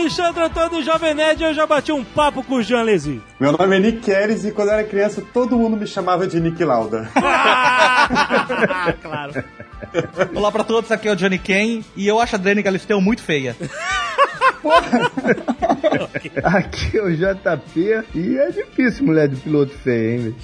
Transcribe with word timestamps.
Alexandre 0.00 0.44
Antônio 0.44 0.82
Jovem 0.82 1.12
Nerd 1.12 1.42
e 1.42 1.44
eu 1.44 1.52
já 1.52 1.66
bati 1.66 1.92
um 1.92 2.02
papo 2.02 2.42
com 2.42 2.54
o 2.54 2.62
Jean 2.62 2.82
Lezi. 2.82 3.20
Meu 3.38 3.52
nome 3.52 3.76
é 3.76 3.80
Nick 3.80 3.98
Keres 4.00 4.46
e 4.46 4.50
quando 4.50 4.68
eu 4.68 4.74
era 4.74 4.84
criança 4.84 5.22
todo 5.32 5.58
mundo 5.58 5.76
me 5.76 5.86
chamava 5.86 6.26
de 6.26 6.40
Nick 6.40 6.64
Lauda. 6.64 7.10
claro. 9.02 9.44
Olá 10.34 10.50
pra 10.50 10.64
todos, 10.64 10.90
aqui 10.90 11.06
é 11.06 11.12
o 11.12 11.16
Johnny 11.16 11.38
Ken 11.38 11.84
e 11.94 12.08
eu 12.08 12.18
acho 12.18 12.36
a 12.36 12.38
Dani 12.38 12.62
Galisteu 12.62 12.98
muito 12.98 13.22
feia. 13.22 13.54
Aqui 16.44 16.98
é 16.98 17.02
o 17.02 17.10
JP 17.10 18.04
e 18.14 18.38
é 18.38 18.50
difícil 18.50 19.06
mulher 19.06 19.28
de 19.28 19.36
piloto 19.36 19.72
feio, 19.78 20.28
hein? 20.28 20.36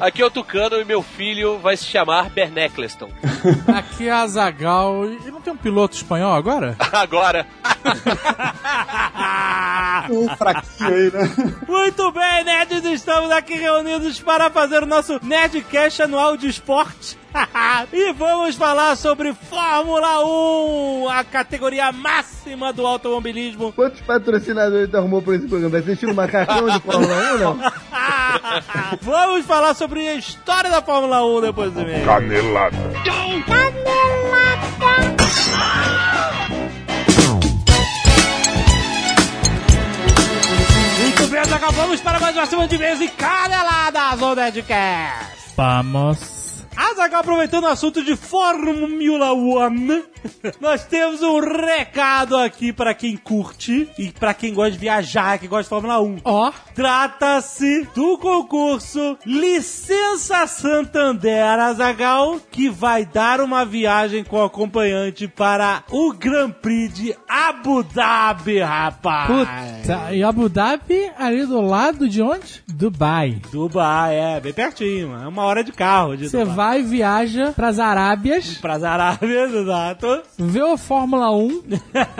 Aqui 0.00 0.22
é 0.22 0.26
o 0.26 0.30
Tucano 0.30 0.80
e 0.80 0.84
meu 0.84 1.02
filho 1.02 1.58
vai 1.58 1.76
se 1.76 1.84
chamar 1.84 2.30
Bernecleston. 2.30 3.10
Aqui 3.68 4.08
é 4.08 4.12
a 4.12 4.26
Zagal. 4.26 5.04
E 5.06 5.30
não 5.30 5.40
tem 5.40 5.52
um 5.52 5.56
piloto 5.56 5.94
espanhol 5.96 6.34
agora? 6.34 6.76
Agora. 6.92 7.46
Um 10.10 10.28
fraquinho 10.36 10.94
aí, 10.94 11.12
né? 11.12 11.54
Muito 11.68 12.10
bem, 12.12 12.44
nerds, 12.44 12.84
estamos 12.84 13.30
aqui 13.30 13.54
reunidos 13.54 14.20
para 14.20 14.50
fazer 14.50 14.82
o 14.82 14.86
nosso 14.86 15.20
Nerdcast 15.22 16.02
anual 16.02 16.36
de 16.36 16.48
esporte. 16.48 17.18
e 17.92 18.12
vamos 18.12 18.56
falar 18.56 18.96
sobre 18.96 19.32
Fórmula 19.32 20.24
1, 20.24 21.08
a 21.08 21.24
categoria 21.24 21.92
máxima 21.92 22.72
do 22.72 22.79
automobilismo. 22.86 23.72
Quantos 23.72 24.00
patrocinadores 24.00 24.90
tu 24.90 24.96
arrumou 24.96 25.22
por 25.22 25.34
esse 25.34 25.46
programa? 25.46 25.70
Vai 25.70 25.80
assistir 25.80 26.06
o 26.06 26.14
macacão 26.14 26.68
de 26.68 26.80
Fórmula 26.80 27.14
1 27.14 27.32
ou 27.32 27.38
não? 27.38 27.58
vamos 29.02 29.46
falar 29.46 29.74
sobre 29.74 30.08
a 30.08 30.14
história 30.14 30.70
da 30.70 30.82
Fórmula 30.82 31.24
1 31.24 31.40
depois 31.42 31.72
do 31.72 31.82
meio. 31.82 32.04
Canelada. 32.04 32.76
Muito 40.98 41.26
bem, 41.28 41.40
acabamos 41.40 42.00
para 42.00 42.20
mais 42.20 42.36
uma 42.36 42.46
semana 42.46 42.68
de 42.68 42.76
vez 42.76 43.00
e 43.00 43.08
caneladas 43.08 44.18
no 44.18 44.34
Nerdcast. 44.34 45.52
Vamos. 45.56 46.39
Azaghal, 46.76 47.20
aproveitando 47.20 47.64
o 47.64 47.68
assunto 47.68 48.02
de 48.02 48.16
Fórmula 48.16 49.32
1, 49.34 50.02
nós 50.60 50.84
temos 50.84 51.20
um 51.22 51.40
recado 51.40 52.36
aqui 52.36 52.72
para 52.72 52.94
quem 52.94 53.16
curte 53.16 53.88
e 53.98 54.10
para 54.10 54.32
quem 54.32 54.54
gosta 54.54 54.72
de 54.72 54.78
viajar, 54.78 55.38
que 55.38 55.48
gosta 55.48 55.64
de 55.64 55.68
Fórmula 55.68 56.00
1. 56.00 56.18
Ó, 56.24 56.52
Trata-se 56.74 57.86
do 57.94 58.16
concurso 58.18 59.18
Licença 59.26 60.46
Santander 60.46 61.58
Azagal, 61.58 62.40
que 62.50 62.68
vai 62.70 63.04
dar 63.04 63.40
uma 63.40 63.64
viagem 63.64 64.24
com 64.24 64.42
acompanhante 64.42 65.26
para 65.28 65.82
o 65.90 66.12
Grand 66.12 66.50
Prix 66.50 66.94
de 66.94 67.16
Abu 67.28 67.82
Dhabi, 67.82 68.60
rapaz. 68.60 69.26
puta. 69.26 70.12
E 70.14 70.22
Abu 70.22 70.48
Dhabi 70.48 71.10
ali 71.18 71.44
do 71.44 71.60
lado 71.60 72.08
de 72.08 72.22
onde? 72.22 72.62
Dubai. 72.68 73.40
Dubai, 73.52 74.16
é, 74.16 74.40
bem 74.40 74.52
pertinho, 74.52 75.14
é 75.16 75.26
uma 75.28 75.42
hora 75.44 75.62
de 75.64 75.72
carro 75.72 76.16
de 76.16 76.28
Dubai. 76.28 76.44
Vai 76.60 76.80
e 76.80 76.82
viaja 76.82 77.52
pras 77.56 77.78
Arábias, 77.78 78.58
Pras 78.58 78.84
Arábias, 78.84 79.50
exato. 79.54 80.22
vê 80.38 80.62
o 80.62 80.76
Fórmula 80.76 81.30
1, 81.34 81.62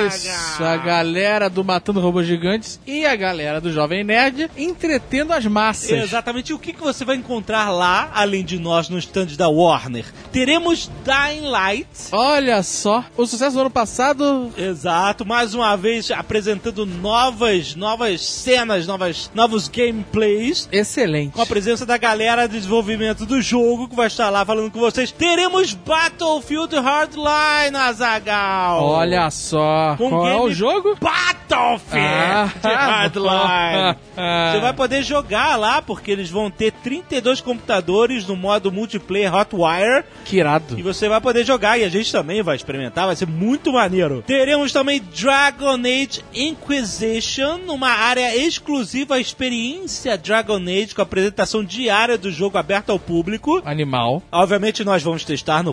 Isso, 0.07 0.65
a 0.65 0.77
galera 0.77 1.49
do 1.49 1.65
Matando 1.65 2.01
Robôs 2.01 2.27
Gigantes 2.27 2.81
e 2.87 3.05
a 3.05 3.17
galera 3.17 3.61
do 3.61 3.73
Jovem 3.73 4.05
Nerd 4.05 4.51
entretendo 4.57 5.33
as 5.33 5.45
massas. 5.47 5.91
Exatamente. 5.91 6.53
O 6.53 6.59
que, 6.59 6.73
que 6.73 6.81
você 6.81 7.05
vai 7.05 7.17
encontrar 7.17 7.71
lá, 7.71 8.11
além 8.15 8.45
de 8.45 8.59
nós, 8.59 8.89
no 8.89 8.99
stand 8.99 9.37
da 9.37 9.49
Warner? 9.49 10.05
Teremos 10.33 10.91
Dying 11.05 11.49
Light. 11.49 11.89
Olha 12.13 12.63
só, 12.63 13.05
o 13.17 13.27
sucesso 13.27 13.55
do 13.55 13.61
ano 13.61 13.71
passado 13.71 14.53
Exato, 14.57 15.27
mais 15.27 15.55
uma 15.55 15.77
vez 15.77 16.11
apresentando 16.11 16.87
novas, 16.87 17.75
novas 17.75 18.21
cenas, 18.23 18.87
novas, 18.87 19.31
novos 19.35 19.69
gameplays. 19.69 20.69
excelente. 20.71 21.33
Com 21.33 21.43
a 21.43 21.47
presença 21.47 21.85
da 21.85 21.97
galera 21.97 22.47
de 22.47 22.57
desenvolvimento 22.57 23.27
do 23.27 23.41
jogo 23.41 23.89
que 23.89 23.97
vai 23.97 24.07
estar 24.07 24.31
lá 24.31 24.45
falando 24.45 24.71
com 24.71 24.79
vocês. 24.79 25.11
Teremos 25.11 25.75
Battle 25.75 26.30
Battlefield 26.31 26.77
Hardline, 26.77 27.77
Azagal. 27.77 28.85
Olha 28.85 29.29
só. 29.31 29.97
Com 29.99 30.11
Qual 30.11 30.29
é 30.29 30.37
o 30.37 30.51
jogo? 30.53 30.97
Battlefield 31.01 31.91
Ah. 32.01 32.49
Hardline. 32.63 33.97
Você 34.53 34.61
vai 34.61 34.73
poder 34.75 35.03
jogar 35.03 35.57
lá, 35.57 35.81
porque 35.83 36.11
eles 36.11 36.31
vão 36.31 36.51
ter 36.51 36.71
32 36.73 37.41
computadores 37.41 38.27
no 38.27 38.37
modo 38.37 38.71
multiplayer 38.71 39.35
Hotwire. 39.35 40.05
Que 40.25 40.37
irado. 40.37 40.79
E 40.79 40.83
você 40.83 41.09
vai 41.09 41.21
poder 41.23 41.43
jogar, 41.45 41.79
e 41.79 41.85
a 41.85 41.89
gente 41.89 42.13
também 42.13 42.43
vai 42.43 42.55
experimentar, 42.55 43.07
vai 43.07 43.17
ser 43.17 43.27
muito 43.27 43.73
maneiro. 43.73 44.23
Teremos 44.27 44.73
também 44.73 45.01
Dragon 45.01 45.79
Age 45.81 46.23
Inquisition, 46.35 47.61
uma 47.69 47.89
área 47.89 48.37
exclusiva 48.37 49.15
à 49.15 49.21
experiência 49.21 50.19
Dragon 50.19 50.61
Age, 50.61 50.95
com 50.95 51.01
apresentação 51.01 51.65
diária 51.65 52.19
do 52.19 52.31
jogo 52.31 52.59
aberto 52.59 52.91
ao 52.91 52.99
público. 52.99 53.63
Animal. 53.65 54.23
Obviamente 54.31 54.85
nós 54.85 55.03
vamos 55.03 55.25
testar 55.25 55.63
no 55.63 55.73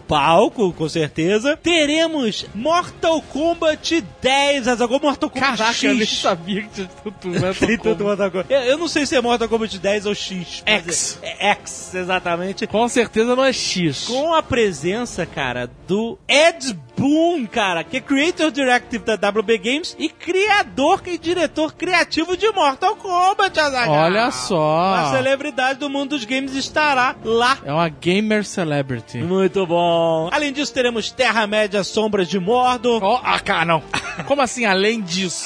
palco, 0.49 0.73
com 0.73 0.89
certeza. 0.89 1.57
Teremos 1.57 2.45
Mortal 2.53 3.21
Kombat 3.21 4.03
10, 4.21 4.67
Azagou 4.67 4.99
Mortal 4.99 5.29
Kombat 5.29 5.57
Caraca, 5.57 5.85
eu 5.85 5.93
nem 5.93 6.05
X. 6.05 6.19
sabia 6.19 6.61
que 6.63 6.69
tinha 6.69 6.89
tudo? 7.19 7.55
Tem 7.65 7.77
tanto 7.77 8.03
Mortal 8.05 8.31
Kombat. 8.31 8.53
Eu, 8.53 8.59
eu 8.61 8.77
não 8.77 8.87
sei 8.87 9.05
se 9.05 9.15
é 9.15 9.21
Mortal 9.21 9.47
Kombat 9.49 9.77
10 9.77 10.05
ou 10.05 10.15
X. 10.15 10.63
mas 10.65 10.85
X. 10.87 11.19
É, 11.21 11.47
é 11.47 11.51
X, 11.51 11.93
exatamente. 11.95 12.67
Com 12.67 12.87
certeza 12.87 13.35
não 13.35 13.43
é 13.43 13.53
X. 13.53 14.05
Com 14.05 14.33
a 14.33 14.41
presença, 14.43 15.25
cara, 15.25 15.69
do 15.87 16.17
Ed 16.27 16.77
Boon, 16.97 17.45
cara, 17.45 17.83
que 17.83 17.97
é 17.97 18.01
Creator 18.01 18.49
Directive 18.51 19.05
da 19.05 19.29
WB 19.29 19.57
Games 19.59 19.95
e 19.99 20.09
criador 20.09 21.01
e 21.05 21.17
diretor 21.17 21.73
criativo 21.73 22.35
de 22.35 22.51
Mortal 22.51 22.95
Kombat, 22.95 23.59
Azaghal. 23.59 23.93
Olha 23.93 24.31
só. 24.31 24.95
A 24.95 25.11
celebridade 25.11 25.79
do 25.79 25.89
mundo 25.89 26.09
dos 26.09 26.25
games 26.25 26.55
estará 26.55 27.15
lá. 27.23 27.59
É 27.63 27.71
uma 27.71 27.87
gamer 27.87 28.43
celebrity. 28.43 29.19
Muito 29.19 29.65
bom. 29.67 30.29
Além 30.31 30.51
disso, 30.51 30.73
teremos 30.73 31.11
Terra-média 31.11 31.83
Sombras 31.83 32.27
de 32.27 32.39
Mordor. 32.39 33.03
Ó, 33.03 33.21
ah, 33.23 33.39
cara, 33.39 33.65
não. 33.65 33.83
Como 34.25 34.41
assim, 34.41 34.65
além 34.65 34.99
disso? 35.01 35.45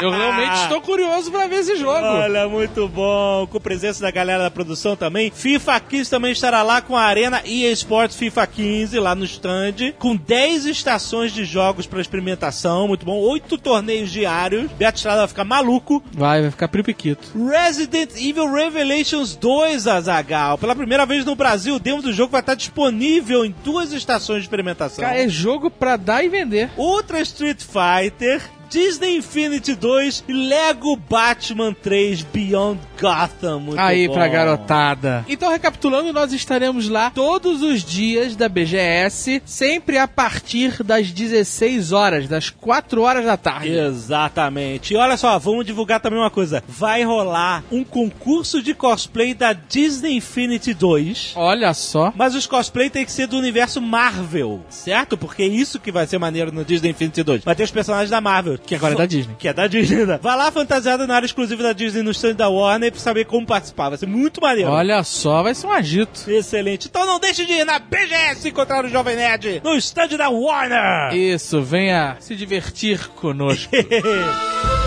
Eu 0.00 0.10
realmente 0.10 0.54
estou 0.62 0.80
curioso 0.80 1.30
pra 1.30 1.46
ver 1.46 1.56
esse 1.56 1.76
jogo. 1.76 2.04
Olha, 2.04 2.48
muito 2.48 2.88
bom. 2.88 3.46
Com 3.46 3.60
presença 3.60 4.02
da 4.02 4.10
galera 4.10 4.44
da 4.44 4.50
produção 4.50 4.96
também. 4.96 5.30
FIFA 5.30 5.80
15 5.80 6.10
também 6.10 6.32
estará 6.32 6.62
lá 6.62 6.80
com 6.80 6.96
a 6.96 7.02
Arena 7.02 7.42
EA 7.44 7.70
Sports 7.72 8.16
FIFA 8.16 8.46
15 8.46 8.98
lá 8.98 9.14
no 9.14 9.24
stand. 9.24 9.92
Com 9.98 10.16
10 10.16 10.66
estações 10.66 11.32
de 11.32 11.44
jogos 11.44 11.86
para 11.86 12.00
experimentação. 12.00 12.88
Muito 12.88 13.06
bom. 13.06 13.18
8 13.18 13.58
torneios 13.58 14.10
diários. 14.10 14.70
Beto 14.72 14.96
Estrada 14.96 15.20
vai 15.20 15.28
ficar 15.28 15.44
maluco. 15.44 16.02
Vai, 16.12 16.42
vai 16.42 16.50
ficar 16.50 16.68
pripiquito. 16.68 17.28
Resident 17.48 18.10
Evil 18.16 18.52
Revelations 18.52 19.36
2, 19.36 19.86
Azagal. 19.86 20.58
Pela 20.58 20.74
primeira 20.74 21.06
vez 21.06 21.24
no 21.24 21.34
Brasil, 21.34 21.76
o 21.76 21.80
demo 21.80 22.02
do 22.02 22.12
jogo 22.12 22.32
vai 22.32 22.40
estar 22.40 22.54
disponível 22.54 23.44
em 23.44 23.54
duas 23.64 23.92
estações 23.92 24.38
de 24.38 24.44
experimentação. 24.44 25.04
Cara, 25.04 25.20
é 25.20 25.28
jogo 25.28 25.70
pra 25.70 25.96
dar 25.96 26.24
e 26.24 26.28
vender. 26.28 26.70
Ultra 26.76 27.20
Street 27.20 27.62
Fighter, 27.62 28.42
Disney 28.72 29.18
Infinity 29.18 29.74
2 29.74 30.24
e 30.26 30.32
Lego 30.32 30.96
Batman 30.96 31.74
3 31.74 32.22
Beyond 32.22 32.80
Gotham. 32.98 33.60
Muito 33.60 33.78
Aí 33.78 34.08
bom. 34.08 34.14
pra 34.14 34.26
garotada. 34.26 35.26
Então, 35.28 35.50
recapitulando, 35.50 36.10
nós 36.10 36.32
estaremos 36.32 36.88
lá 36.88 37.10
todos 37.10 37.60
os 37.60 37.84
dias 37.84 38.34
da 38.34 38.48
BGS, 38.48 39.42
sempre 39.44 39.98
a 39.98 40.08
partir 40.08 40.82
das 40.82 41.10
16 41.10 41.92
horas, 41.92 42.26
das 42.26 42.48
4 42.48 43.02
horas 43.02 43.26
da 43.26 43.36
tarde. 43.36 43.68
Exatamente. 43.68 44.94
E 44.94 44.96
olha 44.96 45.18
só, 45.18 45.38
vamos 45.38 45.66
divulgar 45.66 46.00
também 46.00 46.18
uma 46.18 46.30
coisa. 46.30 46.64
Vai 46.66 47.04
rolar 47.04 47.62
um 47.70 47.84
concurso 47.84 48.62
de 48.62 48.72
cosplay 48.72 49.34
da 49.34 49.52
Disney 49.52 50.16
Infinity 50.16 50.72
2. 50.72 51.34
Olha 51.36 51.74
só. 51.74 52.10
Mas 52.16 52.34
os 52.34 52.46
cosplay 52.46 52.88
tem 52.88 53.04
que 53.04 53.12
ser 53.12 53.26
do 53.26 53.36
universo 53.36 53.82
Marvel, 53.82 54.64
certo? 54.70 55.18
Porque 55.18 55.42
é 55.42 55.46
isso 55.46 55.78
que 55.78 55.92
vai 55.92 56.06
ser 56.06 56.16
maneiro 56.16 56.50
no 56.50 56.64
Disney 56.64 56.92
Infinity 56.92 57.22
2. 57.22 57.44
Vai 57.44 57.54
ter 57.54 57.64
os 57.64 57.70
personagens 57.70 58.08
da 58.08 58.20
Marvel. 58.20 58.61
Que 58.66 58.74
agora 58.74 58.94
é 58.94 58.96
da 58.96 59.06
Disney. 59.06 59.34
Que 59.38 59.48
é 59.48 59.52
da 59.52 59.66
Disney, 59.66 60.06
né? 60.06 60.18
Vai 60.22 60.36
lá 60.36 60.50
fantasiada 60.50 61.06
na 61.06 61.16
área 61.16 61.26
exclusiva 61.26 61.62
da 61.62 61.72
Disney 61.72 62.02
no 62.02 62.10
stand 62.10 62.34
da 62.34 62.48
Warner 62.48 62.92
pra 62.92 63.00
saber 63.00 63.24
como 63.26 63.46
participar. 63.46 63.90
Vai 63.90 63.98
ser 63.98 64.06
muito 64.06 64.40
maneiro. 64.40 64.70
Olha 64.70 65.02
só, 65.02 65.42
vai 65.42 65.54
ser 65.54 65.66
um 65.66 65.72
agito. 65.72 66.30
Excelente. 66.30 66.88
Então 66.88 67.06
não 67.06 67.18
deixe 67.18 67.44
de 67.44 67.52
ir 67.52 67.64
na 67.64 67.78
BGS 67.78 68.48
encontrar 68.48 68.84
o 68.84 68.88
Jovem 68.88 69.16
Nerd 69.16 69.60
no 69.64 69.76
stand 69.76 70.16
da 70.16 70.28
Warner. 70.28 71.14
Isso, 71.14 71.60
venha 71.62 72.16
se 72.20 72.34
divertir 72.34 73.08
conosco. 73.08 73.70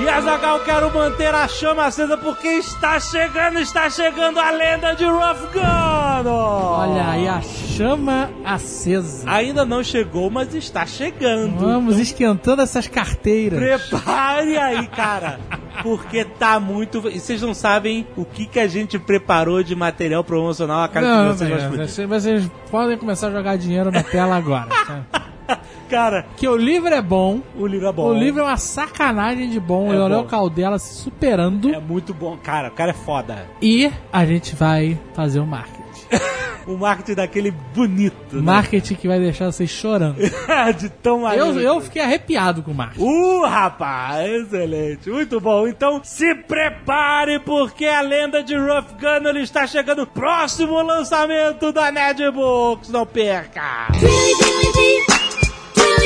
E 0.00 0.08
Azagal, 0.08 0.60
quero 0.60 0.92
manter 0.92 1.32
a 1.34 1.46
chama 1.46 1.84
acesa 1.84 2.16
porque 2.16 2.48
está 2.48 2.98
chegando, 2.98 3.58
está 3.60 3.88
chegando 3.88 4.40
a 4.40 4.50
lenda 4.50 4.94
de 4.94 5.04
Rough 5.04 5.52
Gun. 5.52 6.28
Olha 6.30 7.08
aí 7.10 7.28
a 7.28 7.40
chama 7.42 8.28
acesa. 8.44 9.30
Ainda 9.30 9.64
não 9.64 9.82
chegou, 9.84 10.28
mas 10.30 10.54
está 10.54 10.84
chegando. 10.86 11.56
Vamos 11.58 11.98
esquentando 11.98 12.62
essas 12.62 12.88
carteiras. 12.88 13.58
Prepare 13.60 14.56
aí, 14.56 14.86
cara. 14.96 15.38
Porque 15.82 16.24
tá 16.24 16.58
muito. 16.58 17.08
E 17.08 17.20
vocês 17.20 17.40
não 17.40 17.54
sabem 17.54 18.06
o 18.16 18.24
que, 18.24 18.46
que 18.46 18.58
a 18.58 18.66
gente 18.66 18.98
preparou 18.98 19.62
de 19.62 19.74
material 19.76 20.24
promocional 20.24 20.82
a 20.82 20.88
cara 20.88 21.06
Não, 21.06 21.32
que 21.32 21.38
vocês 21.38 21.50
não, 21.50 21.56
explodir. 21.58 21.88
vocês, 21.88 22.08
vocês 22.08 22.50
podem 22.70 22.96
começar 22.98 23.28
a 23.28 23.30
jogar 23.30 23.56
dinheiro 23.56 23.90
na 23.90 24.02
tela 24.02 24.36
agora. 24.36 24.68
tá? 24.68 25.02
Cara, 25.88 26.26
que 26.36 26.48
o 26.48 26.56
livro 26.56 26.94
é 26.94 27.02
bom. 27.02 27.40
o 27.56 27.66
livro 27.66 27.86
é 27.88 27.92
bom. 27.92 28.08
O 28.08 28.14
livro 28.14 28.40
é 28.40 28.44
uma 28.44 28.56
sacanagem 28.56 29.50
de 29.50 29.60
bom. 29.60 29.92
É 29.92 29.96
o 29.98 30.08
Léo 30.08 30.22
bom. 30.22 30.28
Caldela 30.28 30.78
se 30.78 30.94
superando. 30.94 31.74
é 31.74 31.78
muito 31.80 32.14
bom. 32.14 32.36
Cara, 32.36 32.68
o 32.68 32.72
cara 32.72 32.90
é 32.90 32.94
foda. 32.94 33.46
E 33.60 33.90
a 34.12 34.24
gente 34.24 34.54
vai 34.54 34.98
fazer 35.14 35.40
o 35.40 35.46
marketing. 35.46 35.82
O 36.64 36.76
marketing 36.76 37.14
daquele 37.14 37.50
bonito. 37.74 38.36
né? 38.36 38.40
Marketing 38.40 38.94
que 38.94 39.08
vai 39.08 39.18
deixar 39.18 39.46
vocês 39.50 39.68
chorando. 39.68 40.14
de 40.78 40.88
tão 40.88 41.22
maneiro. 41.22 41.58
Eu, 41.58 41.60
eu 41.60 41.80
fiquei 41.80 42.00
arrepiado 42.00 42.62
com 42.62 42.70
o 42.70 42.74
marketing. 42.74 43.04
Uh, 43.04 43.44
rapaz, 43.44 44.30
excelente, 44.44 45.10
muito 45.10 45.40
bom. 45.40 45.66
Então 45.66 46.00
se 46.04 46.32
prepare 46.36 47.40
porque 47.40 47.84
a 47.84 48.00
lenda 48.00 48.44
de 48.44 48.54
Rough 48.56 48.92
Gunner 49.00 49.36
está 49.38 49.66
chegando. 49.66 50.06
Próximo 50.06 50.80
lançamento 50.82 51.72
da 51.72 51.90
Netbooks, 51.90 52.90
não 52.90 53.04
perca! 53.04 53.88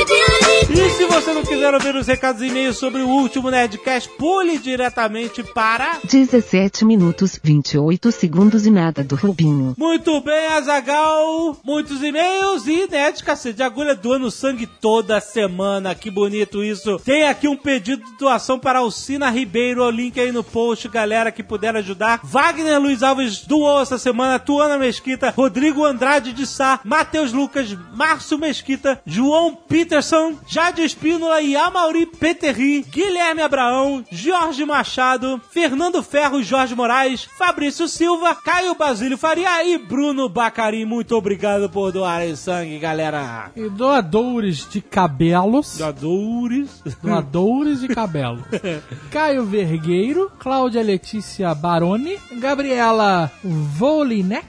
E 0.09 0.89
se 0.91 1.05
você 1.05 1.33
não 1.33 1.43
quiser 1.43 1.73
ouvir 1.73 1.95
os 1.95 2.07
recados 2.07 2.41
e 2.41 2.47
e-mails 2.47 2.77
sobre 2.77 3.01
o 3.01 3.07
último 3.09 3.49
Nerdcast, 3.49 4.09
pule 4.17 4.57
diretamente 4.57 5.43
para 5.43 5.97
17 6.03 6.85
minutos 6.85 7.39
28 7.43 8.11
segundos 8.11 8.65
e 8.65 8.71
nada 8.71 9.03
do 9.03 9.15
Rubinho. 9.15 9.75
Muito 9.77 10.21
bem, 10.21 10.47
Azagal. 10.47 11.57
Muitos 11.63 12.01
e-mails 12.03 12.67
e 12.67 12.87
Nerd 12.89 13.23
Cacete 13.23 13.57
de 13.57 13.63
Agulha 13.63 13.95
doando 13.95 14.31
sangue 14.31 14.67
toda 14.67 15.19
semana. 15.19 15.95
Que 15.95 16.11
bonito 16.11 16.63
isso. 16.63 16.99
Tem 16.99 17.27
aqui 17.27 17.47
um 17.47 17.57
pedido 17.57 18.05
de 18.05 18.17
doação 18.17 18.59
para 18.59 18.79
Alcina 18.79 19.29
Ribeiro. 19.29 19.83
O 19.83 19.89
link 19.89 20.19
aí 20.19 20.31
no 20.31 20.43
post, 20.43 20.87
galera 20.87 21.31
que 21.31 21.43
puder 21.43 21.75
ajudar. 21.75 22.21
Wagner 22.23 22.79
Luiz 22.79 23.03
Alves 23.03 23.45
doou 23.45 23.81
essa 23.81 23.97
semana. 23.97 24.39
Tuana 24.39 24.77
Mesquita, 24.77 25.33
Rodrigo 25.35 25.83
Andrade 25.83 26.31
de 26.33 26.45
Sá, 26.45 26.79
Matheus 26.83 27.33
Lucas, 27.33 27.75
Márcio 27.93 28.37
Mesquita, 28.37 29.01
João 29.05 29.55
Peterson, 29.97 30.35
Jade 30.45 30.83
Espínola 30.83 31.41
e 31.41 31.55
Amauri 31.55 32.05
Peterri, 32.05 32.83
Guilherme 32.83 33.41
Abraão, 33.41 34.05
Jorge 34.11 34.63
Machado, 34.63 35.41
Fernando 35.49 36.03
Ferro, 36.03 36.43
Jorge 36.43 36.75
Moraes, 36.75 37.27
Fabrício 37.35 37.87
Silva, 37.87 38.35
Caio 38.35 38.75
Basílio 38.75 39.17
Faria 39.17 39.63
e 39.63 39.75
Bruno 39.79 40.29
Bacari. 40.29 40.85
Muito 40.85 41.15
obrigado 41.15 41.67
por 41.67 41.91
doarem 41.91 42.35
sangue, 42.35 42.77
galera. 42.77 43.49
E 43.55 43.67
doadores 43.69 44.69
de 44.69 44.81
cabelos. 44.81 45.79
Doadores. 45.79 46.83
Doadores 47.01 47.81
de 47.81 47.87
cabelo. 47.87 48.45
Caio 49.09 49.45
Vergueiro, 49.45 50.31
Cláudia 50.37 50.83
Letícia 50.83 51.55
Baroni, 51.55 52.19
Gabriela 52.33 53.31
Volinek, 53.43 54.45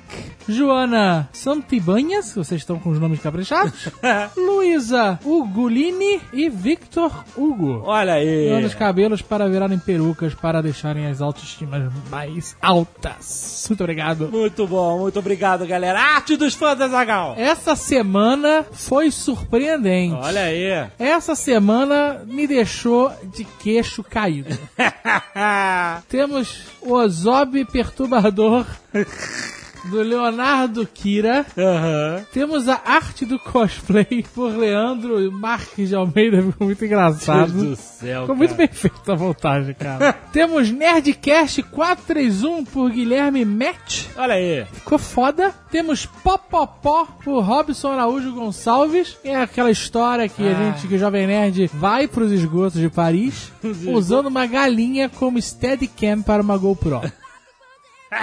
Joana 0.48 1.28
Santibanhas, 1.32 2.34
vocês 2.34 2.62
estão 2.62 2.78
com 2.78 2.90
os 2.90 2.98
nomes 2.98 3.20
caprichados, 3.20 3.88
Luísa 4.36 5.18
Ugolini 5.24 6.20
e 6.32 6.48
Victor 6.48 7.24
Hugo. 7.36 7.82
Olha 7.84 8.14
aí. 8.14 8.48
Doando 8.48 8.66
os 8.66 8.74
cabelos 8.74 9.20
para 9.20 9.48
virarem 9.48 9.78
perucas 9.78 10.34
para 10.34 10.62
deixarem 10.62 11.06
as 11.06 11.20
autoestimas 11.20 11.92
mais 12.10 12.56
altas. 12.62 13.66
Muito 13.68 13.82
obrigado. 13.82 14.28
Muito 14.32 14.66
bom, 14.66 15.00
muito 15.00 15.18
obrigado, 15.18 15.66
galera. 15.66 16.00
Arte 16.00 16.36
dos 16.36 16.54
fãs 16.54 16.78
da 16.78 16.88
Zagal. 16.88 17.34
Essa 17.36 17.76
semana 17.76 18.64
foi 18.72 19.10
surpreendente. 19.10 20.14
Olha 20.14 20.42
aí. 20.42 20.88
Essa 20.98 21.34
semana 21.34 22.22
me 22.26 22.46
deixou 22.46 23.12
de 23.24 23.44
queixo 23.44 24.02
caído. 24.02 24.56
Temos 26.08 26.62
o 26.80 26.94
Ozob 26.94 27.64
Perturbador 27.66 28.64
do 29.90 30.00
Leonardo 30.02 30.86
Kira. 30.86 31.44
Aham. 31.56 32.24
Temos 32.32 32.68
a 32.68 32.80
arte 32.84 33.24
do 33.24 33.38
cosplay 33.38 34.24
por 34.34 34.56
Leandro 34.56 35.30
Marques 35.32 35.88
de 35.88 35.94
Almeida, 35.94 36.42
ficou 36.52 36.66
muito 36.66 36.84
engraçado. 36.84 37.52
Deus 37.52 37.68
do 37.68 37.76
céu, 37.76 38.20
Ficou 38.22 38.36
muito 38.36 38.50
cara. 38.54 38.66
bem 38.66 38.74
feita 38.76 39.12
a 39.12 39.16
montagem, 39.16 39.74
cara. 39.74 40.12
Temos 40.32 40.70
Nerdcast 40.70 41.62
431 41.62 42.64
por 42.64 42.90
Guilherme 42.90 43.44
Match. 43.44 44.04
Olha 44.16 44.34
aí. 44.34 44.64
Ficou 44.72 44.98
foda. 44.98 45.52
Temos 45.70 46.06
Popopó 46.06 47.06
por 47.24 47.42
Robson 47.42 47.88
Araújo 47.92 48.32
Gonçalves. 48.32 49.16
É 49.24 49.36
aquela 49.36 49.70
história 49.70 50.28
que 50.28 50.46
a 50.46 50.54
gente, 50.54 50.86
que 50.86 50.94
o 50.94 50.98
Jovem 50.98 51.26
Nerd 51.26 51.70
vai 51.74 52.06
pros 52.08 52.32
esgotos 52.32 52.80
de 52.80 52.88
Paris 52.88 53.52
usando 53.86 54.26
uma 54.26 54.46
galinha 54.46 55.08
como 55.08 55.40
Steadicam 55.40 56.22
para 56.22 56.42
uma 56.42 56.56
GoPro. 56.56 57.00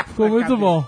Ficou 0.08 0.30
muito 0.30 0.56
bom. 0.58 0.84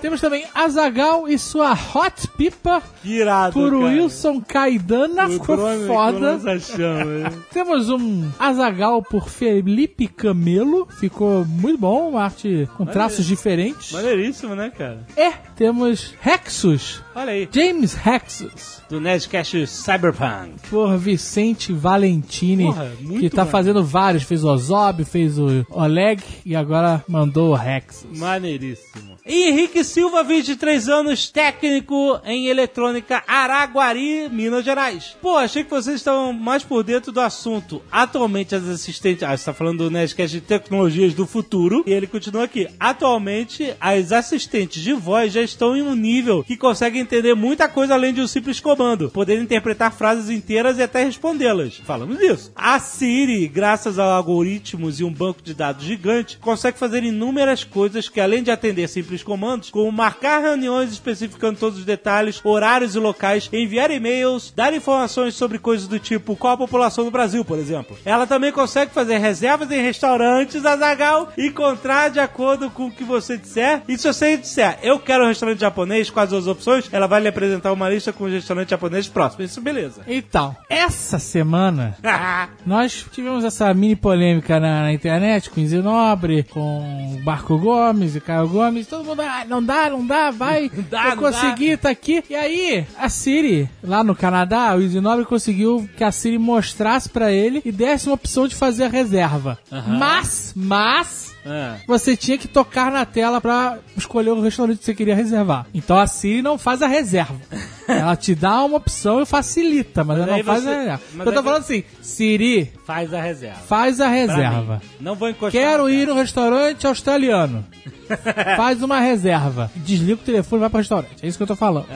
Temos 0.00 0.20
também 0.20 0.44
Azagal 0.54 1.28
e 1.28 1.38
sua 1.38 1.72
Hot 1.72 2.28
Pipa 2.36 2.82
irado, 3.04 3.52
por 3.52 3.70
cara. 3.70 3.84
Wilson 3.84 4.40
Caidana. 4.40 5.28
Ficou 5.28 5.56
drone- 5.56 5.86
foda. 5.86 6.38
Temos 7.52 7.88
um 7.90 8.30
Azagal 8.38 9.02
por 9.02 9.28
Felipe 9.28 10.08
Camelo. 10.08 10.86
Ficou 10.90 11.44
muito 11.44 11.78
bom, 11.78 12.10
uma 12.10 12.24
arte 12.24 12.68
com 12.76 12.84
traços 12.84 13.24
diferentes. 13.24 13.92
Maneiríssimo, 13.92 14.54
né, 14.54 14.70
cara? 14.76 15.06
E 15.16 15.32
temos 15.56 16.14
Rexus, 16.20 17.02
Olha 17.14 17.32
aí. 17.32 17.48
James 17.52 17.94
Rexus, 17.94 18.82
Do 18.88 19.00
Nerdcast 19.00 19.66
Cyberpunk. 19.66 20.68
por 20.68 20.96
Vicente 20.98 21.72
Valentini, 21.72 22.64
Porra, 22.64 22.90
muito 23.00 23.20
que 23.20 23.30
tá 23.30 23.36
maneiro. 23.38 23.50
fazendo 23.50 23.84
vários. 23.84 24.24
Fez 24.24 24.42
o 24.42 24.48
Ozob, 24.48 25.04
fez 25.04 25.38
o 25.38 25.64
Oleg 25.70 26.22
e 26.44 26.56
agora 26.56 27.04
mandou 27.08 27.52
o 27.52 27.54
Rexus. 27.54 28.18
Maneiríssimo. 28.18 29.13
E 29.26 29.48
Henrique 29.48 29.82
Silva, 29.82 30.22
23 30.22 30.86
anos, 30.86 31.30
técnico 31.30 32.20
em 32.26 32.48
eletrônica 32.48 33.24
Araguari, 33.26 34.28
Minas 34.28 34.62
Gerais. 34.62 35.16
Pô, 35.22 35.38
achei 35.38 35.64
que 35.64 35.70
vocês 35.70 35.96
estavam 35.96 36.30
mais 36.34 36.62
por 36.62 36.84
dentro 36.84 37.10
do 37.10 37.22
assunto. 37.22 37.80
Atualmente 37.90 38.54
as 38.54 38.68
assistentes... 38.68 39.22
Ah, 39.22 39.34
você 39.34 39.46
tá 39.46 39.54
falando 39.54 39.78
do 39.78 39.90
Nerdcast 39.90 40.38
de 40.38 40.44
tecnologias 40.44 41.14
do 41.14 41.26
futuro. 41.26 41.82
E 41.86 41.92
ele 41.94 42.06
continua 42.06 42.44
aqui. 42.44 42.68
Atualmente 42.78 43.74
as 43.80 44.12
assistentes 44.12 44.82
de 44.82 44.92
voz 44.92 45.32
já 45.32 45.40
estão 45.40 45.74
em 45.74 45.80
um 45.80 45.94
nível 45.94 46.44
que 46.44 46.54
conseguem 46.54 47.00
entender 47.00 47.32
muita 47.32 47.66
coisa 47.66 47.94
além 47.94 48.12
de 48.12 48.20
um 48.20 48.26
simples 48.26 48.60
comando. 48.60 49.08
Poder 49.08 49.40
interpretar 49.40 49.90
frases 49.90 50.28
inteiras 50.28 50.76
e 50.76 50.82
até 50.82 51.02
respondê-las. 51.02 51.78
Falamos 51.78 52.18
disso. 52.18 52.52
A 52.54 52.78
Siri, 52.78 53.48
graças 53.48 53.98
a 53.98 54.04
algoritmos 54.04 55.00
e 55.00 55.04
um 55.04 55.10
banco 55.10 55.40
de 55.42 55.54
dados 55.54 55.82
gigante, 55.82 56.36
consegue 56.36 56.78
fazer 56.78 57.02
inúmeras 57.02 57.64
coisas 57.64 58.06
que, 58.06 58.20
além 58.20 58.42
de 58.42 58.50
atender 58.50 58.86
simples 58.86 59.13
comandos, 59.22 59.70
como 59.70 59.90
marcar 59.90 60.40
reuniões 60.40 60.92
especificando 60.92 61.58
todos 61.58 61.78
os 61.78 61.84
detalhes, 61.84 62.40
horários 62.44 62.94
e 62.94 62.98
locais, 62.98 63.48
enviar 63.52 63.90
e-mails, 63.90 64.52
dar 64.54 64.72
informações 64.72 65.34
sobre 65.34 65.58
coisas 65.58 65.86
do 65.86 65.98
tipo 65.98 66.36
qual 66.36 66.54
a 66.54 66.58
população 66.58 67.04
do 67.04 67.10
Brasil, 67.10 67.44
por 67.44 67.58
exemplo. 67.58 67.96
Ela 68.04 68.26
também 68.26 68.52
consegue 68.52 68.92
fazer 68.92 69.18
reservas 69.18 69.70
em 69.70 69.82
restaurantes, 69.82 70.64
Azagal, 70.64 71.32
encontrar 71.38 72.10
de 72.10 72.20
acordo 72.20 72.70
com 72.70 72.86
o 72.86 72.90
que 72.90 73.04
você 73.04 73.36
disser. 73.36 73.82
E 73.88 73.96
se 73.96 74.06
você 74.06 74.36
disser, 74.36 74.78
eu 74.82 74.98
quero 74.98 75.24
um 75.24 75.28
restaurante 75.28 75.60
japonês, 75.60 76.10
quais 76.10 76.32
as 76.32 76.46
opções, 76.46 76.88
ela 76.92 77.06
vai 77.06 77.20
lhe 77.20 77.28
apresentar 77.28 77.72
uma 77.72 77.88
lista 77.88 78.12
com 78.12 78.24
os 78.24 78.32
restaurantes 78.32 78.70
japoneses 78.70 79.08
próximos. 79.08 79.50
Isso, 79.50 79.60
beleza. 79.60 80.02
Então, 80.06 80.56
essa 80.68 81.18
semana 81.18 81.96
nós 82.64 83.06
tivemos 83.12 83.44
essa 83.44 83.72
mini 83.74 83.96
polêmica 83.96 84.58
na, 84.60 84.82
na 84.82 84.92
internet 84.92 85.50
com 85.50 85.60
o 85.60 85.66
Zinobre, 85.66 86.42
com 86.44 86.78
o 86.80 87.24
Marco 87.24 87.58
Gomes 87.58 88.16
e 88.16 88.20
Caio 88.20 88.48
Gomes. 88.48 88.86
Todo 88.86 89.03
mundo, 89.04 89.20
ah, 89.22 89.44
não 89.46 89.62
dá, 89.62 89.90
não 89.90 90.06
dá, 90.06 90.30
vai, 90.30 90.70
dá, 90.90 91.10
eu 91.10 91.16
não 91.16 91.22
consegui, 91.22 91.76
tá 91.76 91.90
aqui. 91.90 92.22
E 92.28 92.34
aí, 92.34 92.86
a 92.96 93.08
Siri, 93.08 93.68
lá 93.82 94.02
no 94.02 94.14
Canadá, 94.14 94.74
o 94.74 94.86
Zinobre 94.86 95.24
conseguiu 95.24 95.88
que 95.96 96.04
a 96.04 96.12
Siri 96.12 96.38
mostrasse 96.38 97.08
pra 97.08 97.32
ele 97.32 97.62
e 97.64 97.72
desse 97.72 98.08
uma 98.08 98.14
opção 98.14 98.46
de 98.46 98.54
fazer 98.54 98.84
a 98.84 98.88
reserva. 98.88 99.58
Mas, 99.98 100.52
mas, 100.56 101.33
Ah. 101.46 101.76
você 101.86 102.16
tinha 102.16 102.38
que 102.38 102.48
tocar 102.48 102.90
na 102.90 103.04
tela 103.04 103.40
pra 103.40 103.78
escolher 103.96 104.30
o 104.30 104.40
restaurante 104.40 104.78
que 104.78 104.84
você 104.84 104.94
queria 104.94 105.14
reservar. 105.14 105.66
Então 105.74 105.96
a 105.98 106.06
Siri 106.06 106.40
não 106.42 106.56
faz 106.58 106.80
a 106.82 106.86
reserva. 106.86 107.34
Ela 107.86 108.16
te 108.16 108.34
dá 108.34 108.62
uma 108.64 108.78
opção 108.78 109.20
e 109.20 109.26
facilita, 109.26 110.02
mas, 110.02 110.18
ela 110.18 110.32
aí 110.34 110.38
não 110.42 110.44
faz 110.46 110.62
você- 110.62 110.70
a 110.70 110.72
reserva. 110.78 111.02
mas 111.12 111.26
Eu 111.26 111.32
tô 111.34 111.42
falando 111.42 111.60
assim, 111.60 111.84
Siri, 112.00 112.72
Faz 112.86 113.12
a 113.12 113.20
reserva. 113.20 113.58
faz 113.58 114.00
a 114.00 114.08
reserva. 114.08 114.80
Não 114.98 115.14
vou 115.14 115.28
encostar. 115.28 115.50
Quero 115.52 115.90
ir 115.90 116.06
no 116.08 116.14
restaurante 116.14 116.86
australiano. 116.86 117.64
Faz 118.56 118.82
uma 118.82 119.00
reserva. 119.00 119.70
Desliga 119.76 120.14
o 120.14 120.24
telefone 120.24 120.60
e 120.60 120.62
vai 120.62 120.70
pro 120.70 120.78
restaurante. 120.78 121.16
É 121.22 121.26
isso 121.26 121.36
que 121.38 121.42
eu 121.42 121.46
tô 121.46 121.56
falando. 121.56 121.86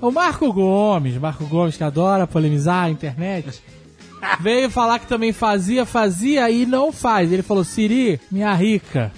O 0.00 0.10
Marco 0.10 0.52
Gomes, 0.52 1.16
Marco 1.18 1.44
Gomes 1.46 1.76
que 1.76 1.84
adora 1.84 2.26
polemizar 2.26 2.84
a 2.84 2.90
internet, 2.90 3.60
veio 4.40 4.70
falar 4.70 4.98
que 4.98 5.06
também 5.06 5.32
fazia, 5.32 5.84
fazia 5.84 6.50
e 6.50 6.66
não 6.66 6.92
faz. 6.92 7.32
Ele 7.32 7.42
falou: 7.42 7.64
Siri, 7.64 8.20
minha 8.30 8.52
rica, 8.54 9.12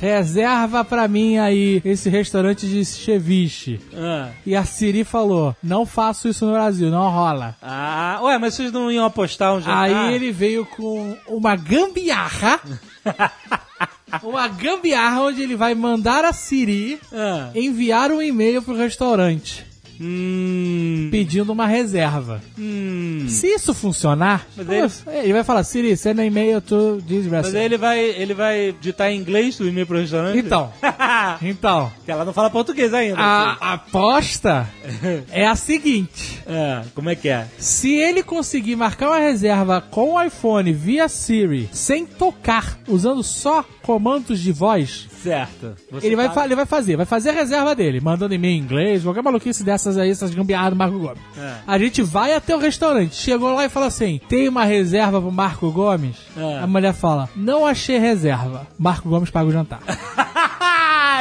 reserva 0.00 0.84
pra 0.84 1.08
mim 1.08 1.38
aí 1.38 1.80
esse 1.84 2.08
restaurante 2.08 2.66
de 2.66 2.84
ceviche. 2.84 3.80
Ah. 3.94 4.30
E 4.44 4.54
a 4.54 4.64
Siri 4.64 5.04
falou: 5.04 5.54
não 5.62 5.84
faço 5.86 6.28
isso 6.28 6.44
no 6.46 6.52
Brasil, 6.52 6.90
não 6.90 7.08
rola. 7.10 7.56
Ah, 7.62 8.18
ué, 8.22 8.38
mas 8.38 8.54
vocês 8.54 8.72
não 8.72 8.90
iam 8.90 9.04
apostar 9.04 9.54
um 9.54 9.60
jantar? 9.60 9.82
Aí 9.84 10.14
ele 10.14 10.32
veio 10.32 10.64
com 10.66 11.16
uma 11.28 11.56
gambiarra. 11.56 12.60
uma 14.22 14.48
gambiarra 14.48 15.22
onde 15.22 15.42
ele 15.42 15.56
vai 15.56 15.74
mandar 15.74 16.24
a 16.24 16.32
Siri 16.32 16.98
Ah. 17.12 17.50
enviar 17.54 18.10
um 18.10 18.22
e-mail 18.22 18.62
pro 18.62 18.76
restaurante 18.76 19.64
Hum. 20.00 21.08
pedindo 21.10 21.52
uma 21.52 21.66
reserva. 21.66 22.42
Hum. 22.58 23.26
Se 23.28 23.46
isso 23.48 23.72
funcionar, 23.74 24.46
Mas 24.56 25.00
pô, 25.02 25.10
ele 25.10 25.32
vai 25.32 25.44
falar, 25.44 25.62
Siri, 25.64 25.96
send 25.96 26.20
an 26.20 26.24
e-mail 26.26 26.60
to 26.60 27.02
this 27.06 27.26
Mas 27.26 27.46
restaurant. 27.46 27.56
aí 27.56 27.64
ele 27.64 27.78
vai, 27.78 28.00
ele 28.00 28.34
vai 28.34 28.74
digitar 28.80 29.10
em 29.10 29.18
inglês 29.18 29.58
o 29.60 29.66
e-mail 29.68 29.86
pro 29.86 29.98
restaurante? 29.98 30.38
Então, 30.38 30.72
então, 31.42 31.92
Porque 31.96 32.10
ela 32.10 32.24
não 32.24 32.32
fala 32.32 32.50
português 32.50 32.92
ainda. 32.94 33.18
a 33.18 33.74
aposta 33.74 34.68
é 35.30 35.46
a 35.46 35.54
seguinte. 35.56 36.40
É, 36.46 36.82
como 36.94 37.10
é 37.10 37.14
que 37.14 37.28
é? 37.28 37.46
Se 37.58 37.94
ele 37.94 38.22
conseguir 38.22 38.76
marcar 38.76 39.08
uma 39.08 39.18
reserva 39.18 39.80
com 39.80 40.14
o 40.14 40.22
iPhone 40.22 40.72
via 40.72 41.08
Siri, 41.08 41.68
sem 41.72 42.06
tocar, 42.06 42.78
usando 42.88 43.22
só 43.22 43.64
comandos 43.82 44.40
de 44.40 44.52
voz, 44.52 45.08
Certo. 45.30 45.74
Você 45.90 46.06
ele 46.06 46.16
vai, 46.16 46.30
ele 46.44 46.54
vai 46.54 46.66
fazer, 46.66 46.96
vai 46.96 47.06
fazer 47.06 47.30
a 47.30 47.32
reserva 47.32 47.74
dele, 47.74 48.00
mandando 48.00 48.34
e-mail 48.34 48.54
em 48.54 48.62
inglês, 48.62 49.02
qualquer 49.02 49.22
maluquice 49.22 49.64
dessas 49.64 49.98
aí, 49.98 50.10
essas 50.10 50.34
gambiarras 50.34 50.70
do 50.70 50.76
Marco 50.76 50.98
Gomes. 50.98 51.18
É. 51.36 51.54
A 51.66 51.78
gente 51.78 52.02
vai 52.02 52.34
até 52.34 52.54
o 52.54 52.58
restaurante, 52.58 53.14
chegou 53.14 53.52
lá 53.52 53.64
e 53.64 53.68
fala 53.68 53.86
assim: 53.86 54.20
tem 54.28 54.48
uma 54.48 54.64
reserva 54.64 55.20
pro 55.20 55.32
Marco 55.32 55.70
Gomes? 55.72 56.16
É. 56.36 56.60
A 56.60 56.66
mulher 56.66 56.94
fala: 56.94 57.28
não 57.34 57.66
achei 57.66 57.98
reserva. 57.98 58.66
Marco 58.78 59.08
Gomes 59.08 59.30
paga 59.30 59.48
o 59.48 59.52
jantar. 59.52 59.80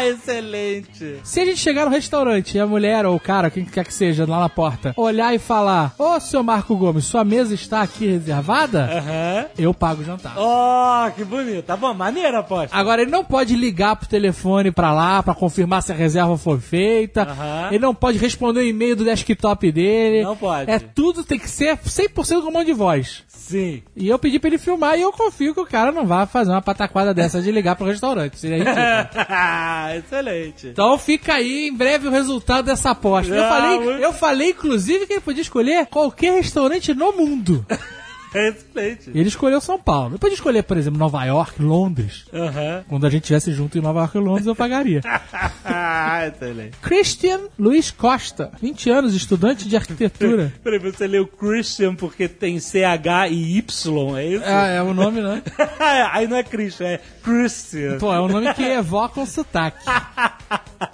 Excelente. 0.04 1.20
Se 1.24 1.40
a 1.40 1.46
gente 1.46 1.60
chegar 1.60 1.86
no 1.86 1.92
restaurante 1.92 2.56
e 2.56 2.60
a 2.60 2.68
mulher 2.68 3.06
ou 3.06 3.16
o 3.16 3.20
cara, 3.20 3.50
quem 3.50 3.66
quer 3.66 3.86
que 3.86 3.94
seja, 3.94 4.26
lá 4.28 4.40
na 4.40 4.50
porta, 4.50 4.94
olhar 4.98 5.34
e 5.34 5.40
falar: 5.40 5.94
Ô, 5.98 6.20
seu 6.20 6.44
Marco 6.44 6.76
Gomes, 6.76 7.06
sua 7.06 7.24
mesa 7.24 7.54
está 7.54 7.82
aqui 7.82 8.08
reservada? 8.08 8.86
Aham. 8.86 9.46
Eu 9.58 9.74
pago 9.74 10.02
o 10.02 10.06
jantar. 10.06 10.36
Oh, 10.38 11.12
que 11.12 11.24
bonito. 11.24 11.64
Tá 11.64 11.78
bom, 11.78 11.94
maneira, 11.94 12.40
aposta. 12.40 12.76
Agora, 12.76 13.02
ele 13.02 13.12
não 13.12 13.24
pode 13.24 13.56
ligar 13.56 13.96
pro 13.96 14.08
telefone 14.08 14.72
pra 14.72 14.94
lá 14.94 15.22
pra 15.22 15.34
confirmar 15.34 15.82
se 15.82 15.92
a 15.92 15.96
reserva 15.96 16.38
foi 16.38 16.60
feita. 16.60 17.24
Aham. 17.24 17.68
Ele 17.72 17.80
não 17.80 17.94
pode 17.94 18.18
responder 18.18 18.60
o 18.60 18.68
e-mail 18.68 18.96
do 18.96 19.04
desktop 19.04 19.72
dele. 19.72 20.24
Não 20.24 20.36
pode. 20.36 20.70
É 20.70 20.80
tudo, 20.80 21.24
tem 21.24 21.40
que 21.40 21.50
ser 21.50 21.78
100% 21.78 22.42
comando 22.42 22.66
de 22.66 22.74
voz. 22.74 23.24
Sim. 23.48 23.84
E 23.96 24.08
eu 24.10 24.18
pedi 24.18 24.40
pra 24.40 24.48
ele 24.48 24.58
filmar 24.58 24.98
e 24.98 25.02
eu 25.04 25.12
confio 25.12 25.54
que 25.54 25.60
o 25.60 25.66
cara 25.68 25.92
não 25.92 26.04
vai 26.08 26.26
fazer 26.26 26.50
uma 26.50 26.64
pataquada 26.64 27.14
dessa 27.14 27.42
de 27.44 27.52
ligar 27.52 27.76
pro 27.76 27.86
restaurante. 27.86 28.40
Seria 28.40 28.58
ridículo. 28.58 28.80
Excelente. 30.00 30.68
Então 30.68 30.98
fica 30.98 31.36
aí 31.36 31.68
em 31.68 31.74
breve 31.74 32.08
o 32.08 32.12
resultado 32.12 32.66
dessa 32.66 32.90
aposta. 32.92 33.34
Eu 33.34 33.44
Ah, 33.44 33.50
falei, 33.50 33.80
muito- 33.80 34.02
eu 34.02 34.14
falei, 34.14 34.50
inclusive, 34.50 35.06
que 35.06 35.14
ele 35.14 35.22
podia 35.22 35.42
escolher 35.44 35.86
qualquer 35.86 36.34
restaurante 36.34 36.94
no 36.94 37.12
mundo. 37.14 37.64
Excelente. 38.36 39.10
Ele 39.14 39.28
escolheu 39.28 39.62
São 39.62 39.80
Paulo. 39.80 40.12
Ele 40.12 40.18
podia 40.20 40.36
escolher, 40.36 40.64
por 40.64 40.78
exemplo, 40.78 41.00
Nova 41.00 41.24
York, 41.26 41.62
Londres. 41.62 42.26
Aham. 42.34 42.84
Quando 42.88 43.06
a 43.06 43.10
gente 43.10 43.24
estivesse 43.24 43.52
junto 43.52 43.78
em 43.78 43.82
Nova 43.82 44.00
York 44.00 44.18
e 44.18 44.22
Londres, 44.22 44.48
eu 44.48 44.56
pagaria. 44.56 45.02
Excelente. 46.28 46.78
Christian 46.82 47.42
Luiz 47.58 47.92
Costa, 47.92 48.52
20 48.62 48.90
anos, 48.90 49.16
estudante 49.16 49.68
de 49.68 49.76
arquitetura. 49.76 50.54
Peraí, 50.64 50.80
você 50.80 51.08
leu 51.08 51.28
Christian 51.28 51.96
porque 51.96 52.28
tem 52.28 52.60
CH 52.60 53.30
e 53.30 53.58
Y, 53.58 54.18
é 54.18 54.26
isso? 54.26 54.44
É, 54.44 54.78
é 54.78 54.82
o 54.82 54.94
nome, 54.94 55.22
né? 55.22 55.42
Aí 56.12 56.28
não 56.28 56.38
é 56.38 56.44
Christian, 56.44 56.88
é 56.88 57.00
Christian. 57.24 57.98
Pô, 57.98 58.14
é 58.14 58.20
um 58.20 58.28
nome 58.28 58.54
que 58.54 58.64
evoca 58.64 59.20
um 59.20 59.26
sotaque. 59.26 59.86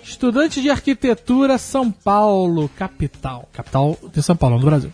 Estudante 0.04 0.62
de 0.62 0.70
arquitetura, 0.70 1.58
São 1.58 1.92
Paulo, 1.92 2.70
capital. 2.78 3.50
Capital 3.54 3.98
de 4.14 4.22
São 4.22 4.36
Paulo, 4.36 4.58
no 4.58 4.66
Brasil. 4.66 4.92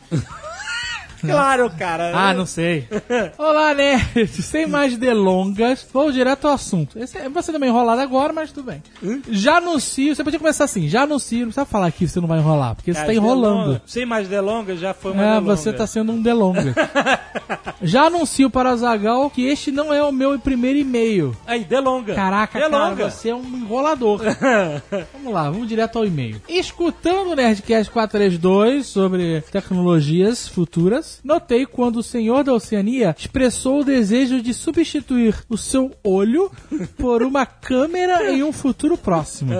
Claro, 1.21 1.69
cara. 1.77 2.11
Ah, 2.15 2.33
não 2.33 2.45
sei. 2.45 2.87
Olá, 3.37 3.73
nerd. 3.73 4.27
Sem 4.27 4.67
mais 4.67 4.97
delongas, 4.97 5.85
vou 5.91 6.11
direto 6.11 6.47
ao 6.47 6.53
assunto. 6.53 6.97
Esse 6.99 7.17
é, 7.17 7.29
você 7.29 7.51
também 7.51 7.69
enrolado 7.69 8.01
agora, 8.01 8.31
mas 8.33 8.51
tudo 8.51 8.71
bem. 8.71 8.81
Já 9.29 9.57
anuncio, 9.57 10.15
você 10.15 10.23
podia 10.23 10.39
começar 10.39 10.63
assim, 10.65 10.87
já 10.87 11.03
anuncio, 11.03 11.39
não 11.39 11.45
precisa 11.47 11.65
falar 11.65 11.87
aqui 11.87 11.99
que 11.99 12.07
você 12.07 12.19
não 12.19 12.27
vai 12.27 12.39
enrolar, 12.39 12.75
porque 12.75 12.91
você 12.93 12.99
Cara, 12.99 13.07
tá 13.07 13.13
enrolando. 13.13 13.61
delonga. 13.63 13.81
Sem 13.85 14.05
mais 14.05 14.27
delongas, 14.27 14.79
já 14.79 14.93
foi 14.93 15.11
uma 15.11 15.23
É, 15.23 15.27
delonga. 15.35 15.55
você 15.55 15.73
tá 15.73 15.87
sendo 15.87 16.11
um 16.11 16.21
delonga. 16.21 16.73
Já 17.81 18.05
anuncio 18.07 18.49
para 18.49 18.73
o 18.73 18.77
Zagal 18.77 19.29
que 19.29 19.45
este 19.47 19.71
não 19.71 19.93
é 19.93 20.01
o 20.03 20.11
meu 20.11 20.37
primeiro 20.39 20.79
e-mail. 20.79 21.35
Aí, 21.45 21.63
delonga. 21.63 22.15
Caraca, 22.15 22.57
delonga. 22.59 22.95
cara, 22.95 23.09
você 23.11 23.29
é 23.29 23.35
um 23.35 23.43
enrolador. 23.43 24.19
vamos 25.13 25.33
lá, 25.33 25.49
vamos 25.49 25.67
direto 25.67 25.97
ao 25.99 26.05
e-mail. 26.05 26.41
Escutando 26.49 27.31
o 27.31 27.35
Nerdcast 27.35 27.91
432 27.91 28.87
sobre 28.87 29.41
tecnologias 29.51 30.47
futuras, 30.47 31.06
notei 31.23 31.65
quando 31.65 31.97
o 31.97 32.03
senhor 32.03 32.43
da 32.43 32.53
Oceania 32.53 33.15
expressou 33.17 33.81
o 33.81 33.83
desejo 33.83 34.41
de 34.41 34.53
substituir 34.53 35.35
o 35.49 35.57
seu 35.57 35.91
olho 36.03 36.51
por 36.97 37.23
uma 37.23 37.45
câmera 37.45 38.31
em 38.31 38.43
um 38.43 38.51
futuro 38.51 38.97
próximo. 38.97 39.53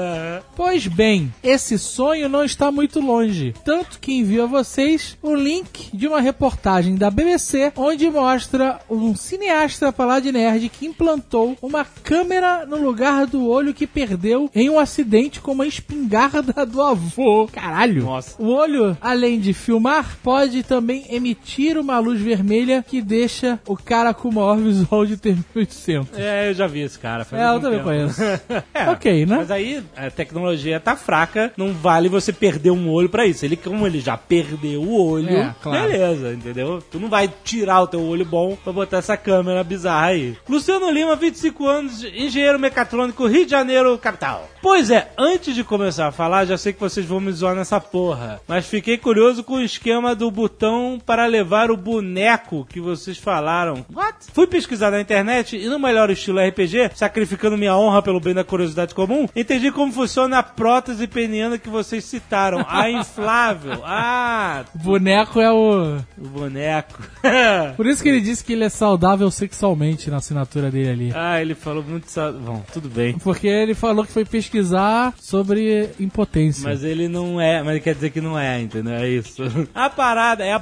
Pois 0.55 0.87
bem, 0.87 1.33
esse 1.43 1.77
sonho 1.77 2.29
não 2.29 2.43
está 2.43 2.71
muito 2.71 2.99
longe. 2.99 3.53
Tanto 3.63 3.99
que 3.99 4.13
envio 4.13 4.43
a 4.43 4.47
vocês 4.47 5.17
o 5.21 5.35
link 5.35 5.89
de 5.93 6.07
uma 6.07 6.21
reportagem 6.21 6.95
da 6.95 7.09
BBC 7.09 7.71
onde 7.75 8.09
mostra 8.09 8.79
um 8.89 9.15
cineasta 9.15 9.91
pra 9.91 10.05
lá 10.05 10.19
de 10.19 10.31
nerd 10.31 10.69
que 10.69 10.85
implantou 10.85 11.57
uma 11.61 11.85
câmera 11.85 12.65
no 12.65 12.77
lugar 12.77 13.25
do 13.27 13.47
olho 13.47 13.73
que 13.73 13.87
perdeu 13.87 14.49
em 14.53 14.69
um 14.69 14.79
acidente 14.79 15.39
com 15.39 15.51
uma 15.51 15.67
espingarda 15.67 16.65
do 16.65 16.81
avô. 16.81 17.47
Caralho! 17.51 18.03
Nossa. 18.03 18.41
O 18.41 18.49
olho, 18.49 18.97
além 19.01 19.39
de 19.39 19.53
filmar, 19.53 20.17
pode 20.23 20.63
também 20.63 21.05
emitir 21.09 21.36
uma 21.77 21.99
luz 21.99 22.19
vermelha 22.21 22.83
que 22.87 23.01
deixa 23.01 23.59
o 23.67 23.75
cara 23.75 24.13
com 24.13 24.29
o 24.29 24.33
maior 24.33 24.57
visual 24.61 25.05
de 25.05 25.17
ter 25.17 25.35
1800. 25.55 26.17
É, 26.17 26.49
eu 26.49 26.53
já 26.53 26.67
vi 26.67 26.81
esse 26.81 26.97
cara. 26.99 27.25
É, 27.31 27.47
eu 27.49 27.59
também 27.59 27.79
tempo. 27.79 27.83
conheço. 27.83 28.21
É, 28.73 28.89
Ok, 28.89 29.25
né? 29.25 29.37
Mas 29.37 29.51
aí 29.51 29.83
a 29.95 30.09
tecnologia 30.09 30.79
tá 30.79 30.95
fraca, 30.95 31.51
não 31.57 31.73
vale 31.73 32.09
você 32.09 32.31
perder 32.31 32.71
um 32.71 32.89
olho 32.89 33.09
pra 33.09 33.25
isso. 33.25 33.43
Ele, 33.45 33.55
como 33.55 33.85
ele 33.85 33.99
já 33.99 34.15
perdeu 34.17 34.81
o 34.81 35.01
olho, 35.11 35.29
É, 35.29 35.55
claro. 35.61 35.89
beleza, 35.89 36.33
entendeu? 36.33 36.81
Tu 36.91 36.99
não 36.99 37.09
vai 37.09 37.31
tirar 37.43 37.81
o 37.81 37.87
teu 37.87 38.01
olho 38.01 38.25
bom 38.25 38.55
pra 38.63 38.71
botar 38.73 38.97
essa 38.97 39.17
câmera 39.17 39.63
bizarra 39.63 40.07
aí. 40.07 40.37
Luciano 40.47 40.89
Lima, 40.91 41.15
25 41.15 41.67
anos, 41.67 42.03
engenheiro 42.03 42.59
mecatrônico, 42.59 43.27
Rio 43.27 43.45
de 43.45 43.51
Janeiro, 43.51 43.97
capital. 43.97 44.47
Pois 44.61 44.89
é, 44.91 45.11
antes 45.17 45.55
de 45.55 45.63
começar 45.63 46.07
a 46.07 46.11
falar, 46.11 46.45
já 46.45 46.57
sei 46.57 46.73
que 46.73 46.79
vocês 46.79 47.05
vão 47.05 47.19
me 47.19 47.31
zoar 47.31 47.55
nessa 47.55 47.79
porra, 47.79 48.39
mas 48.47 48.65
fiquei 48.67 48.97
curioso 48.97 49.43
com 49.43 49.55
o 49.55 49.61
esquema 49.61 50.13
do 50.15 50.29
botão 50.29 50.99
para 51.05 51.26
levar 51.27 51.69
o 51.71 51.77
boneco 51.77 52.65
que 52.69 52.79
vocês 52.79 53.17
falaram. 53.17 53.85
What? 53.93 54.17
Fui 54.33 54.47
pesquisar 54.47 54.91
na 54.91 55.01
internet 55.01 55.55
e 55.57 55.67
no 55.67 55.77
melhor 55.79 56.09
estilo 56.09 56.39
RPG, 56.39 56.91
sacrificando 56.95 57.57
minha 57.57 57.75
honra 57.77 58.01
pelo 58.01 58.19
bem 58.19 58.33
da 58.33 58.43
curiosidade 58.43 58.95
comum, 58.95 59.27
entendi 59.35 59.71
como 59.71 59.91
funciona 59.93 60.39
a 60.39 60.43
prótese 60.43 61.07
peniana 61.07 61.57
que 61.57 61.69
vocês 61.69 62.03
citaram, 62.05 62.65
a 62.67 62.89
inflável. 62.91 63.81
Ah, 63.85 64.63
O 64.75 64.77
boneco 64.79 65.39
é 65.39 65.51
o. 65.51 65.97
o 66.17 66.27
boneco. 66.27 67.01
Por 67.75 67.85
isso 67.85 68.01
que 68.01 68.09
ele 68.09 68.21
disse 68.21 68.43
que 68.43 68.53
ele 68.53 68.63
é 68.63 68.69
saudável 68.69 69.29
sexualmente 69.29 70.09
na 70.09 70.17
assinatura 70.17 70.71
dele 70.71 70.89
ali. 70.89 71.11
ah, 71.15 71.41
ele 71.41 71.55
falou 71.55 71.83
muito. 71.83 72.09
sa- 72.09 72.31
Bom, 72.31 72.63
tudo 72.73 72.89
bem. 72.89 73.17
Porque 73.19 73.47
ele 73.47 73.73
falou 73.73 74.05
que 74.05 74.11
foi 74.11 74.25
pesquisar 74.25 75.13
sobre 75.19 75.89
impotência. 75.99 76.63
Mas 76.63 76.83
ele 76.83 77.07
não 77.07 77.39
é, 77.39 77.61
mas 77.61 77.71
ele 77.71 77.79
quer 77.81 77.95
dizer 77.95 78.09
que 78.11 78.21
não 78.21 78.37
é, 78.37 78.59
entendeu? 78.61 78.93
É 78.93 79.07
isso. 79.09 79.43
A 79.73 79.89
parada 79.89 80.43
é 80.45 80.53
a 80.53 80.59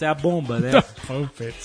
Pumpets, 0.00 0.02
é 0.02 0.06
a 0.06 0.14
bomba, 0.14 0.58
né? 0.58 0.70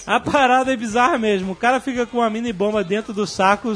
A 0.06 0.20
parada 0.20 0.74
é 0.74 0.76
bizarra 0.76 1.18
mesmo. 1.18 1.54
O 1.54 1.56
cara 1.56 1.80
fica 1.80 2.06
com 2.06 2.18
uma 2.18 2.30
mini 2.30 2.52
bomba 2.52 2.84
dentro 2.84 3.14
do 3.14 3.26
saco, 3.26 3.74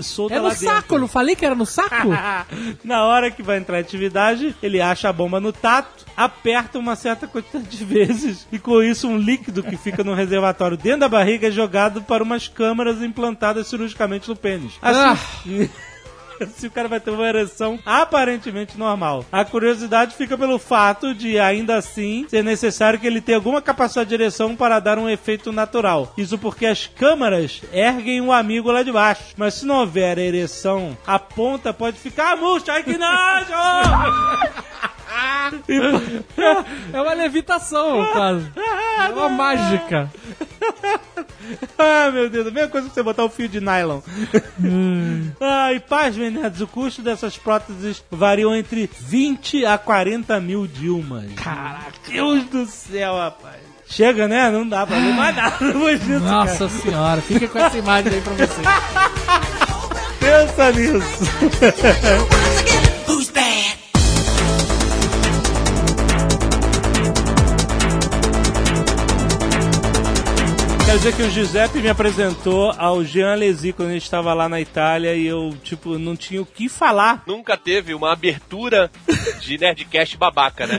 solta 0.00 0.34
É 0.34 0.40
lá 0.40 0.50
no 0.50 0.54
saco, 0.54 0.80
dentro. 0.82 0.98
não 0.98 1.08
falei 1.08 1.34
que 1.34 1.44
era 1.44 1.54
no 1.54 1.66
saco? 1.66 2.08
Na 2.84 3.04
hora 3.04 3.30
que 3.30 3.42
vai 3.42 3.58
entrar 3.58 3.78
em 3.78 3.80
atividade, 3.80 4.54
ele 4.62 4.80
acha 4.80 5.08
a 5.08 5.12
bomba 5.12 5.40
no 5.40 5.52
tato, 5.52 6.04
aperta 6.16 6.78
uma 6.78 6.96
certa 6.96 7.26
quantidade 7.26 7.66
de 7.66 7.84
vezes 7.84 8.46
e 8.52 8.58
com 8.58 8.82
isso 8.82 9.08
um 9.08 9.18
líquido 9.18 9.62
que 9.62 9.76
fica 9.76 10.02
no 10.04 10.14
reservatório 10.14 10.76
dentro 10.76 11.00
da 11.00 11.08
barriga 11.08 11.48
é 11.48 11.50
jogado 11.50 12.02
para 12.02 12.22
umas 12.22 12.48
câmaras 12.48 13.02
implantadas 13.02 13.66
cirurgicamente 13.66 14.28
no 14.28 14.36
pênis. 14.36 14.72
Assim, 14.80 15.68
se 16.56 16.66
o 16.66 16.70
cara 16.70 16.88
vai 16.88 17.00
ter 17.00 17.10
uma 17.10 17.26
ereção 17.26 17.78
aparentemente 17.84 18.78
normal. 18.78 19.24
A 19.30 19.44
curiosidade 19.44 20.14
fica 20.14 20.36
pelo 20.36 20.58
fato 20.58 21.14
de, 21.14 21.38
ainda 21.38 21.76
assim, 21.76 22.26
ser 22.28 22.42
necessário 22.42 22.98
que 22.98 23.06
ele 23.06 23.20
tenha 23.20 23.38
alguma 23.38 23.62
capacidade 23.62 24.08
de 24.08 24.14
ereção 24.14 24.56
para 24.56 24.80
dar 24.80 24.98
um 24.98 25.08
efeito 25.08 25.52
natural. 25.52 26.12
Isso 26.16 26.38
porque 26.38 26.66
as 26.66 26.86
câmaras 26.86 27.62
erguem 27.72 28.20
o 28.20 28.32
amigo 28.32 28.70
lá 28.70 28.82
de 28.82 28.92
baixo. 28.92 29.34
Mas 29.36 29.54
se 29.54 29.66
não 29.66 29.76
houver 29.76 30.18
ereção, 30.18 30.96
a 31.06 31.18
ponta 31.18 31.72
pode 31.72 31.98
ficar 31.98 32.36
murcha. 32.36 32.72
Ai, 32.72 32.82
que 32.82 32.96
nojo! 32.96 34.86
É 36.92 37.00
uma 37.00 37.14
levitação, 37.14 38.06
quase. 38.12 38.50
É 38.56 39.08
uma 39.08 39.28
mágica. 39.28 40.10
ah, 41.78 42.10
meu 42.12 42.28
Deus, 42.28 42.46
a 42.46 42.50
mesma 42.50 42.68
coisa 42.70 42.88
que 42.88 42.94
você 42.94 43.02
botar 43.02 43.24
um 43.24 43.28
fio 43.28 43.48
de 43.48 43.60
nylon. 43.60 44.00
ah, 45.40 45.72
e 45.72 45.80
pasmem, 45.80 46.30
nerds, 46.30 46.60
o 46.60 46.66
custo 46.66 47.02
dessas 47.02 47.36
próteses 47.36 48.02
variam 48.10 48.54
entre 48.54 48.88
20 48.98 49.64
a 49.66 49.78
40 49.78 50.40
mil 50.40 50.66
dilmas. 50.66 51.32
Caraca, 51.36 51.92
Deus 52.08 52.44
do 52.44 52.66
céu, 52.66 53.16
rapaz. 53.16 53.56
Chega, 53.88 54.26
né? 54.26 54.50
Não 54.50 54.68
dá 54.68 54.84
pra 54.84 54.98
ver 54.98 55.14
mais 55.14 55.36
nada 55.36 55.56
depois 55.64 56.00
disso, 56.00 56.20
cara. 56.20 56.44
Nossa 56.44 56.68
senhora, 56.68 57.22
fica 57.22 57.46
com 57.46 57.58
essa 57.58 57.78
imagem 57.78 58.12
aí 58.14 58.20
pra 58.20 58.32
você. 58.32 58.62
Pensa 60.18 60.72
nisso. 60.72 61.06
Quer 70.86 70.98
dizer 70.98 71.16
que 71.16 71.22
o 71.22 71.30
Giuseppe 71.30 71.80
me 71.80 71.88
apresentou 71.88 72.72
ao 72.78 73.02
Jean 73.02 73.34
Lesi 73.34 73.72
quando 73.72 73.88
a 73.88 73.92
gente 73.94 74.04
estava 74.04 74.32
lá 74.32 74.48
na 74.48 74.60
Itália 74.60 75.16
e 75.16 75.26
eu, 75.26 75.52
tipo, 75.64 75.98
não 75.98 76.14
tinha 76.14 76.40
o 76.40 76.46
que 76.46 76.68
falar. 76.68 77.24
Nunca 77.26 77.56
teve 77.56 77.92
uma 77.92 78.12
abertura 78.12 78.88
de 79.40 79.58
Nerdcast 79.58 80.16
babaca, 80.16 80.64
né? 80.64 80.78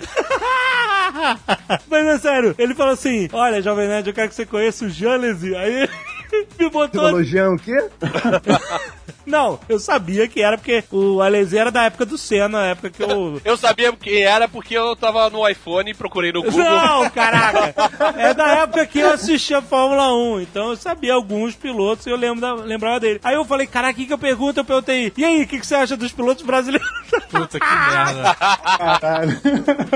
Mas 1.91 2.05
é 2.05 2.19
sério, 2.19 2.55
ele 2.57 2.73
falou 2.73 2.93
assim: 2.93 3.27
Olha, 3.33 3.61
Jovem 3.61 3.89
Nerd, 3.89 4.07
eu 4.07 4.13
quero 4.13 4.29
que 4.29 4.35
você 4.35 4.45
conheça 4.45 4.85
o 4.85 4.89
Jean 4.89 5.17
Lesi. 5.17 5.53
Aí 5.53 5.89
me 6.59 6.69
botou. 6.69 7.01
Psicologia 7.01 7.49
o 7.49 7.57
quê? 7.57 7.89
Não, 9.27 9.59
eu 9.67 9.77
sabia 9.77 10.25
que 10.25 10.41
era 10.41 10.57
porque 10.57 10.81
o 10.89 11.21
Alesi 11.21 11.57
era 11.57 11.69
da 11.69 11.83
época 11.83 12.05
do 12.05 12.17
Senna, 12.17 12.47
na 12.47 12.65
época 12.67 12.89
que 12.89 13.03
eu. 13.03 13.41
Eu 13.43 13.57
sabia 13.57 13.91
que 13.91 14.21
era 14.21 14.47
porque 14.47 14.73
eu 14.77 14.95
tava 14.95 15.29
no 15.29 15.47
iPhone 15.47 15.91
e 15.91 15.93
procurei 15.93 16.31
no 16.31 16.41
Google. 16.43 16.59
Não, 16.63 17.09
caraca! 17.09 17.73
É 18.17 18.33
da 18.33 18.47
época 18.59 18.85
que 18.85 18.99
eu 18.99 19.11
assistia 19.11 19.61
Fórmula 19.61 20.13
1, 20.13 20.41
então 20.41 20.69
eu 20.69 20.75
sabia 20.77 21.13
alguns 21.13 21.55
pilotos 21.55 22.05
e 22.05 22.09
eu 22.09 22.15
lembro 22.15 22.39
da- 22.39 22.53
lembrava 22.53 22.99
dele. 23.01 23.19
Aí 23.23 23.35
eu 23.35 23.43
falei, 23.43 23.67
caraca, 23.67 23.93
o 23.93 23.95
que, 23.95 24.05
que 24.07 24.13
eu 24.13 24.17
pergunto? 24.17 24.59
Eu 24.61 24.65
perguntei, 24.65 25.11
e 25.17 25.25
aí, 25.25 25.43
o 25.43 25.47
que, 25.47 25.59
que 25.59 25.67
você 25.67 25.75
acha 25.75 25.97
dos 25.97 26.11
pilotos 26.13 26.45
brasileiros? 26.45 26.87
Puta 27.29 27.59
que 27.59 27.65
merda. 27.65 28.35
Caralho. 28.35 29.41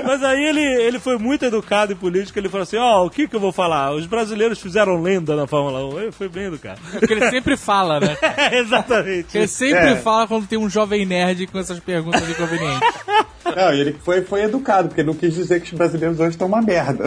Mas 0.06 0.24
aí 0.24 0.44
ele, 0.44 0.62
ele 0.62 1.00
foi 1.00 1.18
muito 1.18 1.46
educado 1.46 1.94
e 1.94 1.96
político, 1.96 2.38
ele 2.38 2.50
falou 2.50 2.64
assim, 2.64 2.78
ó, 2.78 3.06
o 3.06 3.10
que 3.10 3.28
que 3.30 3.36
eu 3.36 3.40
vou 3.40 3.52
falar? 3.54 3.92
Os 3.94 4.06
brasileiros 4.06 4.60
fizeram 4.60 5.02
lenda 5.02 5.36
na 5.38 5.48
Fórmula 5.48 5.86
1. 5.96 6.00
Ele 6.02 6.12
foi 6.22 6.30
bem 6.30 6.44
educado. 6.46 6.80
Porque 6.92 7.12
ele 7.14 7.28
sempre 7.32 7.58
fala, 7.58 8.00
né? 8.00 8.16
Exatamente. 8.54 9.36
Ele 9.36 9.48
sempre 9.48 9.94
É. 9.94 9.96
fala 9.96 10.28
quando 10.28 10.46
tem 10.46 10.60
um 10.60 10.70
jovem 10.70 11.04
nerd 11.04 11.48
com 11.48 11.58
essas 11.58 11.80
perguntas 11.80 12.30
inconvenientes. 12.30 12.88
Não, 13.44 13.74
e 13.74 13.82
ele 13.82 13.98
foi, 14.06 14.22
foi 14.22 14.44
educado, 14.44 14.88
porque 14.88 15.04
não 15.04 15.16
quis 15.16 15.34
dizer 15.34 15.60
que 15.60 15.66
os 15.74 15.78
brasileiros 15.78 16.20
hoje 16.20 16.30
estão 16.30 16.48
uma 16.48 16.62
merda. 16.62 17.04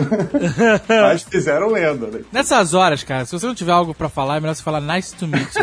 Mas 0.88 1.22
fizeram 1.22 1.68
lenda, 1.70 2.09
né? 2.09 2.20
Nessas 2.33 2.74
horas, 2.74 3.03
cara, 3.05 3.24
se 3.24 3.33
você 3.33 3.46
não 3.46 3.55
tiver 3.55 3.70
algo 3.72 3.94
pra 3.94 4.09
falar, 4.11 4.37
é 4.37 4.40
melhor 4.40 4.55
você 4.55 4.62
falar 4.62 4.81
nice 4.81 5.14
to 5.14 5.27
meet 5.29 5.55
you. 5.55 5.62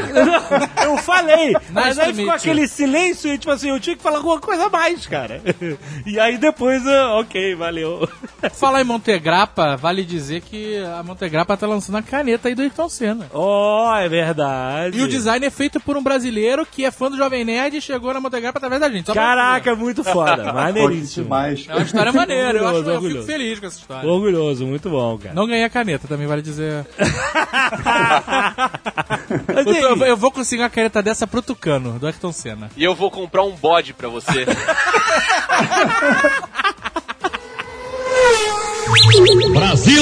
Eu 0.83 0.97
falei, 0.97 1.53
mas 1.71 1.97
to 1.97 2.01
aí 2.01 2.13
ficou 2.13 2.33
aquele 2.33 2.67
silêncio 2.67 3.31
e 3.31 3.37
tipo 3.37 3.51
assim, 3.51 3.69
eu 3.69 3.79
tinha 3.79 3.95
que 3.97 4.01
falar 4.01 4.17
alguma 4.17 4.39
coisa 4.39 4.65
a 4.67 4.69
mais, 4.69 5.05
cara. 5.05 5.41
E 6.05 6.19
aí 6.19 6.37
depois, 6.37 6.81
ok, 7.19 7.53
valeu. 7.53 8.07
Falar 8.53 8.81
em 8.81 8.85
Montegrappa, 8.85 9.75
vale 9.75 10.03
dizer 10.05 10.41
que 10.41 10.77
a 10.83 11.03
Montegrappa 11.03 11.55
tá 11.57 11.67
lançando 11.67 11.97
a 11.97 12.01
caneta 12.01 12.47
aí 12.47 12.55
do 12.55 12.61
Ayrton 12.61 12.89
Senna. 12.89 13.27
Oh, 13.33 13.40
é 13.99 14.09
verdade. 14.09 14.97
E 14.97 15.03
o 15.03 15.07
design 15.07 15.45
é 15.45 15.49
feito 15.49 15.79
por 15.79 15.95
um 15.97 16.03
brasileiro 16.03 16.65
que 16.65 16.85
é 16.85 16.91
fã 16.91 17.09
do 17.09 17.17
Jovem 17.17 17.45
Nerd 17.45 17.77
e 17.77 17.81
chegou 17.81 18.13
na 18.13 18.19
Montegrappa 18.19 18.57
através 18.59 18.81
da 18.81 18.89
gente. 18.89 19.05
Só 19.05 19.13
pra 19.13 19.21
Caraca, 19.21 19.75
muito 19.75 20.03
foda. 20.03 20.51
Maneiríssimo. 20.53 21.23
demais. 21.23 21.65
É 21.67 21.75
uma 21.75 21.83
história 21.83 22.11
maneira, 22.11 22.57
eu, 22.57 22.67
acho, 22.67 22.77
Orgulhoso, 22.77 23.05
eu 23.05 23.11
fico 23.11 23.23
feliz 23.23 23.59
com 23.59 23.65
essa 23.67 23.79
história. 23.79 24.09
Orgulhoso, 24.09 24.65
muito 24.65 24.89
bom, 24.89 25.17
cara. 25.17 25.33
Não 25.35 25.47
ganhei 25.47 25.63
a 25.63 25.69
caneta, 25.69 26.07
também 26.07 26.27
vale 26.27 26.41
dizer. 26.41 26.85
Eu, 29.31 29.73
e 29.73 30.03
aí? 30.03 30.09
eu 30.09 30.17
vou 30.17 30.31
conseguir 30.31 30.61
uma 30.61 30.69
caneta 30.69 31.01
dessa 31.01 31.25
pro 31.25 31.41
Tucano, 31.41 31.97
do 31.99 32.05
Ayrton 32.05 32.31
Senna. 32.31 32.69
E 32.75 32.83
eu 32.83 32.93
vou 32.95 33.09
comprar 33.09 33.43
um 33.43 33.51
bode 33.51 33.93
pra 33.93 34.07
você. 34.09 34.45
Brasil! 39.53 40.01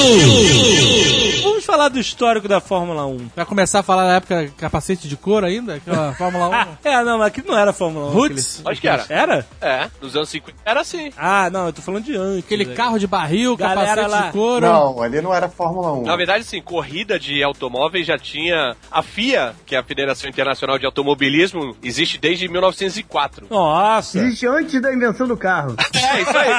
falar 1.70 1.90
do 1.90 2.00
histórico 2.00 2.48
da 2.48 2.60
Fórmula 2.60 3.06
1. 3.06 3.30
Vai 3.36 3.46
começar 3.46 3.80
a 3.80 3.84
falar 3.84 4.08
da 4.08 4.14
época 4.16 4.50
capacete 4.58 5.08
de 5.08 5.16
couro 5.16 5.46
ainda? 5.46 5.76
Aquela 5.76 6.14
Fórmula 6.18 6.50
1. 6.84 6.90
É, 6.90 7.04
não, 7.04 7.20
mas 7.20 7.28
aqui 7.28 7.48
não 7.48 7.56
era 7.56 7.72
Fórmula 7.72 8.08
1. 8.08 8.10
Roots? 8.10 8.62
Acho 8.66 8.82
que 8.82 8.88
era. 8.88 9.06
Era? 9.08 9.48
É, 9.62 9.88
nos 10.02 10.16
anos 10.16 10.30
50 10.30 10.58
era 10.66 10.82
assim. 10.82 11.12
Ah, 11.16 11.48
não, 11.52 11.68
eu 11.68 11.74
tô 11.74 11.82
falando 11.82 12.06
de 12.06 12.16
antes. 12.16 12.44
Aquele 12.44 12.66
né? 12.66 12.74
carro 12.74 12.98
de 12.98 13.06
barril, 13.06 13.56
Galera 13.56 14.02
capacete 14.02 14.10
lá. 14.10 14.22
de 14.28 14.32
couro. 14.32 14.66
Não, 14.66 15.02
ali 15.04 15.22
não 15.22 15.32
era 15.32 15.48
Fórmula 15.48 15.94
1. 15.94 16.04
Na 16.06 16.16
verdade, 16.16 16.44
sim, 16.44 16.60
corrida 16.60 17.20
de 17.20 17.44
automóveis 17.44 18.08
já 18.08 18.18
tinha. 18.18 18.76
A 18.92 19.04
FIA, 19.04 19.54
que 19.66 19.76
é 19.76 19.78
a 19.78 19.84
Federação 19.84 20.28
Internacional 20.28 20.80
de 20.80 20.88
Automobilismo, 20.88 21.78
existe 21.84 22.18
desde 22.18 22.48
1904. 22.48 23.46
Nossa! 23.48 24.18
Existe 24.18 24.48
antes 24.48 24.82
da 24.82 24.92
invenção 24.92 25.28
do 25.28 25.38
carro. 25.38 25.76
É, 26.00 26.22
isso 26.22 26.38
aí. 26.38 26.50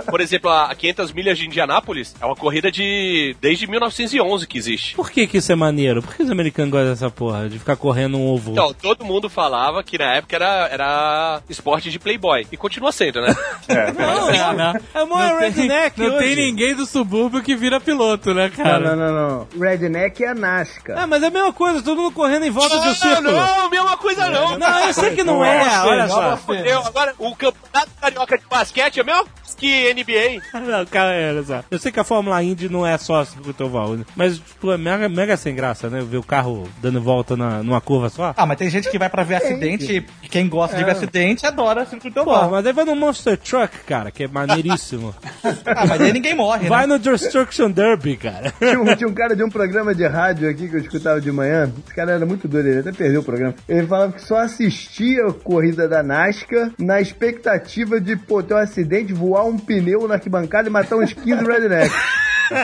Por 0.08 0.20
exemplo, 0.20 0.48
a 0.48 0.73
500 0.74 1.12
milhas 1.12 1.38
de 1.38 1.46
Indianápolis 1.46 2.14
é 2.20 2.24
uma 2.26 2.36
corrida 2.36 2.70
de. 2.70 3.36
desde 3.40 3.66
1911 3.66 4.46
que 4.46 4.58
existe. 4.58 4.94
Por 4.94 5.10
que 5.10 5.26
que 5.26 5.38
isso 5.38 5.52
é 5.52 5.54
maneiro? 5.54 6.02
Por 6.02 6.14
que 6.14 6.22
os 6.22 6.30
americanos 6.30 6.70
gostam 6.70 6.90
dessa 6.90 7.10
porra? 7.10 7.48
De 7.48 7.58
ficar 7.58 7.76
correndo 7.76 8.16
um 8.18 8.26
ovo? 8.26 8.52
Então, 8.52 8.72
todo 8.74 9.04
mundo 9.04 9.28
falava 9.30 9.82
que 9.82 9.98
na 9.98 10.14
época 10.14 10.36
era, 10.36 10.68
era 10.70 11.42
esporte 11.48 11.90
de 11.90 11.98
playboy. 11.98 12.46
E 12.50 12.56
continua 12.56 12.92
sendo, 12.92 13.20
né? 13.20 13.34
não, 13.96 14.30
É, 14.30 14.52
né? 14.54 14.80
é 14.94 15.04
mó 15.04 15.16
Não 15.18 15.38
tem, 15.38 15.50
redneck 15.50 16.00
não 16.00 16.18
tem 16.18 16.32
hoje. 16.32 16.36
ninguém 16.36 16.74
do 16.74 16.86
subúrbio 16.86 17.42
que 17.42 17.54
vira 17.56 17.80
piloto, 17.80 18.32
né, 18.34 18.50
Não, 18.56 18.64
cara? 18.64 18.96
não, 18.96 19.12
não, 19.12 19.28
não. 19.52 19.60
Redneck 19.60 20.22
é 20.24 20.28
a 20.28 20.34
NASCAR. 20.34 20.98
Ah, 20.98 21.06
mas 21.06 21.22
é 21.22 21.26
a 21.26 21.30
mesma 21.30 21.52
coisa, 21.52 21.82
todo 21.82 22.00
mundo 22.02 22.12
correndo 22.12 22.44
em 22.46 22.50
volta 22.50 22.78
de 22.80 22.88
um 22.88 22.94
círculo. 22.94 23.32
não, 23.32 23.70
mesma 23.70 23.96
coisa 23.96 24.28
não. 24.30 24.58
Não, 24.58 24.80
eu 24.86 24.92
sei 24.92 25.14
que 25.14 25.22
não 25.24 25.44
é, 25.44 25.82
olha 25.84 26.08
só. 26.08 26.38
Eu, 26.64 26.80
agora, 26.86 27.14
o 27.18 27.34
campeonato 27.34 27.90
carioca 28.00 28.38
de 28.38 28.44
basquete 28.46 29.00
é 29.00 29.04
mesmo 29.04 29.26
que 29.56 29.94
NBA. 29.94 30.42
Não, 30.74 30.84
cara, 30.86 31.12
é, 31.12 31.30
olha 31.30 31.42
só. 31.42 31.64
Eu 31.70 31.78
sei 31.78 31.92
que 31.92 32.00
a 32.00 32.04
Fórmula 32.04 32.42
Indy 32.42 32.68
não 32.68 32.86
é 32.86 32.96
só 32.98 33.24
circuito 33.24 33.64
oval, 33.64 33.96
né? 33.96 34.04
mas 34.16 34.38
tipo, 34.38 34.72
é 34.72 34.78
mega, 34.78 35.08
mega 35.08 35.36
sem 35.36 35.54
graça, 35.54 35.88
né? 35.88 36.00
Ver 36.00 36.16
o 36.16 36.22
carro 36.22 36.68
dando 36.80 37.00
volta 37.00 37.36
na, 37.36 37.62
numa 37.62 37.80
curva 37.80 38.08
só. 38.08 38.34
Ah, 38.36 38.46
mas 38.46 38.56
tem 38.58 38.70
gente 38.70 38.90
que 38.90 38.98
vai 38.98 39.08
pra 39.08 39.22
ver 39.22 39.36
acidente 39.36 40.04
e 40.22 40.28
quem 40.28 40.48
gosta 40.48 40.76
de 40.76 40.84
ver 40.84 40.92
acidente 40.92 41.46
adora 41.46 41.84
circuito 41.86 42.24
Pô, 42.24 42.30
oval. 42.30 42.50
mas 42.50 42.66
aí 42.66 42.72
vai 42.72 42.84
no 42.84 42.96
Monster 42.96 43.36
Truck, 43.36 43.78
cara, 43.86 44.10
que 44.10 44.24
é 44.24 44.28
maneiríssimo. 44.28 45.14
Ah, 45.66 45.86
mas 45.86 46.00
aí 46.00 46.12
ninguém 46.12 46.34
morre, 46.34 46.68
vai 46.68 46.86
né? 46.86 46.94
no 46.94 46.98
Destruction 46.98 47.70
Derby, 47.70 48.16
cara. 48.16 48.52
Tinha 48.58 48.80
um, 48.80 48.96
tinha 48.96 49.08
um 49.08 49.14
cara 49.14 49.34
de 49.34 49.42
um 49.42 49.48
programa 49.48 49.94
de 49.94 50.06
rádio 50.06 50.48
aqui 50.48 50.68
que 50.68 50.76
eu 50.76 50.80
escutava 50.80 51.20
de 51.20 51.30
manhã. 51.32 51.70
Esse 51.84 51.94
cara 51.94 52.12
era 52.12 52.24
muito 52.24 52.46
doido, 52.46 52.68
ele 52.68 52.80
até 52.80 52.92
perdeu 52.92 53.20
o 53.20 53.24
programa. 53.24 53.54
Ele 53.68 53.86
falava 53.86 54.12
que 54.12 54.22
só 54.22 54.36
assistia 54.36 55.26
a 55.26 55.32
corrida 55.32 55.88
da 55.88 56.02
NASCAR 56.02 56.70
na 56.78 57.00
expectativa 57.00 58.00
de, 58.00 58.16
pô, 58.16 58.42
ter 58.42 58.54
um 58.54 58.58
acidente, 58.58 59.12
voar 59.12 59.44
um 59.44 59.58
pneu 59.58 60.06
na 60.06 60.14
arquibancada 60.14 60.53
e 60.66 60.70
matar 60.70 60.96
uns 60.96 61.12
15 61.12 61.44
rednecks. 61.44 61.94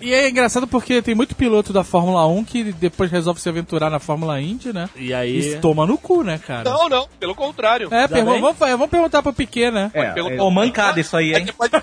E 0.00 0.12
é 0.12 0.28
engraçado 0.28 0.66
porque 0.66 1.00
tem 1.00 1.14
muito 1.14 1.36
piloto 1.36 1.72
da 1.72 1.84
Fórmula 1.84 2.26
1 2.26 2.44
que 2.44 2.72
depois 2.72 3.10
resolve 3.10 3.40
se 3.40 3.48
aventurar 3.48 3.88
na 3.88 4.00
Fórmula 4.00 4.40
Indy, 4.40 4.72
né? 4.72 4.88
E 4.96 5.14
aí. 5.14 5.52
E 5.54 5.58
toma 5.58 5.86
no 5.86 5.96
cu, 5.96 6.24
né, 6.24 6.38
cara? 6.44 6.68
Não, 6.68 6.88
não, 6.88 7.08
pelo 7.20 7.34
contrário. 7.34 7.88
É, 7.92 8.08
bem? 8.08 8.24
vamos, 8.24 8.56
vamos 8.58 8.90
perguntar 8.90 9.22
pro 9.22 9.32
Piquet, 9.32 9.70
né? 9.70 9.90
É, 9.94 10.10
Pelo- 10.10 10.30
é, 10.30 10.36
Pô, 10.36 10.50
mancada 10.50 11.00
isso 11.00 11.16
aí, 11.16 11.34
hein? 11.34 11.46
Você 11.46 11.52
pode... 11.52 11.72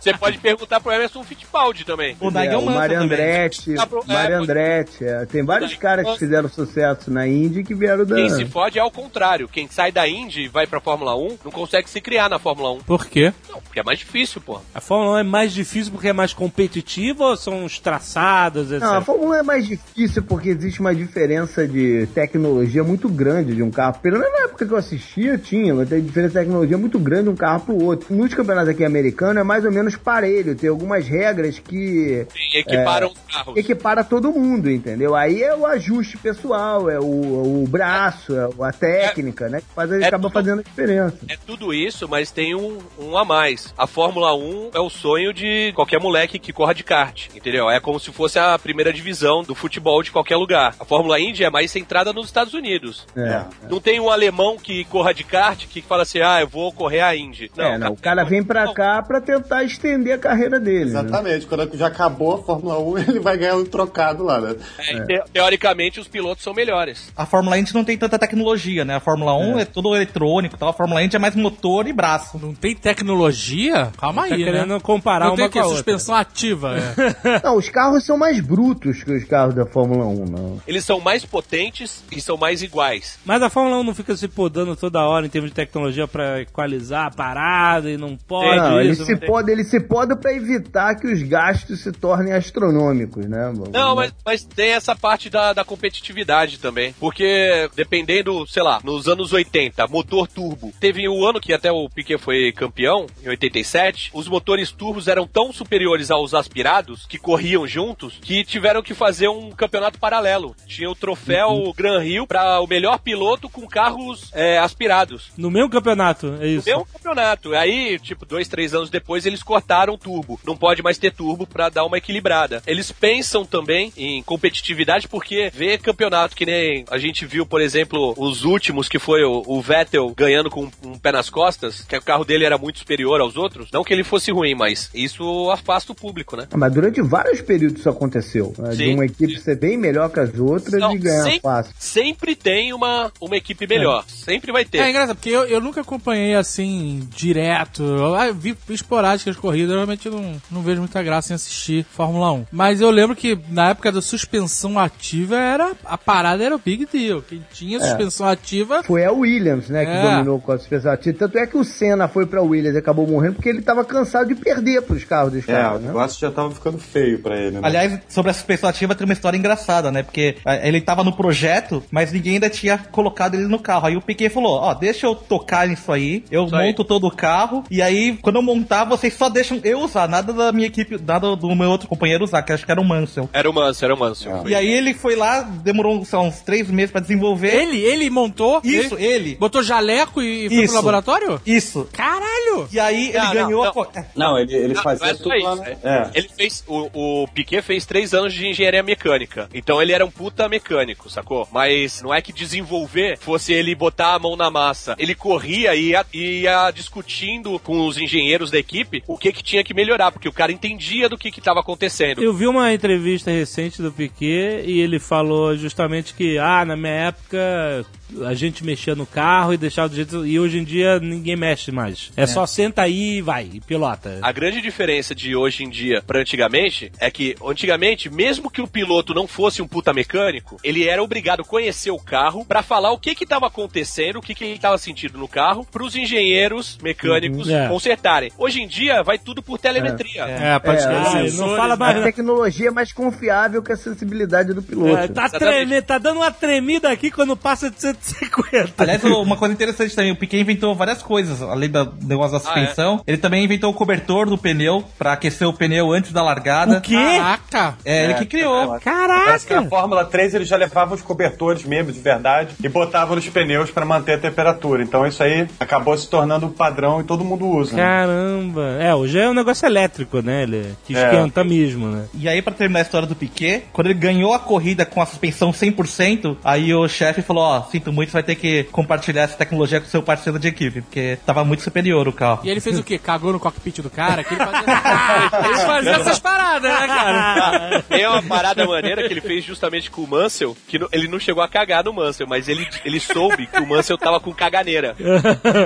Você 0.00 0.14
pode 0.14 0.38
perguntar 0.38 0.80
pro 0.80 0.92
Emerson 0.92 1.22
Fittipaldi 1.22 1.84
também. 1.84 2.16
O 2.18 2.28
é, 2.28 2.30
Nigel 2.30 2.60
o 2.60 2.66
Mário. 2.66 3.00
Andretti, 3.00 3.72
é, 3.72 3.76
Mário 3.76 3.90
pode- 4.06 4.32
Andretti, 4.32 5.04
é. 5.04 5.26
tem 5.26 5.44
vários 5.44 5.74
caras 5.74 6.06
que 6.10 6.18
fizeram 6.18 6.48
sucesso 6.48 7.10
na 7.10 7.26
Indy 7.26 7.62
que 7.62 7.74
vieram 7.74 8.04
da... 8.04 8.16
Quem 8.16 8.30
se 8.30 8.46
fode 8.46 8.78
é 8.78 8.80
ao 8.80 8.90
contrário. 8.90 9.46
Quem 9.48 9.68
sai 9.68 9.92
da 9.92 10.08
Indy 10.08 10.44
e 10.44 10.48
vai 10.48 10.66
pra 10.66 10.80
Fórmula 10.80 11.14
1 11.16 11.38
não 11.44 11.52
consegue 11.52 11.88
se 11.88 12.00
criar 12.00 12.28
na 12.28 12.38
Fórmula 12.38 12.72
1. 12.72 12.78
Por 12.80 13.06
quê? 13.06 13.32
Não, 13.48 13.60
porque 13.60 13.80
é 13.80 13.82
mais 13.82 13.98
difícil, 13.98 14.40
pô. 14.40 14.60
A 14.74 14.80
Fórmula 14.80 15.16
1 15.16 15.18
é 15.18 15.22
mais 15.22 15.52
difícil 15.52 15.92
porque 15.92 16.08
é 16.08 16.12
mais 16.12 16.32
competitiva 16.32 17.24
ou 17.24 17.36
são 17.36 17.64
os 17.64 17.78
traçados, 17.78 18.72
etc? 18.72 18.82
Não, 18.82 18.94
a 18.96 19.00
Fórmula 19.02 19.30
1 19.30 19.34
é 19.34 19.42
mais 19.42 19.66
difícil 19.66 20.22
porque 20.22 20.48
existe 20.48 20.80
uma 20.80 20.94
diferença 20.94 21.66
de 21.68 22.08
tecnologia 22.14 22.82
muito 22.82 23.08
grande 23.08 23.54
de 23.54 23.62
um 23.62 23.70
carro. 23.70 23.98
Pelo 24.00 24.18
menos 24.18 24.32
na 24.32 24.44
época 24.44 24.66
que 24.66 24.72
eu 24.72 24.78
assistia, 24.78 25.36
tinha, 25.36 25.74
mas 25.74 25.88
tem 25.88 26.00
diferença 26.00 26.32
de 26.32 26.38
tecnologia 26.40 26.78
muito 26.78 26.98
grande 26.98 27.24
de 27.24 27.28
um 27.28 27.36
carro 27.36 27.60
pro 27.60 27.84
outro. 27.84 28.14
Nos 28.14 28.32
campeonatos 28.32 28.70
aqui 28.70 28.84
americanos 28.84 29.36
é 29.36 29.44
mais 29.44 29.64
ou 29.64 29.72
menos 29.72 29.89
parelho, 29.96 30.54
tem 30.54 30.68
algumas 30.70 31.06
regras 31.06 31.58
que 31.58 32.26
E 32.52 32.58
equiparam 32.58 33.08
os 33.08 33.34
carros. 33.34 33.56
equipara 33.56 34.04
todo 34.04 34.32
mundo, 34.32 34.70
entendeu? 34.70 35.14
Aí 35.14 35.42
é 35.42 35.54
o 35.54 35.66
ajuste 35.66 36.16
pessoal, 36.18 36.88
é 36.90 36.98
o, 36.98 37.62
o 37.62 37.66
braço, 37.68 38.34
é 38.36 38.48
a 38.68 38.72
técnica, 38.72 39.48
né? 39.48 39.60
Que 39.60 39.66
faz, 39.74 39.90
é 39.92 40.06
acaba 40.06 40.22
tudo- 40.24 40.32
fazendo 40.32 40.60
a 40.60 40.62
diferença. 40.62 41.16
É 41.28 41.36
tudo 41.46 41.72
isso, 41.74 42.08
mas 42.08 42.30
tem 42.30 42.54
um, 42.54 42.78
um 42.98 43.16
a 43.16 43.24
mais. 43.24 43.72
A 43.76 43.86
Fórmula 43.86 44.34
1 44.34 44.70
é 44.74 44.80
o 44.80 44.90
sonho 44.90 45.32
de 45.32 45.72
qualquer 45.74 46.00
moleque 46.00 46.38
que 46.38 46.52
corra 46.52 46.74
de 46.74 46.84
kart, 46.84 47.28
entendeu? 47.34 47.70
É 47.70 47.80
como 47.80 47.98
se 48.00 48.10
fosse 48.12 48.38
a 48.38 48.58
primeira 48.58 48.92
divisão 48.92 49.42
do 49.42 49.54
futebol 49.54 50.02
de 50.02 50.10
qualquer 50.10 50.36
lugar. 50.36 50.74
A 50.78 50.84
Fórmula 50.84 51.18
Indy 51.20 51.44
é 51.44 51.50
mais 51.50 51.70
centrada 51.70 52.12
nos 52.12 52.26
Estados 52.26 52.54
Unidos. 52.54 53.06
É. 53.16 53.44
Não 53.68 53.80
tem 53.80 54.00
um 54.00 54.10
alemão 54.10 54.56
que 54.58 54.84
corra 54.84 55.12
de 55.14 55.24
kart 55.24 55.66
que 55.66 55.80
fala 55.82 56.02
assim, 56.02 56.20
ah, 56.20 56.40
eu 56.40 56.48
vou 56.48 56.72
correr 56.72 57.00
a 57.00 57.14
Indy. 57.16 57.50
É, 57.56 57.78
não, 57.78 57.92
o 57.92 57.96
cara 57.96 58.24
vem 58.24 58.42
pra 58.42 58.72
cá 58.72 59.02
pra 59.02 59.20
tentar 59.20 59.64
estender 59.80 60.14
a 60.14 60.18
carreira 60.18 60.60
dele. 60.60 60.90
né? 60.90 61.00
Exatamente, 61.00 61.46
quando 61.46 61.76
já 61.76 61.86
acabou 61.86 62.34
a 62.34 62.42
Fórmula 62.42 62.78
1, 62.78 62.98
ele 63.08 63.20
vai 63.20 63.36
ganhar 63.36 63.56
um 63.56 63.64
trocado 63.64 64.22
lá, 64.22 64.40
né? 64.40 64.54
É, 64.78 65.00
te- 65.04 65.22
teoricamente, 65.32 65.98
os 65.98 66.06
pilotos 66.08 66.44
são 66.44 66.52
melhores. 66.54 67.10
A 67.16 67.24
Fórmula 67.26 67.58
Indy 67.58 67.74
não 67.74 67.84
tem 67.84 67.96
tanta 67.96 68.18
tecnologia, 68.18 68.84
né? 68.84 68.96
A 68.96 69.00
Fórmula 69.00 69.34
1 69.36 69.58
é, 69.60 69.64
tudo 69.64 69.94
eletrônico 69.94 70.54
e 70.56 70.58
tal. 70.58 70.68
A 70.68 70.72
Fórmula 70.72 71.02
Indy 71.02 71.16
é 71.16 71.18
mais 71.18 71.34
motor 71.34 71.86
e 71.86 71.92
braço. 71.92 72.38
Não 72.38 72.54
tem 72.54 72.74
tecnologia? 72.74 73.90
Calma 73.98 74.28
Tá 74.28 74.34
aí, 74.34 74.44
querendo 74.44 74.74
né? 74.74 74.80
comparar 74.80 75.26
não 75.26 75.36
tem 75.36 75.44
uma 75.44 75.48
o 75.48 75.52
quê? 75.52 75.58
com 75.58 75.64
a 75.64 75.68
outra. 75.68 75.76
Suspensão 75.78 76.14
ativa. 76.14 76.76
é. 76.78 77.40
Não, 77.44 77.56
os 77.56 77.68
carros 77.68 78.04
são 78.04 78.16
mais 78.18 78.40
brutos 78.40 79.02
que 79.02 79.12
os 79.12 79.24
carros 79.24 79.54
da 79.54 79.64
Fórmula 79.66 80.04
1, 80.06 80.24
não. 80.26 80.60
Eles 80.66 80.84
são 80.84 81.00
mais 81.00 81.24
potentes 81.24 82.02
e 82.12 82.20
são 82.20 82.36
mais 82.36 82.62
iguais. 82.62 83.18
Mas 83.24 83.42
a 83.42 83.48
Fórmula 83.50 83.78
1 83.78 83.84
não 83.84 83.94
fica 83.94 84.14
se 84.16 84.28
podando 84.28 84.76
toda 84.76 85.00
hora 85.00 85.26
em 85.26 85.28
termos 85.28 85.50
de 85.50 85.54
tecnologia 85.54 86.06
pra 86.06 86.40
equalizar 86.42 87.06
a 87.06 87.10
parada 87.10 87.90
e 87.90 87.96
não 87.96 88.16
pode 88.16 88.56
não, 88.56 88.80
ele 88.80 88.90
isso. 88.90 89.04
se 89.04 89.12
não 89.12 89.18
tem- 89.18 89.28
pode, 89.28 89.50
ele 89.50 89.64
se 89.70 89.80
pode 89.80 90.16
para 90.16 90.34
evitar 90.34 90.96
que 90.96 91.06
os 91.06 91.22
gastos 91.22 91.80
se 91.80 91.92
tornem 91.92 92.32
astronômicos, 92.32 93.24
né? 93.26 93.52
Não, 93.72 93.94
mas, 93.94 94.12
mas 94.24 94.44
tem 94.44 94.70
essa 94.70 94.96
parte 94.96 95.30
da, 95.30 95.52
da 95.52 95.64
competitividade 95.64 96.58
também. 96.58 96.92
Porque, 96.98 97.70
dependendo, 97.76 98.46
sei 98.48 98.62
lá, 98.62 98.80
nos 98.82 99.06
anos 99.06 99.32
80, 99.32 99.86
motor 99.86 100.26
turbo. 100.26 100.72
Teve 100.80 101.08
o 101.08 101.24
ano 101.24 101.40
que 101.40 101.52
até 101.52 101.70
o 101.70 101.88
Piquet 101.88 102.18
foi 102.18 102.52
campeão, 102.52 103.06
em 103.22 103.28
87, 103.28 104.10
os 104.12 104.26
motores 104.26 104.72
turbos 104.72 105.06
eram 105.06 105.26
tão 105.26 105.52
superiores 105.52 106.10
aos 106.10 106.34
aspirados, 106.34 107.06
que 107.06 107.18
corriam 107.18 107.66
juntos, 107.66 108.18
que 108.20 108.44
tiveram 108.44 108.82
que 108.82 108.94
fazer 108.94 109.28
um 109.28 109.50
campeonato 109.50 109.98
paralelo. 109.98 110.56
Tinha 110.66 110.90
o 110.90 110.94
troféu 110.96 111.72
Gran 111.76 112.00
Rio 112.00 112.26
para 112.26 112.60
o 112.60 112.66
melhor 112.66 112.98
piloto 112.98 113.48
com 113.48 113.66
carros 113.68 114.30
é, 114.34 114.58
aspirados. 114.58 115.30
No 115.36 115.50
mesmo 115.50 115.70
campeonato, 115.70 116.36
é 116.40 116.48
isso. 116.48 116.68
Mesmo 116.68 116.86
campeonato. 116.86 117.54
Aí, 117.54 117.98
tipo, 118.00 118.26
dois, 118.26 118.48
três 118.48 118.74
anos 118.74 118.90
depois, 118.90 119.26
eles 119.26 119.42
cortaram 119.60 119.94
o 119.94 119.98
turbo. 119.98 120.40
Não 120.46 120.56
pode 120.56 120.82
mais 120.82 120.96
ter 120.98 121.12
turbo 121.12 121.46
pra 121.46 121.68
dar 121.68 121.84
uma 121.84 121.98
equilibrada. 121.98 122.62
Eles 122.66 122.90
pensam 122.90 123.44
também 123.44 123.92
em 123.96 124.22
competitividade 124.22 125.06
porque 125.06 125.50
vê 125.54 125.76
campeonato 125.76 126.34
que 126.34 126.46
nem 126.46 126.84
a 126.90 126.98
gente 126.98 127.26
viu, 127.26 127.44
por 127.44 127.60
exemplo, 127.60 128.14
os 128.16 128.44
últimos, 128.44 128.88
que 128.88 128.98
foi 128.98 129.22
o, 129.22 129.42
o 129.46 129.60
Vettel 129.60 130.12
ganhando 130.16 130.48
com 130.50 130.68
um 130.84 130.98
pé 130.98 131.12
nas 131.12 131.28
costas, 131.28 131.82
que 131.82 131.96
o 131.96 132.02
carro 132.02 132.24
dele 132.24 132.44
era 132.44 132.56
muito 132.56 132.78
superior 132.78 133.20
aos 133.20 133.36
outros. 133.36 133.68
Não 133.72 133.84
que 133.84 133.92
ele 133.92 134.02
fosse 134.04 134.30
ruim, 134.32 134.54
mas 134.54 134.90
isso 134.94 135.50
afasta 135.50 135.92
o 135.92 135.94
público, 135.94 136.36
né? 136.36 136.46
Ah, 136.50 136.56
Mas 136.56 136.72
durante 136.72 137.02
vários 137.02 137.40
períodos 137.42 137.80
isso 137.80 137.88
aconteceu. 137.90 138.54
né? 138.58 138.70
De 138.70 138.88
uma 138.94 139.04
equipe 139.04 139.34
sim. 139.34 139.40
ser 139.40 139.56
bem 139.58 139.76
melhor 139.76 140.08
que 140.10 140.20
as 140.20 140.36
outras 140.38 140.80
Não, 140.80 140.94
e 140.94 140.98
ganhar 140.98 141.24
sem- 141.24 141.40
fácil. 141.40 141.74
Sempre 141.78 142.34
tem 142.34 142.72
uma, 142.72 143.12
uma 143.20 143.36
equipe 143.36 143.66
melhor. 143.66 144.04
Sempre 144.08 144.52
vai 144.52 144.64
ter. 144.64 144.78
É 144.78 144.90
engraçado, 144.90 145.16
porque 145.16 145.30
eu, 145.30 145.44
eu 145.44 145.60
nunca 145.60 145.80
acompanhei 145.82 146.34
assim, 146.34 147.06
direto. 147.14 147.82
Eu 147.82 148.14
ah, 148.14 148.30
vi 148.32 148.56
esporádicas 148.68 149.36
corridas, 149.36 149.49
realmente 149.50 150.06
eu 150.06 150.12
não, 150.12 150.34
não 150.50 150.62
vejo 150.62 150.80
muita 150.80 151.02
graça 151.02 151.32
em 151.32 151.36
assistir 151.36 151.84
Fórmula 151.90 152.32
1. 152.32 152.46
Mas 152.52 152.80
eu 152.80 152.90
lembro 152.90 153.14
que 153.16 153.38
na 153.48 153.70
época 153.70 153.90
da 153.92 154.00
suspensão 154.02 154.78
ativa, 154.78 155.36
era 155.36 155.72
a 155.84 155.98
parada 155.98 156.42
era 156.44 156.54
o 156.54 156.58
big 156.58 156.86
deal. 156.92 157.22
Quem 157.22 157.42
tinha 157.52 157.80
suspensão 157.80 158.26
ativa. 158.26 158.82
Foi 158.82 159.04
a 159.04 159.12
Williams, 159.12 159.68
né, 159.68 159.84
que 159.84 159.90
É. 159.90 160.02
dominou 160.02 160.40
com 160.40 160.52
a 160.52 160.58
suspensão 160.58 160.92
ativa. 160.92 161.18
Tanto 161.18 161.38
é 161.38 161.46
que 161.46 161.56
o 161.56 161.64
Senna 161.64 162.08
foi 162.08 162.26
pra 162.26 162.42
Williams 162.42 162.74
e 162.74 162.78
acabou 162.78 163.06
morrendo 163.06 163.34
porque 163.34 163.48
ele 163.48 163.62
tava 163.62 163.84
cansado 163.84 164.28
de 164.28 164.34
perder 164.34 164.82
pros 164.82 165.04
carros 165.04 165.32
dos 165.32 165.48
É, 165.48 165.52
caras, 165.52 165.76
o 165.78 165.80
né? 165.80 165.86
negócio 165.88 166.20
já 166.20 166.30
tava 166.30 166.50
ficando 166.50 166.78
feio 166.78 167.18
pra 167.20 167.36
ele, 167.36 167.52
né? 167.52 167.60
Aliás, 167.62 167.98
sobre 168.08 168.30
a 168.30 168.34
suspensão 168.34 168.68
ativa 168.68 168.94
tem 168.94 169.04
uma 169.04 169.12
história 169.14 169.36
engraçada, 169.36 169.90
né? 169.90 170.02
Porque 170.02 170.36
ah, 170.44 170.56
ele 170.66 170.80
tava 170.80 171.02
no 171.04 171.12
projeto, 171.12 171.82
mas 171.90 172.12
ninguém 172.12 172.34
ainda 172.34 172.50
tinha 172.50 172.78
colocado 172.78 173.34
ele 173.34 173.46
no 173.46 173.58
carro. 173.58 173.86
Aí 173.86 173.96
o 173.96 174.00
Piquet 174.00 174.28
falou, 174.30 174.52
ó, 174.58 174.74
deixa 174.74 175.06
eu 175.06 175.14
tocar 175.14 175.66
nisso 175.68 175.90
aí, 175.92 176.24
eu 176.30 176.46
Isso 176.46 176.54
aí. 176.56 176.68
monto 176.68 176.84
todo 176.84 177.06
o 177.06 177.10
carro, 177.10 177.64
e 177.70 177.80
aí, 177.82 178.18
quando 178.22 178.36
eu 178.36 178.42
montar, 178.42 178.84
vocês 178.84 179.14
só 179.14 179.28
deixam 179.28 179.39
eu 179.64 179.80
usar, 179.80 180.08
nada 180.08 180.32
da 180.32 180.52
minha 180.52 180.66
equipe, 180.66 180.98
nada 181.04 181.34
do 181.36 181.54
meu 181.54 181.70
outro 181.70 181.88
companheiro 181.88 182.24
usar, 182.24 182.42
que 182.42 182.52
acho 182.52 182.64
que 182.64 182.70
era 182.70 182.80
o 182.80 182.84
Mansell. 182.84 183.28
Era 183.32 183.48
o 183.48 183.52
Mansell, 183.52 183.86
era 183.86 183.94
o 183.94 183.98
Mansell. 183.98 184.48
E 184.48 184.54
aí 184.54 184.68
ele 184.70 184.94
foi 184.94 185.16
lá, 185.16 185.42
demorou 185.42 186.04
sei 186.04 186.18
lá, 186.18 186.24
uns 186.24 186.40
três 186.40 186.70
meses 186.70 186.90
pra 186.90 187.00
desenvolver. 187.00 187.54
Ele, 187.54 187.78
ele 187.78 188.10
montou. 188.10 188.60
Isso, 188.64 188.94
ele 188.96 189.04
ele. 189.10 189.34
botou 189.36 189.62
jaleco 189.62 190.22
e 190.22 190.48
foi 190.48 190.58
Isso. 190.58 190.66
pro 190.66 190.74
laboratório? 190.76 191.40
Isso. 191.44 191.88
Caralho! 191.92 192.68
E 192.72 192.78
aí 192.80 193.08
ele 193.08 193.18
Não, 193.18 193.32
ganhou 193.32 193.62
não, 193.64 193.70
a. 193.70 193.72
co- 193.72 193.88
Não, 194.14 194.38
ele, 194.38 194.54
ele 194.54 194.74
Não, 194.74 194.82
fazia 194.82 195.14
tudo 195.14 195.28
lá 195.30 195.36
isso, 195.36 195.56
na... 195.56 195.66
é. 195.68 195.78
É. 195.82 196.10
Ele 196.14 196.28
fez. 196.28 196.64
O, 196.66 197.22
o 197.22 197.28
Piquet 197.28 197.62
fez 197.62 197.84
três 197.84 198.14
anos 198.14 198.32
de 198.32 198.46
engenharia 198.46 198.82
mecânica. 198.82 199.48
Então 199.52 199.80
ele 199.82 199.92
era 199.92 200.04
um 200.04 200.10
puta 200.10 200.48
mecânico, 200.48 201.10
sacou? 201.10 201.46
Mas 201.50 202.00
não 202.02 202.14
é 202.14 202.20
que 202.22 202.32
desenvolver 202.32 203.18
fosse 203.18 203.52
ele 203.52 203.74
botar 203.74 204.14
a 204.14 204.18
mão 204.18 204.36
na 204.36 204.50
massa. 204.50 204.94
Ele 204.98 205.14
corria 205.14 205.74
e 205.74 205.90
ia, 205.90 206.04
ia 206.12 206.70
discutindo 206.70 207.58
com 207.60 207.86
os 207.86 207.98
engenheiros 207.98 208.50
da 208.50 208.58
equipe 208.58 209.02
o 209.06 209.16
que 209.18 209.29
que 209.32 209.42
tinha 209.42 209.64
que 209.64 209.74
melhorar, 209.74 210.12
porque 210.12 210.28
o 210.28 210.32
cara 210.32 210.52
entendia 210.52 211.08
do 211.08 211.18
que 211.18 211.30
que 211.30 211.40
tava 211.40 211.60
acontecendo. 211.60 212.22
Eu 212.22 212.32
vi 212.32 212.46
uma 212.46 212.72
entrevista 212.72 213.30
recente 213.30 213.82
do 213.82 213.92
Piquet 213.92 214.62
e 214.64 214.80
ele 214.80 214.98
falou 214.98 215.56
justamente 215.56 216.14
que, 216.14 216.38
ah, 216.38 216.64
na 216.64 216.76
minha 216.76 216.92
época 216.92 217.84
a 218.26 218.34
gente 218.34 218.64
mexia 218.64 218.94
no 218.94 219.06
carro 219.06 219.52
e 219.54 219.56
deixava 219.56 219.88
do 219.88 219.94
jeito. 219.96 220.26
E 220.26 220.38
hoje 220.38 220.58
em 220.58 220.64
dia 220.64 220.98
ninguém 221.00 221.36
mexe 221.36 221.70
mais. 221.70 222.10
É, 222.16 222.26
só 222.26 222.46
senta 222.46 222.82
aí 222.82 223.18
e 223.18 223.22
vai, 223.22 223.48
e 223.54 223.60
pilota. 223.60 224.18
A 224.22 224.32
grande 224.32 224.60
diferença 224.60 225.14
de 225.14 225.34
hoje 225.36 225.64
em 225.64 225.70
dia 225.70 226.02
pra 226.06 226.20
antigamente 226.20 226.92
é 226.98 227.10
que, 227.10 227.34
antigamente, 227.44 228.08
mesmo 228.10 228.50
que 228.50 228.60
o 228.62 228.68
piloto 228.68 229.14
não 229.14 229.26
fosse 229.26 229.62
um 229.62 229.68
puta 229.68 229.92
mecânico, 229.92 230.56
ele 230.62 230.86
era 230.88 231.02
obrigado 231.02 231.40
a 231.40 231.44
conhecer 231.44 231.90
o 231.90 231.98
carro 231.98 232.44
pra 232.44 232.62
falar 232.62 232.92
o 232.92 232.98
que 232.98 233.14
que 233.14 233.26
tava 233.26 233.46
acontecendo, 233.46 234.16
o 234.16 234.22
que 234.22 234.34
que 234.34 234.44
ele 234.44 234.58
tava 234.58 234.78
sentindo 234.78 235.18
no 235.18 235.28
carro, 235.28 235.66
pros 235.70 235.94
engenheiros 235.96 236.78
mecânicos 236.82 237.48
Uhum, 237.48 237.56
é. 237.56 237.68
consertarem. 237.68 238.32
Hoje 238.38 238.60
em 238.60 238.66
dia, 238.68 239.02
vai 239.02 239.18
tudo 239.18 239.42
por 239.42 239.58
telemetria. 239.58 240.24
É, 240.24 240.58
pode 240.58 240.80
É, 240.80 240.84
Ah, 240.86 241.04
sensores, 241.04 241.38
não 241.38 241.56
fala 241.56 241.74
A 241.74 241.76
mais. 241.76 242.02
tecnologia 242.02 242.68
é 242.68 242.70
mais 242.70 242.92
confiável 242.92 243.62
que 243.62 243.72
a 243.72 243.76
sensibilidade 243.76 244.52
do 244.54 244.62
piloto. 244.62 244.88
É, 244.96 245.08
tá, 245.08 245.24
Exatamente. 245.26 245.38
tremendo, 245.56 245.84
tá 245.84 245.98
dando 245.98 246.16
uma 246.18 246.30
tremida 246.30 246.90
aqui 246.90 247.10
quando 247.10 247.36
passa 247.36 247.70
de 247.70 247.80
150. 248.00 248.72
Aliás, 248.82 249.04
uma 249.04 249.36
coisa 249.36 249.54
interessante 249.54 249.94
também, 249.94 250.12
o 250.12 250.16
Piquet 250.16 250.40
inventou 250.40 250.74
várias 250.74 251.02
coisas, 251.02 251.42
além 251.42 251.68
do 251.70 251.92
negócio 252.02 252.32
da 252.32 252.40
suspensão. 252.40 253.02
Ele 253.06 253.16
também 253.18 253.44
inventou 253.44 253.70
o 253.70 253.74
cobertor 253.74 254.28
do 254.28 254.36
pneu 254.38 254.84
pra 254.98 255.12
aquecer 255.12 255.46
o 255.48 255.52
pneu 255.52 255.92
antes 255.92 256.12
da 256.12 256.22
largada. 256.22 256.78
O 256.78 256.80
quê? 256.80 256.94
Caraca! 256.94 257.74
É, 257.84 258.04
ele 258.04 258.14
que 258.14 258.26
criou. 258.26 258.78
Parece 258.82 259.46
que 259.46 259.54
na 259.54 259.60
Caraca! 259.60 259.68
Fórmula 259.70 260.04
3 260.04 260.34
ele 260.34 260.44
já 260.44 260.56
levava 260.56 260.94
os 260.94 261.02
cobertores 261.02 261.64
mesmo, 261.64 261.92
de 261.92 262.00
verdade, 262.00 262.54
e 262.62 262.68
botava 262.68 263.14
nos 263.14 263.28
pneus 263.28 263.70
para 263.70 263.84
manter 263.84 264.14
a 264.14 264.18
temperatura. 264.18 264.82
Então 264.82 265.06
isso 265.06 265.22
aí 265.22 265.46
acabou 265.58 265.96
se 265.96 266.08
tornando 266.08 266.46
um 266.46 266.50
padrão 266.52 267.00
e 267.00 267.04
todo 267.04 267.24
mundo 267.24 267.46
usa. 267.46 267.76
né? 267.76 267.82
Caramba. 267.82 268.76
É, 268.80 268.94
hoje 268.94 269.18
é 269.18 269.28
um 269.28 269.34
negócio 269.34 269.66
elétrico, 269.66 270.20
né? 270.20 270.42
Ele, 270.42 270.74
que 270.84 270.96
É. 270.96 271.04
esquenta 271.04 271.44
mesmo, 271.44 271.86
né? 271.88 272.04
E 272.14 272.28
aí, 272.28 272.40
pra 272.42 272.52
terminar 272.52 272.80
a 272.80 272.82
história 272.82 273.06
do 273.06 273.14
Piquet, 273.14 273.64
quando 273.72 273.88
ele 273.88 273.98
ganhou 273.98 274.32
a 274.34 274.38
corrida 274.38 274.84
com 274.84 275.00
a 275.00 275.06
suspensão 275.06 275.50
100%, 275.52 276.36
aí 276.44 276.72
o 276.74 276.86
chefe 276.88 277.22
falou, 277.22 277.42
ó, 277.44 277.62
sinto 277.62 277.89
muito, 277.92 278.10
você 278.10 278.14
vai 278.14 278.22
ter 278.22 278.34
que 278.34 278.64
compartilhar 278.64 279.22
essa 279.22 279.36
tecnologia 279.36 279.80
com 279.80 279.86
seu 279.86 280.02
parceiro 280.02 280.38
de 280.38 280.48
equipe, 280.48 280.80
porque 280.82 281.18
tava 281.26 281.44
muito 281.44 281.62
superior 281.62 282.06
o 282.08 282.12
carro. 282.12 282.40
E 282.44 282.50
ele 282.50 282.60
fez 282.60 282.78
o 282.78 282.82
quê? 282.82 282.98
Cagou 282.98 283.32
no 283.32 283.40
cockpit 283.40 283.78
do 283.80 283.90
cara? 283.90 284.22
Que 284.24 284.34
ele 284.34 284.44
fazia, 284.44 285.44
ele 285.44 285.56
fazia 285.58 285.90
essas 285.92 286.18
paradas, 286.18 286.70
né, 286.70 286.86
cara? 286.86 287.82
Tem 287.88 288.06
uma 288.06 288.22
parada 288.22 288.66
maneira 288.66 289.06
que 289.06 289.12
ele 289.12 289.20
fez 289.20 289.44
justamente 289.44 289.90
com 289.90 290.02
o 290.02 290.06
Mansell, 290.08 290.56
que 290.68 290.78
no- 290.78 290.88
ele 290.92 291.08
não 291.08 291.18
chegou 291.18 291.42
a 291.42 291.48
cagar 291.48 291.84
no 291.84 291.92
Mansell, 291.92 292.26
mas 292.26 292.48
ele, 292.48 292.66
ele 292.84 293.00
soube 293.00 293.46
que 293.46 293.58
o 293.60 293.66
Mansell 293.66 293.98
tava 293.98 294.20
com 294.20 294.32
caganeira 294.32 294.94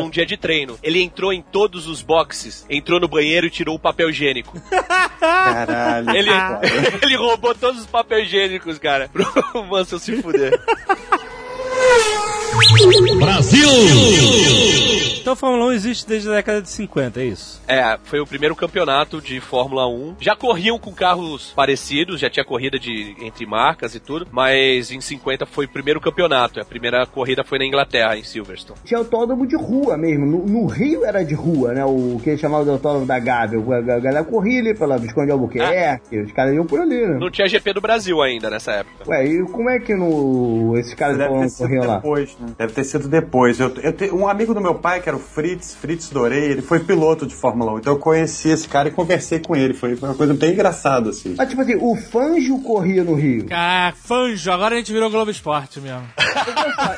num 0.01 0.11
dia 0.11 0.27
de 0.27 0.37
treino. 0.37 0.79
Ele 0.83 1.03
entrou 1.03 1.33
em 1.33 1.43
todos 1.43 1.87
os 1.87 2.03
boxes, 2.03 2.65
entrou 2.69 2.99
no 3.01 3.09
banheiro 3.09 3.47
e 3.47 3.51
tirou 3.51 3.75
o 3.75 3.79
papel 3.79 4.11
higiênico. 4.11 4.61
Caralho. 5.21 6.11
Ele, 6.17 6.31
foda. 6.31 6.61
ele 7.03 7.17
roubou 7.17 7.55
todos 7.55 7.81
os 7.81 7.87
papéis 7.87 8.27
higiênicos, 8.29 8.79
cara, 8.79 9.09
pro 9.13 9.65
Mansell 9.65 9.99
se 9.99 10.21
fuder. 10.23 10.59
Yeah. 11.97 12.44
Então 15.21 15.33
a 15.33 15.37
Fórmula 15.37 15.67
1 15.67 15.73
existe 15.73 16.07
desde 16.07 16.29
a 16.29 16.33
década 16.33 16.61
de 16.61 16.69
50, 16.69 17.21
é 17.21 17.25
isso? 17.25 17.63
É, 17.67 17.99
foi 18.05 18.21
o 18.21 18.27
primeiro 18.27 18.55
campeonato 18.55 19.23
de 19.23 19.41
Fórmula 19.41 19.89
1. 19.89 20.17
Já 20.21 20.37
corriam 20.37 20.79
com 20.79 20.93
carros 20.93 21.53
parecidos, 21.57 22.21
já 22.21 22.29
tinha 22.29 22.45
corrida 22.45 22.79
de 22.79 23.17
entre 23.23 23.47
marcas 23.47 23.95
e 23.95 24.01
tudo, 24.01 24.27
mas 24.31 24.91
em 24.91 25.01
50 25.01 25.47
foi 25.47 25.65
o 25.65 25.69
primeiro 25.69 25.99
campeonato. 25.99 26.61
A 26.61 26.65
primeira 26.65 27.07
corrida 27.07 27.43
foi 27.43 27.59
na 27.59 27.65
Inglaterra, 27.65 28.19
em 28.19 28.23
Silverstone. 28.23 28.79
Tinha 28.85 28.99
autódromo 28.99 29.47
de 29.47 29.57
rua 29.57 29.97
mesmo. 29.97 30.27
No, 30.27 30.47
no 30.47 30.67
Rio 30.67 31.07
era 31.07 31.25
de 31.25 31.35
rua, 31.35 31.73
né? 31.73 31.85
O 31.87 32.21
que 32.23 32.29
eles 32.29 32.41
chamavam 32.41 32.65
de 32.65 32.71
autódromo 32.73 33.07
da 33.07 33.19
Gávea. 33.19 33.59
A 33.59 33.95
a 33.95 34.01
galera 34.01 34.25
corria 34.25 34.61
ali 34.61 34.75
pela 34.75 34.99
Visconde 34.99 35.29
de 35.29 35.33
Albuquerque. 35.33 36.19
Os 36.19 36.33
caras 36.33 36.55
iam 36.55 36.67
por 36.67 36.81
ali, 36.81 37.07
né? 37.07 37.17
Não 37.19 37.31
tinha 37.31 37.49
GP 37.49 37.73
do 37.73 37.81
Brasil 37.81 38.21
ainda 38.21 38.51
nessa 38.51 38.73
época. 38.73 39.09
Ué, 39.09 39.25
e 39.27 39.43
como 39.45 39.71
é 39.71 39.79
que 39.79 39.95
no... 39.95 40.77
esses 40.77 40.93
caras 40.93 41.17
sido 41.51 41.67
corriam 41.67 41.87
lá? 41.87 41.97
depois, 41.97 42.37
né? 42.39 42.49
Deve 42.59 42.73
ter 42.73 42.85
sido 42.85 43.09
depois. 43.09 43.59
Eu, 43.61 43.73
eu 43.83 43.93
te- 43.93 44.11
um 44.11 44.29
amigo 44.29 44.55
do 44.55 44.61
meu 44.61 44.75
pai, 44.75 45.01
que 45.01 45.09
era 45.09 45.17
o 45.17 45.21
Fritz, 45.21 45.75
Fritz 45.75 46.09
Dorei, 46.11 46.45
ele 46.53 46.63
foi 46.63 46.81
piloto 46.81 47.27
de 47.27 47.35
Fórmula 47.35 47.73
1. 47.75 47.79
Então 47.79 47.93
eu 47.95 47.99
conheci 47.99 48.49
esse 48.51 48.69
cara 48.69 48.89
e 48.89 48.93
conversei 48.93 49.39
com 49.41 49.55
ele. 49.57 49.75
Foi, 49.75 49.97
foi 49.97 50.09
uma 50.09 50.15
coisa 50.15 50.35
bem 50.35 50.53
engraçada, 50.53 51.11
assim. 51.11 51.35
Mas 51.37 51.49
tipo 51.49 51.63
assim, 51.63 51.77
o 51.81 51.97
Fanjo 51.97 52.59
corria 52.63 53.03
no 53.05 53.15
Rio. 53.15 53.47
Ah, 53.51 53.93
fanjo, 53.97 54.51
agora 54.51 54.75
a 54.75 54.79
gente 54.79 54.93
virou 54.93 55.11
Globo 55.11 55.31
Esporte 55.31 55.81
mesmo. 55.81 56.03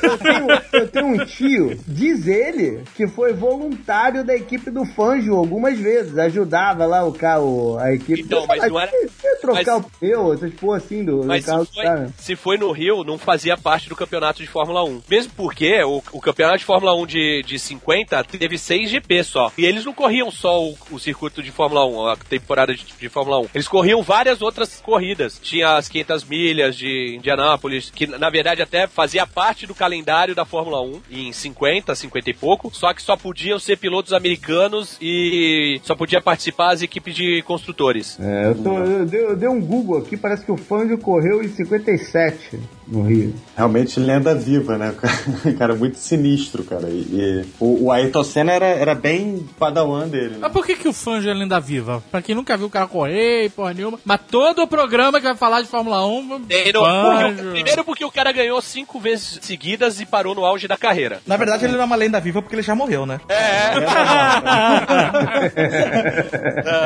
Eu 0.01 0.17
tenho, 0.17 0.47
eu 0.73 0.87
tenho 0.87 1.05
um 1.07 1.25
tio, 1.25 1.79
diz 1.87 2.27
ele, 2.27 2.81
que 2.95 3.07
foi 3.07 3.33
voluntário 3.33 4.23
da 4.23 4.35
equipe 4.35 4.69
do 4.71 4.83
Fanjo 4.85 5.35
algumas 5.35 5.77
vezes. 5.77 6.17
Ajudava 6.17 6.85
lá 6.85 7.03
o 7.05 7.13
carro, 7.13 7.77
a 7.77 7.93
equipe. 7.93 8.21
Então, 8.21 8.45
mas 8.47 8.67
não 8.67 8.79
era- 8.79 8.91
Ia 8.91 9.35
trocar 9.39 9.63
mas- 9.77 9.85
o 9.85 9.89
pneu, 9.99 10.33
essas 10.33 10.53
porra 10.55 10.77
assim 10.77 11.03
do, 11.05 11.21
do 11.21 11.27
carro 11.27 11.65
se 11.65 11.71
do 11.71 11.73
foi, 11.75 11.83
cara. 11.83 12.09
se 12.17 12.35
foi 12.35 12.57
no 12.57 12.71
Rio, 12.71 13.03
não 13.03 13.17
fazia 13.17 13.55
parte 13.57 13.87
do 13.89 13.95
campeonato 13.95 14.41
de 14.41 14.47
Fórmula 14.47 14.83
1. 14.83 15.01
Mesmo 15.09 15.31
porque 15.37 15.81
o, 15.83 16.01
o 16.11 16.19
campeonato 16.19 16.57
de 16.57 16.65
Fórmula 16.65 16.95
1 16.95 17.05
de, 17.05 17.43
de 17.43 17.59
50 17.59 18.23
teve 18.23 18.57
6 18.57 18.89
GP 18.89 19.23
só. 19.23 19.51
E 19.55 19.65
eles 19.65 19.85
não 19.85 19.93
corriam 19.93 20.31
só 20.31 20.65
o, 20.65 20.75
o 20.91 20.99
circuito 20.99 21.43
de 21.43 21.51
Fórmula 21.51 21.85
1, 21.85 22.07
a 22.07 22.17
temporada 22.17 22.73
de, 22.73 22.83
de 22.83 23.07
Fórmula 23.07 23.39
1. 23.41 23.49
Eles 23.53 23.67
corriam 23.67 24.01
várias 24.01 24.41
outras 24.41 24.81
corridas. 24.81 25.39
Tinha 25.41 25.77
as 25.77 25.87
500 25.87 26.23
milhas 26.25 26.75
de 26.75 27.15
Indianápolis, 27.15 27.91
que 27.91 28.07
na 28.07 28.29
verdade 28.31 28.63
até 28.63 28.87
fazia 28.87 29.27
parte 29.27 29.67
do 29.67 29.75
calendário 29.75 30.33
da 30.33 30.43
Fórmula 30.43 30.81
1 30.81 31.01
em 31.11 31.31
50, 31.31 31.93
50 31.93 32.29
e 32.29 32.33
pouco. 32.33 32.71
Só 32.73 32.91
que 32.91 33.01
só 33.01 33.15
podiam 33.15 33.59
ser 33.59 33.77
pilotos 33.77 34.13
americanos 34.13 34.97
e 34.99 35.79
só 35.83 35.95
podia 35.95 36.19
participar 36.19 36.73
as 36.73 36.81
equipes 36.81 37.15
de 37.15 37.43
construtores. 37.43 38.17
É, 38.19 38.47
eu, 38.47 38.55
tô, 38.55 38.77
eu, 38.79 39.05
dei, 39.05 39.21
eu 39.23 39.35
dei 39.35 39.49
um 39.49 39.61
Google 39.61 39.99
aqui, 39.99 40.17
parece 40.17 40.43
que 40.43 40.51
o 40.51 40.57
Fanjo 40.57 40.97
correu 40.97 41.43
em 41.43 41.49
57 41.49 42.59
no 42.87 43.03
Rio. 43.03 43.35
Realmente 43.55 43.99
lenda 43.99 44.33
viva, 44.33 44.77
né? 44.77 44.95
cara 44.99 45.26
muito 45.77 45.97
sinistro, 45.97 46.63
cara. 46.63 46.89
E, 46.89 46.93
e 47.11 47.45
o, 47.59 47.85
o 47.85 47.91
Ayrton 47.91 48.23
Senna 48.23 48.51
era, 48.53 48.65
era 48.65 48.95
bem 48.95 49.47
padawan 49.59 50.07
dele, 50.07 50.29
né? 50.35 50.37
Mas 50.41 50.51
por 50.51 50.65
que, 50.65 50.75
que 50.75 50.87
o 50.87 50.93
fanjo 50.93 51.29
é 51.29 51.33
lenda 51.33 51.59
viva? 51.59 52.03
Pra 52.11 52.21
quem 52.21 52.33
nunca 52.35 52.55
viu 52.57 52.67
o 52.67 52.69
cara 52.69 52.87
correr 52.87 53.45
e 53.45 53.49
porra 53.49 53.73
nenhuma. 53.73 53.99
Mas 54.05 54.19
todo 54.29 54.61
o 54.63 54.67
programa 54.67 55.19
que 55.19 55.25
vai 55.25 55.35
falar 55.35 55.61
de 55.61 55.67
Fórmula 55.67 56.05
1. 56.05 56.41
É, 56.49 56.71
não, 56.73 56.83
Fanjo. 56.83 57.27
porque 57.35 57.41
o- 57.47 57.51
primeiro 57.51 57.83
porque 57.83 58.05
o 58.05 58.11
cara 58.11 58.31
ganhou 58.31 58.61
cinco 58.61 58.99
vezes 58.99 59.39
seguidas 59.41 59.99
e 59.99 60.05
parou 60.05 60.33
no 60.35 60.45
auge 60.45 60.67
da 60.67 60.77
carreira. 60.77 61.21
Na 61.25 61.37
verdade, 61.37 61.65
ele 61.65 61.73
não 61.73 61.81
é 61.81 61.85
uma 61.85 61.95
lenda 61.95 62.19
viva 62.19 62.41
porque 62.41 62.55
ele 62.55 62.61
já 62.63 62.75
morreu, 62.75 63.05
né? 63.05 63.19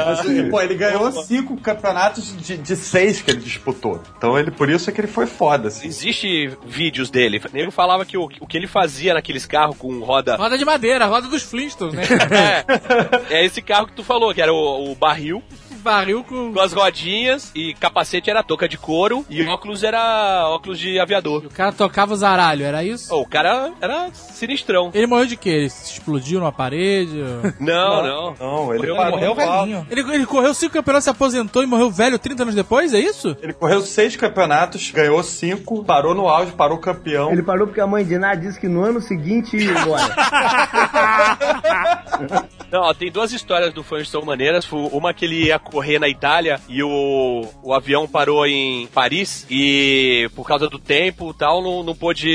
Mas, 0.07 0.49
pô, 0.49 0.61
ele 0.61 0.75
ganhou 0.75 1.11
cinco 1.23 1.57
campeonatos 1.57 2.35
de, 2.37 2.57
de 2.57 2.75
seis 2.75 3.21
que 3.21 3.31
ele 3.31 3.41
disputou. 3.41 4.01
Então 4.17 4.37
ele, 4.37 4.51
por 4.51 4.69
isso 4.69 4.89
é 4.89 4.93
que 4.93 5.01
ele 5.01 5.07
foi 5.07 5.25
foda, 5.25 5.67
assim. 5.67 5.87
Existe 5.87 6.51
vídeos 6.65 7.09
dele. 7.09 7.41
O 7.51 7.55
nego 7.55 7.71
falava 7.71 8.05
que 8.05 8.17
o, 8.17 8.27
o 8.39 8.47
que 8.47 8.57
ele 8.57 8.67
fazia 8.67 9.13
naqueles 9.13 9.45
carros 9.45 9.77
com 9.77 9.99
roda. 9.99 10.35
Roda 10.35 10.57
de 10.57 10.65
madeira, 10.65 11.05
roda 11.05 11.27
dos 11.27 11.43
Flintstones, 11.43 11.95
né? 11.95 12.03
É, 13.29 13.39
é 13.39 13.45
esse 13.45 13.61
carro 13.61 13.87
que 13.87 13.93
tu 13.93 14.03
falou, 14.03 14.33
que 14.33 14.41
era 14.41 14.53
o, 14.53 14.91
o 14.91 14.95
barril, 14.95 15.43
Barril 15.81 16.23
com. 16.23 16.53
com 16.53 16.59
as 16.59 16.73
rodinhas, 16.73 17.51
e 17.55 17.73
capacete 17.73 18.29
era 18.29 18.43
touca 18.43 18.67
de 18.67 18.77
couro, 18.77 19.25
e 19.29 19.43
óculos 19.47 19.83
era 19.83 20.47
óculos 20.49 20.79
de 20.79 20.99
aviador. 20.99 21.45
O 21.45 21.49
cara 21.49 21.71
tocava 21.71 22.13
o 22.13 22.15
zaralho, 22.15 22.65
era 22.65 22.83
isso? 22.83 23.13
Ô, 23.13 23.21
o 23.21 23.25
cara 23.27 23.71
era 23.81 24.09
sinistrão. 24.13 24.91
Ele 24.93 25.07
morreu 25.07 25.25
de 25.25 25.37
quê? 25.37 25.49
Ele 25.49 25.69
se 25.69 25.93
explodiu 25.93 26.39
numa 26.39 26.51
parede? 26.51 27.17
Não, 27.59 28.03
não. 28.03 28.35
Não, 28.39 28.69
ele 28.73 28.77
Morreu- 28.79 28.95
parou 28.95 29.11
Morreu 29.11 29.35
velhinho. 29.35 29.87
ele, 29.89 30.01
ele 30.13 30.25
correu 30.25 30.53
cinco 30.53 30.73
campeonatos, 30.73 31.03
se 31.05 31.09
aposentou 31.09 31.63
e 31.63 31.65
morreu 31.65 31.89
velho 31.91 32.17
30 32.19 32.43
anos 32.43 32.55
depois, 32.55 32.93
é 32.93 32.99
isso? 32.99 33.35
Ele 33.41 33.53
correu 33.53 33.81
seis 33.81 34.15
campeonatos, 34.15 34.89
ganhou 34.91 35.21
cinco, 35.23 35.83
parou 35.83 36.13
no 36.15 36.27
auge, 36.27 36.51
parou 36.53 36.77
campeão. 36.77 37.31
Ele 37.31 37.43
parou 37.43 37.67
porque 37.67 37.81
a 37.81 37.87
mãe 37.87 38.05
de 38.05 38.17
Ná 38.17 38.35
disse 38.35 38.59
que 38.59 38.67
no 38.67 38.83
ano 38.83 39.01
seguinte 39.01 39.57
ia 39.57 39.71
embora. 39.71 40.15
Não, 42.71 42.81
ó, 42.83 42.93
tem 42.93 43.11
duas 43.11 43.31
histórias 43.33 43.73
do 43.73 43.83
fã 43.83 43.97
que 43.97 44.07
são 44.07 44.23
maneiras. 44.23 44.65
Foi 44.65 44.79
Uma 44.91 45.13
que 45.13 45.25
ele 45.25 45.45
ia 45.45 45.59
correr 45.71 45.99
na 45.99 46.09
Itália 46.09 46.59
e 46.69 46.83
o, 46.83 47.47
o 47.63 47.73
avião 47.73 48.07
parou 48.07 48.45
em 48.45 48.87
Paris 48.87 49.45
e 49.49 50.29
por 50.35 50.45
causa 50.47 50.67
do 50.67 50.77
tempo 50.77 51.31
e 51.31 51.37
tal, 51.37 51.61
não, 51.63 51.83
não 51.83 51.95
pôde 51.95 52.27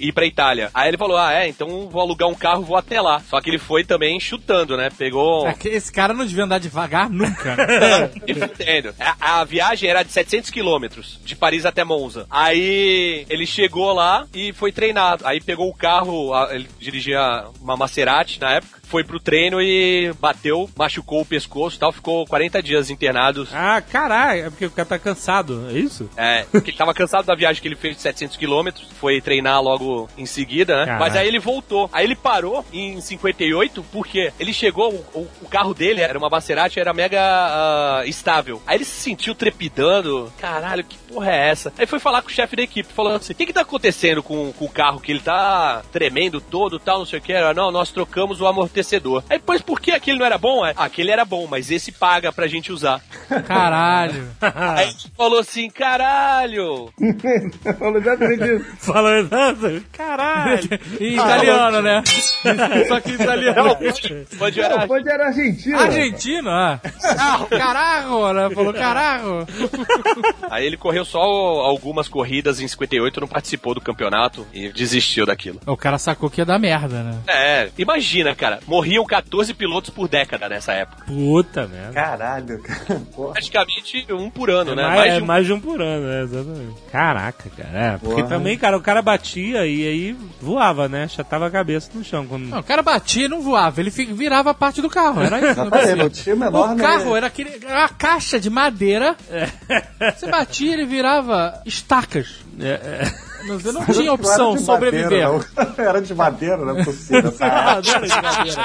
ir 0.00 0.12
pra 0.12 0.26
Itália. 0.26 0.70
Aí 0.74 0.88
ele 0.88 0.98
falou: 0.98 1.16
Ah, 1.16 1.32
é, 1.32 1.48
então 1.48 1.88
vou 1.88 2.02
alugar 2.02 2.28
um 2.28 2.34
carro 2.34 2.62
vou 2.62 2.76
até 2.76 3.00
lá. 3.00 3.20
Só 3.20 3.40
que 3.40 3.48
ele 3.50 3.58
foi 3.58 3.84
também 3.84 4.18
chutando, 4.20 4.76
né? 4.76 4.88
Pegou. 4.96 5.46
É 5.46 5.54
Esse 5.64 5.92
cara 5.92 6.12
não 6.12 6.24
devia 6.26 6.44
andar 6.44 6.58
devagar 6.58 7.08
nunca. 7.08 7.56
né? 7.56 8.10
E 8.26 8.34
fudendo. 8.34 8.94
A, 8.98 9.40
a 9.40 9.44
viagem 9.44 9.88
era 9.88 10.02
de 10.02 10.12
700 10.12 10.50
quilômetros, 10.50 11.18
de 11.24 11.34
Paris 11.36 11.64
até 11.64 11.84
Monza. 11.84 12.26
Aí 12.30 13.24
ele 13.28 13.46
chegou 13.46 13.92
lá 13.92 14.26
e 14.34 14.52
foi 14.52 14.72
treinado. 14.72 15.26
Aí 15.26 15.40
pegou 15.40 15.68
o 15.68 15.74
carro, 15.74 16.32
a- 16.34 16.54
ele 16.54 16.68
dirigia 16.78 17.44
uma 17.60 17.76
Maserati 17.76 18.40
na 18.40 18.52
época, 18.54 18.80
foi 18.84 19.04
pro 19.04 19.20
treino 19.20 19.60
e 19.60 20.12
bateu, 20.20 20.68
machucou 20.76 21.20
o 21.20 21.24
pescoço 21.26 21.76
e 21.76 21.78
tal, 21.78 21.92
ficou 21.92 22.26
40 22.26 22.62
dias 22.62 22.79
internado. 22.88 23.46
Ah, 23.52 23.82
caralho, 23.82 24.46
é 24.46 24.50
porque 24.50 24.66
o 24.66 24.70
cara 24.70 24.88
tá 24.88 24.98
cansado, 24.98 25.68
é 25.70 25.72
isso? 25.72 26.08
É, 26.16 26.44
porque 26.50 26.70
ele 26.70 26.78
tava 26.78 26.94
cansado 26.94 27.26
da 27.26 27.34
viagem 27.34 27.60
que 27.60 27.68
ele 27.68 27.76
fez 27.76 27.96
de 27.96 28.02
700 28.02 28.36
quilômetros, 28.36 28.86
foi 28.98 29.20
treinar 29.20 29.60
logo 29.60 30.08
em 30.16 30.24
seguida, 30.24 30.76
né? 30.76 30.84
Caralho. 30.86 31.00
Mas 31.00 31.16
aí 31.16 31.26
ele 31.28 31.38
voltou. 31.38 31.90
Aí 31.92 32.04
ele 32.04 32.16
parou 32.16 32.64
em 32.72 33.00
58 33.00 33.84
porque 33.92 34.32
ele 34.38 34.52
chegou, 34.52 34.92
o, 35.14 35.20
o- 35.20 35.50
carro 35.50 35.74
dele 35.74 36.00
era 36.00 36.16
uma 36.16 36.30
Maserati, 36.30 36.78
era 36.78 36.94
mega 36.94 37.20
ah, 37.20 38.02
estável. 38.06 38.62
Aí 38.66 38.76
ele 38.76 38.84
se 38.84 39.00
sentiu 39.00 39.34
trepidando. 39.34 40.32
Caralho, 40.38 40.84
que 40.84 40.96
porra 40.96 41.32
é 41.32 41.48
essa? 41.50 41.72
Aí 41.76 41.86
foi 41.86 41.98
falar 41.98 42.22
com 42.22 42.28
o 42.28 42.32
chefe 42.32 42.54
da 42.54 42.62
equipe, 42.62 42.92
falando 42.92 43.16
assim: 43.16 43.32
o 43.32 43.36
que 43.36 43.46
que 43.46 43.52
tá 43.52 43.62
acontecendo 43.62 44.22
com, 44.22 44.52
com 44.52 44.64
o 44.64 44.70
carro? 44.70 45.00
Que 45.00 45.10
ele 45.10 45.20
tá 45.20 45.82
tremendo 45.90 46.40
todo 46.40 46.78
tal, 46.78 47.00
não 47.00 47.06
sei 47.06 47.18
o 47.18 47.22
que. 47.22 47.32
Era, 47.32 47.52
não, 47.52 47.72
nós 47.72 47.90
trocamos 47.90 48.40
o 48.40 48.46
amortecedor. 48.46 49.24
Aí, 49.28 49.38
pois 49.38 49.60
por 49.60 49.80
que 49.80 49.90
aquele 49.90 50.18
não 50.18 50.26
era 50.26 50.38
bom? 50.38 50.64
É, 50.64 50.72
aquele 50.76 51.10
era 51.10 51.24
bom, 51.24 51.46
mas 51.48 51.70
esse 51.70 51.90
paga 51.90 52.32
pra 52.32 52.46
gente 52.46 52.69
usar. 52.72 53.00
Caralho. 53.46 54.28
Aí 54.40 54.88
ele 54.88 54.96
falou 55.16 55.38
assim: 55.38 55.70
caralho! 55.70 56.92
Falou 57.78 57.98
exatamente 57.98 58.44
isso. 58.44 58.64
Falando 58.78 59.30
nada? 59.30 59.82
Caralho. 59.92 60.68
Em 61.00 61.14
italiano, 61.14 61.82
né? 61.82 62.02
Só 62.88 63.00
que 63.00 63.10
em 63.10 63.14
italiano. 63.14 63.76
Pode 64.38 64.60
era 64.60 64.86
pode 64.86 65.08
era 65.08 65.26
argentino. 65.26 65.78
Argentino, 65.78 66.50
ah. 66.50 66.80
Caralho, 67.48 68.32
né? 68.32 68.54
Falou 68.54 68.72
caralho. 68.72 69.46
Aí 70.50 70.66
ele 70.66 70.76
correu 70.76 71.04
só 71.04 71.20
algumas 71.20 72.08
corridas 72.08 72.60
em 72.60 72.68
58, 72.68 73.20
não 73.20 73.28
participou 73.28 73.74
do 73.74 73.80
campeonato 73.80 74.46
e 74.52 74.70
desistiu 74.72 75.26
daquilo. 75.26 75.60
O 75.66 75.76
cara 75.76 75.98
sacou 75.98 76.30
que 76.30 76.40
ia 76.40 76.44
dar 76.44 76.58
merda, 76.58 77.02
né? 77.02 77.18
É, 77.28 77.70
imagina, 77.78 78.34
cara, 78.34 78.60
morriam 78.66 79.04
14 79.04 79.52
pilotos 79.54 79.90
por 79.90 80.08
década 80.08 80.48
nessa 80.48 80.72
época. 80.72 81.04
Puta 81.06 81.66
merda. 81.66 81.92
Caralho, 81.92 82.59
cara. 82.60 83.00
Porra. 83.14 83.32
Praticamente 83.32 84.06
um 84.12 84.30
por 84.30 84.50
ano, 84.50 84.72
É 84.72 84.76
né? 84.76 84.82
mais, 84.82 84.96
Mais 84.96 85.12
é 85.12 85.16
de 85.16 85.22
um- 85.22 85.26
mais 85.26 85.46
de 85.46 85.52
um 85.52 85.60
por 85.60 85.80
ano, 85.82 86.06
né? 86.06 86.22
Exatamente. 86.22 86.74
Caraca, 86.92 87.50
cara. 87.56 87.78
É, 87.78 87.98
porque 87.98 88.22
Porra. 88.22 88.28
também, 88.28 88.58
cara, 88.58 88.76
o 88.76 88.80
cara 88.80 89.02
batia 89.02 89.66
e 89.66 89.86
aí 89.86 90.16
voava, 90.40 90.88
né? 90.88 91.08
Chatava 91.08 91.46
a 91.46 91.50
cabeça 91.50 91.90
no 91.94 92.04
chão. 92.04 92.26
Quando... 92.26 92.46
Não, 92.46 92.58
o 92.60 92.62
cara 92.62 92.82
batia 92.82 93.24
e 93.26 93.28
não 93.28 93.40
voava, 93.40 93.80
ele 93.80 93.90
virava 93.90 94.50
a 94.50 94.54
parte 94.54 94.80
do 94.82 94.88
carro, 94.90 95.22
era 95.22 95.38
isso. 95.38 95.64
Não 95.64 95.78
É, 95.78 95.94
não 95.96 96.06
o 96.34 96.36
menor, 96.36 96.70
O 96.70 96.74
né? 96.74 96.82
carro 96.82 97.16
era, 97.16 97.26
aquele, 97.26 97.50
era 97.64 97.80
uma 97.80 97.88
caixa 97.88 98.38
de 98.38 98.50
madeira. 98.50 99.16
Você 100.16 100.30
batia, 100.30 100.72
ele 100.72 100.86
virava 100.86 101.60
estacas. 101.66 102.28
Não, 102.52 102.66
Você 102.66 103.29
não 103.46 103.84
tinha 103.86 104.04
Não 104.06 104.14
opção 104.14 104.50
era 104.50 104.58
de 104.58 104.64
sobreviver. 104.64 105.10
Madeira, 105.28 105.28
não. 105.76 105.84
Era 105.84 106.00
de 106.02 106.14
madeira, 106.14 106.56
não 106.58 106.78
é 106.78 106.84
possível. 106.84 107.28
essa 107.30 107.44
Ah, 107.50 107.70
arte. 107.76 107.90
adoro 107.90 108.06
de 108.08 108.22
madeira. 108.22 108.60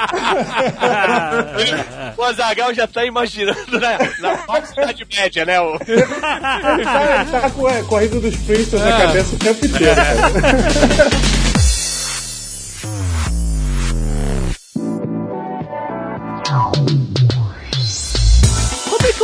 O 2.16 2.22
Azagal 2.22 2.72
já 2.74 2.86
tá 2.86 3.04
imaginando 3.04 3.78
na, 3.80 3.98
na 4.20 4.36
falsa 4.38 4.72
Idade 4.82 5.06
Média, 5.16 5.44
né? 5.44 5.60
O... 5.60 5.74
Ele 5.86 6.02
tá, 6.06 7.20
ele 7.20 7.30
tá 7.30 7.50
com 7.50 7.66
a 7.66 7.82
corrida 7.84 8.20
dos 8.20 8.34
Flintstones 8.36 8.84
na 8.86 8.98
cabeça 8.98 9.34
o 9.34 9.38
tempo 9.38 9.66
inteiro. 9.66 9.94
cara. 9.94 10.16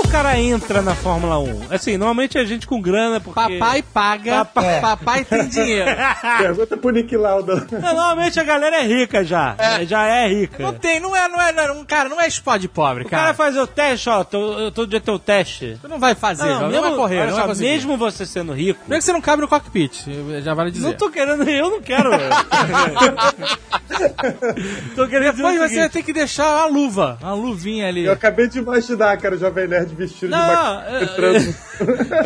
o 0.03 0.09
cara 0.09 0.39
entra 0.39 0.83
na 0.83 0.95
Fórmula 0.95 1.39
1? 1.39 1.67
Assim, 1.71 1.97
normalmente 1.97 2.39
é 2.39 2.45
gente 2.45 2.67
com 2.67 2.81
grana, 2.81 3.21
porque... 3.21 3.41
Papai 3.41 3.83
paga, 3.83 4.45
Papai- 4.45 4.81
papai, 4.81 5.25
tem 5.25 5.49
dinheiro. 5.49 5.91
Pergunta 6.39 6.77
pro 6.77 6.91
Nick 6.91 7.17
Lauda. 7.17 7.67
Não, 7.71 7.81
normalmente 7.95 8.39
a 8.39 8.45
galera 8.45 8.77
é 8.77 8.87
rica 8.87 9.25
já. 9.25 9.57
Já 9.87 10.07
é 10.07 10.29
rica. 10.29 10.63
Não 10.63 10.75
tem, 10.75 11.01
não 11.01 11.15
é, 11.17 11.29
não 11.29 11.41
é, 11.41 11.53
não 11.53 11.63
é, 11.63 11.73
um 11.73 11.85
cara, 11.85 12.09
não 12.09 12.21
é 12.21 12.27
spot 12.29 12.61
de 12.61 12.69
pobre, 12.69 13.05
O 13.05 13.09
cara 13.09 13.23
cara. 13.25 13.35
faz 13.35 13.57
o 13.57 13.67
teste, 13.67 14.09
ó, 14.11 14.23
tô- 14.25 14.59
eu 14.59 14.71
todo 14.73 14.89
dia 14.89 15.01
tem 15.01 15.15
o 15.15 15.19
teste. 15.19 15.79
Tu 15.81 15.89
não 15.89 15.99
vai 15.99 16.15
fazer, 16.15 16.45
não, 16.45 16.69
mesmo, 16.69 16.83
vai 16.83 16.95
correr, 16.95 17.25
não 17.27 17.31
só, 17.31 17.37
vai 17.39 17.47
conseguir. 17.49 17.69
mesmo 17.71 17.97
você 17.97 18.27
sendo 18.27 18.53
rico, 18.53 18.81
Primeiro 18.81 19.01
que 19.01 19.05
você 19.07 19.13
não 19.13 19.21
cabe 19.21 19.43
no 19.43 19.49
cockpit, 19.49 20.05
já 20.43 20.55
vale 20.55 20.71
dizer. 20.71 20.87
não 20.87 20.95
tô 20.95 21.11
querendo, 21.11 21.49
eu 21.49 21.71
não 21.71 21.81
quero. 21.81 22.11
tô 24.95 25.07
querendo 25.09 25.37
Depois 25.37 25.59
você 25.59 25.69
seguinte, 25.69 25.93
tem 25.93 26.03
que 26.03 26.13
deixar 26.13 26.49
uma 26.57 26.67
luva, 26.67 27.19
uma 27.21 27.35
luvinha 27.35 27.89
ali. 27.89 28.05
Eu 28.05 28.13
acabei 28.13 28.49
de 28.49 28.59
imaginar, 28.59 29.17
cara, 29.19 29.35
o 29.35 29.39
Jovem 29.39 29.67
Nerd 29.69 29.92
vestido 29.95 30.31
Não, 30.31 30.39
de 30.39 30.45
uma... 30.53 30.85
é- 30.87 31.01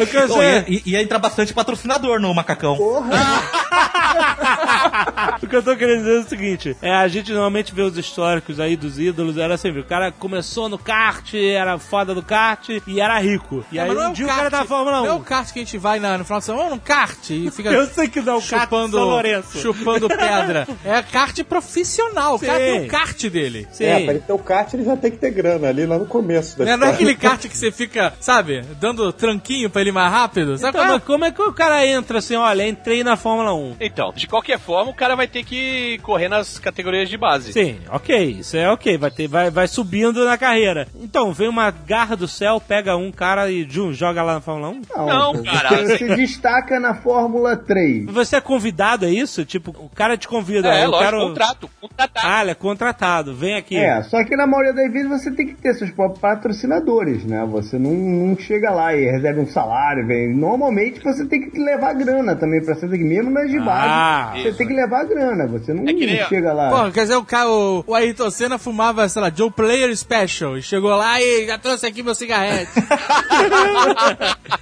quero 0.07 0.29
Pô, 0.29 0.43
ia, 0.43 0.65
ia 0.85 1.03
entrar 1.03 1.19
bastante 1.19 1.55
patrocinador 1.55 2.21
no 2.21 2.35
macacão. 2.35 2.77
o 5.47 5.49
que 5.49 5.57
eu 5.57 5.63
tô 5.63 5.77
querendo 5.77 5.99
dizer 5.99 6.17
é 6.17 6.21
o 6.21 6.29
seguinte, 6.29 6.77
é, 6.83 6.93
a 6.93 7.09
gente 7.09 7.33
normalmente 7.33 7.75
vê 7.75 7.83
os 7.83 7.97
históricos 7.97 8.59
aí 8.61 8.77
dos 8.77 8.99
ídolos, 8.99 9.39
era 9.39 9.57
sempre, 9.57 9.81
o 9.81 9.85
cara 9.85 10.11
começou 10.13 10.69
no 10.69 10.77
kart, 10.79 11.35
era 11.35 11.79
foda 11.79 12.15
do 12.15 12.23
kart 12.23 12.69
e 12.87 13.01
era 13.01 13.19
rico. 13.19 13.65
E 13.71 13.77
Não, 13.77 13.83
aí 13.83 13.89
mas 13.89 13.97
não 13.97 14.05
é 14.05 14.09
um 14.09 14.11
o 14.11 14.15
dia 14.15 14.25
o 14.25 14.29
kart, 14.29 14.39
cara 14.39 14.51
tá 14.51 14.59
na 14.59 14.65
Fórmula 14.65 15.01
1. 15.03 15.05
Não 15.05 15.11
é 15.13 15.15
o 15.15 15.21
kart 15.21 15.53
que 15.53 15.59
a 15.59 15.63
gente 15.63 15.79
vai 15.79 16.01
na, 16.01 16.19
no 16.19 16.25
final 16.25 16.41
de 16.41 16.45
semana, 16.45 16.69
vamos 16.69 16.85
kart 16.85 17.31
e 17.31 17.51
fica 17.51 17.71
Eu 17.71 17.87
sei 17.87 18.09
que 18.09 18.21
não, 18.21 18.39
o 18.39 18.41
de 18.41 18.47
chupando, 18.47 18.97
São 18.97 19.07
Lourenço. 19.07 19.59
chupando 19.59 20.09
pedra. 20.09 20.67
É 20.85 21.03
kart 21.03 21.43
profissional, 21.45 22.37
o 22.37 22.39
cara 22.39 22.59
Sim. 22.59 22.65
tem 22.65 22.87
o 22.87 22.89
kart 22.89 23.23
dele. 23.29 23.67
Sim. 23.73 23.85
É, 23.85 24.01
pra 24.05 24.15
ele 24.15 24.23
ter 24.23 24.33
o 24.33 24.39
kart, 24.39 24.73
ele 24.75 24.85
já 24.85 24.97
tem 24.97 25.11
que 25.11 25.17
ter 25.17 25.31
grana 25.31 25.69
ali, 25.69 25.87
lá 25.87 25.99
no 25.99 26.07
começo 26.07 26.59
da 26.59 26.65
Não 26.65 26.73
é, 26.73 26.77
não 26.77 26.87
é 26.89 26.91
aquele 26.91 27.15
kart 27.17 27.41
que 27.47 27.57
você 27.57 27.71
fica, 27.73 28.13
sabe, 28.21 28.63
dando 28.81 29.13
tranquinho 29.13 29.69
pra 29.71 29.81
ele 29.81 29.91
ir 29.91 29.93
mais 29.93 30.13
rápido? 30.13 30.57
Sabe 30.59 30.79
Então, 30.79 31.01
como 31.01 31.25
é 31.25 31.31
que 31.31 31.43
o 31.43 31.53
cara 31.53 31.87
entra 31.87 32.19
assim, 32.19 32.37
olha, 32.37 32.67
entrei 32.67 33.03
na 33.03 33.17
Fórmula 33.17 33.55
1? 33.55 33.77
Então, 33.81 34.13
de 34.15 34.27
qualquer 34.27 34.59
forma, 34.59 34.91
o 34.91 34.95
cara 34.95 35.15
vai 35.17 35.27
ter 35.27 35.36
que 35.45 35.99
correr 36.03 36.29
nas 36.29 36.59
categorias 36.59 37.09
de 37.09 37.17
base. 37.17 37.53
Sim, 37.53 37.79
ok, 37.91 38.37
isso 38.41 38.57
é 38.57 38.71
ok, 38.71 38.97
vai, 38.99 39.11
ter, 39.11 39.29
vai, 39.29 39.51
vai 39.51 39.69
subindo 39.69 40.25
na 40.25 40.37
carreira. 40.37 40.89
Então, 40.97 41.33
vem 41.33 41.49
uma 41.49 41.71
garra 41.71 42.17
do 42.17 42.29
céu, 42.29 42.61
pega 42.61 42.97
um 42.97 43.11
cara 43.11 43.51
e 43.51 43.67
jum, 43.69 43.93
joga 43.93 44.23
lá 44.23 44.35
na 44.35 44.41
Fórmula 44.41 44.71
1? 44.71 44.83
Não, 45.07 45.33
pô, 45.33 45.43
cara, 45.43 45.87
Você 45.87 45.99
se 45.99 46.17
destaca 46.17 46.79
na 46.81 46.95
Fórmula 46.95 47.57
3. 47.57 48.07
Você 48.07 48.37
é 48.37 48.41
convidado, 48.41 49.07
é 49.07 49.11
isso? 49.11 49.45
Tipo, 49.45 49.71
o 49.71 49.89
cara 49.89 50.17
te 50.17 50.29
convida. 50.29 50.69
É, 50.69 50.85
eu 50.85 50.91
lógico, 50.91 51.11
quero... 51.11 51.29
contrato, 51.29 51.71
contratado. 51.81 52.27
Ah, 52.27 52.43
ele 52.43 52.51
é 52.51 52.55
contratado, 52.55 53.35
vem 53.35 53.55
aqui. 53.55 53.77
É, 53.77 54.03
só 54.03 54.23
que 54.25 54.37
na 54.37 54.47
maioria 54.47 54.73
das 54.73 54.93
vezes 54.93 55.09
você 55.09 55.31
tem 55.31 55.47
que 55.47 55.55
ter 55.55 55.75
seus 55.75 55.91
próprios 55.91 56.21
patrocinadores, 56.21 57.25
né? 57.25 57.47
Você 57.51 57.79
não, 57.79 57.93
não 57.93 58.37
chega 58.39 58.71
lá 58.71 58.95
e 58.95 59.05
recebe 59.05 59.41
um 59.41 59.47
salário, 59.47 60.07
vem. 60.07 60.35
Normalmente 60.35 61.01
você 61.03 61.25
tem 61.27 61.51
que 61.51 61.59
levar 61.59 61.95
grana 61.95 62.37
também 62.37 62.65
pra 62.65 62.75
ser 62.75 62.89
mesmo 62.89 63.31
nas 63.31 63.51
de 63.51 63.59
base. 63.59 63.89
Ah, 63.89 64.33
você 64.35 64.49
isso. 64.49 64.59
tem 64.59 64.67
que 64.67 64.75
levar 64.75 65.05
grana, 65.05 65.26
você 65.49 65.73
não 65.75 65.83
É 65.85 65.95
que 65.95 66.07
nem- 66.07 66.25
chega 66.27 66.53
lá. 66.53 66.71
Pô, 66.71 66.93
quer 66.93 67.03
dizer, 67.03 67.17
o, 67.17 67.25
cara, 67.25 67.49
o, 67.51 67.85
o 67.87 67.95
Ayrton 67.95 68.31
Senna 68.31 68.59
fumava, 68.59 69.09
sei 69.09 69.23
lá, 69.23 69.31
Joe 69.35 69.51
Player 69.51 69.95
Special. 69.97 70.57
E 70.59 70.63
chegou 70.63 70.91
lá 70.95 71.21
e 71.21 71.47
já 71.47 71.59
trouxe 71.59 71.87
aqui 71.87 72.03
meu 72.03 72.15
cigarrete. 72.15 72.71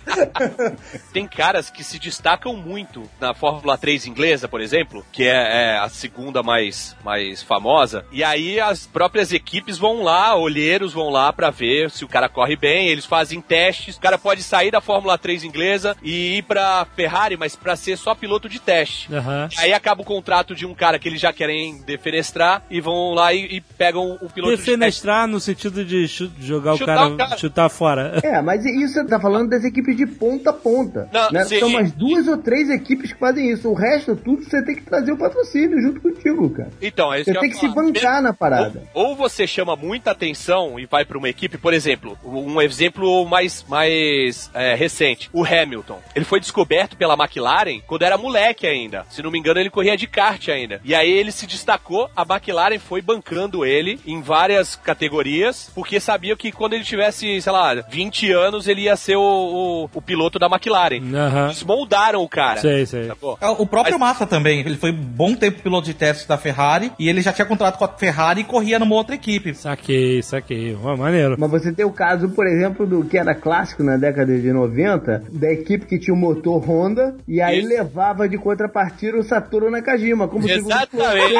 Tem 1.12 1.26
caras 1.26 1.70
que 1.70 1.82
se 1.84 1.98
destacam 1.98 2.54
muito 2.56 3.02
na 3.20 3.34
Fórmula 3.34 3.76
3 3.76 4.06
inglesa, 4.06 4.48
por 4.48 4.60
exemplo, 4.60 5.04
que 5.12 5.24
é, 5.24 5.74
é 5.74 5.78
a 5.78 5.88
segunda 5.88 6.42
mais, 6.42 6.96
mais 7.04 7.42
famosa. 7.42 8.04
E 8.12 8.22
aí 8.22 8.60
as 8.60 8.86
próprias 8.86 9.32
equipes 9.32 9.78
vão 9.78 10.02
lá, 10.02 10.34
olheiros 10.36 10.92
vão 10.92 11.10
lá 11.10 11.32
pra 11.32 11.50
ver 11.50 11.90
se 11.90 12.04
o 12.04 12.08
cara 12.08 12.28
corre 12.28 12.56
bem, 12.56 12.88
eles 12.88 13.04
fazem 13.04 13.40
testes. 13.40 13.96
O 13.96 14.00
cara 14.00 14.18
pode 14.18 14.42
sair 14.42 14.70
da 14.70 14.80
Fórmula 14.80 15.18
3 15.18 15.44
inglesa 15.44 15.96
e 16.02 16.38
ir 16.38 16.42
pra 16.42 16.86
Ferrari, 16.96 17.36
mas 17.36 17.56
pra 17.56 17.76
ser 17.76 17.96
só 17.96 18.14
piloto 18.14 18.48
de 18.48 18.58
teste. 18.60 19.12
Aham. 19.14 19.48
Aí 19.58 19.72
acaba 19.72 20.02
o 20.02 20.04
contrato 20.04 20.53
de 20.54 20.66
um 20.66 20.74
cara 20.74 20.98
que 20.98 21.08
eles 21.08 21.20
já 21.20 21.32
querem 21.32 21.80
defenestrar 21.82 22.62
e 22.70 22.80
vão 22.80 23.12
lá 23.12 23.32
e, 23.32 23.56
e 23.56 23.60
pegam 23.60 24.18
o 24.20 24.30
piloto 24.30 24.56
de. 24.56 24.64
Defenestrar 24.64 25.26
no 25.26 25.40
sentido 25.40 25.84
de 25.84 26.06
jogar 26.40 26.74
o 26.74 26.78
Chutar 26.78 26.96
cara, 26.96 27.08
o 27.08 27.16
cara. 27.16 27.36
chutar 27.36 27.68
fora. 27.68 28.20
É, 28.22 28.40
mas 28.40 28.64
isso 28.64 28.94
você 28.94 29.04
tá 29.04 29.20
falando 29.20 29.50
das 29.50 29.64
equipes 29.64 29.96
de 29.96 30.06
ponta 30.06 30.50
a 30.50 30.52
ponta. 30.52 31.08
Não, 31.12 31.30
né? 31.30 31.44
sim. 31.44 31.58
São 31.58 31.68
umas 31.68 31.92
duas 31.92 32.28
ou 32.28 32.38
três 32.38 32.70
equipes 32.70 33.12
que 33.12 33.18
fazem 33.18 33.50
isso. 33.50 33.68
O 33.68 33.74
resto, 33.74 34.16
tudo, 34.16 34.44
você 34.44 34.62
tem 34.64 34.74
que 34.74 34.82
trazer 34.82 35.12
o 35.12 35.16
patrocínio 35.16 35.80
junto 35.80 36.00
contigo, 36.00 36.50
cara. 36.50 36.70
Então, 36.80 37.12
é 37.12 37.20
isso 37.20 37.24
Você 37.26 37.32
que 37.32 37.36
eu 37.36 37.40
tem 37.40 37.50
que 37.50 37.56
se 37.56 37.68
bancar 37.68 38.22
na 38.22 38.32
parada. 38.32 38.82
Ou, 38.92 39.08
ou 39.08 39.16
você 39.16 39.46
chama 39.46 39.76
muita 39.76 40.10
atenção 40.10 40.78
e 40.78 40.86
vai 40.86 41.04
pra 41.04 41.18
uma 41.18 41.28
equipe, 41.28 41.58
por 41.58 41.72
exemplo, 41.72 42.18
um 42.24 42.60
exemplo 42.60 43.24
mais, 43.26 43.64
mais 43.68 44.50
é, 44.54 44.74
recente, 44.74 45.30
o 45.32 45.44
Hamilton. 45.44 46.00
Ele 46.14 46.24
foi 46.24 46.40
descoberto 46.40 46.96
pela 46.96 47.14
McLaren 47.14 47.80
quando 47.86 48.02
era 48.02 48.18
moleque 48.18 48.66
ainda. 48.66 49.04
Se 49.10 49.22
não 49.22 49.30
me 49.30 49.38
engano, 49.38 49.60
ele 49.60 49.70
corria 49.70 49.96
de 49.96 50.06
kart 50.06 50.43
ainda. 50.50 50.80
E 50.84 50.94
aí 50.94 51.10
ele 51.10 51.32
se 51.32 51.46
destacou, 51.46 52.08
a 52.16 52.22
McLaren 52.22 52.78
foi 52.78 53.00
bancando 53.02 53.64
ele 53.64 53.98
em 54.06 54.20
várias 54.20 54.76
categorias, 54.76 55.70
porque 55.74 56.00
sabia 56.00 56.36
que 56.36 56.50
quando 56.52 56.74
ele 56.74 56.84
tivesse, 56.84 57.40
sei 57.40 57.52
lá, 57.52 57.74
20 57.74 58.30
anos, 58.32 58.66
ele 58.68 58.82
ia 58.82 58.96
ser 58.96 59.16
o, 59.16 59.20
o, 59.22 59.90
o 59.94 60.02
piloto 60.02 60.38
da 60.38 60.46
McLaren. 60.46 61.00
Aham. 61.14 61.44
Eles 61.46 61.62
moldaram 61.62 62.22
o 62.22 62.28
cara. 62.28 62.60
Sei, 62.60 62.86
sei. 62.86 63.06
Sacou? 63.06 63.38
É, 63.40 63.48
O 63.48 63.66
próprio 63.66 63.98
Mas- 63.98 64.08
Massa 64.14 64.26
também, 64.26 64.60
ele 64.60 64.76
foi 64.76 64.92
bom 64.92 65.34
tempo 65.34 65.62
piloto 65.62 65.86
de 65.86 65.94
teste 65.94 66.28
da 66.28 66.36
Ferrari 66.36 66.92
e 66.98 67.08
ele 67.08 67.20
já 67.20 67.32
tinha 67.32 67.46
contrato 67.46 67.78
com 67.78 67.84
a 67.84 67.88
Ferrari 67.88 68.40
e 68.42 68.44
corria 68.44 68.78
numa 68.78 68.94
outra 68.94 69.14
equipe. 69.14 69.54
Saquei, 69.54 70.22
saquei. 70.22 70.76
Ó, 70.82 70.96
maneiro. 70.96 71.36
Mas 71.38 71.50
você 71.50 71.72
tem 71.72 71.84
o 71.84 71.92
caso, 71.92 72.28
por 72.30 72.46
exemplo, 72.46 72.86
do 72.86 73.04
que 73.04 73.16
era 73.18 73.34
clássico 73.34 73.82
na 73.82 73.96
década 73.96 74.36
de 74.38 74.52
90, 74.52 75.24
da 75.32 75.50
equipe 75.52 75.86
que 75.86 75.98
tinha 75.98 76.14
o 76.14 76.16
motor 76.16 76.58
Honda 76.68 77.16
e 77.26 77.40
aí 77.40 77.60
Isso. 77.60 77.68
levava 77.68 78.28
de 78.28 78.36
contrapartida 78.38 79.18
o 79.18 79.22
Satoru 79.22 79.70
Nakajima. 79.70 80.28
Como 80.34 80.48
Exatamente. 80.50 81.34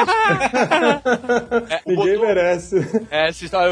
É, 1.69 1.81
o 1.85 1.89
Ninguém 1.91 2.13
motor- 2.13 2.27
merece. 2.27 3.05
É, 3.11 3.29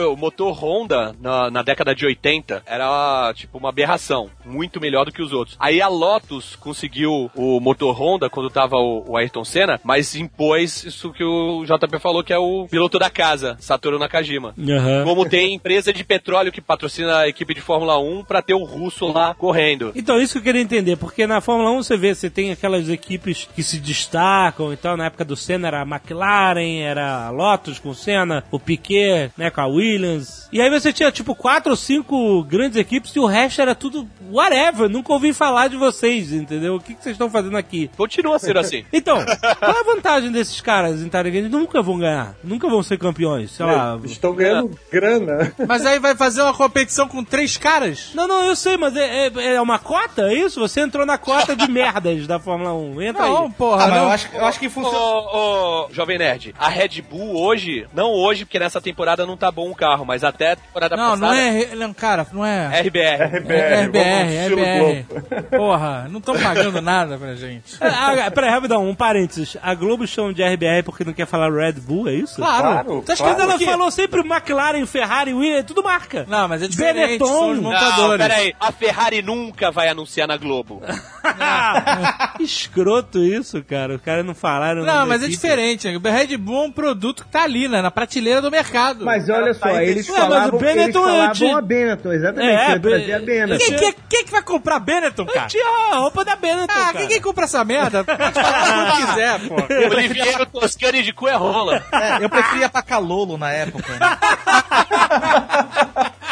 o 0.08 0.16
motor 0.18 0.52
Honda 0.54 1.16
na, 1.22 1.50
na 1.50 1.62
década 1.64 1.96
de 1.96 2.06
80 2.06 2.64
era 2.66 3.32
tipo 3.36 3.58
uma 3.58 3.70
aberração, 3.70 4.30
muito 4.46 4.80
melhor 4.82 5.06
do 5.06 5.12
que 5.12 5.22
os 5.22 5.32
outros. 5.32 5.56
Aí 5.60 5.82
a 5.82 5.88
Lotus 5.88 6.56
conseguiu 6.56 7.32
o 7.36 7.60
motor 7.60 7.94
Honda 8.00 8.30
quando 8.30 8.50
tava 8.50 8.76
o, 8.78 9.04
o 9.12 9.18
Ayrton 9.18 9.44
Senna, 9.46 9.80
mas 9.84 10.16
impôs 10.16 10.84
isso 10.84 11.12
que 11.14 11.24
o 11.24 11.64
JP 11.66 12.00
falou 12.00 12.24
que 12.24 12.34
é 12.34 12.38
o 12.38 12.68
piloto 12.70 13.00
da 13.00 13.10
casa, 13.10 13.56
Satoru 13.60 13.98
Nakajima. 14.00 14.54
Aham. 14.60 15.04
Como 15.06 15.28
tem 15.28 15.54
empresa 15.56 15.94
de 15.94 16.04
petróleo 16.04 16.52
que 16.52 16.62
patrocina 16.62 17.20
a 17.20 17.28
equipe 17.30 17.54
de 17.54 17.62
Fórmula 17.62 17.98
1 18.00 18.24
pra 18.26 18.42
ter 18.42 18.54
o 18.54 18.64
russo 18.64 19.08
lá 19.12 19.34
correndo. 19.34 19.92
Então, 19.96 20.20
isso 20.20 20.34
que 20.34 20.40
eu 20.40 20.44
queria 20.44 20.62
entender, 20.62 20.98
porque 20.98 21.26
na 21.26 21.40
Fórmula 21.42 21.72
1 21.72 21.84
você 21.84 21.98
vê, 21.98 22.14
você 22.14 22.30
tem 22.30 22.52
aquelas 22.52 22.90
equipes 22.90 23.48
que 23.56 23.64
se 23.64 23.80
destacam, 23.80 24.74
então 24.74 24.98
na 24.98 25.06
época 25.14 25.24
do 25.24 25.36
Senna 25.36 25.68
era 25.68 25.82
a 25.82 25.86
McLaren, 25.86 26.82
era 26.82 27.28
a 27.28 27.30
Lotus 27.30 27.78
com 27.80 27.90
o 27.90 27.96
Senna, 27.96 28.44
o 28.52 28.60
Piquet, 28.60 29.32
né, 29.38 29.52
com 29.52 29.62
a 29.62 29.68
Williams. 29.68 30.50
E 30.52 30.60
aí 30.60 30.70
você 30.70 30.92
tinha 30.92 31.12
tipo 31.12 31.36
quatro 31.36 31.72
ou 31.72 31.76
cinco 31.78 32.44
grandes 32.44 32.78
equipes 32.78 33.16
e 33.16 33.20
o 33.20 33.26
resto 33.26 33.62
era 33.62 33.76
tudo 33.76 34.08
whatever, 34.32 34.90
nunca 34.90 35.14
ouvi 35.14 35.32
falar 35.34 35.68
de 35.68 35.78
vocês, 35.78 36.34
entendeu? 36.34 36.76
O 36.76 36.80
que, 36.80 36.96
que 36.96 37.04
vocês 37.04 37.14
estão 37.14 37.30
fazendo 37.30 37.56
aqui? 37.58 37.90
Continua 37.96 38.40
sendo 38.40 38.60
assim. 38.60 38.84
Então, 39.04 39.18
qual 39.60 39.72
é 39.76 39.80
a 39.80 39.84
vantagem 39.84 40.32
desses 40.32 40.62
caras 40.62 41.02
em 41.02 41.06
estarem 41.06 41.32
ganhando? 41.32 41.58
Nunca 41.58 41.82
vão 41.82 41.98
ganhar, 42.00 42.36
nunca 42.44 42.68
vão 42.70 42.82
ser 42.82 42.98
campeões, 42.98 43.52
sei 43.52 43.66
lá. 43.66 44.00
Estão 44.06 44.34
ganhando 44.34 44.78
grana. 44.92 45.54
Mas 45.68 45.86
aí 45.86 46.00
vai 46.00 46.16
fazer 46.16 46.42
uma 46.42 46.54
competição 46.54 47.08
com 47.08 47.24
três 47.24 47.58
caras? 47.58 48.12
Não, 48.14 48.28
não, 48.28 48.46
eu 48.46 48.56
sei, 48.56 48.78
mas 48.78 48.96
é, 48.96 49.28
é, 49.28 49.54
é 49.56 49.62
uma 49.62 49.78
cota, 49.78 50.24
é 50.32 50.34
isso? 50.36 50.60
Você 50.60 50.80
entrou 50.80 51.06
na 51.06 51.18
cota 51.18 51.56
de 51.56 51.68
merdas 51.70 52.26
da 52.26 52.40
Fórmula 52.40 52.74
1. 52.74 53.02
Entra 53.02 53.26
Não, 53.28 53.46
aí. 53.46 53.52
porra, 53.52 53.84
Ah, 53.84 53.88
não. 53.88 53.98
eu 53.98 54.08
acho, 54.10 54.30
eu 54.34 54.46
acho 54.46 54.60
que 54.60 54.70
funciona. 54.70 54.93
Ô, 54.98 55.88
Jovem 55.92 56.18
Nerd, 56.18 56.54
a 56.60 56.70
Red 56.70 57.02
Bull 57.02 57.36
hoje, 57.42 57.88
não 57.94 58.12
hoje, 58.12 58.46
porque 58.46 58.60
nessa 58.60 58.80
temporada 58.82 59.26
não 59.26 59.36
tá 59.38 59.52
bom 59.52 59.70
o 59.72 59.76
carro, 59.76 60.06
mas 60.06 60.24
até 60.24 60.52
a 60.52 60.56
temporada 60.56 60.96
Não, 60.96 61.12
passada... 61.18 61.28
não 61.28 61.34
é. 61.34 61.76
Não, 61.76 61.94
cara, 61.94 62.28
não 62.32 62.46
é. 62.46 62.82
RBR. 62.82 63.38
RBR, 63.40 63.54
É 63.54 63.84
RBR, 63.86 64.48
RBR. 64.54 65.06
Globo. 65.10 65.44
Porra, 65.58 66.08
não 66.10 66.20
estão 66.20 66.36
pagando 66.40 66.82
nada 66.82 67.18
pra 67.18 67.36
gente. 67.36 67.74
Ah, 68.04 68.26
ah, 68.28 68.32
peraí, 68.32 68.50
rapidão, 68.50 68.88
um 68.88 68.96
parênteses. 68.96 69.56
A 69.62 69.74
Globo 69.76 70.06
chama 70.08 70.34
de 70.34 70.44
RBR 70.44 70.84
porque 70.84 71.04
não 71.04 71.14
quer 71.14 71.26
falar 71.28 71.50
Red 71.52 71.74
Bull, 71.74 72.08
é 72.10 72.14
isso? 72.14 72.36
Claro. 72.36 72.64
Claro, 72.64 73.02
Tá 73.06 73.14
escrito, 73.14 73.36
claro. 73.36 73.52
ela 73.52 73.60
falou 73.60 73.92
sempre 73.92 74.22
McLaren, 74.22 74.86
Ferrari, 74.86 75.34
Williams, 75.34 75.60
é 75.60 75.64
tudo 75.64 75.84
marca. 75.84 76.26
Não, 76.28 76.48
mas 76.48 76.64
é 76.64 76.68
diferente, 76.68 77.20
Benetton. 77.20 77.26
são 77.28 77.50
os 77.52 77.58
Não, 77.58 77.72
montadores. 77.72 78.26
peraí, 78.28 78.54
a 78.60 78.72
Ferrari 78.72 79.22
nunca 79.22 79.72
vai 79.72 79.88
anunciar 79.90 80.28
na 80.28 80.38
Globo. 80.38 80.82
Que 82.38 82.44
escroto 82.44 83.20
isso, 83.24 83.64
cara. 83.64 83.96
Os 83.96 84.02
caras 84.02 84.26
não 84.26 84.34
falaram. 84.34 84.83
O 84.84 84.86
Não, 84.86 85.08
mas 85.08 85.24
é 85.24 85.28
diferente. 85.28 85.88
O 85.88 86.00
Red 86.02 86.38
Bull 86.38 86.64
é 86.64 86.68
um 86.68 86.72
produto 86.72 87.24
que 87.24 87.30
tá 87.32 87.44
ali, 87.44 87.68
né, 87.68 87.82
na 87.82 87.90
prateleira 87.92 88.42
do 88.42 88.52
mercado. 88.52 89.06
Mas 89.06 89.30
olha 89.30 89.54
só, 89.54 89.70
eles 89.82 90.08
Ué, 90.10 90.16
mas 90.16 90.28
o 90.28 90.30
falavam, 90.30 90.60
eles 90.60 90.74
Benetton 90.76 91.00
é 91.00 91.04
falavam 91.12 91.34
de- 91.34 91.50
a 91.52 91.62
Benetton, 91.62 92.12
exatamente, 92.14 92.52
É, 92.52 92.72
é, 92.72 92.80
Be- 92.80 93.14
a 93.14 93.20
Benetton. 93.20 93.66
Quem, 93.66 93.76
quem, 93.78 93.96
quem 94.10 94.26
que 94.26 94.32
vai 94.32 94.42
comprar 94.42 94.80
Benetton, 94.80 95.26
cara? 95.26 95.48
Tinha 95.48 95.66
a 95.94 95.98
roupa 95.98 96.24
da 96.26 96.36
Benetton, 96.36 96.74
Ah, 96.74 96.84
cara. 96.86 96.98
quem, 96.98 97.08
quem 97.08 97.22
compra 97.22 97.46
essa 97.46 97.64
merda? 97.66 98.04
Pode 98.04 98.34
falar 98.34 98.68
quando 98.68 99.08
quiser, 99.08 99.40
pô. 99.48 99.56
Oliviero 99.96 100.46
Toscani 100.46 101.04
de 101.04 101.14
Cuerrola. 101.14 101.84
É, 101.92 102.24
eu 102.24 102.30
preferia 102.30 102.70
pra 102.70 102.82
Calolo 102.82 103.38
na 103.38 103.52
época. 103.52 103.92
né? 103.94 104.00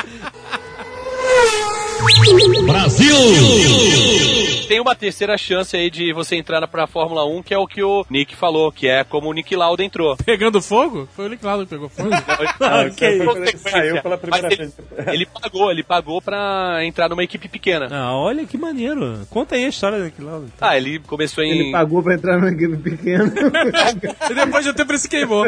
Tem 4.68 4.80
uma 4.80 4.96
terceira 4.96 5.38
chance 5.38 5.76
aí 5.76 5.90
de 5.92 6.12
você 6.14 6.36
entrar 6.36 6.66
pra 6.68 6.88
Fórmula 6.88 7.26
1, 7.26 7.44
que 7.44 7.54
é 7.54 7.58
o 7.58 7.68
que 7.68 7.84
o 7.84 8.06
Nick 8.10 8.36
falou, 8.36 8.72
que 8.72 8.88
é 8.88 9.04
como 9.04 9.30
o 9.30 9.34
Nick 9.34 9.56
Lauda 9.56 9.84
entrou. 9.84 10.16
Pegando 10.18 10.62
fogo? 10.62 11.08
Foi 11.16 11.26
o 11.26 11.30
Nick 11.30 11.46
Lauda 11.46 11.64
que 11.66 11.70
pegou 11.70 11.90
fogo. 11.90 12.10
Ah, 12.62 12.90
saiu 13.58 14.02
pela 14.02 14.18
primeira 14.18 14.48
Mas 14.48 14.58
vez. 14.58 14.74
ele, 14.98 15.10
ele 15.16 15.26
pagou, 15.26 15.72
ele 15.72 15.84
pagou 15.84 16.22
pra 16.22 16.80
entrar 16.84 17.10
numa 17.10 17.24
equipe 17.24 17.48
pequena. 17.50 17.88
Ah, 17.92 18.16
olha 18.16 18.46
que 18.46 18.58
maneiro. 18.58 19.26
Conta 19.30 19.56
aí 19.56 19.66
a 19.66 19.70
história 19.70 20.00
daquilo 20.00 20.32
lá. 20.32 20.42
Ah, 20.60 20.78
ele 20.78 21.00
começou 21.00 21.44
em. 21.44 21.52
Ele 21.52 21.72
pagou 21.72 22.02
pra 22.02 22.14
entrar 22.16 22.38
numa 22.38 22.50
equipe 22.52 22.78
pequena. 22.78 23.26
e 24.30 24.34
depois 24.34 24.64
de 24.64 24.72
um 24.72 24.74
tempo 24.74 24.92
ele 24.92 25.00
se 25.00 25.10
queimou. 25.10 25.46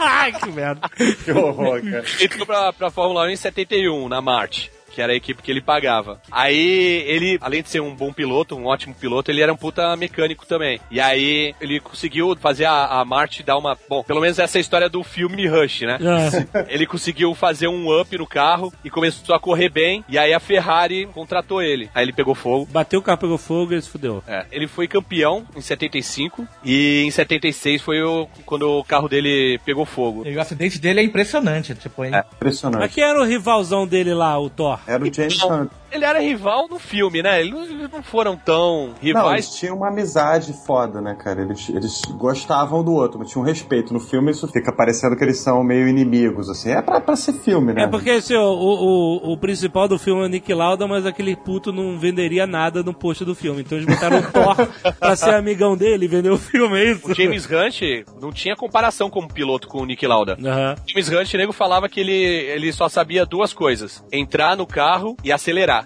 Ai, 0.00 0.32
que 0.38 0.50
merda. 0.50 0.88
Que 1.24 1.32
horror, 1.32 1.82
cara. 1.82 2.04
Ele 2.18 2.24
entrou 2.24 2.46
pra, 2.46 2.72
pra 2.72 2.90
Fórmula 2.90 3.26
1 3.26 3.30
em 3.30 3.36
71, 3.36 4.08
na 4.08 4.20
Marte. 4.20 4.70
Que 4.96 5.02
era 5.02 5.12
a 5.12 5.16
equipe 5.16 5.42
que 5.42 5.50
ele 5.50 5.60
pagava. 5.60 6.18
Aí, 6.32 7.04
ele, 7.06 7.38
além 7.42 7.62
de 7.62 7.68
ser 7.68 7.80
um 7.80 7.94
bom 7.94 8.10
piloto, 8.10 8.56
um 8.56 8.64
ótimo 8.64 8.94
piloto, 8.94 9.30
ele 9.30 9.42
era 9.42 9.52
um 9.52 9.56
puta 9.56 9.94
mecânico 9.94 10.46
também. 10.46 10.80
E 10.90 10.98
aí, 10.98 11.54
ele 11.60 11.80
conseguiu 11.80 12.34
fazer 12.36 12.64
a, 12.64 13.00
a 13.00 13.04
Marte 13.04 13.42
dar 13.42 13.58
uma. 13.58 13.76
Bom, 13.90 14.02
pelo 14.02 14.22
menos 14.22 14.38
essa 14.38 14.56
é 14.56 14.58
a 14.58 14.62
história 14.62 14.88
do 14.88 15.02
filme 15.02 15.46
Rush, 15.46 15.82
né? 15.82 15.98
Ah, 16.00 16.64
Ele 16.72 16.86
conseguiu 16.86 17.34
fazer 17.34 17.68
um 17.68 18.00
up 18.00 18.16
no 18.16 18.26
carro 18.26 18.72
e 18.82 18.88
começou 18.88 19.34
a 19.34 19.38
correr 19.38 19.68
bem. 19.68 20.02
E 20.08 20.16
aí 20.16 20.32
a 20.32 20.40
Ferrari 20.40 21.04
contratou 21.12 21.62
ele. 21.62 21.90
Aí 21.94 22.02
ele 22.06 22.12
pegou 22.14 22.34
fogo. 22.34 22.66
bateu 22.70 23.00
o 23.00 23.02
carro, 23.02 23.18
pegou 23.18 23.36
fogo 23.36 23.72
e 23.72 23.74
ele 23.74 23.82
se 23.82 23.90
fudeu. 23.90 24.22
É, 24.26 24.46
ele 24.50 24.66
foi 24.66 24.88
campeão 24.88 25.46
em 25.54 25.60
75 25.60 26.48
e 26.64 27.02
em 27.06 27.10
76 27.10 27.82
foi 27.82 28.02
o, 28.02 28.26
quando 28.46 28.62
o 28.78 28.82
carro 28.84 29.08
dele 29.10 29.60
pegou 29.64 29.84
fogo. 29.84 30.26
E 30.26 30.34
o 30.34 30.40
acidente 30.40 30.78
dele 30.78 31.00
é 31.00 31.02
impressionante. 31.02 31.74
Tipo, 31.74 32.02
hein? 32.04 32.14
É. 32.14 32.24
Impressionante. 32.34 32.80
Mas 32.80 32.94
quem 32.94 33.04
era 33.04 33.20
o 33.20 33.24
rivalzão 33.24 33.86
dele 33.86 34.14
lá, 34.14 34.38
o 34.38 34.48
Thor? 34.48 34.78
Era 34.86 35.04
o 35.04 35.12
James 35.12 35.42
Hunt. 35.42 35.70
Ele 35.96 36.04
era 36.04 36.20
rival 36.20 36.66
no 36.68 36.78
filme, 36.78 37.22
né? 37.22 37.40
Eles 37.40 37.52
não, 37.52 37.88
não 37.88 38.02
foram 38.02 38.36
tão 38.36 38.88
Não, 38.88 38.94
rivais. 39.00 39.32
eles 39.46 39.50
tinham 39.56 39.76
uma 39.76 39.88
amizade 39.88 40.52
foda, 40.66 41.00
né, 41.00 41.14
cara? 41.14 41.42
Eles, 41.42 41.68
eles 41.68 42.02
gostavam 42.16 42.84
do 42.84 42.92
outro, 42.92 43.18
mas 43.18 43.30
tinham 43.30 43.44
respeito. 43.44 43.92
No 43.92 44.00
filme 44.00 44.30
isso 44.30 44.46
fica 44.48 44.72
parecendo 44.72 45.16
que 45.16 45.24
eles 45.24 45.38
são 45.38 45.62
meio 45.64 45.88
inimigos, 45.88 46.48
assim. 46.48 46.70
É 46.70 46.82
pra, 46.82 47.00
pra 47.00 47.16
ser 47.16 47.32
filme, 47.32 47.72
né? 47.72 47.84
É 47.84 47.86
porque 47.86 48.10
assim, 48.10 48.36
o, 48.36 48.42
o, 48.42 49.32
o 49.32 49.38
principal 49.38 49.88
do 49.88 49.98
filme 49.98 50.22
é 50.22 50.24
o 50.26 50.28
Nick 50.28 50.52
Lauda, 50.52 50.86
mas 50.86 51.06
aquele 51.06 51.34
puto 51.36 51.72
não 51.72 51.98
venderia 51.98 52.46
nada 52.46 52.82
no 52.82 52.92
post 52.94 53.24
do 53.24 53.34
filme. 53.34 53.62
Então 53.62 53.78
eles 53.78 53.86
botaram 53.88 54.18
o 54.18 54.22
Thor 54.30 54.56
pra 54.98 55.16
ser 55.16 55.34
amigão 55.34 55.76
dele 55.76 56.04
e 56.04 56.08
vender 56.08 56.30
o 56.30 56.38
filme, 56.38 56.78
é 56.78 56.92
isso? 56.92 57.10
O 57.10 57.14
James 57.14 57.46
Hunt 57.46 58.04
não 58.20 58.30
tinha 58.32 58.54
comparação 58.56 59.08
como 59.08 59.32
piloto 59.32 59.68
com 59.68 59.78
o 59.80 59.86
Nick 59.86 60.06
Lauda. 60.06 60.36
Aham. 60.44 60.74
O 60.84 60.90
James 60.90 61.08
Hunt, 61.08 61.34
o 61.34 61.36
nego 61.38 61.52
falava 61.52 61.88
que 61.88 62.00
ele, 62.00 62.12
ele 62.12 62.72
só 62.72 62.88
sabia 62.88 63.24
duas 63.24 63.52
coisas: 63.52 64.04
entrar 64.12 64.56
no 64.56 64.66
carro 64.66 65.16
e 65.24 65.32
acelerar. 65.32 65.85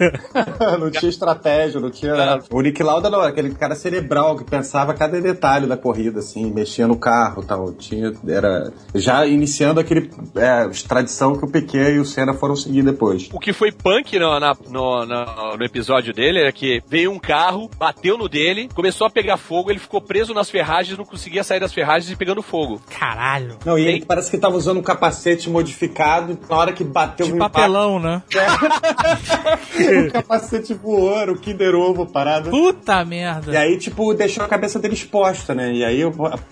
não 0.78 0.90
tinha 0.90 1.08
estratégia, 1.08 1.80
não 1.80 1.90
tinha 1.90 2.14
nada. 2.14 2.44
O 2.50 2.60
Nick 2.60 2.82
Lauda 2.82 3.08
não, 3.10 3.20
era 3.20 3.28
aquele 3.30 3.54
cara 3.54 3.74
cerebral 3.74 4.36
que 4.36 4.44
pensava 4.44 4.94
cada 4.94 5.20
detalhe 5.20 5.66
da 5.66 5.76
corrida, 5.76 6.20
assim, 6.20 6.50
mexia 6.52 6.86
no 6.86 6.96
carro 6.96 7.42
e 7.42 7.46
tal. 7.46 7.72
Tinha, 7.72 8.12
era 8.26 8.72
já 8.94 9.26
iniciando 9.26 9.80
aquele 9.80 10.10
é, 10.36 10.68
tradição 10.88 11.36
que 11.36 11.44
o 11.44 11.48
Piquet 11.50 11.92
e 11.94 11.98
o 11.98 12.04
Senna 12.04 12.34
foram 12.34 12.56
seguir 12.56 12.82
depois. 12.82 13.28
O 13.32 13.38
que 13.40 13.52
foi 13.52 13.72
punk 13.72 14.18
no, 14.18 14.38
na- 14.40 14.56
no, 14.68 15.04
no- 15.06 15.56
no 15.56 15.64
episódio 15.64 16.12
dele 16.12 16.40
era 16.40 16.52
que 16.52 16.82
veio 16.88 17.10
um 17.12 17.18
carro, 17.18 17.70
bateu 17.78 18.16
no 18.18 18.28
dele, 18.28 18.68
começou 18.74 19.06
a 19.06 19.10
pegar 19.10 19.36
fogo, 19.36 19.70
ele 19.70 19.78
ficou 19.78 20.00
preso 20.00 20.32
nas 20.34 20.50
ferragens, 20.50 20.96
não 20.98 21.04
conseguia 21.04 21.42
sair 21.44 21.60
das 21.60 21.72
ferragens 21.72 22.10
e 22.10 22.16
pegando 22.16 22.42
fogo. 22.42 22.80
Caralho. 22.98 23.56
Não, 23.64 23.78
e 23.78 23.86
ele 23.86 24.04
parece 24.04 24.30
que 24.30 24.38
tava 24.38 24.56
usando 24.56 24.78
um 24.78 24.82
capacete 24.82 25.48
modificado, 25.50 26.38
na 26.48 26.56
hora 26.56 26.72
que 26.72 26.84
bateu 26.84 27.26
De 27.26 27.36
papelão, 27.36 27.98
né? 27.98 28.22
impacto, 28.30 29.76
o 30.08 30.12
capacete 30.12 30.74
voou, 30.74 31.16
era 31.18 31.32
o 31.32 31.38
Kinder 31.38 31.74
Ovo 31.74 32.06
parado. 32.06 32.50
Puta 32.50 33.04
merda. 33.04 33.52
E 33.52 33.56
aí, 33.56 33.78
tipo, 33.78 34.12
deixou 34.14 34.44
a 34.44 34.48
cabeça 34.48 34.78
dele 34.78 34.94
exposta, 34.94 35.54
né? 35.54 35.72
E 35.72 35.84
aí 35.84 36.02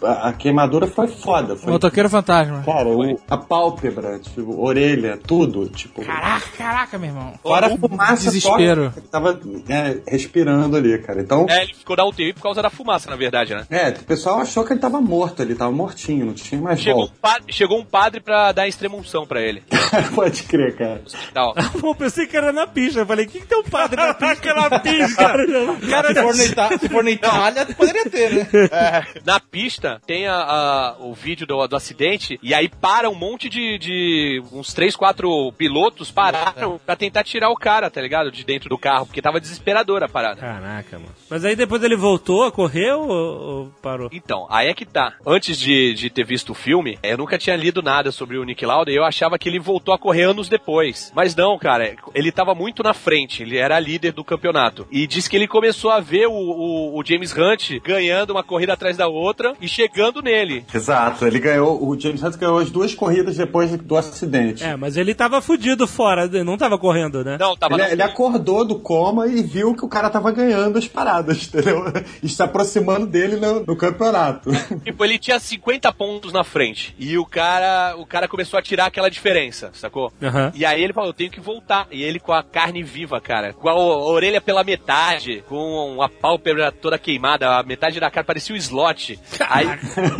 a, 0.02 0.28
a 0.28 0.32
queimadura 0.32 0.86
foi 0.86 1.08
foda. 1.08 1.56
Foi, 1.56 1.72
Motoqueiro 1.72 2.08
fantasma. 2.10 2.62
cara, 2.64 2.88
o- 2.88 3.18
a 3.28 3.36
pálpebra, 3.36 4.18
tipo, 4.18 4.60
orelha, 4.62 5.16
tudo, 5.16 5.68
tipo. 5.68 6.04
Caraca, 6.04 6.46
caraca, 6.56 6.98
meu 6.98 7.10
irmão. 7.10 7.32
Fora 7.42 7.66
a 7.66 7.76
fumaça 7.78 8.24
desespero. 8.30 8.84
tóxica 8.86 9.06
tava 9.10 9.40
é, 9.68 9.96
respirando 10.10 10.76
ali, 10.76 10.98
cara. 10.98 11.20
Então, 11.20 11.46
É, 11.48 11.62
ele 11.62 11.74
ficou 11.74 11.96
na 11.96 12.04
UTI 12.04 12.32
por 12.32 12.42
causa 12.42 12.62
da 12.62 12.70
fumaça, 12.70 13.10
na 13.10 13.16
verdade, 13.16 13.54
né? 13.54 13.66
é, 13.70 13.88
o 13.90 14.04
pessoal 14.04 14.40
achou 14.40 14.64
que 14.64 14.72
ele 14.72 14.80
tava 14.80 15.00
morto, 15.00 15.42
ele 15.42 15.54
tava 15.54 15.70
mortinho, 15.72 16.26
não 16.26 16.34
tinha 16.34 16.60
mais 16.60 16.80
Chegou 16.80 17.02
um, 17.04 17.06
volta. 17.06 17.14
padre, 17.20 17.52
chegou 17.52 17.78
um 17.78 17.84
padre 17.84 18.20
pra 18.20 18.52
dar 18.52 18.66
extrema 18.68 18.96
unção 18.96 19.26
pra 19.26 19.40
ele. 19.40 19.62
Pode 20.14 20.42
crer, 20.44 20.76
cara. 20.76 21.02
Tal. 21.32 21.54
Pô, 21.80 21.94
pensei 21.94 22.26
que 22.26 22.36
era 22.36 22.52
na 22.52 22.66
pista. 22.66 23.00
Eu 23.00 23.06
falei? 23.06 23.23
O 23.24 23.28
que, 23.30 23.40
que 23.40 23.46
tem 23.46 23.58
um 23.58 23.62
padre 23.64 23.96
na 23.96 24.14
pista? 24.14 24.54
na 24.70 24.80
pista, 24.80 25.24
cara. 25.24 26.08
Se 26.08 26.14
for, 26.22 26.34
na 26.36 26.44
Ita- 26.44 26.78
se 26.78 26.88
for 26.88 27.04
na 27.04 27.10
Itália, 27.10 27.66
poderia 27.66 28.10
ter, 28.10 28.30
né? 28.32 28.48
É, 28.70 29.20
na 29.24 29.40
pista 29.40 30.00
tem 30.06 30.26
a- 30.26 30.34
a- 30.34 30.96
o 31.00 31.12
vídeo 31.14 31.46
do, 31.46 31.66
do 31.66 31.76
acidente 31.76 32.38
e 32.42 32.54
aí 32.54 32.68
para 32.68 33.08
um 33.08 33.14
monte 33.14 33.48
de, 33.48 33.78
de 33.78 34.42
uns 34.52 34.72
três, 34.74 34.94
quatro 34.96 35.52
pilotos 35.52 36.10
pararam 36.10 36.80
pra 36.84 36.96
tentar 36.96 37.24
tirar 37.24 37.50
o 37.50 37.56
cara, 37.56 37.90
tá 37.90 38.00
ligado? 38.00 38.30
De 38.30 38.44
dentro 38.44 38.68
do 38.68 38.78
carro, 38.78 39.06
porque 39.06 39.22
tava 39.22 39.40
desesperadora 39.40 40.06
a 40.06 40.08
parada. 40.08 40.40
Caraca, 40.40 40.98
mano. 40.98 41.14
Mas 41.30 41.44
aí 41.44 41.56
depois 41.56 41.82
ele 41.82 41.96
voltou 41.96 42.44
a 42.44 42.52
correr 42.52 42.92
ou, 42.92 43.08
ou 43.10 43.66
parou? 43.82 44.08
Então, 44.12 44.46
aí 44.50 44.68
é 44.68 44.74
que 44.74 44.84
tá. 44.84 45.14
Antes 45.26 45.58
de, 45.58 45.94
de 45.94 46.10
ter 46.10 46.24
visto 46.24 46.50
o 46.50 46.54
filme, 46.54 46.98
eu 47.02 47.18
nunca 47.18 47.38
tinha 47.38 47.56
lido 47.56 47.82
nada 47.82 48.10
sobre 48.12 48.38
o 48.38 48.44
Nick 48.44 48.64
Lauda 48.64 48.90
e 48.90 48.96
eu 48.96 49.04
achava 49.04 49.38
que 49.38 49.48
ele 49.48 49.58
voltou 49.58 49.94
a 49.94 49.98
correr 49.98 50.22
anos 50.24 50.48
depois. 50.48 51.12
Mas 51.14 51.34
não, 51.34 51.58
cara, 51.58 51.94
ele 52.14 52.30
tava 52.32 52.54
muito 52.54 52.82
na 52.82 52.92
frente, 52.94 53.13
ele 53.40 53.56
era 53.56 53.78
líder 53.78 54.12
do 54.12 54.24
campeonato. 54.24 54.86
E 54.90 55.06
diz 55.06 55.28
que 55.28 55.36
ele 55.36 55.46
começou 55.48 55.90
a 55.90 56.00
ver 56.00 56.26
o, 56.26 56.32
o- 56.32 56.98
o 56.98 57.04
James 57.04 57.32
Hunt 57.36 57.80
ganhando 57.82 58.30
uma 58.30 58.42
corrida 58.42 58.72
atrás 58.72 58.96
da 58.96 59.06
outra 59.08 59.54
e 59.60 59.68
chegando 59.68 60.20
nele. 60.22 60.64
Exato, 60.74 61.26
ele 61.26 61.38
ganhou, 61.38 61.82
o 61.86 61.98
James 61.98 62.22
Hunt 62.22 62.36
ganhou 62.36 62.58
as 62.58 62.70
duas 62.70 62.94
corridas 62.94 63.36
depois 63.36 63.70
do 63.76 63.96
acidente. 63.96 64.62
É, 64.64 64.76
mas 64.76 64.96
ele 64.96 65.14
tava 65.14 65.40
fudido 65.40 65.86
fora, 65.86 66.26
não 66.44 66.56
tava 66.56 66.78
correndo, 66.78 67.24
né? 67.24 67.36
Não, 67.38 67.56
tava 67.56 67.74
Ele, 67.74 67.82
no- 67.84 67.88
ele 67.90 68.02
acordou 68.02 68.64
do 68.64 68.78
coma 68.78 69.26
e 69.26 69.42
viu 69.42 69.74
que 69.74 69.84
o 69.84 69.88
cara 69.88 70.10
tava 70.10 70.30
ganhando 70.32 70.78
as 70.78 70.86
paradas, 70.88 71.46
entendeu? 71.48 71.84
E 72.22 72.28
se 72.28 72.42
aproximando 72.42 73.06
dele 73.06 73.36
no, 73.36 73.60
no 73.66 73.76
campeonato. 73.76 74.50
Tipo, 74.84 75.04
ele 75.04 75.18
tinha 75.18 75.38
50 75.38 75.92
pontos 75.92 76.32
na 76.32 76.44
frente. 76.44 76.94
E 76.98 77.16
o 77.18 77.24
cara, 77.24 77.94
o 77.96 78.04
cara 78.06 78.28
começou 78.28 78.58
a 78.58 78.62
tirar 78.62 78.86
aquela 78.86 79.08
diferença, 79.10 79.70
sacou? 79.74 80.12
Aham. 80.22 80.52
E 80.54 80.64
aí 80.64 80.82
ele 80.82 80.92
falou, 80.92 81.10
eu 81.10 81.14
tenho 81.14 81.30
que 81.30 81.40
voltar. 81.40 81.86
E 81.90 82.02
ele 82.02 82.18
com 82.20 82.32
a 82.32 82.42
carne 82.42 82.82
viva, 82.82 83.03
cara. 83.20 83.52
Com 83.52 83.68
a, 83.68 83.72
a 83.72 83.76
orelha 83.76 84.40
pela 84.40 84.64
metade, 84.64 85.42
com 85.48 86.00
a 86.02 86.08
pálpebra 86.08 86.70
toda 86.72 86.98
queimada, 86.98 87.58
a 87.58 87.62
metade 87.62 87.98
da 88.00 88.10
cara 88.10 88.24
parecia 88.26 88.54
um 88.54 88.58
slot. 88.58 89.18
Aí, 89.48 89.66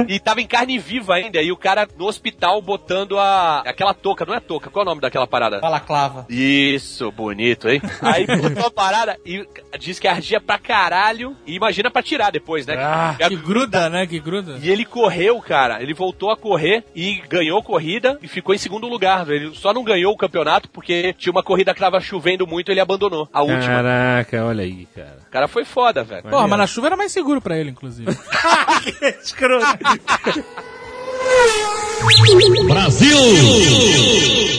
e 0.09 0.19
tava 0.21 0.41
em 0.41 0.47
carne 0.47 0.79
viva 0.79 1.15
ainda. 1.15 1.41
E 1.43 1.51
o 1.53 1.57
cara 1.57 1.89
no 1.97 2.07
hospital 2.07 2.61
botando 2.63 3.19
a 3.19 3.61
aquela 3.61 3.95
touca, 3.95 4.25
não 4.25 4.35
é 4.35 4.41
touca, 4.41 4.71
qual 4.71 4.83
é 4.83 4.87
o 4.87 4.89
nome 4.91 5.01
daquela 5.01 5.27
parada? 5.27 5.61
Balaclava. 5.61 6.27
Isso, 6.29 7.11
bonito, 7.13 7.69
hein? 7.69 7.81
Aí 8.03 8.27
botou 8.27 8.67
a 8.67 8.71
parada 8.71 9.17
e 9.25 9.47
diz 9.79 9.99
que 9.99 10.07
ardia 10.09 10.41
pra 10.41 10.59
caralho. 10.59 11.37
E 11.47 11.55
imagina 11.55 11.91
pra 11.91 12.03
tirar 12.03 12.31
depois, 12.31 12.67
né? 12.67 12.75
Ah, 12.79 13.11
a- 13.21 13.29
Que 13.29 13.37
gruda, 13.37 13.89
né? 13.89 14.07
Que 14.07 14.19
gruda. 14.19 14.59
e 14.63 14.71
ele 14.71 14.85
correu, 14.85 15.41
cara. 15.41 15.83
Ele 15.83 15.95
voltou 15.95 16.31
a 16.31 16.37
correr 16.37 16.85
e 16.95 17.23
ganhou 17.29 17.63
corrida 17.63 18.19
e 18.23 18.29
ficou 18.29 18.55
em 18.55 18.59
segundo 18.59 18.87
lugar. 18.89 19.29
Ele 19.31 19.55
só 19.55 19.73
não 19.73 19.83
ganhou 19.85 20.13
o 20.13 20.17
campeonato 20.17 20.69
porque 20.71 21.13
tinha 21.15 21.33
uma 21.33 21.43
corrida 21.43 21.73
que 21.75 21.81
tava 21.81 22.01
chovendo 22.01 22.47
muito 22.47 22.71
ele 22.75 22.81
abandonou. 22.81 23.29
A 23.33 23.43
última. 23.43 23.67
Caraca, 23.67 24.45
olha 24.45 24.63
aí, 24.65 24.87
cara. 24.95 25.19
O 25.27 25.31
cara 25.31 25.49
foi 25.49 25.65
foda, 25.65 26.05
velho. 26.05 26.23
Porra, 26.25 26.47
mas 26.47 26.59
na 26.59 26.67
chuva 26.67 26.89
era 26.89 26.97
mais 26.97 27.13
seguro 27.13 27.41
pra 27.41 27.57
ele, 27.57 27.71
inclusive. 27.71 28.11
Escroto. 29.23 29.67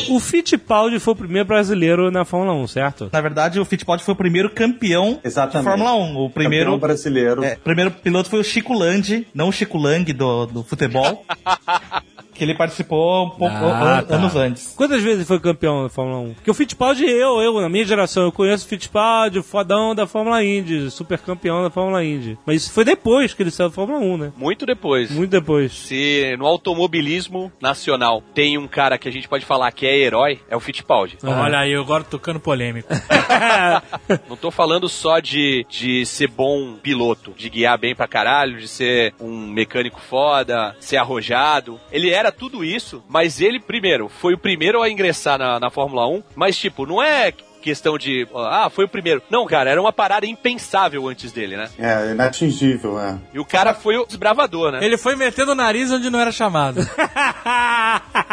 O 0.10 0.20
Fittipaldi 0.20 1.00
foi 1.00 1.14
o 1.14 1.18
primeiro 1.18 1.48
brasileiro 1.48 2.12
na 2.12 2.24
Fórmula 2.26 2.54
1, 2.54 2.68
certo? 2.68 3.10
Na 3.12 3.22
verdade, 3.22 3.60
o 3.60 3.66
Fittipaldi 3.66 4.04
foi 4.04 4.14
o 4.14 4.18
primeiro 4.18 4.50
campeão 4.50 5.20
Exatamente. 5.24 5.66
de 5.66 5.70
Fórmula 5.70 5.94
1. 5.94 6.18
O 6.18 6.30
primeiro, 6.30 6.66
Campeão 6.72 6.80
brasileiro. 6.80 7.44
é, 7.44 7.56
primeiro 7.56 7.92
piloto 7.92 8.30
foi 8.30 8.40
o 8.40 8.44
Chico 8.44 8.74
Landi, 8.74 9.28
não 9.34 9.50
o 9.50 9.52
Chico 9.52 9.78
Lang 9.78 10.12
do, 10.14 10.46
do 10.46 10.64
futebol. 10.64 11.26
que 12.36 12.44
ele 12.44 12.54
participou 12.54 13.26
um 13.26 13.30
pouco 13.32 13.56
Ah, 13.56 14.00
an- 14.00 14.04
tá. 14.04 14.16
anos 14.16 14.36
antes. 14.36 14.74
Quantas 14.76 15.02
vezes 15.02 15.20
ele 15.20 15.26
foi 15.26 15.40
campeão 15.40 15.84
da 15.84 15.90
Fórmula 15.90 16.20
1? 16.20 16.34
Porque 16.36 16.52
o 16.52 16.54
Fittipaldi, 16.54 17.06
eu, 17.06 17.42
eu, 17.42 17.60
na 17.62 17.70
minha 17.70 17.86
geração, 17.86 18.24
eu 18.24 18.32
conheço 18.32 18.66
o 18.66 18.70
Fittipaldi, 18.70 19.40
o 19.40 19.44
fodão 19.44 19.96
da 19.96 20.06
Fórmula 20.06 20.44
Indy, 20.44 20.92
super 20.92 21.18
campeão 21.20 21.64
da 21.64 21.70
Fórmula 21.70 22.04
Indy. 22.04 22.38
Mas 22.46 22.64
isso 22.64 22.72
foi 22.74 22.84
depois 22.84 23.34
que 23.34 23.42
ele 23.42 23.52
saiu 23.52 23.70
da 23.70 23.76
Fórmula 23.76 24.00
1, 24.00 24.18
né? 24.18 24.32
Muito 24.38 24.66
depois. 24.66 25.10
Muito 25.12 25.32
depois. 25.32 25.72
Se 25.72 26.36
no 26.38 26.46
automobilismo 26.46 27.52
nacional 27.62 28.22
tem 28.34 28.58
um 28.58 28.68
cara 28.68 28.98
que 28.98 29.08
a 29.08 29.12
gente 29.12 29.28
pode 29.28 29.46
falar 29.46 29.72
que 29.72 29.86
é 29.88 29.98
herói, 29.98 30.40
é 30.50 30.56
o 30.56 30.60
Fittipaldi. 30.60 31.18
Olha 31.24 31.60
aí, 31.60 31.72
eu 31.72 31.82
agora 31.82 32.04
tocando 32.04 32.40
polêmico. 32.40 32.90
Não 34.30 34.36
tô 34.36 34.52
falando 34.52 34.88
só 34.90 35.20
de, 35.20 35.66
de 35.70 36.06
ser 36.06 36.28
bom 36.28 36.76
piloto, 36.82 37.34
de 37.38 37.50
guiar 37.50 37.78
bem 37.78 37.96
pra 37.96 38.08
caralho, 38.08 38.58
de 38.60 38.68
ser 38.68 39.14
um 39.20 39.48
mecânico 39.48 40.00
foda, 40.02 40.76
ser 40.80 40.98
arrojado. 40.98 41.80
Ele 41.92 42.10
era 42.10 42.25
tudo 42.32 42.64
isso, 42.64 43.04
mas 43.08 43.42
ele, 43.42 43.60
primeiro, 43.60 44.10
foi 44.10 44.34
o 44.34 44.38
primeiro 44.38 44.82
a 44.82 44.90
ingressar 44.90 45.38
na, 45.38 45.60
na 45.60 45.70
Fórmula 45.70 46.08
1, 46.08 46.24
mas, 46.36 46.58
tipo, 46.58 46.86
não 46.86 47.02
é 47.02 47.34
questão 47.66 47.98
de, 47.98 48.28
ah, 48.36 48.70
foi 48.70 48.86
o 48.86 48.88
primeiro. 48.88 49.24
Não, 49.30 49.44
cara, 49.48 49.72
era 49.72 49.82
uma 49.82 49.92
parada 49.92 50.26
impensável 50.28 51.08
antes 51.08 51.32
dele, 51.32 51.58
né? 51.58 51.68
É, 51.80 52.12
inatingível, 52.12 53.00
é. 53.00 53.18
E 53.34 53.40
o 53.40 53.44
cara 53.46 53.74
foi 53.74 53.98
o 53.98 54.06
desbravador, 54.06 54.72
né? 54.72 54.80
Ele 54.86 54.98
foi 54.98 55.16
metendo 55.16 55.52
o 55.54 55.56
nariz 55.56 55.92
onde 55.92 56.10
não 56.12 56.20
era 56.20 56.32
chamado. 56.32 56.80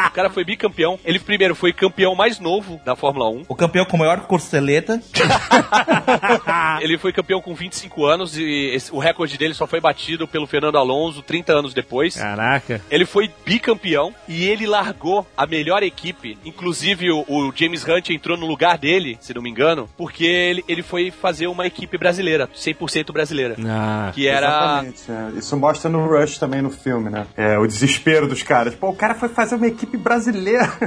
O 0.09 0.11
cara 0.15 0.29
foi 0.29 0.45
bicampeão. 0.45 0.99
Ele, 1.05 1.19
primeiro, 1.19 1.55
foi 1.55 1.73
campeão 1.73 2.15
mais 2.15 2.39
novo 2.39 2.81
da 2.85 2.95
Fórmula 2.97 3.29
1. 3.31 3.45
O 3.49 3.55
campeão 3.55 3.85
com 3.85 3.97
maior 3.97 4.21
corceleta. 4.27 5.01
Ele 6.81 6.99
foi 6.99 7.13
campeão 7.13 7.41
com 7.41 7.55
25 7.55 8.05
anos 8.05 8.37
e 8.37 8.71
esse- 8.75 8.93
o 8.93 8.99
recorde 8.99 9.39
dele 9.39 9.55
só 9.55 9.67
foi 9.67 9.81
batido 9.81 10.27
pelo 10.29 10.47
Fernando 10.47 10.77
Alonso 10.77 11.23
30 11.23 11.53
anos 11.53 11.73
depois. 11.75 12.17
Caraca. 12.17 12.81
Ele 12.91 13.07
foi 13.07 13.31
bicampeão 13.45 14.15
e 14.29 14.45
ele 14.47 14.67
largou 14.67 15.27
a 15.37 15.47
melhor 15.47 15.83
equipe. 15.83 16.37
Inclusive, 16.45 17.11
o, 17.11 17.25
o 17.29 17.53
James 17.55 17.87
Hunt 17.87 18.11
entrou 18.11 18.37
no 18.37 18.47
lugar 18.47 18.77
dele, 18.77 19.19
se 19.23 19.35
não 19.35 19.43
me 19.43 19.51
engano, 19.51 19.89
porque 19.97 20.25
ele, 20.25 20.65
ele 20.69 20.83
foi 20.83 21.11
fazer 21.11 21.47
uma 21.47 21.67
equipe 21.67 21.97
brasileira, 21.97 22.49
100% 22.55 23.13
brasileira. 23.13 23.57
Ah, 23.67 24.11
Que 24.15 24.27
era. 24.29 24.47
Exatamente. 24.47 25.03
é. 25.11 25.39
Isso 25.39 25.57
mostra 25.57 25.91
no 25.91 26.07
Rush 26.07 26.39
também 26.39 26.61
no 26.63 26.71
filme, 26.71 27.11
né? 27.11 27.27
É, 27.37 27.59
o 27.59 27.67
desespero 27.67 28.27
dos 28.29 28.43
caras. 28.43 28.75
Pô, 28.75 28.89
o 28.91 28.97
cara 28.97 29.15
foi 29.15 29.29
fazer 29.29 29.55
uma 29.57 29.67
equipe 29.67 29.97
brasileira. 29.97 30.71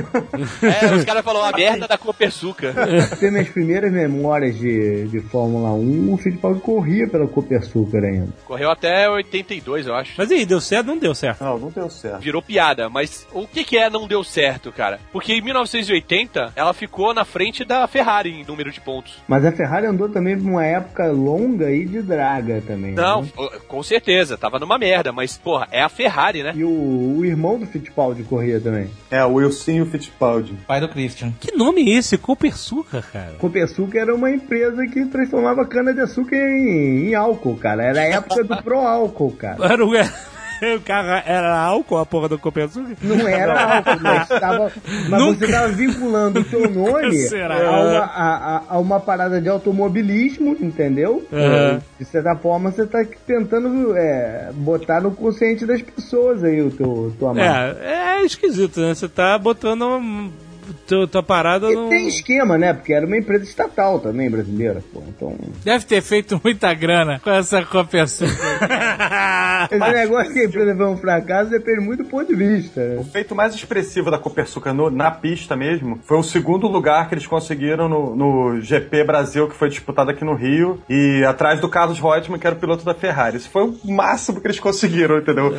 É, 0.62 0.94
os 0.96 1.04
caras 1.04 1.24
falaram 1.24 1.46
a 1.48 1.58
merda 1.58 1.88
da 1.88 1.98
Copersuca. 1.98 2.74
Tem 3.20 3.32
minhas 3.32 3.50
primeiras 3.50 3.92
memórias 3.92 4.58
de, 4.58 5.08
de 5.08 5.20
Fórmula 5.22 5.72
1, 5.72 6.14
o 6.14 6.18
Fittipaldi 6.18 6.60
corria 6.60 7.08
pela 7.08 7.28
Copersucar 7.28 8.04
ainda. 8.04 8.30
Correu 8.46 8.70
até 8.70 9.10
82, 9.10 9.88
eu 9.88 9.96
acho. 9.96 10.14
Mas 10.18 10.32
e 10.32 10.36
aí, 10.36 10.46
deu 10.46 10.60
certo? 10.60 10.88
Não 10.88 10.98
deu 10.98 11.14
certo. 11.16 11.44
Não, 11.44 11.58
não 11.58 11.70
deu 11.70 11.90
certo. 11.90 12.20
Virou 12.22 12.42
piada, 12.42 12.90
mas 12.90 13.28
o 13.32 13.48
que 13.48 13.64
que 13.64 13.78
é 13.78 13.90
não 13.90 14.08
deu 14.08 14.24
certo, 14.24 14.72
cara? 14.72 15.00
Porque 15.12 15.34
em 15.34 15.42
1980 15.42 16.54
ela 16.56 16.74
ficou 16.74 17.14
na 17.14 17.24
frente 17.26 17.64
da 17.64 17.88
Ferrari 17.88 18.25
em 18.30 18.44
número 18.44 18.72
de 18.72 18.80
pontos. 18.82 19.22
Mas 19.28 19.46
a 19.46 19.52
Ferrari 19.52 19.88
andou 19.88 20.10
também 20.10 20.38
por 20.38 20.50
uma 20.50 20.66
época 20.66 21.08
longa 21.08 21.72
e 21.72 21.86
de 21.86 22.02
draga 22.02 22.62
também. 22.66 22.94
Não, 22.94 23.24
né? 23.24 23.30
com 23.68 23.84
certeza, 23.84 24.38
tava 24.38 24.60
numa 24.60 24.78
merda, 24.78 25.12
mas 25.12 25.38
porra, 25.38 25.68
é 25.72 25.82
a 25.82 25.90
Ferrari, 25.90 26.44
né? 26.44 26.54
E 26.56 26.64
o, 26.64 27.18
o 27.18 27.26
irmão 27.26 27.60
do 27.60 27.66
Fittipaldi 27.66 28.24
corria 28.24 28.60
também. 28.60 28.90
É, 29.10 29.24
o 29.24 29.34
Wilson 29.34 29.86
Fittipaldi. 29.86 30.54
Pai 30.68 30.80
do 30.80 30.90
Christian. 30.90 31.34
Que 31.40 31.56
nome 31.56 31.82
é 31.82 31.98
esse? 31.98 32.18
Copersuca, 32.18 33.02
cara. 33.02 33.34
Copersucar 33.38 34.04
era 34.04 34.16
uma 34.16 34.32
empresa 34.32 34.86
que 34.88 35.06
transformava 35.06 35.66
cana-de-açúcar 35.66 36.36
em, 36.36 37.10
em 37.10 37.16
álcool, 37.16 37.58
cara. 37.58 37.84
Era 37.84 38.02
a 38.02 38.06
época 38.06 38.44
do 38.44 38.58
pro-álcool, 38.64 39.32
cara. 39.32 39.66
Era 39.66 39.86
o, 39.86 39.92
o 40.78 40.82
carro 40.82 41.24
era 41.26 41.58
álcool, 41.58 41.98
a 41.98 42.06
porra 42.06 42.30
do 42.30 42.40
Copersuca? 42.40 42.96
Não 43.02 43.28
era 43.28 43.78
álcool, 43.78 44.00
mas, 44.02 44.28
tava, 44.28 44.72
mas 45.10 45.22
Nunca. 45.22 45.40
você 45.40 45.46
estava 45.46 45.68
vinculando 45.70 46.40
o 46.40 46.44
seu 46.46 46.70
nome 46.72 47.14
Será? 47.14 47.56
a 47.56 47.82
uma, 47.82 48.00
a- 48.00 48.62
a- 48.70 48.80
uma 48.80 49.00
parada 49.00 49.42
de 49.42 49.50
automobilismo, 49.50 50.56
entendeu? 50.60 51.26
Uhum. 51.32 51.80
De 52.00 52.06
certa 52.06 52.36
forma, 52.36 52.72
você 52.72 52.84
está 52.84 53.04
tentando 53.26 53.96
é, 53.96 54.50
botar 54.54 55.02
no 55.02 55.12
consciente 55.12 55.66
das 55.66 55.82
pessoas 55.82 56.44
aí 56.44 56.62
o 56.62 56.72
teu, 56.72 57.14
tua 57.20 57.34
marca. 57.34 57.78
É, 57.82 58.20
é 58.22 58.26
esquisito, 58.26 58.80
né? 58.80 58.94
Você 58.94 59.08
tá 59.08 59.38
botando 59.38 59.84
uma, 59.84 60.30
tua, 60.88 61.08
tua 61.08 61.24
parada 61.24 61.70
E 61.72 61.76
no... 61.76 61.90
tem 61.90 62.08
esquema, 62.08 62.58
né? 62.58 62.74
Porque 62.74 62.94
era 62.94 63.06
uma 63.06 63.18
empresa 63.18 63.44
estatal 63.44 64.00
também 64.00 64.30
brasileira, 64.30 64.84
pô. 64.94 65.02
Então, 65.08 65.36
Deve 65.64 65.86
ter 65.86 66.02
feito 66.02 66.40
muita 66.44 66.74
grana 66.74 67.20
com 67.24 67.30
essa 67.30 67.64
Copersucar. 67.64 69.66
esse 69.72 69.92
negócio 69.94 70.34
que 70.34 70.40
a 70.40 70.46
empresa 70.46 70.76
foi 70.76 70.86
um 70.88 70.98
fracasso 70.98 71.50
depende 71.50 71.80
muito 71.82 72.04
do 72.04 72.10
ponto 72.10 72.28
de 72.28 72.36
vista. 72.36 72.82
O 72.82 72.98
né? 72.98 73.06
feito 73.12 73.36
mais 73.36 73.54
expressivo 73.56 74.12
da 74.12 74.18
Copersucar 74.18 74.74
no- 74.74 74.90
na 74.90 75.12
pista 75.12 75.56
mesmo 75.56 76.00
foi 76.04 76.18
o 76.18 76.24
segundo 76.24 76.68
lugar 76.68 77.08
que 77.08 77.16
eles 77.16 77.28
conseguiram 77.28 77.88
no, 77.88 78.16
no 78.16 78.62
GP 78.62 79.04
Brasil, 79.04 79.48
que 79.48 79.56
foi 79.56 79.70
disputado 79.70 80.12
aqui 80.12 80.24
no 80.24 80.36
Rio, 80.36 80.80
e 80.90 81.24
atrás 81.28 81.60
do 81.60 81.70
Carlos 81.70 82.00
Reutemann, 82.00 82.40
que 82.40 82.48
era 82.48 82.56
o 82.56 82.60
piloto 82.60 82.84
da 82.86 82.94
Ferrari. 82.94 83.38
Isso 83.38 83.50
foi 83.50 83.64
o 83.64 83.92
máximo 83.92 84.40
que 84.42 84.48
eles 84.48 84.60
conseguiram, 84.60 85.18
entendeu? 85.18 85.54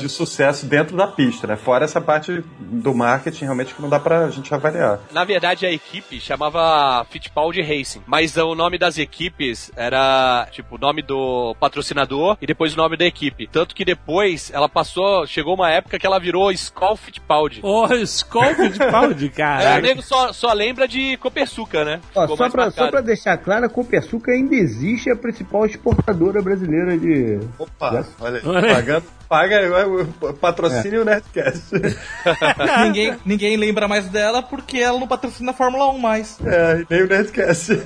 De 0.00 0.08
sucesso 0.08 0.66
dentro 0.66 0.96
da 0.96 1.06
pista, 1.06 1.46
né? 1.46 1.56
Fora 1.56 1.84
essa 1.84 2.00
parte 2.00 2.42
do 2.58 2.94
marketing, 2.94 3.44
realmente, 3.44 3.74
que 3.74 3.82
não 3.82 3.88
dá 3.88 3.98
pra 3.98 4.28
gente 4.30 4.51
Na 5.12 5.24
verdade, 5.24 5.66
a 5.66 5.72
equipe 5.72 6.20
chamava 6.20 7.04
Fittipaldi 7.10 7.62
Racing, 7.62 8.02
mas 8.06 8.36
o 8.36 8.54
nome 8.54 8.78
das 8.78 8.98
equipes 8.98 9.70
era, 9.76 10.46
tipo, 10.50 10.76
o 10.76 10.78
nome 10.78 11.02
do 11.02 11.54
patrocinador 11.60 12.36
e 12.40 12.46
depois 12.46 12.74
o 12.74 12.76
nome 12.76 12.96
da 12.96 13.04
equipe. 13.04 13.46
Tanto 13.46 13.74
que 13.74 13.84
depois 13.84 14.50
ela 14.54 14.68
passou, 14.68 15.26
chegou 15.26 15.54
uma 15.54 15.70
época 15.70 15.98
que 15.98 16.06
ela 16.06 16.18
virou 16.18 16.50
Skoll 16.52 16.96
Fittipaldi. 16.96 17.60
Ô, 17.62 17.86
Skull 17.94 18.54
Fittipaldi, 18.54 19.26
É, 19.26 19.28
o 19.28 19.32
cara. 19.34 19.80
nego 19.80 20.02
só, 20.02 20.32
só 20.32 20.52
lembra 20.52 20.86
de 20.86 21.16
Copersuca, 21.18 21.84
né? 21.84 22.00
Ó, 22.14 22.26
só, 22.28 22.36
pra, 22.36 22.64
marcado. 22.64 22.72
só 22.74 22.90
pra 22.90 23.00
deixar 23.00 23.36
claro, 23.38 23.66
a 23.66 23.68
Copersuca 23.68 24.32
ainda 24.32 24.54
existe 24.54 25.10
é 25.10 25.12
a 25.12 25.16
principal 25.16 25.66
exportadora 25.66 26.42
brasileira 26.42 26.96
de. 26.96 27.40
Opa, 27.58 28.04
olha 28.20 28.38
aí. 28.38 28.42
Olha 28.46 28.68
aí. 28.68 28.74
Pagando, 28.74 29.04
paga 29.32 29.88
o 29.88 30.34
patrocínio 30.34 31.00
o 31.00 31.04
Nerdcast. 31.06 31.70
ninguém, 32.84 33.16
ninguém 33.24 33.56
lembra 33.56 33.88
mais 33.88 34.06
dela 34.08 34.41
porque 34.42 34.78
ela 34.78 34.98
não 34.98 35.06
patrocina 35.06 35.52
a 35.52 35.54
Fórmula 35.54 35.90
1 35.90 35.98
mais. 35.98 36.38
É, 36.44 36.84
nem 36.88 37.02
o 37.02 37.08
Nerdcast. 37.08 37.72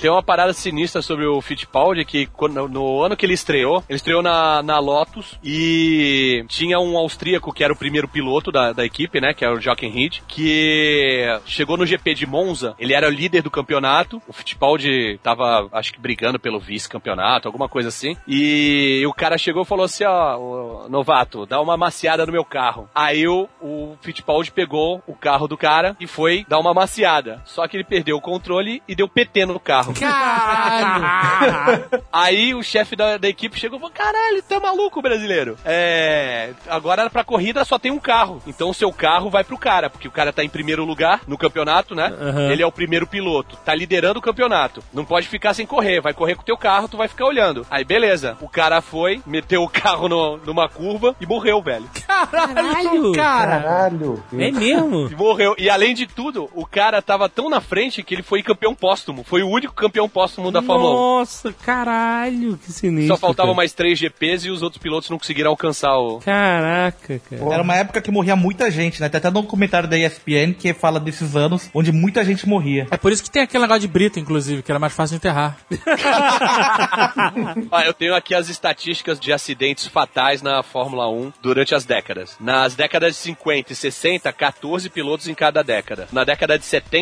Tem 0.00 0.10
uma 0.10 0.22
parada 0.22 0.52
sinistra 0.52 1.02
sobre 1.02 1.26
o 1.26 1.40
Fittipaldi 1.40 2.04
que 2.04 2.26
quando- 2.26 2.68
no 2.68 3.02
ano 3.02 3.16
que 3.16 3.26
ele 3.26 3.32
estreou, 3.32 3.82
ele 3.88 3.96
estreou 3.96 4.22
na, 4.22 4.62
na 4.62 4.78
Lotus 4.78 5.36
e 5.42 6.44
tinha 6.48 6.78
um 6.78 6.96
austríaco 6.96 7.52
que 7.52 7.64
era 7.64 7.72
o 7.72 7.76
primeiro 7.76 8.06
piloto 8.06 8.52
da, 8.52 8.72
da 8.72 8.84
equipe, 8.84 9.20
né? 9.20 9.34
Que 9.34 9.44
era 9.44 9.54
o 9.54 9.60
Jochen 9.60 9.90
Rindt, 9.90 10.22
que 10.28 11.24
chegou 11.46 11.76
no 11.76 11.86
GP 11.86 12.14
de 12.14 12.26
Monza, 12.26 12.74
ele 12.78 12.92
era 12.92 13.08
o 13.08 13.10
líder 13.10 13.42
do 13.42 13.50
campeonato, 13.50 14.22
o 14.28 14.32
Fittipaldi 14.32 15.18
tava, 15.22 15.68
acho 15.72 15.92
que 15.92 15.98
brigando 16.00 16.38
pelo 16.38 16.60
vice-campeonato, 16.60 17.48
alguma 17.48 17.68
coisa 17.68 17.88
assim, 17.88 18.16
e 18.28 19.02
o 19.06 19.12
cara 19.12 19.38
chegou 19.38 19.62
e 19.62 19.66
falou 19.66 19.86
assim, 19.86 20.04
ó, 20.04 20.36
"Ô, 20.38 20.88
novato, 20.88 21.46
dá 21.46 21.60
uma 21.60 21.76
maciada 21.76 22.24
no 22.26 22.32
meu 22.32 22.44
carro. 22.44 22.88
Aí 22.94 23.26
o, 23.26 23.48
o 23.60 23.96
Fittipaldi 24.02 24.52
pegou 24.52 25.02
o 25.06 25.14
carro 25.14 25.48
do 25.48 25.56
cara 25.56 25.96
e 25.98 26.06
foi 26.06 26.44
dar 26.48 26.58
uma 26.60 26.74
maciada, 26.74 27.15
só 27.44 27.66
que 27.66 27.76
ele 27.76 27.84
perdeu 27.84 28.16
o 28.16 28.20
controle 28.20 28.82
e 28.88 28.94
deu 28.94 29.08
PT 29.08 29.46
no 29.46 29.58
carro. 29.60 29.92
Caralho! 29.98 31.84
Aí 32.12 32.54
o 32.54 32.62
chefe 32.62 32.96
da, 32.96 33.16
da 33.16 33.28
equipe 33.28 33.58
chegou 33.58 33.78
e 33.78 33.80
falou: 33.80 33.94
caralho, 33.94 34.42
tá 34.42 34.58
maluco, 34.60 35.00
brasileiro? 35.02 35.56
É. 35.64 36.50
Agora 36.68 37.08
pra 37.10 37.24
corrida 37.24 37.64
só 37.64 37.78
tem 37.78 37.90
um 37.90 37.98
carro. 37.98 38.42
Então 38.46 38.70
o 38.70 38.74
seu 38.74 38.92
carro 38.92 39.30
vai 39.30 39.44
pro 39.44 39.58
cara, 39.58 39.88
porque 39.90 40.08
o 40.08 40.10
cara 40.12 40.32
tá 40.32 40.42
em 40.44 40.48
primeiro 40.48 40.84
lugar 40.84 41.20
no 41.26 41.38
campeonato, 41.38 41.94
né? 41.94 42.12
Aham. 42.20 42.50
Ele 42.50 42.62
é 42.62 42.66
o 42.66 42.72
primeiro 42.72 43.06
piloto, 43.06 43.56
tá 43.64 43.74
liderando 43.74 44.18
o 44.18 44.22
campeonato. 44.22 44.82
Não 44.92 45.04
pode 45.04 45.28
ficar 45.28 45.54
sem 45.54 45.66
correr, 45.66 46.00
vai 46.00 46.12
correr 46.14 46.34
com 46.34 46.42
o 46.42 46.46
teu 46.46 46.56
carro, 46.56 46.88
tu 46.88 46.96
vai 46.96 47.08
ficar 47.08 47.26
olhando. 47.26 47.66
Aí 47.70 47.84
beleza, 47.84 48.36
o 48.40 48.48
cara 48.48 48.80
foi, 48.80 49.20
meteu 49.26 49.62
o 49.62 49.68
carro 49.68 50.08
no- 50.08 50.36
numa 50.38 50.68
curva 50.68 51.14
e 51.20 51.26
morreu, 51.26 51.60
velho. 51.62 51.88
Caralho, 52.06 53.12
cara! 53.12 53.60
Caralho. 53.60 54.22
É 54.32 54.50
mesmo? 54.50 55.08
E 55.10 55.14
morreu. 55.14 55.54
E 55.58 55.68
além 55.68 55.94
de 55.94 56.06
tudo, 56.06 56.48
o 56.54 56.66
cara 56.66 57.00
tava 57.06 57.28
tão 57.28 57.48
na 57.48 57.60
frente 57.60 58.02
que 58.02 58.14
ele 58.14 58.22
foi 58.22 58.42
campeão 58.42 58.74
póstumo. 58.74 59.22
Foi 59.22 59.42
o 59.42 59.48
único 59.48 59.72
campeão 59.72 60.08
póstumo 60.08 60.50
da 60.50 60.60
Fórmula 60.60 60.90
1. 60.90 60.94
Nossa, 60.94 61.52
caralho, 61.52 62.58
que 62.58 62.72
sinistro. 62.72 63.14
Só 63.14 63.16
faltavam 63.16 63.54
mais 63.54 63.72
três 63.72 63.98
GPs 63.98 64.46
e 64.46 64.50
os 64.50 64.62
outros 64.62 64.82
pilotos 64.82 65.08
não 65.08 65.18
conseguiram 65.18 65.50
alcançar 65.50 65.96
o. 65.96 66.18
Caraca, 66.18 67.20
cara. 67.30 67.54
Era 67.54 67.62
uma 67.62 67.76
época 67.76 68.02
que 68.02 68.10
morria 68.10 68.34
muita 68.34 68.70
gente, 68.70 69.00
né? 69.00 69.08
Tem 69.08 69.18
até 69.18 69.28
um 69.28 69.32
documentário 69.32 69.88
da 69.88 69.96
ESPN 69.96 70.52
que 70.58 70.74
fala 70.74 70.98
desses 70.98 71.36
anos 71.36 71.70
onde 71.72 71.92
muita 71.92 72.24
gente 72.24 72.46
morria. 72.48 72.88
É 72.90 72.96
por 72.96 73.12
isso 73.12 73.22
que 73.22 73.30
tem 73.30 73.42
aquele 73.42 73.62
negócio 73.62 73.82
de 73.82 73.88
brita, 73.88 74.18
inclusive, 74.18 74.62
que 74.62 74.72
era 74.72 74.78
mais 74.78 74.92
fácil 74.92 75.14
de 75.14 75.18
enterrar. 75.18 75.56
Ah, 77.70 77.84
eu 77.84 77.92
tenho 77.92 78.14
aqui 78.14 78.34
as 78.34 78.48
estatísticas 78.48 79.18
de 79.18 79.32
acidentes 79.32 79.86
fatais 79.86 80.40
na 80.42 80.62
Fórmula 80.62 81.08
1 81.10 81.32
durante 81.42 81.74
as 81.74 81.84
décadas. 81.84 82.36
Nas 82.40 82.74
décadas 82.74 83.12
de 83.12 83.18
50 83.18 83.72
e 83.72 83.76
60, 83.76 84.32
14 84.32 84.88
pilotos 84.90 85.28
em 85.28 85.34
cada 85.34 85.62
década. 85.62 86.08
Na 86.12 86.24
década 86.24 86.58
de 86.58 86.64
70, 86.64 86.95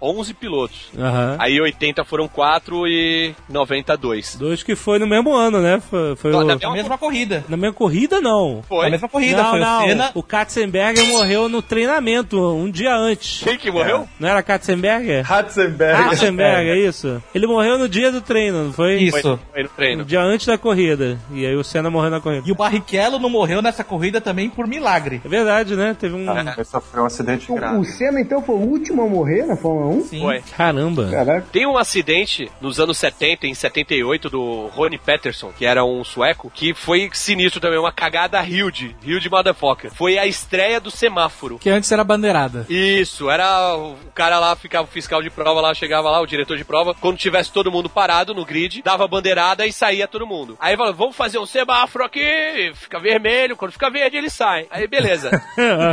11 0.00 0.34
pilotos. 0.34 0.90
Aham. 0.98 1.36
Aí 1.38 1.60
80 1.60 2.04
foram 2.04 2.28
4 2.28 2.86
e 2.86 3.34
92. 3.48 4.36
Dois 4.36 4.62
que 4.62 4.74
foi 4.76 4.98
no 4.98 5.06
mesmo 5.06 5.32
ano, 5.34 5.60
né? 5.60 5.80
Foi, 5.80 6.16
foi 6.16 6.30
Não, 6.32 6.40
o- 6.40 6.44
na 6.44 6.54
É 6.60 6.66
a 6.66 6.70
mesma 6.70 6.96
corrida. 6.98 7.44
Na 7.48 7.56
minha 7.56 7.72
corrida, 7.72 8.20
não. 8.20 8.62
Foi. 8.68 8.86
A 8.86 8.90
mesma 8.90 9.08
corrida, 9.08 9.42
não, 9.42 9.50
foi 9.50 9.60
não. 9.60 9.78
o 9.84 9.88
Senna. 9.88 10.10
O 10.14 10.22
Katzenberger 10.22 11.06
morreu 11.08 11.48
no 11.48 11.62
treinamento 11.62 12.38
um 12.40 12.70
dia 12.70 12.94
antes. 12.94 13.42
Quem 13.42 13.56
que 13.56 13.70
morreu? 13.70 14.06
Não 14.18 14.28
era 14.28 14.42
Katzenberger? 14.42 15.24
Ratzenberg. 15.24 16.04
Katzenberger, 16.10 16.74
é 16.76 16.78
isso? 16.78 17.22
Ele 17.34 17.46
morreu 17.46 17.78
no 17.78 17.88
dia 17.88 18.10
do 18.12 18.20
treino, 18.20 18.64
não 18.64 18.72
foi? 18.72 18.96
Isso. 18.96 19.20
Foi, 19.20 19.38
foi 19.52 19.62
no 19.62 19.68
No 19.68 19.74
treino. 19.74 20.04
dia 20.04 20.20
antes 20.20 20.46
da 20.46 20.58
corrida. 20.58 21.18
E 21.32 21.46
aí 21.46 21.56
o 21.56 21.64
Senna 21.64 21.90
morreu 21.90 22.10
na 22.10 22.20
corrida. 22.20 22.42
E 22.48 22.52
o 22.52 22.54
Barrichello 22.54 23.18
não 23.18 23.30
morreu 23.30 23.62
nessa 23.62 23.82
corrida 23.84 24.20
também 24.20 24.48
por 24.50 24.66
milagre. 24.66 25.20
É 25.24 25.28
verdade, 25.28 25.74
né? 25.76 25.96
Teve 25.98 26.14
um. 26.14 26.26
Ele 26.30 26.64
sofreu 26.64 27.02
um 27.02 27.06
acidente 27.06 27.50
O, 27.50 27.54
grave. 27.54 27.78
o 27.78 27.84
Senna, 27.84 28.20
então, 28.20 28.42
foi 28.42 28.54
o 28.54 28.58
último 28.58 29.02
a 29.02 29.08
morrer 29.08 29.39
na 29.46 29.56
Fórmula 29.56 29.86
1? 29.96 30.04
Sim. 30.04 30.20
Foi. 30.20 30.42
Caramba. 30.56 31.08
Caraca. 31.10 31.46
Tem 31.52 31.66
um 31.66 31.76
acidente 31.76 32.50
nos 32.60 32.78
anos 32.80 32.98
70, 32.98 33.46
em 33.46 33.54
78, 33.54 34.30
do 34.30 34.66
Rony 34.68 34.98
Peterson, 34.98 35.52
que 35.56 35.64
era 35.64 35.84
um 35.84 36.04
sueco, 36.04 36.50
que 36.54 36.74
foi 36.74 37.10
sinistro 37.12 37.60
também, 37.60 37.78
uma 37.78 37.92
cagada 37.92 38.40
huge, 38.42 38.96
huge 39.04 39.28
motherfucker. 39.28 39.92
Foi 39.92 40.18
a 40.18 40.26
estreia 40.26 40.80
do 40.80 40.90
semáforo. 40.90 41.58
Que 41.58 41.70
antes 41.70 41.90
era 41.90 42.04
bandeirada. 42.04 42.66
Isso, 42.68 43.30
era 43.30 43.76
o 43.76 43.96
cara 44.14 44.38
lá, 44.38 44.54
ficava 44.56 44.86
o 44.86 44.90
fiscal 44.90 45.22
de 45.22 45.30
prova 45.30 45.60
lá, 45.60 45.74
chegava 45.74 46.10
lá, 46.10 46.20
o 46.20 46.26
diretor 46.26 46.56
de 46.56 46.64
prova, 46.64 46.94
quando 46.94 47.16
tivesse 47.16 47.52
todo 47.52 47.70
mundo 47.70 47.88
parado 47.88 48.34
no 48.34 48.44
grid, 48.44 48.82
dava 48.82 49.06
bandeirada 49.08 49.66
e 49.66 49.72
saía 49.72 50.08
todo 50.08 50.26
mundo. 50.26 50.56
Aí 50.60 50.76
falou, 50.76 50.94
vamos 50.94 51.16
fazer 51.16 51.38
um 51.38 51.46
semáforo 51.46 52.04
aqui, 52.04 52.72
fica 52.74 52.98
vermelho, 52.98 53.56
quando 53.56 53.72
fica 53.72 53.90
verde 53.90 54.16
ele 54.16 54.30
sai. 54.30 54.66
Aí 54.70 54.86
beleza. 54.86 55.30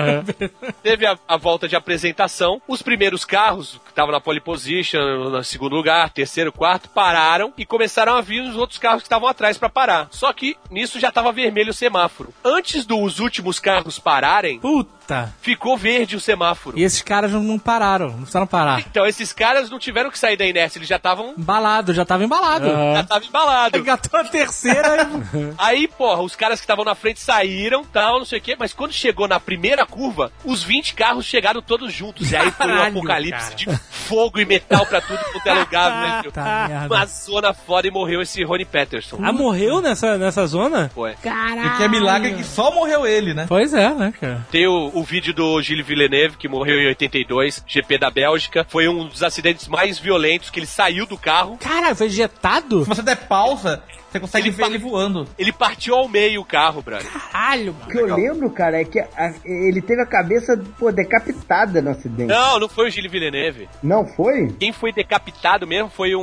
Teve 0.84 1.06
a, 1.06 1.18
a 1.28 1.38
volta 1.38 1.68
de 1.68 1.76
apresentação, 1.76 2.62
os 2.68 2.82
primeiros 2.82 3.26
carros, 3.26 3.37
que 3.84 3.90
estavam 3.90 4.12
na 4.12 4.20
pole 4.20 4.40
position, 4.40 5.30
no 5.30 5.44
segundo 5.44 5.76
lugar, 5.76 6.10
terceiro, 6.10 6.52
quarto, 6.52 6.90
pararam 6.90 7.54
e 7.58 7.66
começaram 7.66 8.16
a 8.16 8.22
vir 8.22 8.42
os 8.42 8.56
outros 8.56 8.80
carros 8.80 9.02
que 9.02 9.08
estavam 9.08 9.28
atrás 9.28 9.58
pra 9.58 9.70
parar. 9.70 10.08
Só 10.12 10.32
que 10.34 10.58
nisso 10.70 11.00
já 11.00 11.12
tava 11.12 11.32
vermelho 11.32 11.72
o 11.72 11.74
semáforo. 11.74 12.34
Antes 12.44 12.86
dos 12.86 13.20
últimos 13.20 13.60
carros 13.60 14.00
pararem, 14.00 14.60
Puta! 14.60 14.97
Ficou 15.42 15.78
verde 15.78 16.16
o 16.16 16.20
semáforo. 16.20 16.78
E 16.78 16.84
esses 16.84 17.02
caras 17.02 17.32
não, 17.32 17.60
pararam, 17.60 18.08
não 18.10 18.18
precisaram 18.20 18.48
parar. 18.48 18.80
Então 18.82 19.06
esses 19.06 19.32
caras 19.34 19.70
não 19.70 19.80
tiveram 19.80 20.10
que 20.10 20.20
sair 20.20 20.38
da 20.38 20.46
inércia, 20.46 20.80
eles 20.80 20.88
já 20.88 20.98
estavam 20.98 21.34
Embalado, 21.38 21.94
já 21.94 22.06
tava 22.06 22.24
embalado. 22.24 22.68
já 22.68 23.04
tava 23.04 23.26
embalado. 23.26 23.78
Engatou 23.78 24.20
a 24.20 24.24
terceira 24.24 25.08
Aí, 25.58 25.88
porra, 25.88 26.22
os 26.22 26.36
caras 26.36 26.60
que 26.60 26.64
estavam 26.64 26.86
na 26.86 26.96
frente 26.96 27.20
saíram, 27.20 27.84
tal, 27.84 28.20
não 28.20 28.26
sei 28.26 28.40
o 28.40 28.42
quê, 28.42 28.56
mas 28.58 28.74
quando 28.74 28.92
chegou 28.92 29.28
na 29.28 29.40
primeira 29.40 29.86
curva, 29.86 30.32
os 30.44 30.64
20 30.64 30.94
carros 30.94 31.26
chegaram 31.26 31.62
todos 31.62 31.94
juntos. 31.94 32.32
E 32.32 32.36
aí 32.36 32.52
foi 32.52 32.66
um 32.66 32.70
Caralho, 32.70 32.98
apocalipse 32.98 33.52
cara. 33.52 33.56
de 33.56 33.78
fogo 33.90 34.40
e 34.40 34.46
metal 34.46 34.86
pra 34.86 35.02
tudo 35.02 35.20
quanto 35.32 35.48
é 35.48 35.54
lugar, 35.54 36.22
velho. 36.22 36.32
Tá, 36.32 36.66
merda. 36.68 36.96
Uma 36.96 37.06
zona 37.06 37.54
foda 37.54 37.88
e 37.88 37.92
morreu 37.92 38.22
esse 38.22 38.44
Rony 38.44 38.66
Peterson. 38.66 39.20
Ah, 39.22 39.32
morreu 39.32 39.82
nessa, 39.82 40.18
nessa 40.18 40.46
zona? 40.46 40.90
Foi. 40.94 41.12
E 41.12 41.78
que 41.78 41.84
é 41.84 41.88
milagre 41.88 42.34
que 42.34 42.44
só 42.44 42.72
morreu 42.72 43.06
ele, 43.06 43.34
né? 43.34 43.46
Pois 43.48 43.74
é, 43.74 43.94
né, 43.94 44.14
cara? 44.20 44.46
Tem 44.52 44.68
o, 44.68 44.92
o 44.98 45.04
vídeo 45.04 45.32
do 45.34 45.62
Gilles 45.62 45.86
Villeneuve, 45.86 46.38
que 46.38 46.48
morreu 46.48 46.80
em 46.80 46.88
82, 46.88 47.64
GP 47.68 48.00
da 48.00 48.10
Bélgica. 48.10 48.66
Foi 48.68 48.88
um 48.88 49.08
dos 49.08 49.22
acidentes 49.22 49.68
mais 49.68 50.00
violentos, 50.00 50.50
que 50.50 50.60
ele 50.60 50.66
saiu 50.66 51.06
do 51.06 51.18
carro. 51.18 51.58
Cara, 51.58 51.94
foi 51.94 52.08
injetado? 52.08 52.84
Se 52.84 52.90
você 52.90 53.04
der 53.04 53.16
pausa, 53.28 53.84
você 54.12 54.20
consegue 54.20 54.48
Ele 54.50 54.56
ver 54.56 54.66
ele 54.66 54.78
voando. 54.78 55.28
Ele 55.38 55.52
partiu 55.52 55.96
ao 55.96 56.08
meio 56.08 56.42
o 56.42 56.46
carro, 56.46 56.82
brother. 56.82 57.08
Caralho, 57.12 57.74
mano. 57.74 57.86
O 57.86 57.92
que 57.92 57.98
eu 57.98 58.16
lembro, 58.16 58.50
cara, 58.50 58.82
é 58.82 58.86
que 58.86 59.00
a- 59.00 59.34
ele 59.46 59.82
teve 59.82 60.02
a 60.02 60.06
cabeça, 60.06 60.58
pô, 60.80 60.92
decapitada 60.92 61.82
no 61.82 61.92
acidente. 61.92 62.28
Não, 62.28 62.60
não 62.60 62.70
foi 62.70 62.88
o 62.88 62.90
Gilles 62.92 63.12
Villeneuve. 63.12 63.68
Não 63.82 64.06
foi? 64.06 64.48
Quem 64.60 64.72
foi 64.72 64.92
decapitado 64.92 65.66
mesmo 65.68 65.90
foi 65.90 66.16
um, 66.16 66.22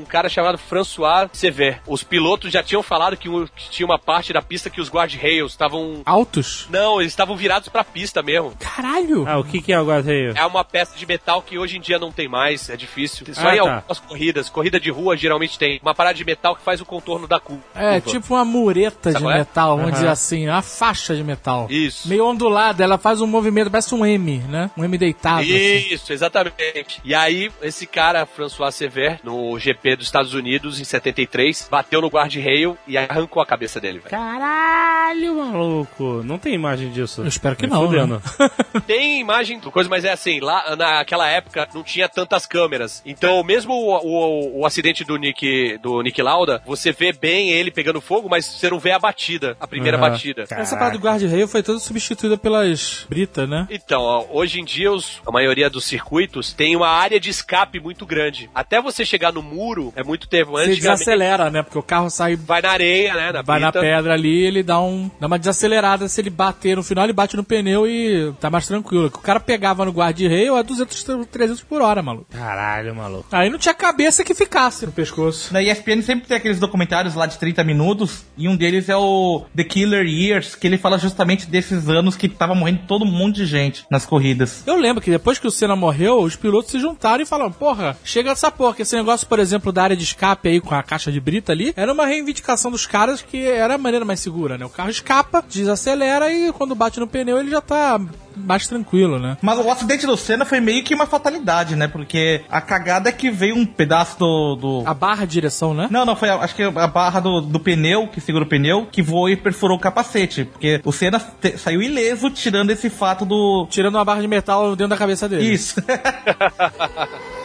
um 0.00 0.04
cara 0.04 0.28
chamado 0.28 0.58
François 0.58 1.28
Sever. 1.32 1.80
Os 1.86 2.02
pilotos 2.02 2.52
já 2.52 2.62
tinham 2.62 2.82
falado 2.82 3.16
que, 3.16 3.28
um- 3.28 3.46
que 3.46 3.70
tinha 3.70 3.86
uma 3.86 3.98
parte 3.98 4.32
da 4.32 4.42
pista 4.42 4.70
que 4.70 4.80
os 4.80 4.90
guard-rails 4.90 5.52
estavam. 5.52 6.02
Altos? 6.04 6.66
Não, 6.70 7.00
eles 7.00 7.12
estavam 7.12 7.36
virados 7.36 7.68
pra 7.68 7.84
pista 7.84 8.22
mesmo. 8.22 8.52
Caralho! 8.58 9.24
Ah, 9.26 9.38
o 9.38 9.44
que 9.44 9.60
que 9.62 9.72
é 9.72 9.80
o 9.80 9.84
guarda-reio? 9.86 10.32
É 10.36 10.44
uma 10.44 10.64
peça 10.64 10.96
de 10.96 11.06
metal 11.06 11.42
que 11.42 11.58
hoje 11.58 11.76
em 11.76 11.80
dia 11.80 11.98
não 11.98 12.12
tem 12.12 12.28
mais, 12.28 12.68
é 12.68 12.76
difícil. 12.76 13.26
Só 13.32 13.48
Ah, 13.48 13.54
em 13.54 13.58
tá. 13.62 13.74
algumas 13.76 13.98
corridas. 14.00 14.48
Corrida 14.50 14.78
de 14.80 14.90
rua 14.90 15.16
geralmente 15.16 15.58
tem. 15.58 15.78
Uma 15.82 15.94
parada 15.94 16.14
de 16.14 16.24
metal 16.24 16.54
que 16.56 16.62
faz 16.62 16.80
o 16.80 16.84
contorno 16.86 17.21
da 17.26 17.40
curva. 17.40 17.62
É, 17.74 18.00
tipo 18.00 18.34
uma 18.34 18.44
mureta 18.44 19.12
Sabe 19.12 19.24
de 19.24 19.30
é? 19.30 19.38
metal, 19.38 19.76
vamos 19.76 19.84
Aham. 19.84 19.92
dizer 19.92 20.08
assim, 20.08 20.48
uma 20.48 20.62
faixa 20.62 21.14
de 21.14 21.22
metal. 21.24 21.66
Isso. 21.70 22.08
Meio 22.08 22.26
ondulada, 22.26 22.82
ela 22.82 22.98
faz 22.98 23.20
um 23.20 23.26
movimento, 23.26 23.70
parece 23.70 23.94
um 23.94 24.04
M, 24.04 24.38
né? 24.48 24.70
Um 24.76 24.84
M 24.84 24.96
deitado. 24.98 25.40
assim. 25.40 25.52
Isso, 25.92 26.12
exatamente. 26.12 27.00
E 27.04 27.14
aí, 27.14 27.50
esse 27.62 27.86
cara, 27.86 28.26
François 28.26 28.74
Sever, 28.74 29.20
no 29.22 29.58
GP 29.58 29.96
dos 29.96 30.06
Estados 30.06 30.34
Unidos, 30.34 30.80
em 30.80 30.84
73, 30.84 31.68
bateu 31.70 32.00
no 32.00 32.08
guard-rail 32.08 32.76
e 32.86 32.96
arrancou 32.96 33.42
a 33.42 33.46
cabeça 33.46 33.80
dele, 33.80 33.98
velho. 33.98 34.10
Caralho, 34.10 35.34
maluco. 35.36 36.22
Não 36.24 36.38
tem 36.38 36.54
imagem 36.54 36.90
disso. 36.90 37.22
Eu 37.22 37.28
espero 37.28 37.56
que 37.56 37.66
Nem 37.66 37.70
não, 37.70 37.86
fudendo. 37.86 38.22
Tem 38.86 39.20
imagem 39.20 39.58
do 39.58 39.70
coisa, 39.70 39.88
mas 39.88 40.04
é 40.04 40.10
assim, 40.12 40.40
lá 40.40 40.74
naquela 40.76 41.28
época 41.28 41.68
não 41.74 41.82
tinha 41.82 42.08
tantas 42.08 42.46
câmeras. 42.46 43.02
Então, 43.06 43.42
mesmo 43.44 43.72
o, 43.72 43.96
o, 43.96 44.60
o 44.60 44.66
acidente 44.66 45.04
do 45.04 45.16
Nick, 45.16 45.78
do 45.78 46.02
Nick 46.02 46.20
Lauda, 46.20 46.62
você 46.66 46.92
vê 46.92 47.11
vê 47.12 47.18
bem 47.32 47.50
ele 47.50 47.70
pegando 47.70 48.00
fogo, 48.00 48.28
mas 48.28 48.44
você 48.44 48.68
não 48.70 48.78
vê 48.78 48.90
a 48.92 48.98
batida, 48.98 49.56
a 49.60 49.66
primeira 49.66 49.96
Aham. 49.96 50.10
batida. 50.10 50.44
Essa 50.50 50.76
parada 50.76 50.98
do 50.98 51.02
guarda-reio 51.02 51.48
foi 51.48 51.62
toda 51.62 51.78
substituída 51.78 52.36
pelas 52.36 53.06
Brita, 53.08 53.46
né? 53.46 53.66
Então, 53.70 54.02
ó, 54.02 54.24
hoje 54.30 54.60
em 54.60 54.64
dia 54.64 54.92
os- 54.92 55.20
a 55.26 55.30
maioria 55.32 55.68
dos 55.70 55.84
circuitos 55.84 56.52
tem 56.52 56.76
uma 56.76 56.88
área 56.88 57.18
de 57.18 57.30
escape 57.30 57.80
muito 57.80 58.04
grande. 58.06 58.50
Até 58.54 58.80
você 58.80 59.04
chegar 59.04 59.32
no 59.32 59.42
muro 59.42 59.92
é 59.96 60.02
muito 60.02 60.28
tempo. 60.28 60.52
Você 60.52 60.74
desacelera, 60.74 61.50
né? 61.50 61.62
Porque 61.62 61.78
o 61.78 61.82
carro 61.82 62.10
sai 62.10 62.36
vai 62.36 62.60
na 62.62 62.70
areia, 62.70 63.14
né? 63.14 63.32
Na 63.32 63.42
vai 63.42 63.58
na 63.60 63.70
brita. 63.70 63.80
pedra 63.86 64.14
ali, 64.14 64.42
ele 64.44 64.62
dá 64.62 64.80
um 64.80 65.10
dá 65.20 65.26
uma 65.26 65.38
desacelerada. 65.38 66.08
Se 66.08 66.20
ele 66.20 66.30
bater 66.30 66.76
no 66.76 66.82
final, 66.82 67.04
ele 67.04 67.12
bate 67.12 67.36
no 67.36 67.44
pneu 67.44 67.86
e 67.86 68.32
tá 68.40 68.50
mais 68.50 68.66
tranquilo. 68.66 69.06
O 69.06 69.10
cara 69.10 69.40
pegava 69.40 69.84
no 69.84 69.90
guarda-reio 69.92 70.54
a 70.56 70.62
200, 70.62 71.04
300 71.30 71.62
por 71.62 71.80
hora, 71.82 72.02
maluco. 72.02 72.26
Caralho, 72.32 72.94
maluco. 72.94 73.26
Aí 73.32 73.48
não 73.50 73.58
tinha 73.58 73.74
cabeça 73.74 74.22
que 74.24 74.34
ficasse 74.34 74.84
no 74.86 74.92
pescoço. 74.92 75.52
Na 75.52 75.62
ESPN 75.62 76.02
sempre 76.02 76.26
tem 76.28 76.36
aqueles 76.36 76.58
documentários 76.58 76.92
lá 77.14 77.26
de 77.26 77.38
30 77.38 77.64
minutos, 77.64 78.24
e 78.36 78.48
um 78.48 78.56
deles 78.56 78.88
é 78.88 78.96
o 78.96 79.44
The 79.54 79.64
Killer 79.64 80.06
Years, 80.06 80.54
que 80.54 80.66
ele 80.66 80.78
fala 80.78 80.98
justamente 80.98 81.46
desses 81.46 81.88
anos 81.88 82.16
que 82.16 82.28
tava 82.28 82.54
morrendo 82.54 82.80
todo 82.86 83.04
mundo 83.04 83.34
de 83.34 83.46
gente 83.46 83.84
nas 83.90 84.06
corridas. 84.06 84.62
Eu 84.66 84.76
lembro 84.76 85.02
que 85.02 85.10
depois 85.10 85.38
que 85.38 85.46
o 85.46 85.50
Senna 85.50 85.76
morreu, 85.76 86.20
os 86.20 86.36
pilotos 86.36 86.70
se 86.70 86.80
juntaram 86.80 87.22
e 87.22 87.26
falaram: 87.26 87.52
Porra, 87.52 87.96
chega 88.04 88.30
dessa 88.30 88.50
porra. 88.50 88.74
que 88.74 88.82
Esse 88.82 88.96
negócio, 88.96 89.26
por 89.26 89.38
exemplo, 89.38 89.72
da 89.72 89.84
área 89.84 89.96
de 89.96 90.04
escape 90.04 90.48
aí 90.48 90.60
com 90.60 90.74
a 90.74 90.82
caixa 90.82 91.10
de 91.12 91.20
brita 91.20 91.52
ali, 91.52 91.72
era 91.76 91.92
uma 91.92 92.06
reivindicação 92.06 92.70
dos 92.70 92.86
caras 92.86 93.22
que 93.22 93.44
era 93.44 93.74
a 93.74 93.78
maneira 93.78 94.04
mais 94.04 94.20
segura, 94.20 94.56
né? 94.56 94.64
O 94.64 94.70
carro 94.70 94.90
escapa, 94.90 95.44
desacelera 95.48 96.32
e 96.32 96.52
quando 96.52 96.74
bate 96.74 97.00
no 97.00 97.06
pneu 97.06 97.38
ele 97.38 97.50
já 97.50 97.60
tá 97.60 98.00
mais 98.36 98.66
tranquilo, 98.66 99.18
né? 99.18 99.36
Mas 99.42 99.58
o 99.58 99.70
acidente 99.70 100.06
do 100.06 100.16
Senna 100.16 100.44
foi 100.44 100.60
meio 100.60 100.82
que 100.84 100.94
uma 100.94 101.06
fatalidade, 101.06 101.76
né? 101.76 101.88
Porque 101.88 102.42
a 102.50 102.60
cagada 102.60 103.08
é 103.08 103.12
que 103.12 103.30
veio 103.30 103.56
um 103.56 103.64
pedaço 103.66 104.18
do. 104.18 104.56
do- 104.56 104.82
A 104.86 104.94
barra 104.94 105.24
de 105.24 105.32
direção, 105.32 105.72
né? 105.74 105.88
Não, 105.90 106.04
não, 106.04 106.16
foi 106.16 106.28
a- 106.30 106.36
acho 106.36 106.54
que 106.54 106.62
a 106.62 106.86
barra 106.86 107.20
do, 107.20 107.40
do 107.40 107.60
pneu, 107.60 108.08
que 108.08 108.20
segura 108.20 108.44
o 108.44 108.48
pneu, 108.48 108.86
que 108.90 109.02
voou 109.02 109.28
e 109.28 109.36
perfurou 109.36 109.76
o 109.76 109.80
capacete. 109.80 110.44
Porque 110.44 110.80
o 110.84 110.92
Senna 110.92 111.18
te- 111.20 111.56
saiu 111.58 111.82
ileso 111.82 112.30
tirando 112.30 112.70
esse 112.70 112.88
fato 112.90 113.24
do. 113.24 113.66
Tirando 113.70 113.94
uma 113.96 114.04
barra 114.04 114.20
de 114.20 114.28
metal 114.28 114.70
dentro 114.76 114.88
da 114.90 114.96
cabeça 114.96 115.28
dele. 115.28 115.52
Isso. 115.52 115.82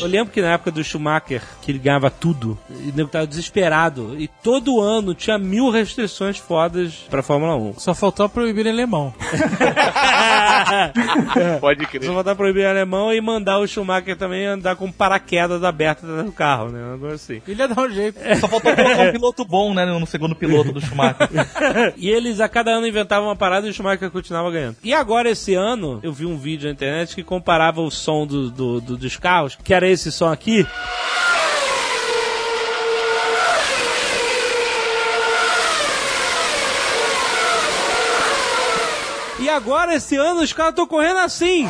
Eu 0.00 0.08
lembro 0.08 0.32
que 0.32 0.40
na 0.40 0.52
época 0.52 0.70
do 0.70 0.82
Schumacher, 0.82 1.42
que 1.60 1.70
ele 1.70 1.78
ganhava 1.78 2.10
tudo, 2.10 2.58
e 2.70 2.88
o 2.90 2.96
nego 2.96 3.10
tava 3.10 3.26
desesperado. 3.26 4.18
E 4.18 4.26
todo 4.26 4.80
ano 4.80 5.14
tinha 5.14 5.38
mil 5.38 5.70
restrições 5.70 6.38
fodas 6.38 6.94
pra 7.10 7.22
Fórmula 7.22 7.54
1. 7.56 7.74
Só 7.78 7.94
faltou 7.94 8.26
proibir 8.28 8.66
em 8.66 8.70
alemão. 8.70 9.12
Pode 11.60 11.86
crer. 11.86 12.04
Só 12.04 12.14
faltar 12.14 12.34
proibir 12.34 12.64
alemão 12.64 13.12
e 13.12 13.20
mandar 13.20 13.58
o 13.58 13.66
Schumacher 13.66 14.16
também 14.16 14.46
andar 14.46 14.76
com 14.76 14.90
paraquedas 14.90 15.62
abertas 15.62 16.08
dentro 16.08 16.24
do 16.24 16.32
carro, 16.32 16.70
né? 16.70 16.82
Um 16.82 16.92
negócio 16.92 17.14
assim. 17.14 17.42
Ele 17.46 17.60
ia 17.60 17.68
dar 17.68 17.82
um 17.82 17.90
jeito. 17.90 18.18
Só 18.40 18.48
faltou 18.48 18.74
colocar 18.74 19.08
um 19.08 19.12
piloto 19.12 19.44
bom, 19.44 19.74
né? 19.74 19.84
No 19.84 20.06
segundo 20.06 20.34
piloto 20.34 20.72
do 20.72 20.80
Schumacher. 20.80 21.28
e 21.96 22.08
eles 22.08 22.40
a 22.40 22.48
cada 22.48 22.70
ano 22.70 22.86
inventavam 22.86 23.28
uma 23.28 23.36
parada 23.36 23.66
e 23.66 23.70
o 23.70 23.74
Schumacher 23.74 24.10
continuava 24.10 24.50
ganhando. 24.50 24.76
E 24.82 24.94
agora, 24.94 25.28
esse 25.28 25.54
ano, 25.54 26.00
eu 26.02 26.12
vi 26.12 26.24
um 26.24 26.38
vídeo 26.38 26.66
na 26.66 26.72
internet 26.72 27.14
que 27.14 27.22
comparava 27.30 27.80
o 27.80 27.92
som 27.92 28.26
do, 28.26 28.50
do- 28.50 28.80
do- 28.80 28.96
dos 28.96 29.16
carros, 29.16 29.56
que 29.62 29.72
era 29.72 29.88
esse 29.88 30.10
som 30.10 30.26
aqui. 30.32 30.66
E 39.38 39.48
agora, 39.48 39.94
esse 39.94 40.16
ano, 40.16 40.42
os 40.42 40.52
carros 40.52 40.70
estão 40.72 40.86
correndo 40.86 41.18
assim. 41.20 41.66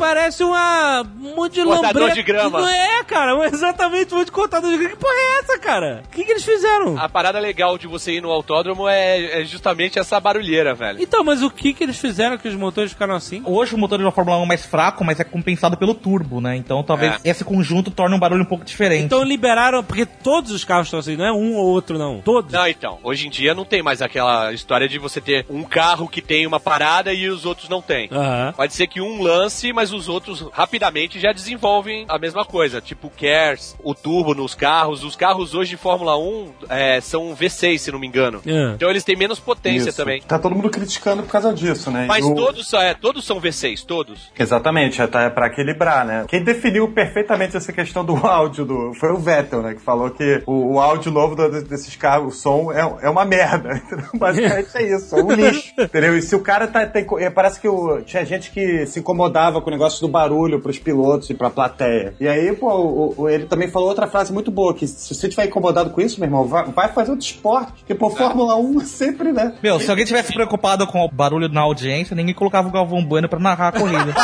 Parece 0.00 0.42
uma 0.42 1.02
um 1.02 1.36
monte 1.36 1.54
de 1.54 1.62
Cortador 1.62 2.10
de 2.12 2.22
grama. 2.22 2.60
Não 2.62 2.68
é, 2.68 3.04
cara, 3.04 3.36
exatamente 3.46 4.14
um 4.14 4.18
monte 4.18 4.26
de 4.26 4.32
cortador 4.32 4.70
de 4.70 4.78
grama. 4.78 4.94
Que 4.94 5.00
porra 5.00 5.14
é 5.14 5.38
essa, 5.40 5.58
cara? 5.58 6.02
O 6.06 6.08
que, 6.08 6.24
que 6.24 6.30
eles 6.32 6.44
fizeram? 6.44 6.98
A 6.98 7.08
parada 7.08 7.38
legal 7.38 7.76
de 7.76 7.86
você 7.86 8.12
ir 8.12 8.22
no 8.22 8.30
autódromo 8.30 8.88
é, 8.88 9.42
é 9.42 9.44
justamente 9.44 9.98
essa 9.98 10.18
barulheira, 10.18 10.74
velho. 10.74 11.02
Então, 11.02 11.22
mas 11.22 11.42
o 11.42 11.50
que 11.50 11.74
que 11.74 11.84
eles 11.84 11.98
fizeram 11.98 12.38
que 12.38 12.48
os 12.48 12.54
motores 12.54 12.92
ficaram 12.92 13.14
assim? 13.14 13.42
Hoje 13.44 13.74
o 13.74 13.78
motor 13.78 13.98
da 13.98 14.10
Fórmula 14.10 14.38
1 14.38 14.42
é 14.42 14.46
mais 14.46 14.64
fraco, 14.64 15.04
mas 15.04 15.20
é 15.20 15.24
compensado 15.24 15.76
pelo 15.76 15.94
turbo, 15.94 16.40
né? 16.40 16.56
Então 16.56 16.82
talvez 16.82 17.20
esse 17.22 17.44
conjunto 17.44 17.90
torne 17.90 18.16
um 18.16 18.18
barulho 18.18 18.42
um 18.42 18.46
pouco 18.46 18.64
diferente. 18.64 19.04
Então 19.04 19.22
liberaram, 19.22 19.84
porque 19.84 20.06
todos 20.06 20.50
os 20.50 20.64
carros 20.64 20.86
estão 20.86 21.00
assim, 21.00 21.16
não 21.16 21.26
é 21.26 21.32
um 21.32 21.56
ou 21.56 21.66
outro, 21.66 21.98
não. 21.98 22.20
Todos. 22.20 22.52
Não, 22.52 22.66
então, 22.66 22.98
hoje 23.02 23.26
em 23.26 23.30
dia 23.30 23.54
não 23.54 23.64
tem 23.64 23.82
mais 23.82 24.00
aquela 24.00 24.52
história 24.52 24.88
de 24.88 24.98
você 24.98 25.20
ter 25.20 25.44
um 25.50 25.62
carro 25.62 26.08
que 26.08 26.22
tem 26.22 26.46
uma 26.46 26.58
parada 26.58 27.12
e 27.12 27.28
os 27.28 27.44
outros 27.44 27.68
não 27.68 27.82
tem. 27.82 28.08
Aham. 28.10 28.54
Pode 28.56 28.72
ser 28.72 28.86
que 28.86 29.00
um 29.00 29.22
lance, 29.22 29.72
mas 29.72 29.89
os 29.92 30.08
outros 30.08 30.40
rapidamente 30.52 31.18
já 31.20 31.32
desenvolvem 31.32 32.04
a 32.08 32.18
mesma 32.18 32.44
coisa. 32.44 32.80
Tipo 32.80 33.08
o 33.08 33.10
KERS, 33.10 33.76
o 33.82 33.94
turbo 33.94 34.34
nos 34.34 34.54
carros. 34.54 35.04
Os 35.04 35.16
carros 35.16 35.54
hoje 35.54 35.70
de 35.70 35.76
Fórmula 35.76 36.16
1 36.18 36.52
é, 36.68 37.00
são 37.00 37.34
V6, 37.34 37.78
se 37.78 37.92
não 37.92 37.98
me 37.98 38.06
engano. 38.06 38.40
É. 38.46 38.72
Então 38.74 38.88
eles 38.90 39.04
têm 39.04 39.16
menos 39.16 39.38
potência 39.40 39.88
Isso. 39.90 39.96
também. 39.96 40.20
Tá 40.22 40.38
todo 40.38 40.54
mundo 40.54 40.70
criticando 40.70 41.22
por 41.22 41.30
causa 41.32 41.52
disso, 41.52 41.90
né? 41.90 42.06
Mas 42.06 42.24
o- 42.24 42.34
todos, 42.34 42.68
são- 42.68 42.80
é, 42.80 42.94
todos 42.94 43.24
são 43.24 43.40
V6, 43.40 43.84
todos. 43.84 44.30
Exatamente, 44.38 45.00
é 45.00 45.06
tá- 45.06 45.30
pra 45.30 45.46
equilibrar, 45.46 46.04
né? 46.04 46.24
Quem 46.28 46.42
definiu 46.42 46.88
perfeitamente 46.88 47.56
essa 47.56 47.72
questão 47.72 48.04
do 48.04 48.14
áudio 48.26 48.64
do, 48.64 48.94
foi 48.94 49.10
o 49.12 49.16
Vettel, 49.16 49.62
né? 49.62 49.74
Que 49.74 49.80
falou 49.80 50.10
que 50.10 50.42
o, 50.46 50.74
o 50.74 50.80
áudio 50.80 51.10
novo 51.12 51.34
do- 51.36 51.62
desses 51.64 51.94
carros, 51.96 52.34
o 52.34 52.38
som, 52.38 52.72
é, 52.72 52.80
é 53.06 53.10
uma 53.10 53.24
merda. 53.24 53.74
entendeu? 53.84 54.06
Basicamente 54.14 54.68
é 54.74 54.96
isso, 54.96 55.16
é 55.16 55.22
um 55.22 55.32
lixo. 55.32 55.72
Entendeu? 55.80 56.16
E 56.16 56.22
se 56.22 56.34
o 56.34 56.40
cara 56.40 56.66
tá. 56.66 56.86
Tem, 56.86 57.06
é, 57.18 57.30
parece 57.30 57.60
que 57.60 57.68
o- 57.68 58.00
tinha 58.02 58.24
gente 58.24 58.50
que 58.50 58.86
se 58.86 59.00
incomodava 59.00 59.60
com 59.60 59.68
o 59.68 59.72
negócio 59.80 60.00
do 60.02 60.08
barulho 60.08 60.60
pros 60.60 60.78
pilotos 60.78 61.30
e 61.30 61.34
pra 61.34 61.48
plateia. 61.48 62.14
E 62.20 62.28
aí, 62.28 62.54
pô, 62.54 62.68
o- 62.68 63.14
o- 63.22 63.28
ele 63.30 63.46
também 63.46 63.68
falou 63.70 63.88
outra 63.88 64.06
frase 64.06 64.30
muito 64.32 64.50
boa: 64.50 64.74
que 64.74 64.86
se 64.86 65.14
você 65.14 65.26
tiver 65.28 65.46
incomodado 65.46 65.88
com 65.90 66.00
isso, 66.02 66.20
meu 66.20 66.26
irmão, 66.26 66.44
vai, 66.46 66.64
vai 66.66 66.88
fazer 66.92 67.10
outro 67.12 67.24
esporte. 67.26 67.72
Porque, 67.78 67.94
pô, 67.94 68.10
Fórmula 68.10 68.56
1 68.56 68.80
sempre, 68.80 69.32
né? 69.32 69.54
Meu, 69.62 69.80
se 69.80 69.88
alguém 69.90 70.04
tivesse 70.04 70.32
preocupado 70.34 70.86
com 70.86 71.02
o 71.04 71.10
barulho 71.10 71.48
na 71.48 71.62
audiência, 71.62 72.14
ninguém 72.14 72.34
colocava 72.34 72.68
o 72.68 72.72
Galvão 72.72 73.02
Bueno 73.04 73.26
pra 73.28 73.40
narrar 73.40 73.68
a 73.68 73.72
corrida. 73.72 74.14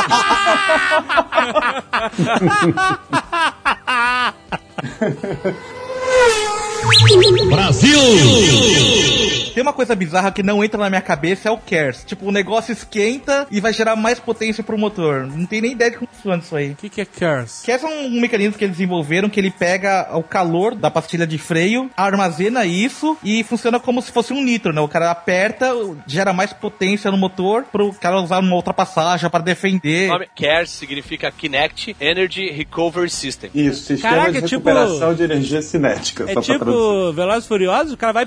Tem 9.54 9.62
uma 9.62 9.72
coisa 9.72 9.94
bizarra 9.94 10.30
que 10.30 10.42
não 10.42 10.62
entra 10.62 10.78
na 10.78 10.90
minha 10.90 11.00
cabeça, 11.00 11.48
é 11.48 11.50
o 11.50 11.56
KERS. 11.56 12.04
Tipo, 12.04 12.26
o 12.26 12.32
negócio 12.32 12.72
esquenta 12.72 13.46
e 13.50 13.58
vai 13.60 13.72
gerar 13.72 13.96
mais 13.96 14.20
potência 14.20 14.62
pro 14.62 14.76
motor. 14.76 15.26
Não 15.26 15.46
tem 15.46 15.62
nem 15.62 15.72
ideia 15.72 15.90
de 15.90 15.96
como 15.96 16.10
funciona 16.12 16.42
isso 16.42 16.54
aí. 16.54 16.72
O 16.72 16.76
que, 16.76 16.90
que 16.90 17.00
é 17.00 17.04
KERS? 17.06 17.62
KERS 17.64 17.82
é 17.82 17.86
um, 17.86 18.06
um 18.06 18.20
mecanismo 18.20 18.58
que 18.58 18.64
eles 18.64 18.76
desenvolveram 18.76 19.30
que 19.30 19.40
ele 19.40 19.50
pega 19.50 20.10
o 20.14 20.22
calor 20.22 20.74
da 20.74 20.90
pastilha 20.90 21.26
de 21.26 21.38
freio, 21.38 21.90
armazena 21.96 22.66
isso 22.66 23.16
e 23.24 23.42
funciona 23.44 23.80
como 23.80 24.02
se 24.02 24.12
fosse 24.12 24.32
um 24.34 24.42
nitro, 24.44 24.72
né? 24.74 24.80
O 24.82 24.88
cara 24.88 25.10
aperta, 25.10 25.72
gera 26.06 26.34
mais 26.34 26.52
potência 26.52 27.10
no 27.10 27.16
motor 27.16 27.64
pro 27.72 27.92
cara 27.94 28.20
usar 28.20 28.40
uma 28.40 28.54
ultrapassagem 28.54 29.28
para 29.30 29.40
O 29.40 29.44
defender. 29.44 30.08
nome 30.10 30.28
KERS 30.36 30.70
significa 30.70 31.30
Kinect 31.32 31.96
Energy 31.98 32.50
Recovery 32.50 33.08
System. 33.08 33.50
Isso, 33.54 33.84
sistema 33.84 34.16
Caraca, 34.16 34.32
de 34.42 34.48
tipo- 34.48 34.68
recuperação 34.68 35.14
de 35.14 35.22
energia 35.22 35.62
cinética. 35.62 36.24
É 36.28 36.34
só 36.42 36.58
pra 36.58 36.70
tipo 36.76 37.12
Velozes 37.12 37.44
e 37.44 37.48
Furiosos, 37.48 37.92
o 37.92 37.96
cara 37.96 38.12
vai 38.12 38.26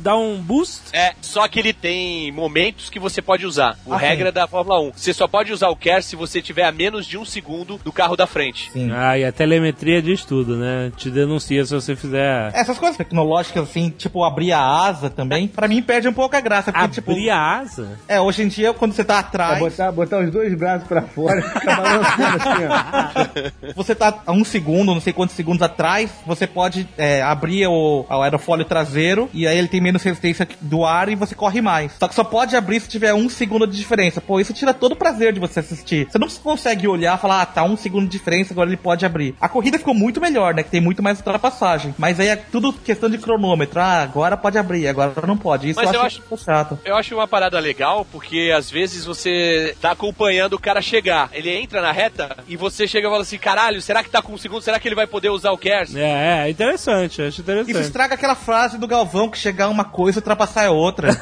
dar 0.00 0.16
um 0.16 0.36
boost. 0.40 0.82
É, 0.92 1.12
só 1.22 1.46
que 1.48 1.58
ele 1.58 1.72
tem 1.72 2.30
momentos 2.32 2.90
que 2.90 2.98
você 2.98 3.22
pode 3.22 3.46
usar. 3.46 3.78
O 3.86 3.94
Ah, 3.94 3.96
regra 3.96 4.30
da 4.30 4.46
Fórmula 4.46 4.80
1. 4.80 4.92
Você 4.94 5.14
só 5.14 5.26
pode 5.26 5.52
usar 5.52 5.68
o 5.68 5.76
KERS 5.76 6.04
se 6.06 6.16
você 6.16 6.42
tiver 6.42 6.64
a 6.64 6.72
menos 6.72 7.06
de 7.06 7.16
um 7.16 7.24
segundo 7.24 7.78
do 7.82 7.92
carro 7.92 8.16
da 8.16 8.26
frente. 8.26 8.70
Sim. 8.72 8.90
Ah, 8.92 9.16
e 9.18 9.24
a 9.24 9.32
telemetria 9.32 10.02
diz 10.02 10.24
tudo, 10.24 10.56
né? 10.56 10.92
Te 10.96 11.08
denuncia 11.10 11.64
se 11.64 11.72
você 11.74 11.96
fizer. 11.96 12.50
Essas 12.54 12.76
coisas 12.78 12.96
tecnológicas, 12.98 13.62
assim, 13.62 13.88
tipo 13.96 14.22
abrir 14.24 14.52
a 14.52 14.60
asa 14.60 15.08
também, 15.08 15.48
pra 15.48 15.66
mim 15.68 15.80
perde 15.80 16.06
um 16.08 16.12
pouco 16.12 16.36
a 16.36 16.40
graça. 16.40 16.72
Porque, 16.72 16.88
tipo, 16.88 17.12
Abrir 17.12 17.30
a 17.30 17.58
asa? 17.60 17.98
é, 18.08 18.20
hoje 18.20 18.42
em 18.42 18.48
dia, 18.48 18.74
quando 18.74 18.92
você 18.92 19.04
tá 19.04 19.20
atrás, 19.20 19.58
botar, 19.58 19.90
botar 19.92 20.18
os 20.18 20.30
dois 20.30 20.52
braços 20.54 20.86
pra 20.86 21.02
fora 21.02 21.40
ficar 21.40 21.76
balançando 21.76 22.36
assim, 22.36 22.64
ó. 22.68 23.72
você 23.74 23.94
tá 23.94 24.22
a 24.26 24.32
um 24.32 24.44
segundo, 24.44 24.92
não 24.92 25.00
sei 25.00 25.12
quantos 25.12 25.34
segundos 25.34 25.62
atrás, 25.62 26.10
você 26.26 26.46
pode 26.46 26.86
é, 26.98 27.22
abrir 27.24 27.66
o, 27.66 28.06
o 28.08 28.22
aerofólio 28.22 28.64
traseiro 28.64 29.28
e 29.32 29.46
aí 29.46 29.58
ele 29.58 29.68
tem 29.68 29.80
menos 29.80 30.02
resistência 30.02 30.46
do 30.60 30.84
ar 30.84 31.08
e 31.08 31.14
você 31.14 31.34
corre 31.34 31.60
mais. 31.60 31.92
Só 31.98 32.06
que 32.06 32.14
só 32.14 32.24
pode 32.24 32.56
abrir 32.56 32.80
se 32.80 32.88
tiver 32.88 33.12
um 33.14 33.28
segundo 33.28 33.66
de 33.66 33.76
diferença. 33.76 34.20
Pô, 34.20 34.38
isso 34.38 34.52
tira 34.52 34.72
todo 34.72 34.92
o 34.92 34.96
prazer 34.96 35.32
de 35.32 35.40
você 35.40 35.60
assistir. 35.60 36.06
Você 36.10 36.18
não 36.18 36.28
consegue 36.28 36.86
olhar 36.86 37.16
e 37.16 37.20
falar, 37.20 37.42
ah, 37.42 37.46
tá 37.46 37.64
um 37.64 37.76
segundo 37.76 38.04
de 38.04 38.12
diferença, 38.12 38.52
agora 38.52 38.68
ele 38.68 38.76
pode 38.76 39.04
abrir. 39.04 39.34
A 39.40 39.48
corrida 39.48 39.78
ficou 39.78 39.94
muito 39.94 40.20
melhor, 40.20 40.54
né? 40.54 40.62
Que 40.62 40.70
tem 40.70 40.80
muito 40.80 41.02
mais 41.02 41.18
ultrapassagem. 41.18 41.94
Mas 41.98 42.20
aí 42.20 42.28
é 42.28 42.36
tudo 42.36 42.72
questão 42.72 43.10
de 43.10 43.18
cronômetro. 43.18 43.80
Ah, 43.80 44.02
agora 44.02 44.36
pode 44.36 44.58
abrir, 44.58 44.86
agora 44.86 45.12
não 45.26 45.36
pode. 45.36 45.70
Isso 45.70 45.80
Mas 45.80 45.92
eu 45.92 46.04
eu 46.04 46.06
acho, 46.06 46.22
muito 46.28 46.44
chato. 46.44 46.78
Eu 46.84 46.96
acho 46.96 47.14
uma 47.14 47.26
parada 47.26 47.58
legal 47.58 48.06
porque 48.10 48.52
às 48.54 48.70
vezes 48.70 49.04
você 49.04 49.76
tá 49.80 49.92
acompanhando 49.92 50.54
o 50.54 50.58
cara 50.58 50.80
chegar. 50.80 51.30
Ele 51.32 51.50
entra 51.50 51.80
na 51.80 51.92
reta 51.92 52.36
e 52.48 52.56
você 52.56 52.86
chega 52.86 53.08
e 53.08 53.10
fala 53.10 53.22
assim: 53.22 53.38
caralho, 53.38 53.80
será 53.80 54.02
que 54.02 54.10
tá 54.10 54.22
com 54.22 54.32
um 54.32 54.38
segundo? 54.38 54.62
Será 54.62 54.78
que 54.78 54.86
ele 54.86 54.94
vai 54.94 55.06
poder 55.06 55.30
usar 55.30 55.50
o 55.50 55.58
KERS? 55.58 55.94
É, 55.96 56.46
é 56.46 56.50
interessante, 56.50 57.13
acho 57.22 57.30
Isso 57.30 57.40
interessante. 57.42 57.80
estraga 57.80 58.14
aquela 58.14 58.34
frase 58.34 58.76
do 58.78 58.86
Galvão 58.86 59.28
que 59.30 59.38
chegar 59.38 59.68
uma 59.68 59.74
uma 59.74 59.84
coisa 59.84 60.18
e 60.18 60.20
ultrapassar 60.20 60.62
é 60.62 60.70
outra. 60.70 61.08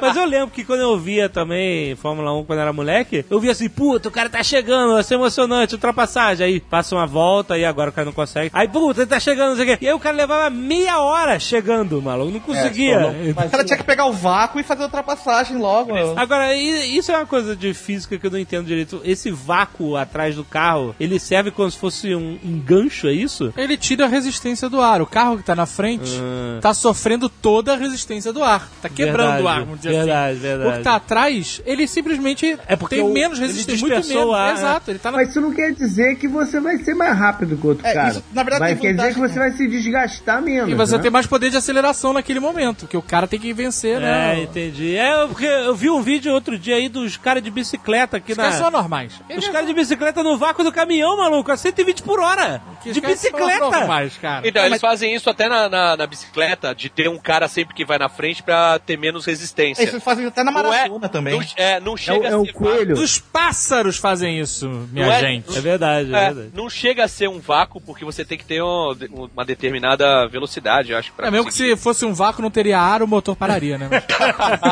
Mas 0.00 0.16
eu 0.16 0.24
lembro 0.26 0.50
que 0.50 0.64
quando 0.64 0.80
eu 0.80 0.98
via 0.98 1.28
também 1.28 1.94
Fórmula 1.96 2.32
1 2.38 2.44
quando 2.44 2.58
era 2.58 2.72
moleque, 2.72 3.24
eu 3.30 3.40
via 3.40 3.52
assim, 3.52 3.68
puta, 3.68 4.08
o 4.08 4.12
cara 4.12 4.28
tá 4.28 4.42
chegando, 4.42 4.92
vai 4.94 5.02
ser 5.02 5.14
emocionante, 5.14 5.74
ultrapassagem. 5.74 6.46
Aí 6.46 6.60
passa 6.60 6.94
uma 6.94 7.06
volta 7.06 7.56
e 7.56 7.64
agora 7.64 7.90
o 7.90 7.92
cara 7.92 8.04
não 8.04 8.12
consegue. 8.12 8.50
Aí, 8.52 8.68
puta, 8.68 9.00
ele 9.00 9.08
tá 9.08 9.18
chegando, 9.18 9.50
não 9.50 9.56
sei 9.56 9.64
o 9.64 9.68
quê. 9.78 9.84
E 9.84 9.88
aí 9.88 9.94
o 9.94 9.98
cara 9.98 10.14
levava 10.16 10.50
meia 10.50 11.00
hora 11.00 11.38
chegando, 11.38 12.00
maluco, 12.02 12.30
não 12.30 12.40
conseguia. 12.40 12.98
O 13.46 13.50
cara 13.50 13.64
tinha 13.64 13.76
que 13.78 13.84
pegar 13.84 14.04
o 14.06 14.12
vácuo 14.12 14.60
e 14.60 14.62
fazer 14.62 14.82
a 14.82 14.86
ultrapassagem 14.86 15.56
logo. 15.56 15.92
Agora, 16.16 16.54
i- 16.54 16.96
isso 16.96 17.10
é 17.10 17.16
uma 17.16 17.26
coisa 17.26 17.56
de 17.56 17.72
física 17.74 18.18
que 18.18 18.26
eu 18.26 18.30
não 18.30 18.38
entendo 18.38 18.66
direito. 18.66 19.00
Esse 19.04 19.30
vácuo 19.30 19.96
atrás 19.96 20.36
do 20.36 20.44
carro, 20.44 20.94
ele 21.00 21.18
serve 21.18 21.50
como 21.50 21.70
se 21.70 21.78
fosse 21.78 22.14
um, 22.14 22.38
um 22.44 22.58
gancho, 22.58 23.06
é 23.08 23.12
isso? 23.12 23.52
Ele 23.56 23.76
tira 23.76 24.04
a 24.04 24.08
resistência 24.22 24.68
do 24.68 24.80
ar. 24.80 25.02
O 25.02 25.06
carro 25.06 25.36
que 25.38 25.42
tá 25.44 25.54
na 25.54 25.66
frente 25.66 26.12
Ah. 26.20 26.60
tá 26.60 26.72
sofrendo 26.74 27.28
toda 27.28 27.74
a 27.74 27.76
resistência 27.76 28.32
do 28.32 28.42
ar. 28.42 28.68
Tá 28.80 28.88
quebrando 28.88 29.16
Verdade, 29.36 29.42
o 29.42 29.48
ar, 29.48 29.60
vamos 29.60 29.76
dizer 29.80 29.90
verdade, 29.90 30.32
assim. 30.32 30.40
verdade. 30.40 30.70
O 30.70 30.76
que 30.78 30.84
tá 30.84 30.94
atrás, 30.96 31.60
ele 31.66 31.86
simplesmente 31.88 32.58
É 32.68 32.76
porque 32.76 32.96
tem 32.96 33.04
o- 33.04 33.12
menos 33.12 33.38
ele 33.38 33.48
resistência, 33.48 33.86
muito 33.86 34.08
menos. 34.08 34.24
o 34.24 34.32
ar, 34.32 34.46
né? 34.54 34.60
Exato, 34.60 34.90
ele 34.90 34.98
tá 34.98 35.10
na 35.10 35.18
Mas 35.18 35.30
isso 35.30 35.40
não 35.40 35.52
quer 35.52 35.72
dizer 35.72 36.16
que 36.16 36.28
você 36.28 36.60
vai 36.60 36.78
ser 36.78 36.94
mais 36.94 37.16
rápido 37.18 37.56
que 37.56 37.66
o 37.66 37.70
outro 37.70 37.86
É, 37.86 37.92
cara. 37.94 38.08
isso, 38.10 38.24
na 38.32 38.42
verdade, 38.42 38.72
Mas 38.74 38.80
quer 38.80 38.94
dizer 38.94 39.14
que 39.14 39.20
você 39.20 39.38
vai 39.38 39.50
se 39.52 39.66
desgastar 39.68 40.40
menos. 40.42 40.70
E 40.70 40.74
você 40.74 40.96
né? 40.96 41.02
tem 41.02 41.10
mais 41.10 41.26
poder 41.26 41.50
de 41.50 41.56
aceleração 41.56 42.12
naquele 42.12 42.40
momento, 42.40 42.86
que 42.86 42.96
o 42.96 43.02
cara 43.02 43.26
tem 43.26 43.38
que 43.40 43.52
vencer, 43.52 43.96
É, 43.96 44.00
né? 44.00 44.42
entendi. 44.42 44.96
É, 44.96 45.26
porque 45.26 45.44
eu 45.46 45.74
vi 45.74 45.90
um 45.90 46.00
vídeo 46.02 46.32
outro 46.32 46.58
dia 46.58 46.76
aí 46.76 46.88
dos 46.88 47.16
caras 47.16 47.42
de 47.42 47.50
bicicleta 47.50 48.16
aqui 48.18 48.32
Os 48.32 48.38
na... 48.38 48.44
caras 48.44 48.58
são 48.58 48.70
normais. 48.70 49.12
Os 49.36 49.48
caras 49.48 49.66
de 49.66 49.74
bicicleta 49.74 50.22
no 50.22 50.36
vácuo 50.38 50.62
do 50.64 50.72
caminhão, 50.72 51.16
maluco, 51.16 51.50
a 51.50 51.56
120 51.56 52.02
por 52.02 52.20
hora. 52.20 52.60
De 52.84 53.00
bicicleta. 53.00 53.70
Cara. 54.18 54.46
Então, 54.46 54.64
eles 54.64 54.80
fazem 54.80 55.14
isso 55.14 55.28
até 55.30 55.48
na, 55.48 55.68
na, 55.68 55.96
na 55.96 56.06
bicicleta, 56.06 56.74
de 56.74 56.88
ter 56.88 57.08
um 57.08 57.18
cara 57.18 57.48
sempre 57.48 57.74
que 57.74 57.84
vai 57.84 57.98
na 57.98 58.08
frente 58.08 58.42
pra 58.42 58.78
ter 58.78 58.96
menos 58.96 59.24
resistência. 59.26 59.82
Isso 59.84 60.00
fazem 60.00 60.26
até 60.26 60.42
na 60.42 60.50
Não 60.50 60.60
é- 60.72 60.78
maratona 60.78 61.08
também. 61.08 61.34
Não, 61.38 61.44
é, 61.56 61.80
não 61.80 61.94
É, 61.94 61.96
chega 61.96 62.28
é 62.28 62.32
a 62.32 62.38
o 62.38 62.44
ser 62.46 62.52
coelho. 62.52 62.94
Os 62.98 63.18
pássaros 63.18 63.96
fazem 63.98 64.38
isso, 64.40 64.68
minha 64.92 65.06
Não 65.06 65.12
é- 65.12 65.20
gente. 65.20 65.56
É 65.56 65.60
verdade, 65.60 66.14
é, 66.14 66.18
É, 66.18 66.24
verdade. 66.32 66.50
não 66.54 66.68
chega 66.70 67.04
a 67.04 67.08
ser 67.08 67.28
um 67.28 67.40
vácuo 67.40 67.80
porque 67.80 68.04
você 68.04 68.24
tem 68.24 68.36
que 68.38 68.44
ter 68.44 68.62
um- 68.62 68.94
uma 69.34 69.44
determinada 69.44 70.26
velocidade, 70.28 70.92
eu 70.92 70.98
acho. 70.98 71.12
Pra 71.12 71.28
É 71.28 71.30
mesmo 71.30 71.46
que 71.48 71.54
se 71.54 71.76
fosse 71.76 72.04
um 72.04 72.12
vácuo 72.14 72.42
não 72.42 72.50
teria 72.50 72.78
ar, 72.78 73.02
o 73.02 73.06
motor 73.06 73.34
pararia, 73.36 73.78
né? 73.78 73.88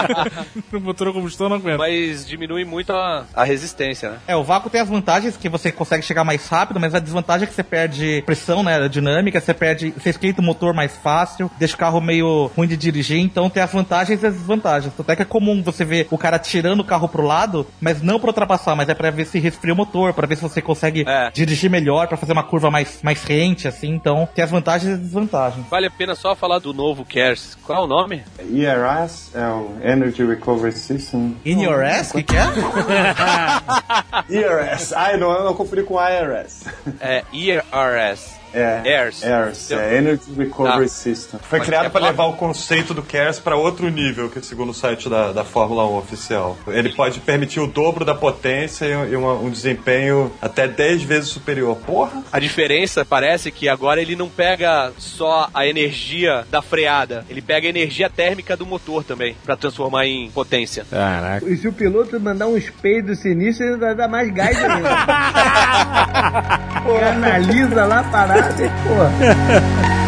o 0.73 0.81
motor 0.81 1.09
a 1.09 1.13
combustão 1.13 1.49
não 1.49 1.57
aguenta. 1.57 1.79
Mas 1.79 2.27
diminui 2.27 2.65
muito 2.65 2.93
a, 2.93 3.27
a 3.35 3.45
resistência, 3.45 4.11
né? 4.11 4.19
É, 4.27 4.37
o 4.37 4.43
vácuo 4.45 4.71
tem 4.71 4.81
as 4.81 4.89
vantagens 4.89 5.37
que 5.37 5.49
você 5.49 5.71
consegue 5.73 6.05
chegar 6.05 6.25
mais 6.25 6.47
rápido, 6.49 6.81
mas 6.81 6.95
a 6.95 6.99
desvantagem 6.99 7.45
é 7.45 7.47
que 7.49 7.55
você 7.55 7.63
perde 7.63 8.23
pressão, 8.27 8.63
né, 8.63 8.89
aerodinâmica, 9.31 9.41
você 9.41 9.55
perde, 9.55 9.91
você 9.97 10.11
esquenta 10.11 10.41
o 10.41 10.45
motor 10.45 10.75
mais 10.75 10.93
fácil, 10.97 11.51
deixa 11.59 11.75
o 11.75 11.79
carro 11.79 12.01
meio 12.01 12.51
ruim 12.57 12.67
de 12.67 12.77
dirigir, 12.77 13.19
então 13.19 13.49
tem 13.49 13.63
as 13.63 13.73
vantagens 13.73 14.23
e 14.23 14.27
as 14.27 14.35
desvantagens. 14.35 14.93
Até 14.99 15.17
que 15.17 15.23
é 15.23 15.25
comum 15.25 15.63
você 15.63 15.85
ver 15.85 16.07
o 16.11 16.19
cara 16.19 16.39
tirando 16.39 16.81
o 16.81 16.85
carro 16.85 17.09
pro 17.09 17.23
lado, 17.23 17.67
mas 17.81 18.03
não 18.03 18.19
pra 18.19 18.29
ultrapassar, 18.29 18.75
mas 18.75 18.89
é 18.89 18.95
pra 18.95 19.11
ver 19.11 19.27
se 19.27 19.39
resfria 19.39 19.73
o 19.73 19.77
motor, 19.77 20.13
pra 20.13 20.27
ver 20.27 20.37
se 20.37 20.43
você 20.43 20.61
consegue 20.61 21.05
É. 21.07 21.31
dirigir 21.31 21.71
melhor, 21.71 22.09
pra 22.09 22.17
fazer 22.17 22.33
uma 22.33 22.43
curva 22.43 22.71
mais, 22.71 23.01
mais 23.03 23.23
rente, 23.23 23.69
assim, 23.69 23.89
então 23.91 24.29
tem 24.35 24.45
as 24.45 24.51
vantagens 24.51 24.91
e 24.91 24.95
as 24.95 25.01
desvantagens. 25.01 25.67
Vale 25.71 25.87
a 25.87 25.91
pena 25.91 26.15
só 26.15 26.35
falar 26.35 26.59
do 26.59 26.73
novo 26.75 27.05
Cares. 27.05 27.57
Qual 27.65 27.83
é 27.83 27.85
o 27.85 27.87
nome? 27.87 28.23
ERS 28.39 29.31
é 29.35 29.47
o 29.47 29.77
Energy 29.83 30.25
Recovery 30.25 30.73
System. 30.73 31.37
In 31.45 31.63
your 31.63 31.83
ass? 31.85 32.13
que 32.13 32.23
que 32.23 32.37
é? 32.37 32.41
ERS. 34.29 34.93
Ai, 34.93 35.17
não, 35.17 35.31
eu 35.33 35.45
não 35.45 35.55
confundi 35.55 35.83
com 35.83 35.95
IRS. 36.01 36.67
É 37.01 37.23
ERS. 37.33 38.40
É. 38.53 38.83
ERS. 38.85 39.23
ERS, 39.23 39.71
é 39.73 39.97
Energy 39.99 40.33
Recovery 40.37 40.83
Tá. 40.87 40.89
System. 40.89 41.41
Foi 41.43 41.59
Mas 41.59 41.69
criado 41.69 41.83
quer 41.85 41.91
para 41.91 42.07
levar 42.07 42.25
o 42.25 42.33
conceito 42.35 42.93
do 42.93 43.03
CARES 43.03 43.39
para 43.39 43.57
outro 43.57 43.89
nível, 43.89 44.29
que 44.29 44.41
segundo 44.45 44.71
o 44.71 44.75
site 44.75 45.09
da, 45.09 45.33
da 45.33 45.45
Fórmula 45.45 45.87
1 45.89 45.97
oficial. 45.97 46.57
Ele 46.67 46.89
pode 46.91 47.21
permitir 47.21 47.61
o 47.61 47.67
dobro 47.67 48.05
da 48.05 48.15
potência 48.15 48.85
e, 48.87 49.13
e 49.13 49.17
uma- 49.17 49.35
um 49.35 49.49
desempenho 49.51 50.33
até 50.43 50.67
10 50.67 51.03
vezes 51.03 51.29
superior. 51.31 51.77
Porra! 51.77 52.23
A 52.33 52.39
diferença 52.41 53.05
parece 53.05 53.51
que 53.51 53.69
agora 53.69 54.01
ele 54.03 54.17
não 54.17 54.29
pega 54.29 54.93
só 54.99 55.49
a 55.55 55.67
energia 55.67 56.45
da 56.51 56.61
freada, 56.63 57.25
ele 57.31 57.41
pega 57.43 57.67
a 57.67 57.71
energia 57.71 58.11
térmica 58.11 58.57
do 58.57 58.67
motor 58.67 59.05
também, 59.05 59.37
pra 59.45 59.57
transformar 59.57 60.07
em 60.07 60.31
potência. 60.31 60.85
Caraca. 60.91 61.49
E 61.49 61.57
se 61.57 61.69
o 61.69 61.73
piloto 61.73 62.19
mandar 62.19 62.47
um 62.49 62.61
peido 62.83 63.15
sinistro, 63.15 63.67
ele 63.67 63.77
vai 63.77 63.95
dar 63.95 64.09
mais 64.09 64.33
gás 64.33 64.57
ainda. 64.57 64.89
Pô, 66.83 66.97
analisa 66.97 67.85
lá 67.85 68.01
a 68.01 68.05
parada 68.05 68.40
e, 68.59 68.69
pô. 68.83 69.91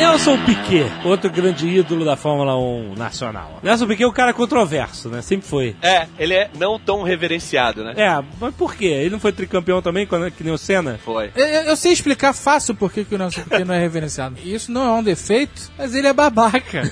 Nelson 0.00 0.38
Piquet, 0.46 0.90
outro 1.04 1.28
grande 1.30 1.68
ídolo 1.68 2.04
da 2.06 2.16
Fórmula 2.16 2.56
1 2.56 2.94
nacional. 2.96 3.60
Nelson 3.62 3.86
Piquet 3.86 4.04
é 4.04 4.08
um 4.08 4.12
cara 4.12 4.32
controverso, 4.32 5.10
né? 5.10 5.20
Sempre 5.20 5.46
foi. 5.46 5.76
É, 5.82 6.06
ele 6.18 6.32
é 6.34 6.48
não 6.58 6.78
tão 6.78 7.02
reverenciado, 7.02 7.84
né? 7.84 7.92
É, 7.96 8.24
mas 8.40 8.54
por 8.54 8.74
quê? 8.74 8.86
Ele 8.86 9.10
não 9.10 9.20
foi 9.20 9.30
tricampeão 9.30 9.82
também, 9.82 10.06
quando, 10.06 10.30
que 10.30 10.42
nem 10.42 10.52
o 10.54 10.58
Senna? 10.58 10.98
Foi. 11.04 11.30
Eu, 11.36 11.46
eu- 11.46 11.76
sei 11.76 11.92
explicar 11.92 12.32
fácil 12.32 12.74
por 12.74 12.90
que, 12.92 13.04
que 13.04 13.14
o 13.14 13.18
Nelson 13.18 13.42
Piquet 13.42 13.64
não 13.64 13.74
é 13.74 13.78
reverenciado. 13.78 14.36
Isso 14.42 14.72
não 14.72 14.84
é 14.96 14.98
um 15.00 15.02
defeito, 15.02 15.70
mas 15.76 15.94
ele 15.94 16.06
é 16.08 16.12
babaca. 16.14 16.80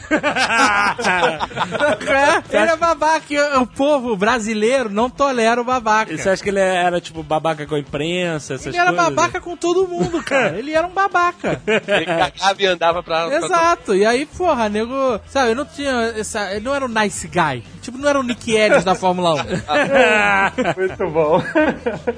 é, 2.53 2.57
ele 2.59 2.71
é 2.71 2.77
babaca. 2.77 3.25
e 3.31 3.39
O, 3.39 3.63
o 3.63 3.67
povo 3.67 4.17
brasileiro 4.17 4.91
não 4.91 5.09
tolera 5.11 5.61
o 5.61 5.65
babaca. 5.65 6.17
Você 6.17 6.29
acha 6.29 6.43
que 6.43 6.49
ele 6.51 6.61
era, 6.61 7.01
tipo, 7.01 7.23
babaca 7.23 7.67
com 7.67 7.75
a 7.75 7.79
imprensa, 7.79 8.55
essas 8.55 8.67
Ele 8.69 8.77
era 8.77 8.93
coisas? 8.93 9.05
babaca 9.15 9.41
com 9.41 9.57
todo 9.57 9.87
mundo, 9.89 10.23
cara. 10.23 10.57
Ele 10.59 10.73
era 10.73 10.87
um 10.87 10.91
babaca. 10.93 11.61
Ele 11.67 12.05
cagava 12.07 12.63
e 12.63 12.67
andava 12.67 12.98
pra. 13.03 13.27
pra- 13.29 13.37
Exato. 13.39 13.95
E 13.95 14.05
aí, 14.05 14.27
porra, 14.27 14.69
nego. 14.69 15.21
Sabe, 15.29 15.51
eu 15.51 15.55
não 15.57 15.65
tinha. 15.65 15.91
Essa, 16.17 16.51
ele 16.53 16.65
não 16.65 16.75
era 16.75 16.85
um 16.85 16.89
nice 16.89 17.27
guy. 17.29 17.63
Tipo, 17.89 17.97
não 17.97 18.09
era 18.09 18.21
o 18.21 18.23
Nick 18.23 18.55
Ellis 18.55 18.85
da 18.85 18.95
Fórmula 18.95 19.35
1. 19.35 19.37
Muito 20.77 21.11
bom. 21.11 21.43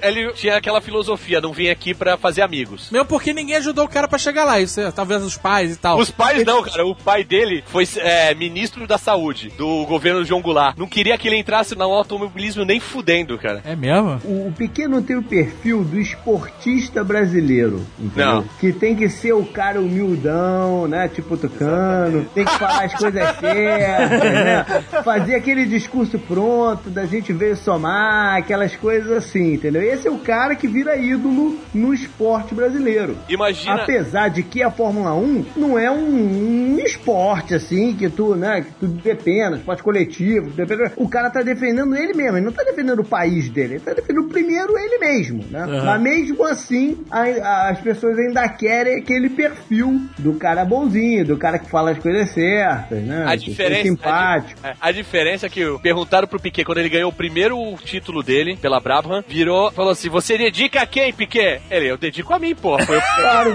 Ele 0.02 0.32
tinha 0.32 0.56
aquela 0.56 0.80
filosofia, 0.80 1.40
não 1.40 1.52
vim 1.52 1.68
aqui 1.68 1.94
pra 1.94 2.16
fazer 2.16 2.42
amigos. 2.42 2.90
Mesmo 2.90 3.06
porque 3.06 3.32
ninguém 3.32 3.54
ajudou 3.56 3.84
o 3.84 3.88
cara 3.88 4.08
pra 4.08 4.18
chegar 4.18 4.44
lá. 4.44 4.58
Isso, 4.58 4.80
é, 4.80 4.90
talvez 4.90 5.22
os 5.22 5.36
pais 5.36 5.74
e 5.74 5.76
tal. 5.76 5.96
Os 5.96 6.10
pais 6.10 6.44
não, 6.44 6.60
cara. 6.60 6.84
O 6.84 6.94
pai 6.94 7.22
dele 7.22 7.62
foi 7.68 7.86
é, 7.98 8.34
ministro 8.34 8.84
da 8.84 8.98
saúde 8.98 9.52
do 9.56 9.86
governo 9.86 10.24
João 10.24 10.42
Goulart. 10.42 10.76
Não 10.76 10.88
queria 10.88 11.16
que 11.16 11.28
ele 11.28 11.36
entrasse 11.36 11.76
no 11.76 11.84
automobilismo 11.84 12.64
nem 12.64 12.80
fudendo, 12.80 13.38
cara. 13.38 13.62
É 13.64 13.76
mesmo? 13.76 14.20
O, 14.24 14.48
o 14.48 14.52
Piquet 14.52 14.88
não 14.88 15.00
tem 15.00 15.16
o 15.16 15.22
perfil 15.22 15.84
do 15.84 16.00
esportista 16.00 17.04
brasileiro, 17.04 17.86
entendeu? 17.96 18.26
Não. 18.26 18.44
Que 18.58 18.72
tem 18.72 18.96
que 18.96 19.08
ser 19.08 19.34
o 19.34 19.44
cara 19.44 19.80
humildão, 19.80 20.88
né? 20.88 21.06
Tipo 21.06 21.36
Tucano, 21.36 22.24
tem 22.34 22.44
que 22.44 22.58
falar 22.58 22.86
as 22.86 22.94
coisas 22.94 23.38
certas, 23.38 24.32
né? 24.32 24.64
Fazer 25.04 25.36
aquele 25.36 25.59
discurso 25.66 26.18
pronto, 26.18 26.90
da 26.90 27.04
gente 27.06 27.32
veio 27.32 27.56
somar, 27.56 28.36
aquelas 28.38 28.74
coisas 28.76 29.10
assim, 29.10 29.54
entendeu? 29.54 29.82
Esse 29.82 30.08
é 30.08 30.10
o 30.10 30.18
cara 30.18 30.54
que 30.54 30.66
vira 30.68 30.96
ídolo 30.96 31.58
no 31.74 31.92
esporte 31.94 32.54
brasileiro. 32.54 33.16
Imagina. 33.28 33.74
Apesar 33.82 34.28
de 34.28 34.42
que 34.42 34.62
a 34.62 34.70
Fórmula 34.70 35.14
1 35.14 35.44
não 35.56 35.78
é 35.78 35.90
um, 35.90 36.74
um 36.74 36.78
esporte 36.78 37.54
assim, 37.54 37.94
que 37.94 38.08
tu, 38.08 38.34
né, 38.34 38.62
que 38.62 38.72
tu 38.80 38.86
dependa, 38.86 39.56
esporte 39.56 39.82
coletivo, 39.82 40.50
tu 40.50 40.56
dependa- 40.56 40.92
o 40.96 41.08
cara 41.08 41.30
tá 41.30 41.42
defendendo 41.42 41.94
ele 41.96 42.14
mesmo, 42.14 42.36
ele 42.38 42.46
não 42.46 42.52
tá 42.52 42.62
defendendo 42.62 43.00
o 43.00 43.04
país 43.04 43.48
dele, 43.48 43.74
ele 43.74 43.80
tá 43.80 43.92
defendendo 43.92 44.28
primeiro 44.28 44.76
ele 44.78 44.98
mesmo, 44.98 45.44
né? 45.50 45.66
Mas 45.84 46.00
mesmo 46.00 46.44
assim, 46.44 46.98
a- 47.10 47.22
a- 47.22 47.68
as 47.70 47.80
pessoas 47.80 48.18
ainda 48.18 48.48
querem 48.48 48.98
aquele 49.00 49.28
perfil 49.28 50.00
do 50.18 50.34
cara 50.34 50.64
bonzinho, 50.64 51.24
do 51.24 51.36
cara 51.36 51.58
que 51.58 51.68
fala 51.70 51.90
as 51.92 51.98
coisas 51.98 52.30
certas, 52.30 53.02
né? 53.02 53.24
A 53.26 53.34
é 53.34 53.36
diferença, 53.36 53.82
simpático. 53.82 54.60
A, 54.62 54.70
di- 54.72 54.78
a 54.80 54.92
diferença 54.92 55.39
é 55.46 55.48
que 55.48 55.78
perguntaram 55.82 56.26
pro 56.28 56.40
Piquet 56.40 56.64
quando 56.64 56.78
ele 56.78 56.88
ganhou 56.88 57.10
o 57.10 57.14
primeiro 57.14 57.56
título 57.84 58.22
dele 58.22 58.56
pela 58.56 58.80
Brabham, 58.80 59.24
virou, 59.26 59.70
falou 59.72 59.90
assim: 59.92 60.08
"Você 60.08 60.36
dedica 60.38 60.82
a 60.82 60.86
quem, 60.86 61.12
Piquet?" 61.12 61.60
Ele: 61.70 61.86
"Eu 61.86 61.96
dedico 61.98 62.32
a 62.34 62.38
mim, 62.38 62.54
pô." 62.54 62.78
Foi 62.84 62.98
o 62.98 63.00
Claro. 63.20 63.54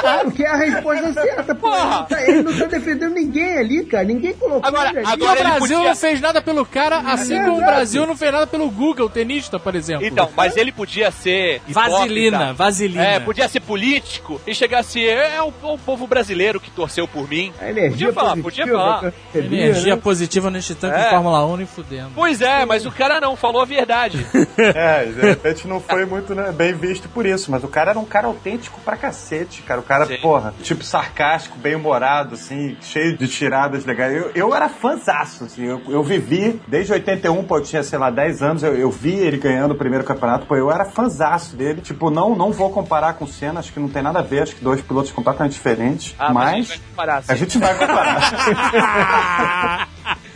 claro 0.00 0.30
que 0.32 0.42
é 0.44 0.48
a 0.48 0.56
resposta 0.56 1.12
certa, 1.12 1.54
não, 1.54 2.04
tá, 2.04 2.22
ele 2.22 2.42
não 2.42 2.56
tá 2.58 2.66
defendendo 2.66 3.14
ninguém 3.14 3.58
ali, 3.58 3.84
cara. 3.84 4.04
Ninguém 4.04 4.32
colocou 4.34 4.66
Agora- 4.66 4.90
ele 4.90 4.98
ali. 4.98 5.06
E 5.06 5.10
o 5.10 5.12
agora 5.12 5.40
ele 5.40 5.48
Brasil 5.50 5.76
podia- 5.76 5.88
não 5.90 5.96
fez 5.96 6.20
nada 6.20 6.42
pelo 6.42 6.66
cara, 6.66 6.98
assim 6.98 7.34
É, 7.36 7.44
como 7.44 7.56
o. 7.56 7.64
Brasil 7.64 8.06
não 8.06 8.16
fez 8.16 8.32
nada 8.32 8.46
pelo 8.46 8.70
Google, 8.70 9.08
tenista, 9.08 9.58
por 9.58 9.74
exemplo. 9.74 10.06
Então, 10.06 10.28
mas 10.36 10.56
ele 10.56 10.72
podia 10.72 11.10
ser. 11.10 11.60
Vaselina, 11.68 12.52
vaselina. 12.52 13.02
É, 13.04 13.20
podia 13.20 13.48
ser 13.48 13.60
político 13.60 14.40
e 14.46 14.54
chegar 14.54 14.80
assim, 14.80 15.02
é 15.04 15.40
o, 15.42 15.52
o 15.62 15.78
povo 15.78 16.06
brasileiro 16.06 16.60
que 16.60 16.70
torceu 16.70 17.06
por 17.06 17.28
mim. 17.28 17.52
A 17.60 17.70
energia 17.70 17.90
Podia 18.08 18.12
falar, 18.12 18.36
positiva 18.36 18.66
podia 18.66 18.78
falar. 18.78 18.98
pra 19.00 19.12
perceber, 19.12 19.56
Energia 19.56 19.94
né? 19.96 20.00
positiva 20.02 20.50
neste 20.52 20.74
tanque 20.74 20.96
É. 20.96 21.04
de 21.04 21.10
Fórmula 21.10 21.44
1 21.46 21.60
e 21.62 21.66
fudendo. 21.66 22.10
Pois 22.14 22.40
é, 22.40 22.64
mas 22.64 22.86
o 22.86 22.92
cara 22.92 23.20
não 23.20 23.36
falou 23.36 23.62
a 23.62 23.64
verdade. 23.64 24.24
É, 24.58 25.06
de 25.06 25.20
repente 25.20 25.66
não 25.66 25.80
foi 25.80 26.04
muito 26.04 26.34
né, 26.34 26.52
bem 26.52 26.72
visto 26.74 27.08
por 27.08 27.24
isso, 27.26 27.50
mas 27.50 27.64
o 27.64 27.68
cara 27.68 27.90
era 27.90 27.98
um 27.98 28.04
cara 28.04 28.26
autêntico 28.26 28.80
pra 28.84 28.96
cacete, 28.96 29.62
cara. 29.62 29.80
O 29.80 29.82
cara, 29.82 30.06
Sim. 30.06 30.18
porra, 30.18 30.54
tipo 30.62 30.84
sarcástico, 30.84 31.56
bem 31.58 31.74
humorado, 31.74 32.34
assim, 32.34 32.76
cheio 32.82 33.16
de 33.16 33.26
tiradas 33.26 33.84
legais. 33.84 34.14
Eu, 34.14 34.30
eu 34.34 34.54
era 34.54 34.68
fãzaço, 34.68 35.44
assim, 35.44 35.64
eu, 35.64 35.80
eu 35.88 36.02
vivi 36.02 36.60
desde 36.68 36.92
81, 36.92 37.42
pô, 37.44 37.58
eu 37.58 37.62
tinha, 37.62 37.82
sei 37.82 37.98
lá, 37.98 38.10
10 38.10 38.42
anos, 38.42 38.62
eu, 38.62 38.74
eu 38.76 38.90
vi 38.90 39.14
ele 39.14 39.38
ganhando 39.38 39.72
o 39.72 39.76
primeiro 39.76 40.04
campeonato, 40.04 40.46
pô, 40.46 40.54
eu 40.56 40.70
era 40.70 40.84
fãzaço 40.84 41.56
dele. 41.56 41.80
Tipo, 41.80 42.10
não, 42.10 42.36
não 42.36 42.52
vou 42.52 42.70
comparar 42.70 43.14
com 43.14 43.24
o 43.24 43.28
Senna, 43.28 43.60
acho 43.60 43.72
que 43.72 43.80
não 43.80 43.88
tem 43.88 44.02
nada 44.02 44.18
a 44.18 44.22
ver, 44.22 44.42
acho 44.42 44.54
que 44.54 44.62
dois 44.64 44.80
pilotos 44.82 45.10
completamente 45.12 45.52
diferentes, 45.52 46.14
Ah, 46.18 46.32
mas, 46.32 46.44
a 46.44 46.52
mas. 46.52 46.66
gente 46.66 46.78
vai 46.78 46.88
comparar, 46.90 47.16
A 47.16 47.22
sim. 47.22 47.36
gente 47.36 47.58
vai 47.58 47.78
comparar. 47.78 49.88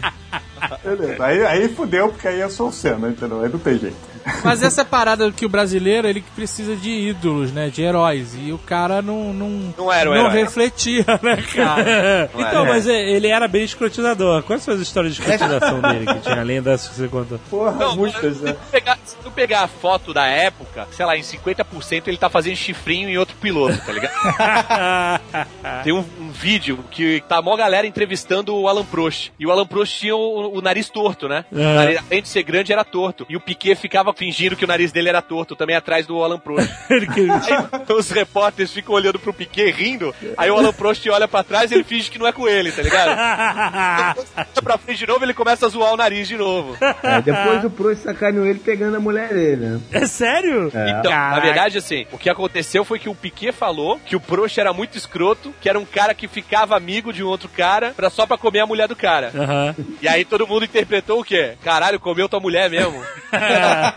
Beleza. 0.87 1.25
Aí, 1.25 1.45
aí 1.45 1.69
fudeu, 1.69 2.09
porque 2.09 2.29
aí 2.29 2.41
eu 2.41 2.51
sou 2.51 2.69
o 2.69 2.73
Senna, 2.73 3.09
entendeu? 3.09 3.41
Aí 3.41 3.51
não 3.51 3.59
tem 3.59 3.79
jeito. 3.79 3.97
Mas 4.45 4.63
essa 4.63 4.85
parada 4.85 5.31
que 5.33 5.45
o 5.47 5.49
brasileiro, 5.49 6.07
ele 6.09 6.23
precisa 6.35 6.75
de 6.77 6.91
ídolos, 6.91 7.53
né? 7.53 7.69
De 7.69 7.83
heróis. 7.83 8.37
E 8.41 8.53
o 8.53 8.59
cara 8.59 9.01
não... 9.03 9.33
Não, 9.33 9.75
Não 9.77 9.93
era 9.93 10.11
o 10.11 10.15
não 10.15 10.27
herói. 10.27 10.33
refletia, 10.43 11.05
né, 11.23 11.43
cara? 11.55 12.31
Não 12.35 12.41
então, 12.41 12.63
era. 12.63 12.73
mas 12.73 12.87
é, 12.89 13.11
ele 13.11 13.29
era 13.29 13.47
bem 13.49 13.65
escrotizador. 13.65 14.43
Quais 14.43 14.63
são 14.63 14.75
as 14.75 14.81
histórias 14.81 15.15
de 15.15 15.21
escrotização 15.21 15.81
dele 15.81 16.07
que 16.07 16.21
tinha 16.21 16.41
além 16.41 16.61
dessas 16.63 16.89
que 16.89 16.95
você 16.97 17.09
contou? 17.09 17.39
Porra, 17.51 17.73
Não, 17.73 17.97
muitas, 17.97 18.37
se 18.37 18.43
né? 18.45 18.53
tu 18.53 18.71
pegar, 18.71 18.99
se 19.05 19.17
tu 19.17 19.31
pegar 19.31 19.61
a 19.63 19.69
foto 19.69 20.13
da 20.15 20.27
época, 20.27 20.87
sei 20.93 21.05
lá, 21.07 21.17
em 21.17 21.23
50% 21.23 22.09
ele 22.09 22.17
tá 22.17 22.29
fazendo 22.29 22.57
chifrinho 22.57 23.09
em 23.09 23.19
outro 23.19 23.37
piloto, 23.37 23.79
tá 23.85 23.93
ligado? 23.93 24.13
Tem 25.85 25.93
um, 25.93 26.05
um 26.21 26.31
vídeo 26.31 26.79
que 26.91 27.23
tá 27.29 27.39
a 27.39 27.43
maior 27.43 27.57
galera 27.57 27.87
entrevistando 27.87 28.55
o 28.57 28.69
Alan 28.69 28.85
Prost. 28.85 29.31
E 29.39 29.47
o 29.47 29.51
Alan 29.51 29.67
Prost 29.67 29.99
tinha 29.99 30.17
o, 30.17 30.57
o 30.59 30.61
nariz 30.61 30.89
torto, 30.89 31.29
né? 31.29 31.45
Uhum. 31.53 31.75
Nariz, 31.75 31.99
além 32.11 32.23
de 32.23 32.29
ser 32.29 32.43
grande, 32.43 32.73
era 32.73 32.85
torto. 32.85 33.27
E 33.29 33.37
o 33.37 33.41
Piquet 33.41 33.75
ficava 33.77 34.13
fingindo 34.17 34.57
que 34.57 34.65
o 34.65 34.69
nariz 34.69 34.91
dele 34.91 35.09
era 35.09 35.23
torto, 35.23 35.55
também 35.55 35.77
atrás 35.77 36.07
do 36.07 36.23
Alan 36.23 36.39
Prost. 36.39 36.69
Aí 36.91 37.97
os 37.97 38.11
repórteres 38.11 38.73
ficam 38.73 38.95
olhando 38.95 39.19
pro 39.19 39.33
Piquet 39.33 39.71
rindo, 39.71 40.15
aí 40.37 40.51
o 40.51 40.57
Alan 40.57 40.73
Prost 40.73 41.07
olha 41.09 41.29
pra 41.29 41.43
trás 41.43 41.71
e 41.71 41.75
ele 41.75 41.85
finge 41.85 42.11
que 42.11 42.19
não 42.19 42.27
é 42.27 42.33
com 42.33 42.49
ele, 42.49 42.73
tá 42.73 42.83
ligado? 42.83 43.11
Olha 44.37 44.63
pra 44.63 44.79
frente 44.79 44.99
de 44.99 45.07
novo, 45.07 45.25
ele 45.25 45.35
começa 45.35 45.67
a 45.67 45.69
zoar 45.69 45.93
o 45.93 45.97
nariz 45.97 46.27
de 46.29 46.37
novo. 46.37 46.77
É, 47.03 47.21
depois 47.21 47.65
o 47.65 47.71
Prost 47.71 48.03
sacaneou 48.03 48.47
ele 48.47 48.59
pegando 48.59 48.97
a 48.97 49.01
mulher 49.01 49.29
dele, 49.29 49.67
né? 49.67 49.81
É 49.93 50.07
sério? 50.07 50.69
Então, 50.69 51.11
na 51.11 51.41
verdade, 51.41 51.79
assim, 51.79 52.07
o 52.13 52.19
que 52.19 52.31
aconteceu 52.31 52.85
foi 52.85 52.99
que 52.99 53.09
o 53.09 53.15
Piquet 53.15 53.53
falou 53.53 54.01
que 54.05 54.17
o 54.17 54.21
Prost 54.21 54.59
era 54.59 54.73
muito 54.73 54.97
escroto, 54.97 55.55
que 55.61 55.69
era 55.69 55.79
um 55.79 55.85
cara 55.85 56.15
que 56.15 56.29
ficava 56.29 56.77
amigo 56.77 57.13
de 57.13 57.23
um 57.23 57.29
outro 57.29 57.49
cara 57.49 57.93
pra, 57.97 58.11
só 58.11 58.27
pra 58.27 58.39
comer 58.39 58.61
a 58.61 58.67
mulher 58.67 58.89
do 58.89 58.97
cara. 58.97 59.31
Aham. 59.35 59.75
E 60.01 60.09
aí 60.09 60.25
todo 60.25 60.47
mundo 60.47 60.65
interpretou 60.65 61.21
o 61.21 61.25
quê? 61.25 61.55
Caralho, 61.63 62.01
comeu 62.01 62.29
tua 62.29 62.41
mulher 62.41 62.71
mesmo. 62.71 63.03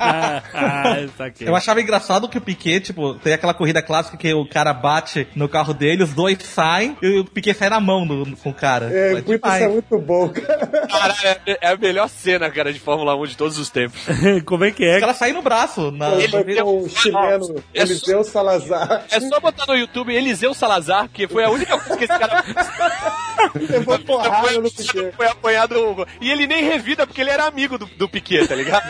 Eu 1.42 1.56
achava 1.56 1.82
engraçado 1.82 2.28
que 2.30 2.38
o 2.38 2.42
Piquet, 2.42 2.80
tipo, 2.82 3.16
tem 3.16 3.34
aquela 3.34 3.54
corrida 3.54 3.82
clássica 3.82 4.18
que 4.18 4.34
o 4.34 4.46
cara 4.48 4.74
bate 4.74 5.28
no 5.36 5.48
carro 5.48 5.74
dele, 5.74 6.04
os 6.04 6.14
dois 6.14 6.38
saem 6.44 6.98
e 7.02 7.20
o 7.20 7.26
Piquet 7.26 7.54
sai 7.54 7.70
na 7.70 7.80
mão 7.80 8.06
do, 8.06 8.36
com 8.38 8.50
o 8.50 8.54
cara. 8.54 8.86
É, 8.92 9.12
Foi 9.12 9.22
muito, 9.22 9.48
isso 9.48 9.56
é 9.64 9.68
muito 9.68 9.98
bom, 10.00 10.30
cara. 10.30 10.68
Caralho, 10.88 11.14
é, 11.46 11.58
é 11.62 11.68
a 11.72 11.78
melhor 11.78 12.10
cena, 12.10 12.50
cara, 12.50 12.72
de 12.74 12.80
Fórmula 12.80 13.16
1 13.16 13.26
de 13.28 13.38
todos 13.38 13.58
os 13.58 13.70
tempos. 13.70 14.00
Como 14.46 14.64
é 14.66 14.72
que 14.72 14.84
Os 14.84 14.96
é? 14.96 15.00
caras 15.00 15.18
saem 15.18 15.34
no 15.34 15.42
braço. 15.42 15.92
Na... 15.92 16.12
Ele 16.14 16.62
com 16.62 16.84
o 16.84 16.90
chileno 16.90 17.56
É 17.74 17.86
só- 17.86 17.92
Eliseu 17.94 18.24
Salazar. 18.24 19.06
É 19.12 19.20
só 19.20 19.40
botar 19.40 19.66
no 19.68 19.76
YouTube 19.76 20.14
Eliseu 20.14 20.54
Salazar, 20.54 21.08
que 21.10 21.28
foi 21.28 21.44
a 21.44 21.50
única 21.50 21.78
coisa 21.78 21.98
que 21.98 22.04
esse 22.06 22.20
cara 22.20 22.44
Levou 23.70 24.00
porrada 24.06 24.52
no 24.60 24.72
Piquet. 24.72 25.12
foi 25.16 25.28
apanhado. 25.28 26.08
E 26.22 26.30
ele 26.32 26.48
nem 26.48 26.64
revida 26.64 27.06
porque 27.08 27.22
ele 27.22 27.30
era 27.30 27.46
amigo 27.46 27.78
do, 27.78 27.86
do 27.86 28.10
Piquet, 28.10 28.48
tá 28.48 28.56
ligado? 28.56 28.86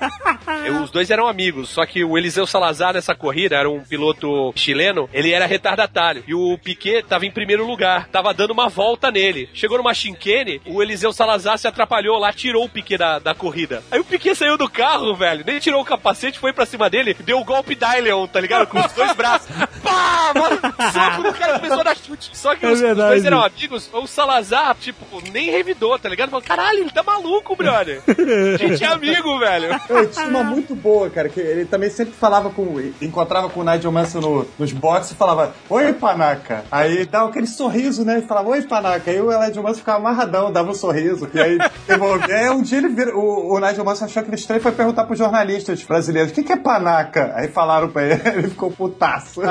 Os 0.82 0.90
dois 0.90 1.10
eram 1.10 1.26
amigos, 1.26 1.68
só 1.68 1.84
que 1.86 2.04
o 2.04 2.16
Eliseu 2.16 2.46
Salazar 2.46 2.94
nessa 2.94 3.14
corrida 3.14 3.56
era 3.56 3.68
um 3.68 3.80
piloto 3.80 4.52
chileno, 4.56 5.08
ele 5.12 5.32
era 5.32 5.46
retardatário. 5.46 6.24
E 6.26 6.34
o 6.34 6.58
Piquet 6.58 7.02
tava 7.02 7.26
em 7.26 7.30
primeiro 7.30 7.66
lugar, 7.66 8.08
tava 8.08 8.32
dando 8.34 8.52
uma 8.52 8.68
volta 8.68 9.10
nele. 9.10 9.48
Chegou 9.54 9.78
numa 9.78 9.94
chinquene, 9.94 10.60
o 10.66 10.82
Eliseu 10.82 11.12
Salazar 11.12 11.58
se 11.58 11.68
atrapalhou 11.68 12.18
lá, 12.18 12.32
tirou 12.32 12.64
o 12.64 12.68
Piquet 12.68 12.98
da, 12.98 13.18
da 13.18 13.34
corrida. 13.34 13.82
Aí 13.90 14.00
o 14.00 14.04
Piquet 14.04 14.34
saiu 14.34 14.56
do 14.56 14.68
carro, 14.68 15.14
velho, 15.14 15.44
nem 15.46 15.58
tirou 15.58 15.80
o 15.80 15.84
capacete, 15.84 16.38
foi 16.38 16.52
pra 16.52 16.66
cima 16.66 16.88
dele, 16.90 17.14
deu 17.20 17.38
o 17.38 17.44
golpe 17.44 17.74
Dylion, 17.74 18.26
tá 18.26 18.40
ligado? 18.40 18.66
Com 18.66 18.80
os 18.80 18.92
dois 18.92 19.12
braços. 19.12 19.48
Pá! 19.82 20.32
Mano, 20.34 20.60
soco 20.92 21.22
no 21.22 21.32
cara 21.34 21.54
começou 21.58 21.80
a 21.80 21.82
dar 21.82 21.96
chute. 21.96 22.30
Só 22.36 22.54
que 22.54 22.64
É 22.64 22.70
os, 22.70 22.80
os 22.80 22.96
dois 22.96 23.24
eram 23.24 23.42
amigos, 23.42 23.90
o 23.92 24.06
Salazar, 24.06 24.76
tipo, 24.76 25.04
nem 25.32 25.50
revidou, 25.50 25.98
tá 25.98 26.08
ligado? 26.08 26.30
Falou, 26.30 26.44
caralho, 26.44 26.80
ele 26.80 26.90
tá 26.90 27.02
maluco, 27.02 27.56
brother. 27.56 28.02
Gente 28.58 28.84
é 28.84 28.86
amigo, 28.86 29.38
velho. 29.38 29.68
Eu 29.90 30.10
tinha 30.10 30.26
uma 30.28 30.42
muito 30.44 30.74
boa, 30.74 31.10
cara, 31.10 31.28
que 31.28 31.40
ele 31.40 31.64
também 31.64 31.90
sempre 31.90 32.14
falava 32.14 32.50
com. 32.50 32.80
Encontrava 33.02 33.48
com 33.48 33.60
o 33.60 33.64
Nigel 33.64 33.90
Mansell 33.92 34.20
no- 34.20 34.46
nos 34.58 34.72
boxes 34.72 35.12
e 35.12 35.14
falava, 35.14 35.54
oi, 35.68 35.92
Panaca. 35.92 36.64
Aí 36.70 37.04
dava 37.06 37.28
aquele 37.28 37.46
sorriso, 37.46 38.04
né? 38.04 38.18
E 38.18 38.22
falava, 38.22 38.48
oi, 38.50 38.62
Panaca. 38.62 39.10
Aí 39.10 39.20
o 39.20 39.26
Nigel 39.38 39.62
Mansell 39.62 39.78
ficava 39.80 39.98
amarradão, 39.98 40.52
dava 40.52 40.70
um 40.70 40.74
sorriso. 40.74 41.28
E 41.34 41.40
aí 41.40 41.58
devolvia. 41.86 42.34
Aí 42.36 42.50
um 42.50 42.62
dia 42.62 42.78
ele 42.78 42.88
vira, 42.88 43.16
o, 43.16 43.54
o 43.54 43.58
Nigel 43.60 43.84
Mansell 43.84 44.06
achou 44.06 44.20
aquele 44.20 44.36
estranho 44.36 44.60
e 44.60 44.62
foi 44.62 44.72
perguntar 44.72 45.04
pros 45.04 45.18
jornalistas 45.18 45.82
brasileiros: 45.82 46.30
o 46.32 46.34
que, 46.34 46.42
que 46.42 46.52
é 46.52 46.56
Panaca? 46.56 47.32
Aí 47.36 47.48
falaram 47.48 47.88
pra 47.88 48.02
ele, 48.04 48.20
ele 48.38 48.48
ficou 48.48 48.70
putaço. 48.70 49.40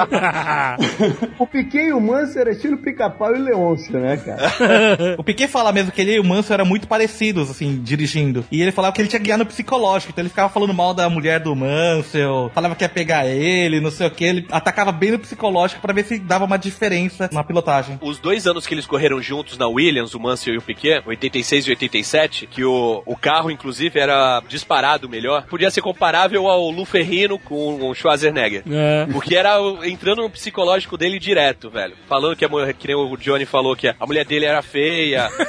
O 1.38 1.48
Piquet 1.48 1.88
e 1.88 1.94
o 1.94 2.02
Manso 2.02 2.38
era 2.38 2.52
estilo 2.52 2.78
pica-pau 2.78 3.36
e 3.36 3.40
Leôncio, 3.40 4.00
né, 4.00 4.18
cara? 4.18 4.50
O 5.18 5.24
Piquet 5.24 5.48
fala 5.48 5.72
mesmo 5.72 5.92
que 5.92 6.02
ele 6.02 6.16
e 6.16 6.20
o 6.20 6.24
Manso 6.24 6.54
eram 6.54 6.66
muito 6.66 6.88
parecidos, 6.88 7.50
assim, 7.50 7.80
dirigindo. 7.82 8.46
E 8.52 8.62
ele 8.62 8.72
falava 8.72 8.94
que 8.94 9.02
ele 9.02 9.08
tinha 9.08 9.20
guiar 9.20 9.38
no 9.38 9.46
psicológico, 9.46 10.12
então 10.12 10.22
ele 10.24 10.29
ficava 10.30 10.50
falando 10.50 10.74
mal 10.74 10.94
da 10.94 11.10
mulher 11.10 11.40
do 11.40 11.56
Mansell, 11.56 12.52
falava 12.54 12.76
que 12.76 12.84
ia 12.84 12.90
pegar 12.90 13.26
ele, 13.26 13.80
não 13.80 13.92
sei 13.92 14.08
o 14.08 14.12
que. 14.12 14.24
Ele 14.24 14.48
atacava 14.52 14.92
bem 14.92 15.12
no 15.12 15.20
psicológico 15.20 15.82
pra 15.82 15.94
ver 15.94 16.06
se 16.06 16.20
dava 16.20 16.46
uma 16.46 16.58
diferença 16.58 17.30
na 17.32 17.44
pilotagem. 17.44 17.98
Os 18.02 18.20
dois 18.20 18.48
anos 18.48 18.66
que 18.66 18.74
eles 18.74 18.86
correram 18.86 19.22
juntos 19.22 19.58
na 19.58 19.68
Williams, 19.68 20.14
o 20.14 20.20
Mansell 20.20 20.56
e 20.56 20.58
o 20.58 20.62
Piquet, 20.62 21.02
86 21.06 21.68
e 21.68 21.70
87, 21.72 22.48
que 22.48 22.64
o, 22.64 23.04
o 23.06 23.16
carro, 23.16 23.52
inclusive, 23.52 24.00
era 24.00 24.42
disparado 24.48 25.10
melhor, 25.10 25.46
podia 25.46 25.72
ser 25.72 25.82
comparável 25.82 26.48
ao 26.48 26.70
Lu 26.70 26.86
Ferrino 26.86 27.40
com 27.40 27.90
o 27.90 27.94
Schwarzenegger. 27.94 28.64
É. 28.70 29.08
Porque 29.12 29.36
era 29.36 29.58
entrando 29.84 30.22
no 30.22 30.30
psicológico 30.30 30.98
dele 30.98 31.20
direto, 31.20 31.70
velho. 31.70 31.96
Falando 32.08 32.36
que 32.36 32.46
a 32.46 32.50
mulher, 32.50 32.74
que 32.74 32.88
nem 32.88 32.96
o 32.96 33.18
Johnny 33.18 33.46
falou 33.46 33.76
que 33.76 33.88
a 33.88 34.06
mulher 34.06 34.26
dele 34.26 34.46
era 34.46 34.62
feia. 34.62 35.30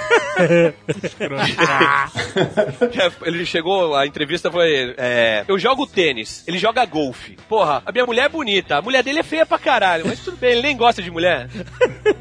Ele 3.25 3.45
chegou, 3.45 3.95
a 3.95 4.07
entrevista 4.07 4.51
foi: 4.51 4.70
é, 4.99 5.45
Eu 5.49 5.59
jogo 5.59 5.87
tênis, 5.87 6.45
ele 6.47 6.59
joga 6.59 6.85
golfe. 6.85 7.37
Porra, 7.49 7.83
a 7.85 7.93
minha 7.93 8.07
mulher 8.07 8.27
é 8.27 8.29
bonita, 8.29 8.77
a 8.77 8.83
mulher 8.83 9.03
dele 9.03 9.21
é 9.21 9.23
feia 9.23 9.45
pra 9.47 9.59
caralho, 9.59 10.05
mas 10.07 10.21
tudo 10.21 10.37
bem, 10.37 10.53
ele 10.53 10.63
nem 10.63 10.77
gosta 10.77 11.03
de 11.03 11.11
mulher. 11.11 11.49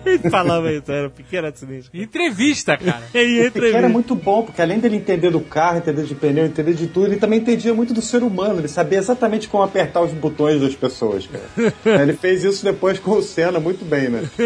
Ele 0.06 0.30
falava 0.30 0.72
isso, 0.72 0.92
era 0.92 1.10
pequeno 1.10 1.48
acidente. 1.48 1.90
Entrevista, 1.94 2.76
cara. 2.78 3.04
E 3.14 3.18
aí, 3.18 3.36
Porque 3.52 3.60
era 3.60 3.68
entrevista. 3.68 3.90
muito 3.90 4.16
bom, 4.16 4.44
porque 4.44 4.62
além 4.62 4.80
dele 4.80 4.96
entender 4.96 5.30
do 5.30 5.40
carro, 5.42 5.78
entender 5.78 6.04
de 6.04 6.16
pneu, 6.16 6.46
entender 6.46 6.74
de 6.74 6.88
tudo, 6.88 7.08
ele 7.08 7.18
também 7.18 7.40
entendia 7.40 7.74
muito 7.74 7.94
do 7.94 8.02
ser 8.02 8.24
humano. 8.24 8.60
Ele 8.60 8.68
sabia 8.68 8.98
exatamente 8.98 9.48
como 9.48 9.64
apertar 9.64 10.02
os 10.02 10.12
botões 10.12 10.62
das 10.62 10.74
pessoas, 10.76 11.28
cara. 11.28 11.74
ele 12.02 12.14
fez 12.14 12.44
isso 12.44 12.64
depois 12.64 12.98
com 12.98 13.12
o 13.12 13.22
Senna 13.22 13.60
muito 13.60 13.86
bem, 13.86 14.10
né? 14.10 14.24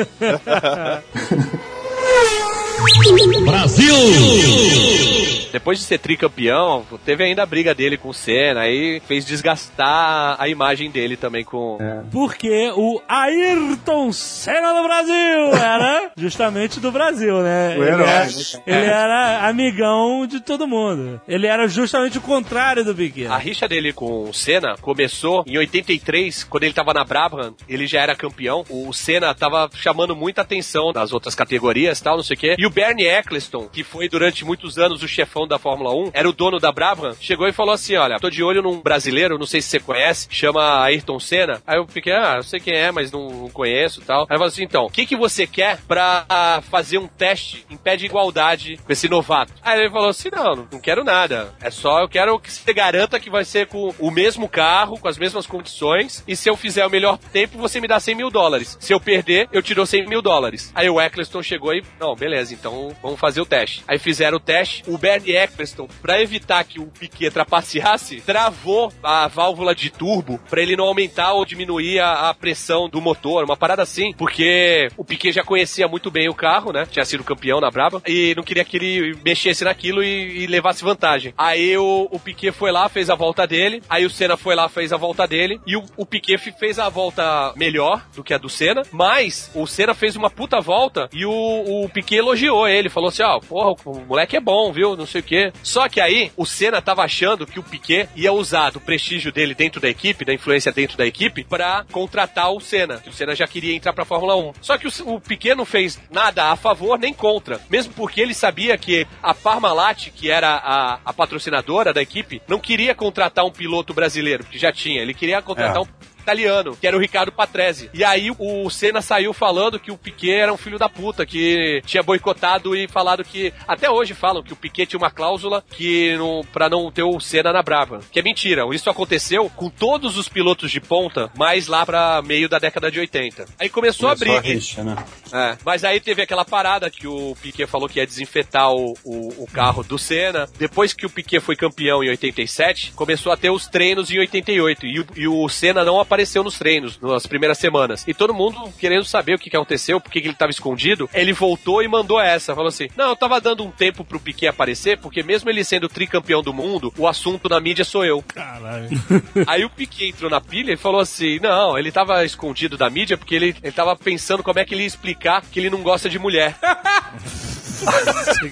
Depois 5.54 5.78
de 5.78 5.86
ser 5.86 6.00
tricampeão, 6.00 6.84
teve 7.06 7.24
ainda 7.24 7.44
a 7.44 7.46
briga 7.46 7.76
dele 7.76 7.96
com 7.96 8.10
o 8.10 8.14
Senna, 8.14 8.62
aí 8.62 9.00
fez 9.08 9.24
desgastar 9.24 10.36
a 10.40 10.48
imagem 10.48 10.90
dele 10.90 11.16
também 11.16 11.44
com. 11.44 11.78
Porque 12.12 12.72
o 12.76 13.00
Ayrton 13.08 14.12
Senna 14.12 14.74
do 14.74 14.82
Brasil 14.82 15.54
era 15.54 16.12
justamente 16.18 16.80
do 16.80 16.92
Brasil, 16.92 17.44
né? 17.44 17.78
O 17.78 17.84
Ele 17.84 17.92
herói, 17.92 18.08
era, 18.08 18.26
né, 18.26 18.32
ele 18.66 18.86
era 18.86 19.48
amigão 19.48 20.26
de 20.26 20.40
todo 20.40 20.68
mundo. 20.68 21.22
Ele 21.28 21.46
era 21.46 21.68
justamente 21.68 22.18
o 22.18 22.22
contrário 22.22 22.84
do 22.84 22.96
Piquet. 22.96 23.28
A 23.28 23.38
rixa 23.38 23.68
dele 23.68 23.94
com 23.94 24.28
o 24.30 24.34
Senna 24.34 24.76
começou 24.82 25.44
em 25.46 25.58
83, 25.60 26.46
quando 26.46 26.64
ele 26.64 26.74
tava 26.74 26.96
na 26.96 27.04
Brabham, 27.04 27.54
ele 27.70 27.86
já 27.86 28.02
era 28.02 28.16
campeão. 28.16 28.66
O 28.72 28.92
Senna 28.92 29.36
tava 29.36 29.70
chamando 29.76 30.16
muita 30.16 30.42
atenção 30.42 30.92
das 30.92 31.14
outras 31.14 31.36
categorias 31.36 32.00
e 32.00 32.04
tal, 32.04 32.16
não 32.16 32.24
sei 32.24 32.36
o 32.36 32.40
quê. 32.40 32.56
E 32.58 32.66
o 32.66 32.72
Bernie 32.94 33.08
Eccleston, 33.08 33.68
que 33.68 33.84
foi 33.84 34.08
durante 34.08 34.46
muitos 34.46 34.78
anos 34.78 35.02
o 35.02 35.08
chefão 35.08 35.48
da 35.48 35.58
Fórmula 35.58 35.92
1, 35.96 36.12
era 36.14 36.30
o 36.30 36.34
dono 36.34 36.60
da 36.60 36.72
Brabham, 36.72 37.16
chegou 37.20 37.48
e 37.48 37.52
falou 37.52 37.74
assim: 37.74 37.96
Olha, 37.96 38.20
tô 38.20 38.30
de 38.30 38.44
olho 38.44 38.62
num 38.62 38.80
brasileiro, 38.80 39.40
não 39.40 39.48
sei 39.48 39.62
se 39.62 39.70
você 39.70 39.80
conhece, 39.80 40.28
chama 40.30 40.84
Ayrton 40.84 41.20
Senna. 41.20 41.60
Aí 41.66 41.78
eu 41.78 41.88
fiquei, 41.88 42.14
ah, 42.14 42.36
eu 42.38 42.44
sei 42.44 42.60
quem 42.60 42.76
é, 42.76 42.92
mas 42.92 43.12
não, 43.12 43.30
não 43.30 43.50
conheço 43.50 44.02
tal. 44.02 44.22
Aí 44.30 44.38
falou 44.38 44.46
assim: 44.46 44.64
então, 44.64 44.86
o 44.86 44.92
que, 44.92 45.08
que 45.08 45.16
você 45.16 45.48
quer 45.48 45.80
pra 45.88 46.24
ah, 46.30 46.62
fazer 46.70 47.00
um 47.00 47.08
teste 47.08 47.66
em 47.68 47.76
pé 47.76 47.98
de 47.98 48.06
igualdade 48.06 48.78
com 48.86 48.94
esse 48.94 49.10
novato? 49.10 49.54
Aí 49.64 49.80
ele 49.80 49.90
falou 49.90 50.10
assim: 50.10 50.30
não, 50.32 50.68
não 50.72 50.80
quero 50.80 51.04
nada. 51.04 51.52
É 51.60 51.72
só 51.72 52.02
eu 52.02 52.08
quero 52.08 52.40
que 52.40 52.52
você 52.52 52.74
garanta 52.74 53.20
que 53.20 53.30
vai 53.30 53.44
ser 53.44 53.66
com 53.66 53.92
o 53.98 54.12
mesmo 54.12 54.48
carro, 54.48 55.00
com 55.00 55.08
as 55.08 55.18
mesmas 55.18 55.48
condições, 55.48 56.24
e 56.28 56.36
se 56.36 56.48
eu 56.48 56.56
fizer 56.56 56.86
o 56.86 56.92
melhor 56.92 57.18
tempo, 57.18 57.58
você 57.58 57.82
me 57.82 57.88
dá 57.88 58.00
100 58.00 58.14
mil 58.14 58.30
dólares. 58.30 58.78
Se 58.80 58.94
eu 58.94 59.00
perder, 59.00 59.50
eu 59.52 59.64
te 59.64 59.74
dou 59.74 59.86
100 59.86 60.08
mil 60.08 60.22
dólares. 60.22 60.72
Aí 60.76 60.88
o 60.88 61.02
Eccleston 61.02 61.42
chegou 61.42 61.74
e, 61.74 61.84
não, 62.00 62.16
beleza, 62.16 62.54
então 62.54 62.83
vamos 63.02 63.20
fazer 63.20 63.42
o 63.42 63.46
teste. 63.46 63.84
Aí 63.88 64.00
fizeram 64.00 64.38
o 64.38 64.40
teste, 64.40 64.84
o 64.88 64.98
Bernie 64.98 65.36
Eccleston, 65.36 65.88
pra 66.02 66.22
evitar 66.22 66.64
que 66.64 66.80
o 66.80 66.88
Piquet 66.88 67.32
trapaceasse, 67.32 68.22
travou 68.22 68.92
a 69.02 69.28
válvula 69.28 69.76
de 69.76 69.90
turbo 69.90 70.40
pra 70.50 70.62
ele 70.62 70.76
não 70.76 70.86
aumentar 70.86 71.34
ou 71.34 71.46
diminuir 71.46 72.00
a, 72.00 72.30
a 72.30 72.34
pressão 72.34 72.90
do 72.90 73.02
motor, 73.02 73.44
uma 73.44 73.58
parada 73.58 73.82
assim, 73.82 74.14
porque 74.14 74.88
o 74.98 75.04
Piquet 75.04 75.32
já 75.32 75.44
conhecia 75.44 75.88
muito 75.88 76.10
bem 76.10 76.30
o 76.30 76.34
carro, 76.34 76.72
né? 76.72 76.86
Tinha 76.86 77.06
sido 77.06 77.24
campeão 77.24 77.60
na 77.60 77.72
Braba 77.72 78.02
e 78.08 78.34
não 78.36 78.44
queria 78.44 78.66
que 78.66 78.78
ele 78.78 79.18
mexesse 79.24 79.64
naquilo 79.64 80.04
e, 80.04 80.44
e 80.44 80.48
levasse 80.48 80.84
vantagem. 80.84 81.34
Aí 81.38 81.78
o, 81.78 82.08
o 82.12 82.20
Piquet 82.20 82.52
foi 82.52 82.72
lá, 82.72 82.90
fez 82.90 83.10
a 83.10 83.16
volta 83.16 83.46
dele, 83.48 83.82
aí 83.90 84.06
o 84.06 84.10
Senna 84.10 84.38
foi 84.38 84.56
lá, 84.56 84.70
fez 84.70 84.94
a 84.94 84.98
volta 84.98 85.28
dele 85.28 85.60
e 85.66 85.76
o, 85.76 85.84
o 85.98 86.06
Piquet 86.06 86.38
fez 86.38 86.80
a 86.80 86.90
volta 86.90 87.54
melhor 87.56 88.06
do 88.16 88.24
que 88.24 88.34
a 88.34 88.38
do 88.38 88.50
Senna, 88.50 88.84
mas 88.92 89.52
o 89.54 89.66
Senna 89.66 89.94
fez 89.94 90.16
uma 90.16 90.30
puta 90.30 90.60
volta 90.60 91.10
e 91.14 91.26
o, 91.26 91.32
o 91.32 91.90
Piquet 91.90 92.18
elogiou 92.18 92.68
ele, 92.68 92.73
falou 92.90 93.10
assim: 93.10 93.24
ó, 93.24 93.40
porra, 93.40 93.76
o 93.86 94.02
moleque 94.06 94.36
é 94.38 94.40
bom, 94.40 94.72
viu? 94.72 94.96
Não 94.96 95.06
sei 95.06 95.22
o 95.22 95.24
quê. 95.24 95.52
Só 95.64 95.88
que 95.90 96.00
aí 96.02 96.32
o 96.38 96.46
Senna 96.46 96.82
tava 96.82 97.04
achando 97.04 97.46
que 97.46 97.60
o 97.60 97.64
Piquet 97.64 98.08
ia 98.16 98.32
usar 98.34 98.72
do 98.72 98.80
prestígio 98.80 99.32
dele 99.32 99.54
dentro 99.54 99.80
da 99.82 99.90
equipe, 99.90 100.26
da 100.26 100.34
influência 100.34 100.72
dentro 100.72 100.98
da 100.98 101.06
equipe, 101.06 101.44
pra 101.44 101.86
contratar 101.92 102.52
o 102.52 102.60
Senna. 102.60 102.98
Que 102.98 103.10
o 103.10 103.14
Senna 103.14 103.36
já 103.36 103.48
queria 103.48 103.76
entrar 103.76 103.94
pra 103.94 104.06
Fórmula 104.06 104.36
1. 104.36 104.54
Só 104.62 104.78
que 104.78 104.88
o, 104.88 104.92
o 105.14 105.20
Piquet 105.22 105.56
não 105.56 105.66
fez 105.66 106.00
nada 106.12 106.52
a 106.52 106.56
favor 106.56 106.98
nem 107.00 107.14
contra. 107.14 107.60
Mesmo 107.70 107.94
porque 107.94 108.22
ele 108.22 108.34
sabia 108.34 108.78
que 108.78 109.06
a 109.22 109.34
Parmalat, 109.34 110.10
que 110.12 110.30
era 110.30 110.50
a, 110.56 111.00
a 111.06 111.14
patrocinadora 111.14 111.94
da 111.94 112.02
equipe, 112.02 112.42
não 112.48 112.60
queria 112.60 112.94
contratar 112.96 113.46
um 113.46 113.52
piloto 113.52 113.94
brasileiro, 113.94 114.44
que 114.44 114.58
já 114.58 114.72
tinha. 114.72 115.02
Ele 115.02 115.14
queria 115.14 115.42
contratar 115.42 115.78
É. 115.78 115.80
um 115.82 115.88
italiano, 116.24 116.76
que 116.80 116.88
era 116.88 116.98
o 116.98 117.00
Ricardo 117.00 117.32
Patrese. 117.32 117.90
E 117.94 118.04
aí 118.04 118.32
o 118.38 118.70
Senna 118.70 119.02
saiu 119.02 119.34
falando 119.34 119.80
que 119.80 119.92
o 119.92 119.98
Piquet 119.98 120.32
era 120.32 120.54
um 120.54 120.58
filho 120.58 120.80
da 120.80 120.90
puta, 120.90 121.26
que 121.26 121.82
tinha 121.86 122.02
boicotado 122.02 122.76
e 122.76 122.88
falado 122.88 123.24
que 123.24 123.54
até 123.68 123.90
hoje 123.90 124.14
falam 124.14 124.42
que 124.42 124.54
o 124.54 124.56
Piquet 124.56 124.88
tinha 124.88 124.98
uma 124.98 125.12
cláusula 125.12 125.64
que 125.70 126.16
não 126.18 126.42
para 126.52 126.70
não 126.70 126.92
ter 126.92 127.04
o 127.04 127.20
Senna 127.20 127.52
na 127.52 127.62
Brava, 127.62 128.00
que 128.12 128.20
é 128.20 128.24
mentira. 128.24 128.64
Isso 128.74 128.90
aconteceu 128.90 129.50
com 129.50 129.70
todos 129.70 130.18
os 130.18 130.30
pilotos 130.30 130.72
de 130.72 130.80
ponta, 130.80 131.30
mais 131.38 131.68
lá 131.68 131.86
pra 131.86 132.22
meio 132.22 132.48
da 132.48 132.58
década 132.58 132.90
de 132.90 133.00
80. 133.00 133.46
Aí 133.60 133.70
começou, 133.70 134.10
a 134.10 134.16
briga. 134.16 134.40
rixa, 134.40 134.84
né? 134.84 134.96
É, 135.32 135.58
mas 135.66 135.84
aí 135.84 136.00
teve 136.00 136.22
aquela 136.22 136.46
parada 136.46 136.90
que 136.90 137.08
o 137.08 137.36
Piquet 137.42 137.68
falou 137.68 137.90
que 137.90 138.00
ia 138.00 138.06
desinfetar 138.06 138.72
o, 138.72 138.94
o, 139.04 139.44
o 139.44 139.48
carro 139.52 139.84
do 139.84 139.98
Senna. 139.98 140.48
Depois 140.58 140.94
que 140.94 141.06
o 141.06 141.10
Piquet 141.10 141.40
foi 141.40 141.56
campeão 141.56 142.04
em 142.04 142.10
87, 142.10 142.94
começou 142.96 143.32
a 143.32 143.38
ter 143.38 143.50
os 143.50 143.68
treinos 143.68 144.10
em 144.12 144.20
88. 144.20 144.86
E 144.86 145.00
o, 145.00 145.08
e 145.16 145.28
o 145.28 145.50
Senna 145.50 145.84
não 145.84 146.00
apareceu 146.00 146.13
nos 146.44 146.58
treinos 146.58 147.00
nas 147.00 147.26
primeiras 147.26 147.58
semanas. 147.58 148.04
E 148.08 148.14
todo 148.14 148.34
mundo 148.34 148.72
querendo 148.80 149.06
saber 149.06 149.36
o 149.36 149.40
que, 149.40 149.50
que 149.50 149.56
aconteceu, 149.56 150.00
por 150.00 150.12
que, 150.12 150.22
que 150.22 150.28
ele 150.28 150.34
estava 150.34 150.52
escondido. 150.52 151.10
Ele 151.14 151.34
voltou 151.34 151.82
e 151.82 151.88
mandou 151.88 152.20
essa. 152.20 152.56
Falou 152.56 152.70
assim: 152.70 152.88
Não, 152.96 153.10
eu 153.10 153.16
tava 153.16 153.40
dando 153.40 153.64
um 153.64 153.72
tempo 153.72 154.04
pro 154.04 154.20
Piquet 154.20 154.48
aparecer, 154.48 154.98
porque 154.98 155.24
mesmo 155.24 155.50
ele 155.50 155.64
sendo 155.64 155.90
tricampeão 155.90 156.42
do 156.42 156.54
mundo, 156.54 156.94
o 156.98 157.08
assunto 157.08 157.50
na 157.50 157.60
mídia 157.60 157.86
sou 157.86 158.06
eu. 158.06 158.22
Caralho. 158.22 158.90
Aí 159.48 159.64
o 159.64 159.70
Piquet 159.70 160.10
entrou 160.10 160.30
na 160.30 160.42
pilha 160.42 160.74
e 160.74 160.78
falou 160.78 161.02
assim: 161.02 161.40
Não, 161.40 161.78
ele 161.78 161.92
tava 161.92 162.24
escondido 162.26 162.78
da 162.78 162.90
mídia 162.90 163.18
porque 163.18 163.36
ele, 163.36 163.56
ele 163.62 163.72
tava 163.72 163.96
pensando 163.96 164.44
como 164.44 164.60
é 164.60 164.66
que 164.66 164.74
ele 164.74 164.84
ia 164.84 164.88
explicar 164.88 165.42
que 165.42 165.60
ele 165.60 165.70
não 165.70 165.82
gosta 165.82 166.10
de 166.10 166.20
mulher. 166.20 166.58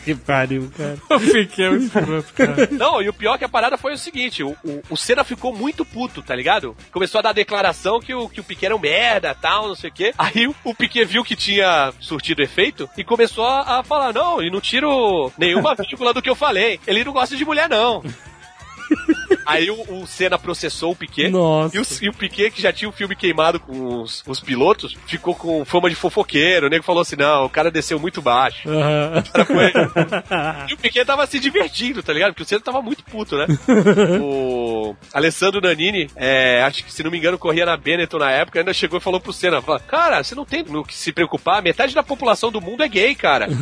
que 0.03 0.15
pariu, 0.15 0.71
cara. 0.75 0.97
Eu 1.09 1.19
fiquei 1.19 1.69
um 1.69 1.75
escroto, 1.77 2.33
cara. 2.33 2.69
Não, 2.71 3.01
e 3.01 3.09
o 3.09 3.13
pior 3.13 3.35
é 3.35 3.37
que 3.37 3.45
a 3.45 3.49
parada 3.49 3.77
foi 3.77 3.93
o 3.93 3.97
seguinte: 3.97 4.43
o, 4.43 4.51
o, 4.63 4.81
o 4.89 4.97
Senna 4.97 5.23
ficou 5.23 5.55
muito 5.55 5.85
puto, 5.85 6.21
tá 6.21 6.35
ligado? 6.35 6.75
Começou 6.91 7.19
a 7.19 7.21
dar 7.21 7.33
declaração 7.33 7.99
que 7.99 8.13
o, 8.13 8.29
que 8.29 8.39
o 8.39 8.43
Piquet 8.43 8.67
era 8.67 8.75
um 8.75 8.79
merda 8.79 9.35
tal, 9.35 9.67
não 9.67 9.75
sei 9.75 9.89
o 9.89 9.93
quê. 9.93 10.13
Aí 10.17 10.47
o, 10.47 10.55
o 10.63 10.75
Piquet 10.75 11.05
viu 11.05 11.23
que 11.23 11.35
tinha 11.35 11.93
surtido 11.99 12.41
efeito 12.41 12.89
e 12.97 13.03
começou 13.03 13.45
a, 13.45 13.79
a 13.79 13.83
falar: 13.83 14.13
Não, 14.13 14.41
e 14.41 14.49
não 14.49 14.61
tiro 14.61 15.31
nenhuma 15.37 15.75
vírgula 15.75 16.13
do 16.13 16.21
que 16.21 16.29
eu 16.29 16.35
falei. 16.35 16.79
Ele 16.87 17.03
não 17.03 17.13
gosta 17.13 17.35
de 17.35 17.45
mulher, 17.45 17.69
não. 17.69 18.03
Aí 19.45 19.69
o, 19.69 20.01
o 20.01 20.07
Senna 20.07 20.37
processou 20.37 20.91
o 20.91 20.95
Piquet. 20.95 21.29
Nossa. 21.29 21.75
E 21.75 21.79
o, 21.79 21.83
e 22.01 22.09
o 22.09 22.13
Piquet, 22.13 22.51
que 22.51 22.61
já 22.61 22.71
tinha 22.71 22.89
o 22.89 22.91
filme 22.91 23.15
queimado 23.15 23.59
com 23.59 24.01
os, 24.01 24.23
os 24.27 24.39
pilotos, 24.39 24.95
ficou 25.07 25.35
com 25.35 25.63
fama 25.65 25.89
de 25.89 25.95
fofoqueiro. 25.95 26.67
O 26.67 26.69
nego 26.69 26.83
falou 26.83 27.01
assim: 27.01 27.15
não, 27.15 27.45
o 27.45 27.49
cara 27.49 27.71
desceu 27.71 27.99
muito 27.99 28.21
baixo. 28.21 28.69
Aham. 28.69 29.23
O 29.41 29.45
foi- 29.45 29.71
E 30.69 30.73
o 30.73 30.77
Piquet 30.77 31.05
tava 31.05 31.25
se 31.27 31.39
divertindo, 31.39 32.01
tá 32.03 32.13
ligado? 32.13 32.31
Porque 32.33 32.43
o 32.43 32.45
Senna 32.45 32.61
tava 32.61 32.81
muito 32.81 33.03
puto, 33.03 33.37
né? 33.37 33.47
o 34.21 34.95
Alessandro 35.13 35.61
Nanini, 35.61 36.07
é, 36.15 36.61
acho 36.63 36.83
que 36.83 36.91
se 36.91 37.03
não 37.03 37.11
me 37.11 37.17
engano, 37.17 37.37
corria 37.37 37.65
na 37.65 37.75
Benetton 37.77 38.17
na 38.17 38.31
época, 38.31 38.59
ainda 38.59 38.73
chegou 38.73 38.97
e 38.99 39.01
falou 39.01 39.19
pro 39.19 39.33
Senna: 39.33 39.61
falou, 39.61 39.79
Cara, 39.87 40.23
você 40.23 40.35
não 40.35 40.45
tem 40.45 40.63
no 40.63 40.83
que 40.85 40.95
se 40.95 41.11
preocupar, 41.11 41.61
metade 41.61 41.93
da 41.95 42.03
população 42.03 42.51
do 42.51 42.61
mundo 42.61 42.83
é 42.83 42.87
gay, 42.87 43.15
cara. 43.15 43.47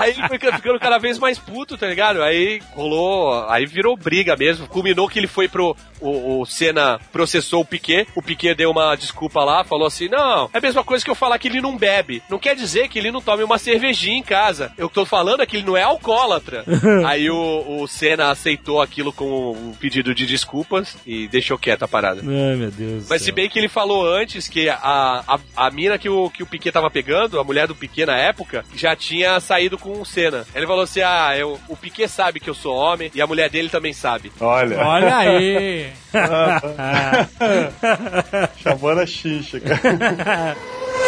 Aí 0.00 0.10
ele 0.10 0.28
foi 0.28 0.38
ficando 0.38 0.78
cada 0.80 0.98
vez 0.98 1.18
mais 1.18 1.38
puto, 1.38 1.76
tá 1.76 1.86
ligado? 1.86 2.22
Aí 2.22 2.60
rolou, 2.74 3.37
aí 3.48 3.66
virou 3.66 3.96
briga 3.96 4.36
mesmo. 4.36 4.66
Culminou 4.66 5.08
que 5.08 5.18
ele 5.18 5.26
foi 5.26 5.48
pro. 5.48 5.76
O, 6.00 6.40
o 6.40 6.46
Senna 6.46 7.00
processou 7.12 7.62
o 7.62 7.64
Piquet. 7.64 8.06
O 8.14 8.22
Piquet 8.22 8.54
deu 8.54 8.70
uma 8.70 8.94
desculpa 8.94 9.44
lá, 9.44 9.64
falou 9.64 9.86
assim: 9.86 10.08
Não, 10.08 10.48
é 10.52 10.58
a 10.58 10.60
mesma 10.60 10.84
coisa 10.84 11.04
que 11.04 11.10
eu 11.10 11.14
falar 11.14 11.38
que 11.38 11.48
ele 11.48 11.60
não 11.60 11.76
bebe. 11.76 12.22
Não 12.28 12.38
quer 12.38 12.54
dizer 12.54 12.88
que 12.88 12.98
ele 12.98 13.10
não 13.10 13.20
tome 13.20 13.42
uma 13.42 13.58
cervejinha 13.58 14.18
em 14.18 14.22
casa. 14.22 14.72
Eu 14.78 14.88
tô 14.88 15.04
falando 15.04 15.42
é 15.42 15.46
que 15.46 15.56
ele 15.56 15.66
não 15.66 15.76
é 15.76 15.82
alcoólatra. 15.82 16.64
aí 17.06 17.30
o, 17.30 17.82
o 17.82 17.86
Senna 17.86 18.30
aceitou 18.30 18.80
aquilo 18.80 19.12
com 19.12 19.52
um 19.52 19.72
pedido 19.72 20.14
de 20.14 20.26
desculpas 20.26 20.96
e 21.06 21.26
deixou 21.28 21.58
quieta 21.58 21.84
a 21.84 21.88
parada. 21.88 22.20
Ai, 22.20 22.56
meu 22.56 22.70
Deus. 22.70 23.06
Mas 23.08 23.22
se 23.22 23.32
bem 23.32 23.48
que 23.48 23.58
ele 23.58 23.68
falou 23.68 24.06
antes 24.06 24.48
que 24.48 24.68
a, 24.68 24.78
a, 25.26 25.38
a 25.56 25.70
mina 25.70 25.98
que 25.98 26.08
o, 26.08 26.30
que 26.30 26.42
o 26.42 26.46
Piquet 26.46 26.72
tava 26.72 26.90
pegando, 26.90 27.38
a 27.38 27.44
mulher 27.44 27.66
do 27.66 27.74
Piquet 27.74 28.06
na 28.06 28.16
época, 28.16 28.64
já 28.74 28.94
tinha 28.94 29.40
saído 29.40 29.76
com 29.78 30.00
o 30.00 30.06
Senna. 30.06 30.46
Ele 30.54 30.66
falou 30.66 30.82
assim: 30.82 31.00
ah, 31.00 31.36
eu, 31.36 31.58
o 31.68 31.76
Piquet 31.76 32.08
sabe 32.08 32.40
que 32.40 32.48
eu 32.48 32.54
sou 32.54 32.74
homem 32.74 33.10
e 33.14 33.20
a 33.20 33.26
mulher 33.28 33.48
dele 33.50 33.68
também 33.68 33.92
sabe. 33.92 34.32
Olha, 34.40 34.78
Olha 34.84 35.16
aí. 35.16 35.86
chamando 38.60 39.00
a 39.00 39.06
xixa, 39.06 39.60
cara. 39.60 40.56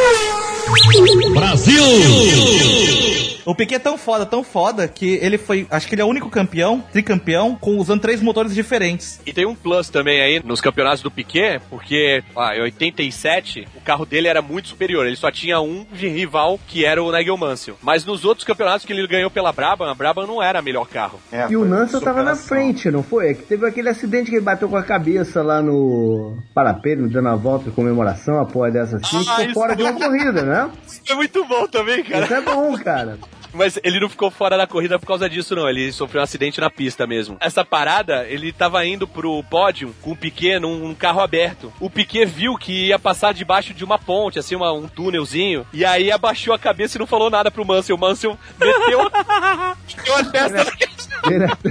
O 3.46 3.54
Piquet 3.54 3.76
é 3.76 3.78
tão 3.78 3.96
foda, 3.96 4.26
tão 4.26 4.44
foda, 4.44 4.86
que 4.86 5.18
ele 5.22 5.38
foi. 5.38 5.66
Acho 5.70 5.88
que 5.88 5.94
ele 5.94 6.02
é 6.02 6.04
o 6.04 6.08
único 6.08 6.28
campeão, 6.28 6.84
tricampeão, 6.92 7.56
com 7.60 7.78
usando 7.78 8.00
três 8.00 8.20
motores 8.20 8.54
diferentes. 8.54 9.20
E 9.26 9.32
tem 9.32 9.46
um 9.46 9.54
plus 9.54 9.88
também 9.88 10.20
aí 10.20 10.42
nos 10.44 10.60
campeonatos 10.60 11.02
do 11.02 11.10
Piquet, 11.10 11.60
porque 11.68 12.22
ah, 12.36 12.54
em 12.56 12.60
87 12.62 13.66
o 13.74 13.80
carro 13.80 14.04
dele 14.04 14.28
era 14.28 14.42
muito 14.42 14.68
superior. 14.68 15.06
Ele 15.06 15.16
só 15.16 15.30
tinha 15.30 15.60
um 15.60 15.84
de 15.92 16.06
rival 16.06 16.60
que 16.68 16.84
era 16.84 17.02
o 17.02 17.10
Nigel 17.10 17.36
Mansell. 17.36 17.76
Mas 17.82 18.04
nos 18.04 18.24
outros 18.24 18.46
campeonatos 18.46 18.86
que 18.86 18.92
ele 18.92 19.06
ganhou 19.06 19.30
pela 19.30 19.52
Brabham, 19.52 19.88
a 19.88 19.94
Brabham 19.94 20.26
não 20.26 20.42
era 20.42 20.60
melhor 20.62 20.86
carro. 20.86 21.18
É, 21.32 21.46
E 21.50 21.56
o 21.56 21.64
Mansell 21.64 22.00
tava 22.00 22.22
na 22.22 22.36
frente, 22.36 22.90
não 22.90 23.02
foi? 23.02 23.30
É 23.30 23.34
que 23.34 23.42
teve 23.42 23.66
aquele 23.66 23.88
acidente 23.88 24.30
que 24.30 24.36
ele 24.36 24.44
bateu 24.44 24.68
com 24.68 24.76
a 24.76 24.82
cabeça 24.82 25.42
lá 25.42 25.62
no 25.62 26.36
parapeito, 26.54 27.08
dando 27.08 27.28
a 27.28 27.34
volta 27.36 27.64
de 27.64 27.70
comemoração, 27.70 28.38
a 28.38 28.44
porra 28.44 28.70
dessa 28.70 28.96
assim, 28.96 29.24
Ah, 29.28 29.36
ficou 29.38 29.54
fora 29.54 29.74
de 29.74 29.82
uma 29.82 29.92
corrida, 29.94 30.42
né? 30.42 30.59
É 31.08 31.14
muito 31.14 31.44
bom 31.44 31.66
também, 31.66 32.02
cara. 32.04 32.24
Isso 32.24 32.34
é 32.34 32.40
bom, 32.40 32.76
cara. 32.78 33.18
Mas 33.52 33.80
ele 33.82 33.98
não 33.98 34.08
ficou 34.08 34.30
fora 34.30 34.56
da 34.56 34.64
corrida 34.64 34.96
por 34.96 35.06
causa 35.08 35.28
disso, 35.28 35.56
não. 35.56 35.68
Ele 35.68 35.90
sofreu 35.90 36.20
um 36.20 36.24
acidente 36.24 36.60
na 36.60 36.70
pista 36.70 37.04
mesmo. 37.04 37.36
Essa 37.40 37.64
parada, 37.64 38.24
ele 38.28 38.52
tava 38.52 38.86
indo 38.86 39.08
pro 39.08 39.42
pódio 39.50 39.92
com 40.00 40.12
o 40.12 40.16
Piquet 40.16 40.60
num, 40.60 40.94
carro 40.94 41.20
aberto. 41.20 41.72
O 41.80 41.90
Piquet 41.90 42.26
viu 42.26 42.56
que 42.56 42.86
ia 42.86 42.98
passar 42.98 43.34
debaixo 43.34 43.74
de 43.74 43.84
uma 43.84 43.98
ponte, 43.98 44.38
assim, 44.38 44.54
uma- 44.54 44.72
um 44.72 44.86
túnelzinho. 44.86 45.66
E 45.72 45.84
aí 45.84 46.12
abaixou 46.12 46.54
a 46.54 46.58
cabeça 46.60 46.96
e 46.96 47.00
não 47.00 47.08
falou 47.08 47.28
nada 47.28 47.50
pro 47.50 47.64
Mansell. 47.66 47.96
O 47.96 47.98
Mansell 47.98 48.38
meteu, 48.56 49.00
meteu 49.96 50.16
a 50.16 50.24
testa 50.24 50.64
Direto 50.64 50.99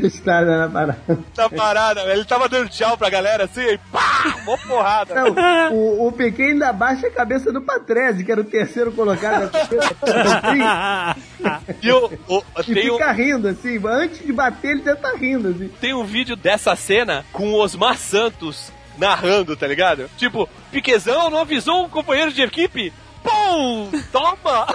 estrada 0.04 0.58
na 0.58 0.70
parada. 0.70 1.00
na 1.38 1.50
parada, 1.50 2.02
velho. 2.04 2.18
Ele 2.20 2.26
tava 2.26 2.48
dando 2.50 2.70
tchau 2.70 2.98
pra 2.98 3.10
galera, 3.10 3.46
assim, 3.46 3.62
e 3.62 3.78
pá! 3.92 4.36
Mó 4.46 4.58
porrada. 4.58 5.14
Não, 5.16 5.72
o, 5.74 6.08
o 6.08 6.12
Piquet 6.12 6.52
ainda 6.52 6.72
baixa 6.74 7.08
a 7.08 7.12
cabeça 7.12 7.52
do 7.52 7.62
Patrese, 7.62 8.24
que 8.24 8.32
era 8.32 8.42
o 8.42 8.44
terceiro 8.44 8.92
colocado 8.92 9.50
da. 9.52 9.60
Assim, 9.60 11.20
E 11.82 11.92
o, 11.92 12.12
o- 12.28 12.44
e 12.68 12.74
tem, 12.74 12.90
um, 12.92 12.94
fica 12.94 13.12
rindo, 13.12 13.48
assim. 13.48 13.80
Antes 13.86 14.26
de 14.26 14.34
bater, 14.34 14.72
ele 14.72 14.84
já 14.84 14.96
tá 14.96 15.14
rindo, 15.16 15.50
assim. 15.50 15.70
tem 15.80 15.94
um 15.94 16.04
vídeo 16.04 16.36
dessa 16.36 16.76
cena 16.76 17.26
com 17.32 17.50
o 17.54 17.56
Osmar 17.60 17.98
Santos 17.98 18.72
narrando, 18.98 19.56
tá 19.56 19.66
ligado? 19.66 20.10
Tipo, 20.18 20.50
Piquezão 20.72 21.30
não 21.30 21.40
avisou 21.40 21.86
um 21.86 21.90
companheiro 21.90 22.32
de 22.34 22.42
equipe? 22.42 22.92
Pum! 23.24 23.90
Toma! 24.12 24.68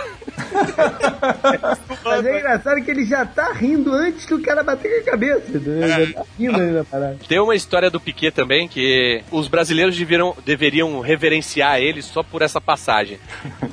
Mas 2.04 2.26
é 2.26 2.38
engraçado 2.38 2.82
que 2.82 2.90
ele 2.90 3.04
já 3.04 3.24
tá 3.24 3.52
rindo 3.52 3.92
antes 3.92 4.26
do 4.26 4.40
cara 4.40 4.62
bater 4.62 5.02
com 5.02 5.08
a 5.08 5.12
cabeça. 5.12 5.52
Já 5.52 6.12
tá 6.12 6.26
rindo 6.38 6.60
aí 6.60 6.70
na 6.70 6.84
parada. 6.84 7.18
Tem 7.28 7.38
uma 7.38 7.54
história 7.54 7.90
do 7.90 8.00
Piquet 8.00 8.30
também 8.32 8.66
que 8.68 9.22
os 9.30 9.48
brasileiros 9.48 9.96
deveriam, 9.96 10.36
deveriam 10.44 11.00
reverenciar 11.00 11.78
ele 11.80 12.02
só 12.02 12.22
por 12.22 12.42
essa 12.42 12.60
passagem. 12.60 13.18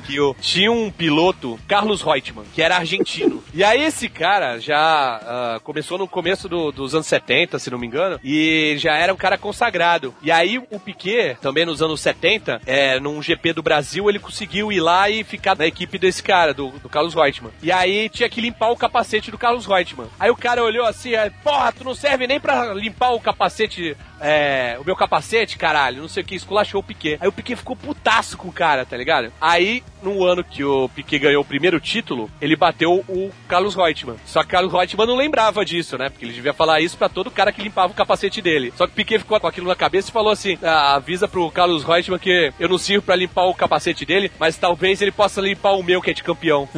Que 0.06 0.20
o, 0.20 0.34
tinha 0.40 0.70
um 0.70 0.90
piloto, 0.90 1.58
Carlos 1.68 2.02
Reutemann, 2.02 2.44
que 2.54 2.62
era 2.62 2.76
argentino. 2.76 3.42
E 3.54 3.62
aí 3.64 3.82
esse 3.82 4.08
cara 4.08 4.58
já 4.58 4.76
ah, 4.78 5.60
começou 5.62 5.98
no 5.98 6.08
começo 6.08 6.48
do- 6.48 6.72
dos 6.72 6.94
anos 6.94 7.06
70, 7.06 7.58
se 7.58 7.70
não 7.70 7.78
me 7.78 7.86
engano, 7.86 8.18
e 8.24 8.74
já 8.78 8.96
era 8.96 9.12
um 9.12 9.16
cara 9.16 9.36
consagrado. 9.38 10.14
E 10.22 10.30
aí 10.30 10.58
o 10.70 10.78
Piquet, 10.78 11.36
também 11.40 11.64
nos 11.66 11.82
anos 11.82 12.00
70, 12.00 12.60
é, 12.66 12.98
num 13.00 13.22
GP 13.22 13.52
do 13.52 13.62
Brasil, 13.62 14.08
ele 14.08 14.18
conseguiu 14.18 14.61
ir 14.70 14.80
lá 14.80 15.08
e 15.08 15.24
ficar 15.24 15.56
na 15.56 15.66
equipe 15.66 15.98
desse 15.98 16.22
cara, 16.22 16.52
do, 16.52 16.68
do 16.70 16.88
Carlos 16.88 17.14
Reutemann. 17.14 17.52
E 17.62 17.72
aí 17.72 18.08
tinha 18.08 18.28
que 18.28 18.40
limpar 18.40 18.70
o 18.70 18.76
capacete 18.76 19.30
do 19.30 19.38
Carlos 19.38 19.66
Reutemann. 19.66 20.08
Aí 20.20 20.30
o 20.30 20.36
cara 20.36 20.62
olhou 20.62 20.86
assim, 20.86 21.14
aí, 21.14 21.30
porra, 21.42 21.72
tu 21.72 21.84
não 21.84 21.94
serve 21.94 22.26
nem 22.26 22.38
pra 22.38 22.74
limpar 22.74 23.10
o 23.12 23.20
capacete, 23.20 23.96
é, 24.20 24.76
o 24.80 24.84
meu 24.84 24.94
capacete, 24.94 25.56
caralho, 25.56 26.02
não 26.02 26.08
sei 26.08 26.22
o 26.22 26.26
que, 26.26 26.34
esculachou 26.34 26.80
o 26.80 26.84
Piquet. 26.84 27.18
Aí 27.20 27.28
o 27.28 27.32
Piquet 27.32 27.56
ficou 27.56 27.74
putaço 27.74 28.36
com 28.36 28.48
o 28.48 28.52
cara, 28.52 28.84
tá 28.84 28.96
ligado? 28.96 29.32
Aí, 29.40 29.82
no 30.02 30.24
ano 30.24 30.44
que 30.44 30.62
o 30.62 30.88
Piquet 30.90 31.18
ganhou 31.18 31.42
o 31.42 31.46
primeiro 31.46 31.80
título, 31.80 32.30
ele 32.40 32.56
bateu 32.56 33.04
o 33.08 33.30
Carlos 33.48 33.74
Reutemann. 33.74 34.16
Só 34.26 34.40
que 34.40 34.48
o 34.48 34.50
Carlos 34.50 34.72
Reutemann 34.72 35.06
não 35.06 35.16
lembrava 35.16 35.64
disso, 35.64 35.96
né? 35.96 36.10
Porque 36.10 36.24
ele 36.24 36.34
devia 36.34 36.52
falar 36.52 36.80
isso 36.80 36.98
pra 36.98 37.08
todo 37.08 37.30
cara 37.30 37.52
que 37.52 37.62
limpava 37.62 37.92
o 37.92 37.96
capacete 37.96 38.42
dele. 38.42 38.72
Só 38.76 38.86
que 38.86 38.92
o 38.92 38.96
Piquet 38.96 39.18
ficou 39.18 39.40
com 39.40 39.46
aquilo 39.46 39.68
na 39.68 39.74
cabeça 39.74 40.08
e 40.10 40.12
falou 40.12 40.32
assim: 40.32 40.58
"Ah, 40.62 40.94
avisa 40.96 41.26
pro 41.26 41.50
Carlos 41.50 41.84
Reutemann 41.84 42.18
que 42.18 42.52
eu 42.58 42.68
não 42.68 42.78
sirvo 42.78 43.06
pra 43.06 43.16
limpar 43.16 43.44
o 43.44 43.54
capacete 43.54 44.04
dele, 44.04 44.30
mas 44.38 44.51
talvez 44.56 45.00
ele 45.02 45.12
possa 45.12 45.40
limpar 45.40 45.72
o 45.72 45.82
meu, 45.82 46.00
que 46.00 46.10
é 46.10 46.14
de 46.14 46.22
campeão. 46.22 46.68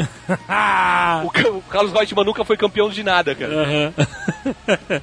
o, 1.25 1.57
o 1.59 1.63
Carlos 1.63 1.93
Reutemann 1.93 2.25
nunca 2.25 2.45
foi 2.45 2.57
campeão 2.57 2.89
de 2.89 3.03
nada, 3.03 3.35
cara. 3.35 3.93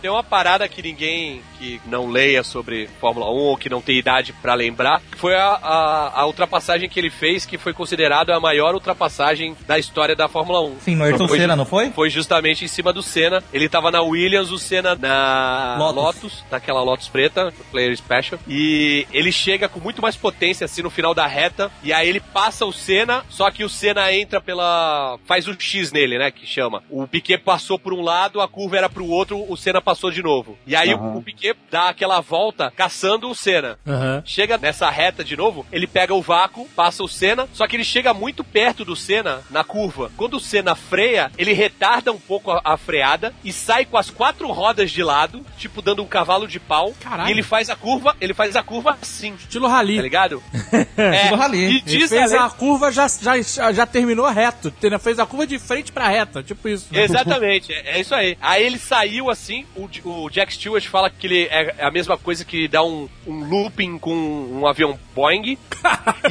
Tem 0.01 0.09
uma 0.09 0.23
parada 0.23 0.67
que 0.67 0.81
ninguém 0.81 1.41
que 1.57 1.79
não 1.85 2.07
leia 2.09 2.43
sobre 2.43 2.89
Fórmula 2.99 3.27
1 3.27 3.33
ou 3.33 3.57
que 3.57 3.69
não 3.69 3.81
tem 3.81 3.97
idade 3.97 4.33
pra 4.33 4.53
lembrar, 4.55 4.99
que 5.11 5.17
foi 5.17 5.35
a, 5.35 5.59
a, 5.61 6.21
a 6.21 6.25
ultrapassagem 6.25 6.89
que 6.89 6.99
ele 6.99 7.09
fez, 7.09 7.45
que 7.45 7.57
foi 7.57 7.73
considerada 7.73 8.35
a 8.35 8.39
maior 8.39 8.73
ultrapassagem 8.73 9.55
da 9.67 9.77
história 9.77 10.15
da 10.15 10.27
Fórmula 10.27 10.61
1. 10.61 10.79
Sim, 10.79 10.95
no 10.95 11.03
Ayrton 11.03 11.27
Foi- 11.27 11.37
Senna, 11.37 11.55
não 11.55 11.65
foi? 11.65 11.91
Foi 11.91 12.09
justamente 12.09 12.65
em 12.65 12.67
cima 12.67 12.91
do 12.91 13.03
Senna. 13.03 13.43
Ele 13.53 13.69
tava 13.69 13.91
na 13.91 14.01
Williams, 14.01 14.51
o 14.51 14.57
Senna 14.57 14.95
na 14.95 15.75
Lotus. 15.77 15.95
Lotus, 16.23 16.45
naquela 16.49 16.81
Lotus 16.81 17.07
preta, 17.07 17.53
Player 17.71 17.95
Special. 17.95 18.39
E 18.47 19.05
ele 19.11 19.31
chega 19.31 19.69
com 19.69 19.79
muito 19.79 20.01
mais 20.01 20.15
potência 20.15 20.65
assim 20.65 20.81
no 20.81 20.89
final 20.89 21.13
da 21.13 21.27
reta. 21.27 21.71
E 21.83 21.93
aí 21.93 22.09
ele 22.09 22.19
passa 22.19 22.60
o 22.65 22.73
Senna, 22.73 23.23
só 23.29 23.49
que 23.51 23.63
o 23.63 23.69
Senna 23.69 24.13
entra 24.13 24.41
pela. 24.41 25.17
faz 25.25 25.47
o 25.47 25.53
X 25.59 25.91
nele, 25.91 26.17
né? 26.17 26.31
Que 26.31 26.45
chama. 26.45 26.83
O 26.89 27.07
Piquet 27.07 27.37
passou 27.39 27.77
por 27.77 27.93
um 27.93 28.01
lado, 28.01 28.41
a 28.41 28.47
curva 28.47 28.77
era 28.77 28.89
pro 28.89 29.07
outro, 29.07 29.45
o 29.49 29.55
Senna 29.57 29.81
passou 29.81 30.11
de 30.11 30.21
novo. 30.21 30.57
E 30.65 30.75
aí 30.75 30.93
o, 30.93 31.17
o 31.17 31.21
Piquet 31.21 31.55
dá 31.69 31.89
aquela 31.89 32.19
volta 32.21 32.71
caçando 32.75 33.29
o 33.29 33.35
Senna. 33.35 33.77
Aham. 33.87 34.21
Chega 34.25 34.57
nessa 34.57 34.89
reta 34.89 35.23
de 35.23 35.35
novo, 35.35 35.65
ele 35.71 35.87
pega 35.87 36.13
o 36.13 36.21
vácuo, 36.21 36.67
passa 36.75 37.03
o 37.03 37.07
Senna, 37.07 37.47
só 37.53 37.67
que 37.67 37.75
ele 37.75 37.83
chega 37.83 38.13
muito 38.13 38.43
perto 38.43 38.85
do 38.85 38.95
Senna 38.95 39.41
na 39.49 39.63
curva. 39.63 40.11
Quando 40.17 40.35
o 40.35 40.39
Senna 40.39 40.75
freia, 40.75 41.31
ele 41.37 41.53
retarda 41.53 42.11
um 42.11 42.19
pouco 42.19 42.51
a, 42.51 42.61
a 42.63 42.77
freada 42.77 43.33
e 43.43 43.51
sai 43.51 43.85
com 43.85 43.97
as 43.97 44.09
quatro 44.09 44.49
rodas 44.51 44.91
de 44.91 45.03
lado, 45.03 45.45
tipo 45.57 45.81
dando 45.81 46.01
um 46.03 46.07
cavalo 46.07 46.47
de 46.47 46.59
pau. 46.59 46.93
Caralho. 46.99 47.29
E 47.29 47.31
ele 47.31 47.43
faz 47.43 47.69
a 47.69 47.75
curva, 47.75 48.15
ele 48.19 48.33
faz 48.33 48.55
a 48.55 48.63
curva 48.63 48.97
assim, 49.01 49.33
Estilo 49.35 49.67
rally. 49.67 49.95
tá 49.97 50.01
ligado? 50.01 50.43
é, 50.97 51.15
Estilo 51.15 51.35
rally. 51.37 51.57
E 51.57 51.65
Ele 51.65 51.81
diz 51.81 52.09
fez 52.09 52.33
a 52.33 52.45
a 52.45 52.49
curva, 52.51 52.91
já, 52.91 53.07
já, 53.07 53.71
já 53.71 53.85
terminou 53.85 54.27
reto. 54.29 54.67
entendeu? 54.69 54.99
Fez 54.99 55.19
a 55.19 55.25
curva 55.25 55.47
de 55.47 55.57
frente 55.57 55.91
pra 55.91 56.07
reta, 56.07 56.43
tipo 56.43 56.67
isso. 56.67 56.87
Exatamente, 56.93 57.73
é, 57.73 57.97
é 57.97 58.01
isso 58.01 58.13
aí. 58.13 58.37
Aí 58.41 58.63
ele 58.63 58.77
saiu 58.77 59.29
assim, 59.29 59.65
o, 59.75 59.89
o 60.09 60.29
Jack 60.29 60.53
Stewart 60.53 60.85
fala 60.87 61.09
que 61.09 61.27
ele 61.27 61.47
é 61.49 61.75
a 61.79 61.91
mesma 61.91 62.17
coisa 62.17 62.45
que 62.45 62.67
dá 62.67 62.83
um, 62.83 63.09
um 63.25 63.43
looping 63.43 63.97
com 63.97 64.13
um 64.13 64.67
avião 64.67 64.99
Boeing. 65.15 65.57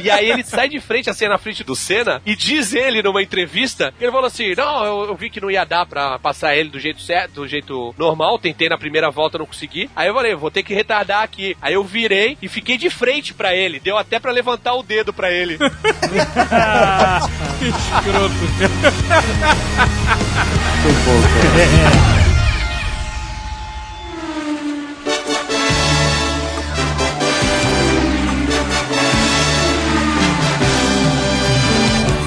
e 0.01 0.09
aí 0.09 0.29
ele 0.29 0.43
sai 0.43 0.69
de 0.69 0.79
frente, 0.79 1.09
assim, 1.09 1.27
na 1.27 1.37
frente 1.37 1.63
do 1.63 1.75
Senna, 1.75 2.21
e 2.25 2.35
diz 2.35 2.73
ele 2.73 3.01
numa 3.03 3.21
entrevista, 3.21 3.93
ele 3.99 4.11
falou 4.11 4.27
assim, 4.27 4.53
não, 4.55 4.85
eu, 4.85 5.05
eu 5.09 5.15
vi 5.15 5.29
que 5.29 5.41
não 5.41 5.51
ia 5.51 5.63
dar 5.65 5.85
pra 5.85 6.17
passar 6.19 6.55
ele 6.55 6.69
do 6.69 6.79
jeito 6.79 7.01
certo, 7.01 7.33
do 7.33 7.47
jeito 7.47 7.93
normal, 7.97 8.39
tentei 8.39 8.69
na 8.69 8.77
primeira 8.77 9.09
volta, 9.09 9.37
não 9.37 9.45
consegui. 9.45 9.89
Aí 9.95 10.07
eu 10.07 10.13
falei, 10.13 10.35
vou 10.35 10.51
ter 10.51 10.63
que 10.63 10.73
retardar 10.73 11.23
aqui. 11.23 11.55
Aí 11.61 11.73
eu 11.73 11.83
virei 11.83 12.37
e 12.41 12.47
fiquei 12.47 12.77
de 12.77 12.89
frente 12.89 13.33
pra 13.33 13.55
ele, 13.55 13.79
deu 13.79 13.97
até 13.97 14.19
pra 14.19 14.31
levantar 14.31 14.73
o 14.75 14.83
dedo 14.83 15.13
pra 15.13 15.31
ele. 15.31 15.57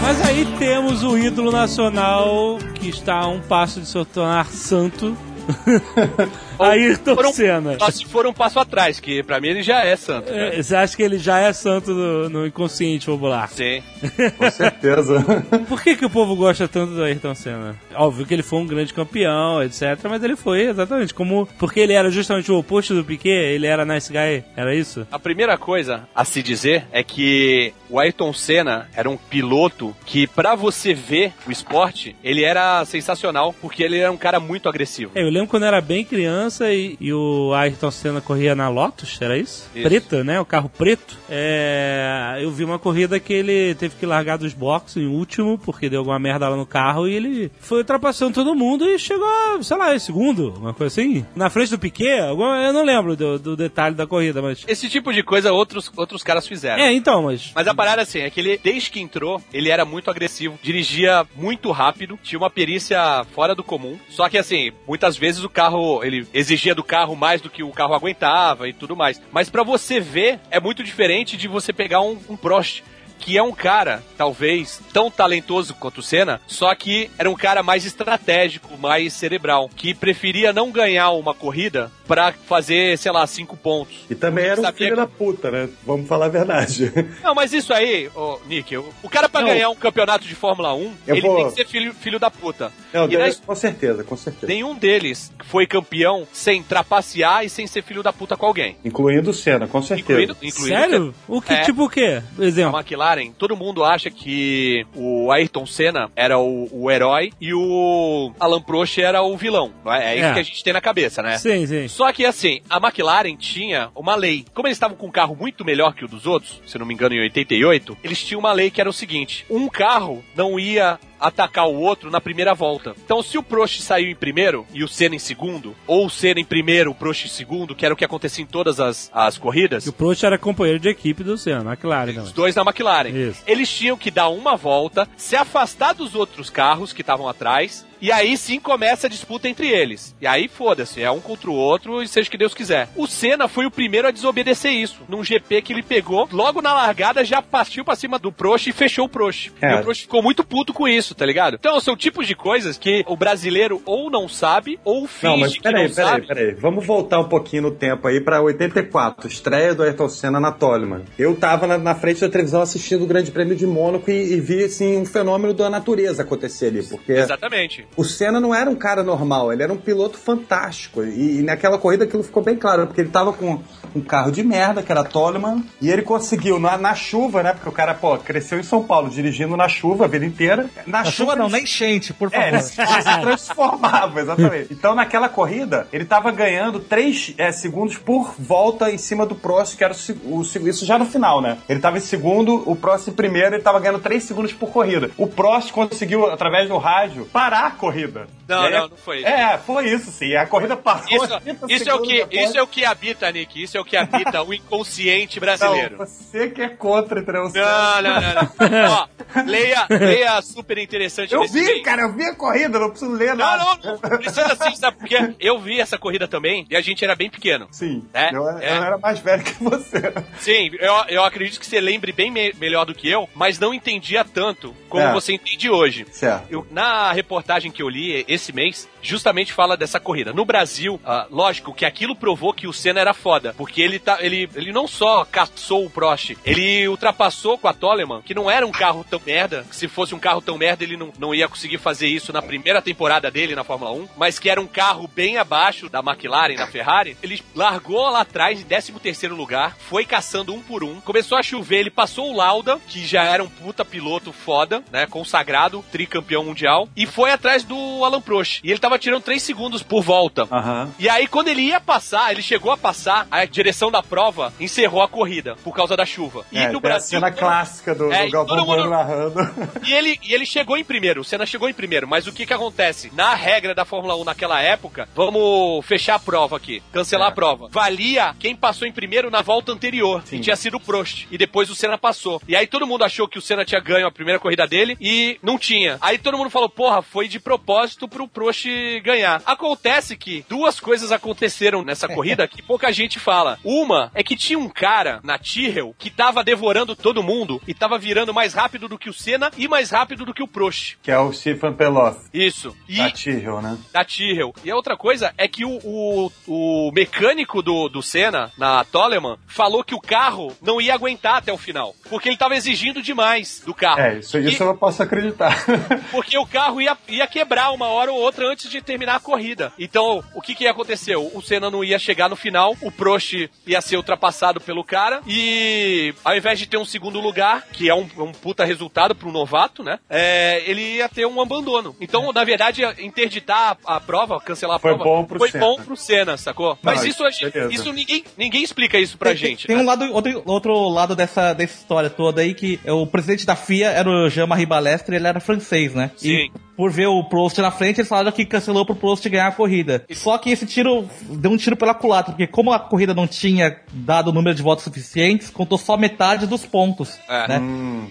Mas 0.01 0.25
aí 0.25 0.47
temos 0.59 1.03
o 1.03 1.19
ídolo 1.19 1.53
nacional 1.53 2.59
que 2.75 2.89
está 2.89 3.17
a 3.17 3.27
um 3.27 3.41
passo 3.41 3.81
de 3.81 3.87
se 3.87 4.03
tornar 4.07 4.47
santo. 4.47 5.15
Ayrton 6.59 7.15
Foram- 7.15 7.33
Senna. 7.33 7.79
Só 7.79 7.91
se 7.91 8.05
for 8.07 8.27
um 8.27 8.33
passo 8.33 8.59
atrás, 8.59 9.01
que 9.01 9.23
pra 9.23 9.41
mim 9.41 9.49
ele 9.49 9.63
já 9.63 9.85
é 9.85 9.97
santo. 9.97 10.31
né? 10.31 10.59
É, 10.59 10.63
Você 10.63 10.75
acha 10.77 10.97
que 10.97 11.03
ele 11.03 11.19
já 11.19 11.39
é 11.41 11.53
santo 11.53 11.93
no, 11.93 12.29
no 12.29 12.47
inconsciente 12.47 13.07
popular? 13.07 13.49
Sim. 13.49 13.83
Com 14.39 14.51
certeza. 14.51 15.25
Por 15.69 15.83
que, 15.83 15.97
que 15.97 16.05
o 16.05 16.11
povo 16.11 16.37
gosta 16.37 16.67
tanto 16.69 16.95
do 16.95 17.03
Ayrton 17.03 17.35
Senna? 17.35 17.77
Óbvio 17.95 18.27
que 18.27 18.35
ele 18.35 18.43
foi 18.43 18.59
um 18.61 18.67
grande 18.67 18.93
campeão, 18.95 19.63
etc. 19.63 19.99
Mas 20.09 20.23
ele 20.23 20.37
foi 20.37 20.63
exatamente 20.63 21.13
como. 21.15 21.47
Porque 21.59 21.81
ele 21.81 21.93
era 21.93 22.11
justamente 22.11 22.51
o 22.51 22.59
oposto 22.59 22.95
do 22.95 23.05
Piquet, 23.05 23.31
ele 23.55 23.67
era 23.67 23.85
nice 23.85 24.13
guy, 24.13 24.45
era 24.57 24.75
isso? 24.75 25.07
A 25.11 25.19
primeira 25.19 25.57
coisa 25.57 26.09
a 26.15 26.25
se 26.25 26.43
dizer 26.43 26.85
é 26.93 27.03
que 27.03 27.73
o 27.89 27.99
Ayrton 27.99 28.33
Senna 28.33 28.89
era 28.95 29.09
um 29.09 29.17
piloto 29.17 29.95
que, 30.05 30.27
pra 30.27 30.55
você 30.55 30.93
ver 30.95 31.33
o 31.47 31.51
esporte, 31.53 32.17
ele 32.23 32.43
era 32.45 32.85
sensacional, 32.85 33.55
porque 33.61 33.83
ele 33.83 33.99
era 33.99 34.11
um 34.11 34.17
cara 34.17 34.41
muito 34.41 34.69
agressivo. 34.69 35.13
É, 35.15 35.23
eu 35.23 35.31
lembro 35.31 35.49
quando 35.49 35.63
eu 35.65 35.69
era 35.69 35.81
bem 35.81 36.05
criança 36.05 36.44
e, 36.73 36.97
e 37.01 37.13
o 37.13 37.53
Ayrton 37.55 37.91
Senna 37.91 38.21
corria 38.21 38.55
na 38.55 38.69
Lotus, 38.69 39.19
era 39.21 39.37
isso? 39.37 39.69
Isso. 39.75 39.89
Preta, 39.89 40.25
né? 40.25 40.41
O 40.41 40.45
carro 40.45 40.69
preto. 40.69 41.17
É, 41.29 42.39
eu 42.41 42.51
vi 42.51 42.65
uma 42.65 42.79
corrida 42.79 43.19
que 43.21 43.33
ele 43.33 43.75
teve 43.75 43.97
que 43.97 44.07
largar 44.07 44.39
dos 44.39 44.53
boxes 44.53 44.97
em 44.97 45.07
último, 45.07 45.59
porque 45.59 45.89
deu 45.89 46.01
alguma 46.01 46.19
merda 46.19 46.49
lá 46.49 46.57
no 46.57 46.67
carro, 46.67 47.09
e 47.09 47.15
ele 47.15 47.51
foi 47.61 47.79
ultrapassando 47.79 48.35
todo 48.35 48.55
mundo 48.55 48.85
e 48.89 48.99
chegou, 48.99 49.63
sei 49.63 49.77
lá, 49.77 49.95
em 49.95 49.99
segundo, 49.99 50.55
uma 50.59 50.75
coisa 50.75 51.01
assim. 51.01 51.25
Na 51.35 51.51
frente 51.51 51.71
do 51.71 51.79
Piquet, 51.79 52.19
eu 52.19 52.73
não 52.73 52.85
lembro 52.85 53.17
do, 53.17 53.39
do 53.39 53.57
detalhe 53.57 53.95
da 53.95 54.07
corrida, 54.07 54.43
mas... 54.43 54.65
Esse 54.67 54.89
tipo 54.89 55.13
de 55.13 55.23
coisa 55.23 55.53
outros, 55.53 55.91
outros 55.97 56.23
caras 56.23 56.47
fizeram. 56.47 56.83
É, 56.83 56.93
então, 56.93 57.23
mas... 57.23 57.53
Mas 57.55 57.67
a 57.67 57.75
parada 57.75 58.03
assim, 58.03 58.21
é 58.21 58.31
que 58.31 58.41
ele, 58.41 58.61
desde 58.63 58.91
que 58.91 59.01
entrou, 59.01 59.41
ele 59.53 59.71
era 59.71 59.85
muito 59.85 60.11
agressivo, 60.11 60.59
dirigia 60.63 61.27
muito 61.37 61.71
rápido, 61.71 62.19
tinha 62.23 62.39
uma 62.39 62.51
perícia 62.51 63.25
fora 63.35 63.55
do 63.55 63.63
comum. 63.63 63.99
Só 64.09 64.29
que 64.29 64.39
assim, 64.39 64.73
muitas 64.87 65.17
vezes 65.17 65.43
o 65.45 65.49
carro, 65.49 66.03
ele 66.05 66.27
exigia 66.35 66.75
do 66.75 66.83
carro 66.83 67.15
mais 67.15 67.41
do 67.41 67.49
que 67.49 67.63
o 67.63 67.71
carro 67.71 67.95
aguentava 67.95 68.69
e 68.69 68.73
tudo 68.73 68.97
mais. 68.97 69.23
Mas 69.33 69.49
pra 69.49 69.63
você 69.63 70.01
ver, 70.01 70.41
é 70.51 70.59
muito 70.59 70.83
diferente 70.83 71.37
de 71.37 71.47
você 71.47 71.73
pegar 71.73 72.01
um, 72.01 72.19
um 72.29 72.37
Prost. 72.37 72.83
Que 73.19 73.39
é 73.39 73.43
um 73.43 73.53
cara, 73.53 74.03
talvez, 74.19 74.81
tão 74.93 75.11
talentoso 75.11 75.75
quanto 75.75 75.99
o 75.99 76.03
Senna, 76.03 76.41
só 76.47 76.75
que 76.75 77.11
era 77.19 77.31
um 77.31 77.35
cara 77.35 77.63
mais 77.63 77.85
estratégico, 77.87 78.77
mais 78.79 79.13
cerebral, 79.13 79.71
que 79.75 79.95
preferia 79.95 80.53
não 80.53 80.71
ganhar 80.71 81.11
uma 81.11 81.35
corrida 81.35 81.91
pra 82.07 82.33
fazer, 82.33 82.99
sei 82.99 83.11
lá, 83.11 83.27
cinco 83.27 83.57
pontos. 83.57 83.97
E 84.11 84.15
também 84.15 84.45
era 84.45 84.61
um 84.61 84.73
filho 84.73 84.91
que- 84.91 84.97
da 84.97 85.07
puta, 85.07 85.51
né? 85.51 85.69
Vamos 85.87 86.07
falar 86.07 86.27
a 86.27 86.29
verdade. 86.29 86.93
Não, 87.25 87.35
mas 87.35 87.53
isso 87.55 87.73
aí, 87.73 88.11
ô, 88.15 88.39
Nick, 88.47 88.77
o 88.77 89.09
cara 89.09 89.27
pra 89.29 89.41
Não. 89.41 89.49
ganhar 89.49 89.71
um 89.71 89.75
campeonato 89.75 90.27
de 90.27 90.35
Fórmula 90.35 90.75
1, 90.75 90.93
Eu 91.07 91.17
ele 91.17 91.27
vou- 91.27 91.37
tem 91.37 91.47
que 91.49 91.53
ser 91.55 91.67
filho, 91.67 91.95
filho 91.95 92.19
da 92.19 92.31
puta. 92.31 92.71
Não, 92.93 93.07
e 93.11 93.35
com 93.47 93.55
certeza, 93.55 94.05
com 94.05 94.17
certeza. 94.17 94.47
nenhum 94.47 94.75
deles 94.75 95.33
foi 95.47 95.67
campeão 95.67 96.29
sem 96.33 96.63
trapacear 96.63 97.43
e 97.45 97.49
sem 97.49 97.67
ser 97.67 97.83
filho 97.83 98.03
da 98.03 98.13
puta 98.13 98.37
com 98.37 98.45
alguém. 98.47 98.77
Incluindo 98.85 99.31
o 99.31 99.35
Senna, 99.35 99.67
com 99.67 99.81
certeza. 99.81 100.13
Incluindo, 100.21 100.37
incluindo 100.43 100.77
Sério? 100.77 101.15
O 101.27 101.41
que, 101.41 101.55
É. 101.55 101.63
tipo 101.63 101.85
o 101.85 101.89
quê? 101.89 102.23
Exemplo. 102.39 102.77
a 102.77 102.81
McLaren, 102.81 103.14
todo 103.39 103.57
mundo 103.57 103.85
acha 103.85 104.11
que 104.11 104.87
o 104.95 105.31
Ayrton 105.31 105.67
Senna 105.67 106.11
era 106.17 106.39
o, 106.39 106.69
o 106.73 106.91
herói 106.91 107.33
e 107.41 107.53
o 107.55 108.33
Alan 108.41 108.61
Prost 108.61 108.99
era 108.99 109.23
o 109.23 109.37
vilão. 109.37 109.73
É, 109.87 110.13
é 110.13 110.17
isso 110.17 110.25
É. 110.27 110.35
que 110.35 110.41
a 110.41 110.43
gente 110.43 110.65
tem 110.65 110.73
na 110.73 110.81
cabeça, 110.81 111.23
né? 111.23 111.39
Sim, 111.39 111.67
sim. 111.67 111.89
Só 111.89 112.13
que 112.13 112.25
assim, 112.25 112.61
a 112.69 112.77
McLaren 112.79 113.37
tinha 113.37 113.91
uma 113.95 114.15
lei. 114.15 114.45
Como 114.55 114.67
eles 114.69 114.77
estavam 114.77 114.97
com 114.97 115.07
um 115.07 115.11
carro 115.11 115.37
muito 115.37 115.65
melhor 115.65 115.95
que 115.95 116.05
o 116.05 116.09
dos 116.09 116.27
outros, 116.27 116.61
se 116.67 116.79
não 116.79 116.87
me 116.87 116.95
engano, 116.95 117.15
em 117.15 117.21
88, 117.21 117.97
eles 118.03 118.23
tinham 118.25 118.41
uma 118.41 118.53
lei 118.53 118.71
que 118.71 118.81
era 118.81 118.91
o 118.91 118.93
seguinte: 118.93 119.45
um 119.51 119.69
carro 119.69 120.25
não 120.37 120.59
ia 120.59 120.99
atacar 121.19 121.67
o 121.67 121.75
outro 121.75 122.11
na 122.11 122.21
primeira 122.21 122.55
volta. 122.55 122.95
Então, 123.05 123.23
se 123.23 123.39
o 123.39 123.43
Prost 123.43 123.81
saiu 123.81 124.11
em 124.11 124.15
primeiro 124.15 124.67
e 124.73 124.83
o 124.85 124.89
Senna 124.89 125.15
em 125.15 125.19
segundo, 125.19 125.75
ou 125.87 126.07
o 126.07 126.11
Senna 126.11 126.41
em 126.41 126.45
primeiro, 126.45 126.91
o 126.91 126.95
Prost 126.95 127.25
em 127.27 127.29
segundo, 127.29 127.75
que 127.75 127.85
era 127.85 127.95
o 127.95 127.97
que 127.97 128.05
acontecia 128.05 128.43
em 128.43 128.47
todas 128.47 128.81
as, 128.81 129.11
as 129.13 129.39
corridas, 129.39 129.87
E 129.87 129.89
o 129.89 129.93
Prost 129.93 130.23
era 130.25 130.39
companheiro 130.39 130.81
de 130.81 130.89
equipe 130.89 131.23
do 131.23 131.37
Senna, 131.39 131.73
McLaren, 131.73 132.13
não. 132.13 132.25
os 132.25 132.33
dois 132.33 132.55
na 132.55 132.63
McLaren. 132.63 133.11
Isso. 133.11 133.43
Eles 133.47 133.71
tinham 133.71 133.97
que 133.97 134.11
dar 134.11 134.29
uma 134.29 134.57
volta, 134.57 135.09
se 135.17 135.37
afastar 135.37 135.95
dos 135.95 136.15
outros 136.15 136.51
carros 136.51 136.93
que 136.93 137.01
estavam 137.01 137.29
atrás, 137.29 137.85
e 138.01 138.13
aí 138.13 138.37
sim 138.37 138.61
começa 138.61 139.07
a 139.07 139.11
disputa 139.11 139.49
entre 139.49 139.69
eles. 139.69 140.15
E 140.21 140.27
aí 140.27 140.49
foda-se, 140.49 141.03
é 141.03 141.11
um 141.11 141.21
contra 141.21 141.51
o 141.51 141.55
outro 141.55 142.03
e 142.03 142.09
seja 142.09 142.29
o 142.29 142.31
que 142.31 142.39
Deus 142.39 142.55
quiser. 142.55 142.89
O 142.97 143.07
Senna 143.07 143.49
foi 143.49 143.67
o 143.67 143.71
primeiro 143.71 144.09
a 144.09 144.11
desobedecer 144.11 144.73
isso. 144.73 145.03
Num 145.09 145.25
GP 145.25 145.63
que 145.63 145.73
ele 145.73 145.83
pegou, 145.83 146.29
logo 146.33 146.63
na 146.63 146.75
largada 146.75 147.25
já 147.25 147.41
partiu 147.43 147.85
pra 147.85 147.97
cima 147.97 148.19
do 148.19 148.33
Prost 148.33 148.67
e 148.67 148.73
fechou 148.73 149.07
o 149.07 149.09
Prost. 149.09 149.51
É. 149.61 149.73
E 149.73 149.81
o 149.81 149.83
Prost 149.83 150.03
ficou 150.03 150.23
muito 150.23 150.45
puto 150.45 150.73
com 150.73 150.87
isso, 150.87 151.15
tá 151.15 151.25
ligado? 151.25 151.57
Então 151.59 151.81
são 151.81 151.97
tipos 151.97 152.27
de 152.27 152.35
coisas 152.35 152.79
que 152.79 153.05
o 153.07 153.17
brasileiro 153.17 153.83
ou 153.85 154.11
não 154.11 154.29
sabe 154.29 154.79
ou 154.85 155.07
finge 155.07 155.33
Não, 155.33 155.39
mas 155.39 155.53
que 155.55 155.63
peraí, 155.63 155.89
não 155.89 155.95
peraí, 155.95 156.11
sabe. 156.11 156.27
peraí. 156.27 156.55
Vamos 156.55 156.87
voltar 156.87 157.21
um 157.21 157.29
pouquinho 157.29 157.63
no 157.65 157.71
tempo 157.71 158.07
aí 158.09 158.21
pra 158.21 158.43
84, 158.43 159.29
estreia 159.29 159.75
do 159.75 159.83
Ayrton 159.83 160.09
Senna 160.09 160.41
na 160.41 160.53
Toleman. 160.53 161.03
Eu 161.19 161.35
tava 161.37 161.67
na, 161.67 161.79
na 161.79 161.95
frente 161.95 162.21
da 162.21 162.29
televisão 162.29 162.63
assistindo 162.63 163.05
o 163.05 163.07
Grande 163.07 163.31
Prêmio 163.31 163.57
de 163.57 163.67
Mônaco 163.67 164.11
e, 164.11 164.35
e 164.35 164.41
vi, 164.41 164.65
assim, 164.65 164.97
um 164.97 165.07
fenômeno 165.07 165.55
da 165.55 165.71
natureza 165.71 166.23
acontecer 166.23 166.67
ali, 166.67 166.83
porque 166.83 167.13
Exatamente. 167.13 167.87
O 167.97 168.05
Senna 168.05 168.41
não 168.41 168.55
era 168.55 168.69
um 168.69 168.75
cara 168.75 169.03
normal, 169.03 169.53
ele 169.53 169.63
era 169.63 169.73
um 169.73 169.77
piloto 169.77 170.19
fantástico. 170.19 171.03
E, 171.03 171.39
e 171.39 171.43
naquela 171.43 171.79
corrida 171.79 172.05
aquilo 172.05 172.23
ficou 172.23 172.43
bem 172.43 172.57
claro, 172.57 172.87
porque 172.87 173.01
ele 173.01 173.11
tava 173.11 173.33
com 173.33 173.61
um 173.95 174.01
carro 174.01 174.31
de 174.33 174.43
merda, 174.43 174.83
que 174.83 174.91
era 174.91 175.05
Toleman, 175.05 175.65
e 175.81 175.91
ele 175.91 176.03
conseguiu, 176.03 176.59
na, 176.59 176.77
na 176.77 176.95
chuva, 176.95 177.43
né? 177.43 177.53
Porque 177.53 177.69
o 177.69 177.73
cara, 177.73 177.95
pô, 177.95 178.17
cresceu 178.19 178.59
em 178.59 178.63
São 178.63 178.83
Paulo, 178.83 179.09
dirigindo 179.09 179.57
na 179.57 179.69
chuva 179.69 180.05
a 180.05 180.09
vida 180.09 180.25
inteira. 180.27 180.69
Na, 180.87 181.01
A 181.01 181.05
chuva 181.05 181.37
não, 181.37 181.45
ele- 181.47 181.53
na 181.53 181.61
enchente, 181.61 182.13
por 182.13 182.29
é, 182.29 182.31
favor. 182.31 182.49
ele 182.55 182.63
se 182.63 183.21
transformava, 183.21 184.21
exatamente. 184.21 184.73
Então, 184.73 184.95
naquela 184.95 185.29
corrida, 185.29 185.87
ele 185.93 186.05
tava 186.05 186.31
ganhando 186.31 186.81
3 186.81 187.35
segundos 187.53 187.97
por 187.97 188.35
volta 188.39 188.91
em 188.91 188.99
cima 188.99 189.25
do 189.27 189.35
Prost, 189.35 189.77
que 189.77 189.85
era 189.85 189.93
o, 189.93 189.97
se- 189.97 190.19
o 190.25 190.45
se- 190.45 190.59
isso 190.69 190.85
já 190.87 190.99
no 190.99 191.07
final, 191.07 191.41
né? 191.41 191.59
Ele 191.69 191.81
tava 191.81 191.99
em 191.99 192.01
segundo, 192.01 192.63
o 192.69 192.75
Prost 192.77 193.09
em 193.09 193.13
primeiro, 193.13 193.55
ele 193.57 193.63
tava 193.63 193.79
ganhando 193.81 194.01
3 194.01 194.23
segundos 194.23 194.53
por 194.53 194.71
corrida. 194.71 195.11
O 195.17 195.27
Prost 195.27 195.71
conseguiu, 195.73 196.27
através 196.31 196.69
do 196.69 196.77
rádio, 196.79 197.27
parar 197.33 197.67
a 197.67 197.71
corrida. 197.71 198.27
Não, 198.49 198.63
aí- 198.63 198.73
não, 198.73 198.89
não 198.89 198.97
foi 198.97 199.19
isso. 199.19 199.27
É, 199.29 199.59
foi 199.59 199.89
isso 199.91 200.11
sim. 200.11 200.35
A 200.35 200.47
corrida 200.47 200.77
parou. 200.77 201.05
Isso, 201.11 201.41
30 201.41 201.67
isso 201.73 201.89
é 201.91 201.95
o 201.95 202.03
que, 202.03 202.15
depois. 202.25 202.49
isso 202.49 202.59
é 202.59 202.63
o 202.63 202.67
que 202.67 202.85
habita, 202.85 203.31
Nick. 203.33 203.63
Isso 203.63 203.77
é 203.77 203.81
o 203.81 203.84
que 203.85 203.97
habita 203.97 204.43
o 204.43 204.53
inconsciente 204.55 205.39
brasileiro. 205.41 205.97
Não, 205.99 206.07
você 206.07 206.51
que 206.51 206.63
é 206.63 206.69
contra, 206.69 207.21
entendeu? 207.21 207.45
Não, 207.55 208.03
não, 208.03 208.21
não, 208.21 208.33
não. 208.35 208.91
Ó, 208.95 209.43
leia, 209.45 209.87
leia 209.91 210.43
super 210.43 210.79
interessante 210.79 211.33
Eu 211.35 211.47
vi, 211.49 211.81
cara, 211.83 212.03
eu 212.03 212.13
vi 212.13 212.25
a 212.25 212.35
corrida, 212.35 212.79
não 212.79 212.91
preciso 212.91 213.13
ler 213.13 213.31
Não, 213.35 213.37
nada. 213.37 213.65
não, 213.65 213.77
não, 213.95 214.11
não 214.11 214.19
precisa 214.19 214.47
assim, 214.53 214.75
sabe? 214.77 214.99
Porque 214.99 215.35
eu 215.41 215.59
vi 215.59 215.81
essa 215.81 215.99
corrida 215.99 216.27
também 216.29 216.67
e 216.71 216.77
a 216.77 216.81
gente 216.81 217.05
era 217.05 217.15
bem 217.15 217.31
pequeno. 217.31 217.69
Sim, 217.71 218.05
É, 218.13 218.35
eu, 218.35 218.49
é. 218.49 218.79
eu 218.79 218.83
era 218.85 218.99
mais 218.99 219.19
velho 219.19 219.43
que 219.43 219.63
você. 219.63 220.13
Sim, 220.39 220.71
eu, 220.79 220.95
eu 221.09 221.25
acredito 221.25 221.59
que 221.61 221.67
você 221.67 221.81
lembre 221.81 222.13
bem 222.13 222.31
me- 222.31 222.53
melhor 222.55 222.85
do 222.85 222.95
que 222.95 223.09
eu, 223.09 223.29
mas 223.35 223.59
não 223.59 223.73
entendia 223.75 224.25
tanto 224.25 224.75
como 224.89 225.03
É. 225.05 225.13
você 225.13 225.33
entende 225.35 225.69
hoje. 225.71 226.07
Certo. 226.11 226.47
Eu- 226.51 226.67
na 226.71 227.13
reportagem 227.13 227.71
que 227.71 227.83
eu 227.83 227.89
li 227.89 228.25
esse 228.29 228.53
mês, 228.53 228.89
justamente 229.03 229.53
fala 229.53 229.77
dessa 229.77 229.99
corrida. 230.01 230.33
No 230.33 230.45
Brasil, 230.45 231.01
ah, 231.05 231.27
lógico 231.31 231.75
que 231.75 231.85
aquilo 231.85 232.15
provou 232.17 232.53
que 232.55 232.67
o 232.67 232.73
Senna 232.73 233.01
era 233.01 233.13
foda, 233.15 233.55
porque 233.57 233.74
ele, 233.81 233.99
tá, 233.99 234.19
ele, 234.21 234.49
ele 234.55 234.73
não 234.73 234.87
só 234.87 235.25
caçou 235.25 235.85
o 235.85 235.91
Prost, 235.91 236.37
ele 236.45 236.87
ultrapassou 236.89 237.59
com 237.59 237.69
a 237.69 237.73
Toleman, 237.73 238.23
que 238.23 238.35
não 238.35 238.51
era 238.51 238.67
um 238.67 238.73
carro 238.73 239.05
tão 239.09 239.21
merda, 239.25 239.65
que 239.69 239.77
se 239.77 239.89
fosse 239.89 240.15
um 240.15 240.19
carro 240.19 240.41
tão 240.41 240.59
merda 240.59 240.85
ele 240.85 240.97
não, 240.97 241.13
não 241.19 241.35
ia 241.35 241.49
conseguir 241.49 241.79
fazer 241.79 242.07
isso 242.07 242.33
na 242.33 242.43
primeira 242.43 242.83
temporada 242.83 243.31
dele 243.31 243.55
na 243.55 243.65
Fórmula 243.65 243.93
1, 243.93 244.09
mas 244.17 244.39
que 244.39 244.51
era 244.51 244.61
um 244.61 244.67
carro 244.67 245.09
bem 245.09 245.37
abaixo 245.37 245.89
da 245.89 246.01
McLaren, 246.01 246.57
da 246.57 246.67
Ferrari. 246.67 247.17
Ele 247.23 247.43
largou 247.55 248.09
lá 248.11 248.21
atrás 248.21 248.61
em 248.61 248.65
13 248.65 248.93
terceiro 248.95 249.37
lugar, 249.37 249.77
foi 249.79 250.05
caçando 250.05 250.55
um 250.55 250.61
por 250.61 250.83
um, 250.83 251.01
começou 251.01 251.37
a 251.37 251.43
chover, 251.43 251.81
ele 251.81 251.91
passou 251.91 252.31
o 252.31 252.37
Lauda, 252.37 252.79
que 252.89 253.07
já 253.07 253.25
era 253.25 253.43
um 253.43 253.49
puta 253.49 253.85
piloto 253.85 254.33
foda, 254.33 254.83
né, 254.91 255.07
consagrado, 255.07 255.85
tricampeão 255.91 256.45
mundial, 256.45 256.89
e 256.97 257.07
foi 257.07 257.31
atrás 257.31 257.65
do 257.65 258.05
Alan 258.05 258.21
Prost. 258.21 258.61
E 258.63 258.71
ele 258.71 258.81
tava 258.81 258.99
tirando 258.99 259.23
3 259.23 259.43
segundos 259.43 259.83
por 259.83 260.03
volta. 260.03 260.49
Aham. 260.51 260.91
E 260.99 261.09
aí, 261.09 261.27
quando 261.27 261.49
ele 261.49 261.63
ia 261.63 261.81
passar, 261.81 262.33
ele 262.33 262.43
chegou 262.43 262.73
a 262.73 262.77
passar, 262.77 263.27
a 263.31 263.45
direção 263.65 263.91
da 263.91 264.03
prova 264.03 264.53
encerrou 264.61 265.01
a 265.03 265.09
corrida 265.09 265.57
por 265.65 265.75
causa 265.75 265.97
da 265.97 266.05
chuva. 266.05 266.45
E 266.53 266.59
É, 266.59 266.65
no 266.67 266.69
tem 266.73 266.77
a 266.77 266.81
Brasil. 266.81 267.19
cena 267.19 267.31
clássica 267.33 267.95
do, 267.95 268.13
É, 268.13 268.27
do 268.27 268.31
Galvão 268.33 268.67
Bueno 268.67 268.91
narrando. 268.91 269.41
E 269.87 269.93
ele, 269.95 270.19
e 270.23 270.35
ele 270.35 270.45
chegou 270.45 270.77
em 270.77 270.85
primeiro, 270.85 271.23
o 271.23 271.25
Senna 271.25 271.47
chegou 271.47 271.67
em 271.69 271.73
primeiro, 271.73 272.07
mas 272.07 272.27
o 272.27 272.33
que 272.33 272.45
que 272.45 272.53
acontece? 272.53 273.11
Na 273.15 273.35
regra 273.35 273.75
da 273.75 273.87
Fórmula 273.87 274.15
1 274.17 274.25
naquela 274.25 274.61
época, 274.61 275.09
vamos 275.15 275.85
fechar 275.87 276.17
a 276.17 276.19
prova 276.19 276.57
aqui, 276.59 276.83
cancelar 276.93 277.29
É. 277.29 277.31
a 277.31 277.35
prova. 277.35 277.69
Valia 277.71 278.35
quem 278.39 278.55
passou 278.55 278.87
em 278.87 278.93
primeiro 278.93 279.31
na 279.31 279.41
volta 279.41 279.73
anterior, 279.73 280.23
que 280.23 280.39
tinha 280.41 280.57
sido 280.57 280.77
o 280.77 280.81
Prost, 280.81 281.27
e 281.31 281.39
depois 281.39 281.71
o 281.71 281.75
Senna 281.75 281.97
passou. 281.97 282.43
E 282.47 282.55
aí 282.55 282.67
todo 282.67 282.87
mundo 282.87 283.03
achou 283.05 283.27
que 283.27 283.39
o 283.39 283.43
Senna 283.43 283.65
tinha 283.65 283.81
ganho 283.81 284.07
a 284.07 284.13
primeira 284.13 284.39
corrida 284.39 284.67
dele 284.67 284.95
e 285.01 285.39
não 285.43 285.59
tinha. 285.59 285.97
Aí 286.03 286.19
todo 286.19 286.37
mundo 286.37 286.51
falou, 286.51 286.69
porra, 286.69 287.01
foi 287.01 287.29
de 287.29 287.41
propósito 287.41 288.07
pro 288.07 288.29
Prost 288.29 288.67
ganhar. 289.03 289.41
Acontece 289.47 290.17
que 290.19 290.45
duas 290.51 290.79
coisas 290.79 291.11
aconteceram 291.13 291.83
nessa 291.83 292.07
corrida 292.13 292.47
que 292.47 292.61
pouca 292.63 292.93
gente 292.93 293.19
fala. 293.19 293.54
Uma 293.63 294.11
é 294.15 294.23
que 294.23 294.37
tinha 294.37 294.59
um 294.59 294.69
cara 294.69 295.21
na 295.23 295.39
Tyrrell 295.39 295.95
que 295.99 296.11
tava 296.11 296.43
devorando 296.43 296.97
todo 296.97 297.23
mundo 297.23 297.61
e 297.67 297.75
tava 297.75 297.99
virando 297.99 298.33
mais 298.35 298.55
rápido 298.55 298.89
do 298.89 298.99
que 298.99 299.09
o 299.09 299.13
Senna 299.15 299.51
e 299.57 299.69
mais 299.69 299.91
rápido 299.91 300.25
do 300.25 300.35
que 300.35 300.43
o 300.43 300.49
Prost. 300.49 300.97
Que 301.03 301.11
é 301.11 301.19
o 301.19 301.33
Stephen 301.33 301.73
Peloff. 301.75 302.19
Isso. 302.33 302.75
E 302.89 302.97
Da 302.99 303.11
Tyrrell, 303.11 303.61
né? 303.63 303.79
da 303.93 304.05
Tyrrell. 304.05 304.55
E 304.65 304.71
a 304.71 304.77
outra 304.77 304.97
coisa 304.97 305.33
é 305.37 305.47
que 305.47 305.65
o, 305.65 305.79
o, 305.85 306.31
o 306.47 306.93
mecânico 306.93 307.63
do, 307.63 307.89
do 307.89 308.03
Senna, 308.03 308.51
na 308.59 308.85
Toleman, 308.85 309.37
falou 309.47 309.85
que 309.85 309.95
o 309.95 310.01
carro 310.01 310.55
não 310.63 310.81
ia 310.81 310.95
aguentar 310.95 311.37
até 311.37 311.53
o 311.53 311.59
final. 311.59 311.95
Porque 312.09 312.29
ele 312.29 312.37
tava 312.37 312.57
exigindo 312.57 313.03
demais 313.03 313.63
do 313.65 313.75
carro. 313.75 314.01
É, 314.01 314.19
isso, 314.19 314.39
E- 314.39 314.49
isso 314.49 314.63
eu 314.63 314.67
não 314.69 314.77
posso 314.77 315.03
acreditar. 315.03 315.65
porque 316.11 316.37
o 316.39 316.47
carro 316.47 316.81
ia, 316.81 316.97
ia 317.09 317.27
quebrar 317.27 317.71
uma 317.73 317.87
hora 317.89 318.13
ou 318.13 318.19
outra 318.21 318.47
antes 318.51 318.71
de 318.71 318.81
terminar 318.81 319.17
a 319.17 319.21
corrida. 319.21 319.73
Então, 319.79 320.23
o 320.35 320.41
que 320.41 320.55
que 320.55 320.67
aconteceu? 320.67 321.31
O 321.35 321.43
Senna 321.43 321.71
não 321.71 321.85
ia 321.85 321.99
chegar 321.99 322.29
no 322.29 322.37
final, 322.37 322.77
o 322.81 322.91
Prost 322.91 323.34
ia 323.67 323.81
ser 323.81 323.97
ultrapassado 323.97 324.61
pelo 324.61 324.85
cara 324.85 325.21
e 325.27 326.15
ao 326.25 326.37
invés 326.37 326.59
de 326.59 326.67
ter 326.67 326.77
um 326.77 326.85
segundo 326.85 327.21
lugar, 327.21 327.65
que 327.73 327.89
é 327.89 327.95
um, 327.95 328.07
um 328.19 328.33
puta 328.33 328.65
resultado 328.65 329.15
para 329.15 329.29
um 329.29 329.33
novato, 329.33 329.83
né? 329.83 329.99
É, 330.09 330.63
ele 330.67 330.97
ia 330.97 331.09
ter 331.09 331.27
um 331.27 331.41
abandono. 331.41 331.95
Então, 332.01 332.33
na 332.33 332.45
verdade, 332.45 332.83
interditar 332.99 333.77
a, 333.87 333.97
a 333.97 334.01
prova, 334.01 334.41
cancelar 334.41 334.77
a 334.77 334.79
Foi 334.79 334.95
prova, 334.95 335.05
bom 335.05 335.25
pro 335.25 335.39
foi 335.39 335.51
Senna. 335.51 335.65
bom 335.65 335.77
pro 335.77 335.97
Senna, 335.97 336.37
sacou? 336.37 336.79
Mas 336.83 337.01
Não, 337.03 337.09
isso, 337.09 337.31
gente- 337.31 337.75
isso 337.75 337.93
ninguém, 337.93 338.25
ninguém 338.37 338.63
explica 338.63 338.99
isso 338.99 339.17
pra 339.19 339.31
Tem- 339.31 339.39
gente. 339.39 339.67
Tem 339.67 339.77
né? 339.77 339.83
um 339.83 339.87
lado, 339.87 340.05
outro, 340.13 340.43
outro 340.47 340.89
lado 340.89 341.15
dessa, 341.17 341.53
dessa 341.53 341.75
história 341.79 342.11
toda 342.11 342.41
aí 342.43 342.55
que 342.55 342.79
é 342.85 342.93
o 342.93 343.07
presidente 343.07 343.47
da 343.47 343.57
FIA 343.57 343.91
era 343.91 344.09
o 344.09 344.29
Jean-Marie 344.29 344.67
Balestre, 344.67 345.17
ele 345.17 345.27
era 345.27 345.41
francês, 345.41 345.95
né? 345.95 346.11
Sim. 346.17 346.29
E 346.29 346.53
por 346.77 346.91
ver 346.91 347.07
o 347.07 347.23
Prost 347.23 347.57
na 347.59 347.71
frente, 347.71 348.01
eles 348.01 348.09
falaram 348.09 348.33
que 348.33 348.45
cancelou 348.45 348.85
pro 348.85 348.97
Prost 348.97 349.25
ganhar 349.29 349.47
a 349.47 349.53
corrida. 349.53 350.05
Só 350.13 350.37
que 350.39 350.51
esse 350.51 350.67
tiro 350.67 351.09
deu 351.23 351.53
um 351.53 351.57
tiro 351.57 351.77
pela 351.77 351.95
culatra, 351.95 352.33
porque 352.33 352.49
como 352.49 352.73
a 352.73 352.81
corrida 352.81 353.15
não 353.15 353.24
tinha 353.27 353.77
dado 353.93 354.29
o 354.29 354.33
número 354.33 354.55
de 354.55 354.63
votos 354.63 354.85
suficientes, 354.85 355.51
contou 355.51 355.79
só 355.79 355.97
metade 355.97 356.47
dos 356.47 356.65
pontos, 356.67 357.19
É. 357.29 357.49
né? 357.49 357.63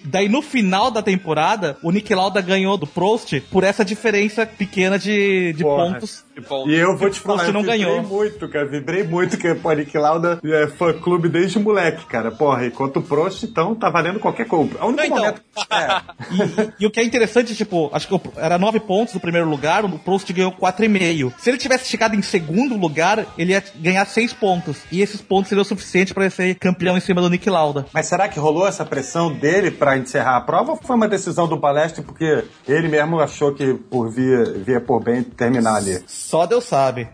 Daí 0.05 0.27
no 0.29 0.41
final 0.41 0.89
da 0.91 1.01
temporada, 1.01 1.77
o 1.83 1.91
Nick 1.91 2.13
Lauda 2.13 2.41
ganhou 2.41 2.77
do 2.77 2.87
Prost 2.87 3.39
por 3.51 3.63
essa 3.63 3.83
diferença 3.85 4.45
pequena 4.45 4.97
de, 4.99 5.53
de 5.53 5.63
Porra. 5.63 5.93
pontos. 5.93 6.23
E 6.67 6.73
eu 6.73 6.97
vou 6.97 7.09
te 7.11 7.19
falar, 7.19 7.45
eu 7.45 7.53
não 7.53 7.61
vibrei 7.61 7.77
ganhou. 7.79 8.01
muito, 8.03 8.49
cara. 8.49 8.65
Vibrei 8.65 9.03
muito 9.03 9.37
que 9.37 9.47
o 9.47 9.71
Nick 9.73 9.95
Lauda 9.97 10.39
é 10.43 10.67
fã 10.67 10.91
clube 10.91 11.29
desde 11.29 11.59
moleque, 11.59 12.05
cara. 12.05 12.31
Porra, 12.31 12.65
enquanto 12.65 12.97
o 12.97 13.01
Prost, 13.03 13.43
então, 13.43 13.75
tá 13.75 13.89
valendo 13.89 14.19
qualquer 14.19 14.47
coisa. 14.47 14.83
O 14.83 14.87
único 14.87 14.97
Não, 14.97 15.03
então. 15.05 15.17
momento... 15.17 15.41
É, 15.69 16.73
E 16.79 16.85
o 16.87 16.91
que 16.91 16.99
é 16.99 17.03
interessante, 17.03 17.55
tipo, 17.55 17.89
acho 17.93 18.07
que 18.07 18.19
era 18.37 18.57
nove 18.57 18.79
pontos 18.79 19.13
no 19.13 19.19
primeiro 19.19 19.47
lugar, 19.47 19.85
o 19.85 19.99
Prost 19.99 20.31
ganhou 20.31 20.51
4,5. 20.51 21.33
Se 21.37 21.49
ele 21.49 21.57
tivesse 21.57 21.87
chegado 21.89 22.15
em 22.15 22.21
segundo 22.21 22.75
lugar, 22.77 23.25
ele 23.37 23.51
ia 23.51 23.63
ganhar 23.75 24.05
seis 24.05 24.33
pontos. 24.33 24.77
E 24.91 25.01
esses 25.03 25.21
pontos 25.21 25.49
seriam 25.49 25.61
o 25.61 25.65
suficiente 25.65 26.13
para 26.13 26.29
ser 26.29 26.55
campeão 26.55 26.97
em 26.97 26.99
cima 26.99 27.21
do 27.21 27.29
Nick 27.29 27.49
Lauda. 27.49 27.85
Mas 27.93 28.07
será 28.07 28.27
que 28.27 28.39
rolou 28.39 28.67
essa 28.67 28.85
pressão 28.85 29.31
dele 29.31 29.71
pra 29.71 29.97
encerrar 29.97 30.37
a 30.37 30.41
prova 30.41 30.71
ou 30.71 30.77
foi 30.77 30.95
uma 30.95 31.07
decisão 31.07 31.47
do 31.47 31.57
Balestre 31.57 32.03
porque 32.03 32.43
ele 32.67 32.87
mesmo 32.87 33.19
achou 33.19 33.53
que 33.53 33.73
por 33.73 34.09
via, 34.09 34.43
via 34.43 34.81
por 34.81 35.03
bem 35.03 35.23
terminar 35.23 35.75
ali? 35.75 36.03
Só 36.07 36.45
Deus 36.45 36.63
sabe. 36.65 37.07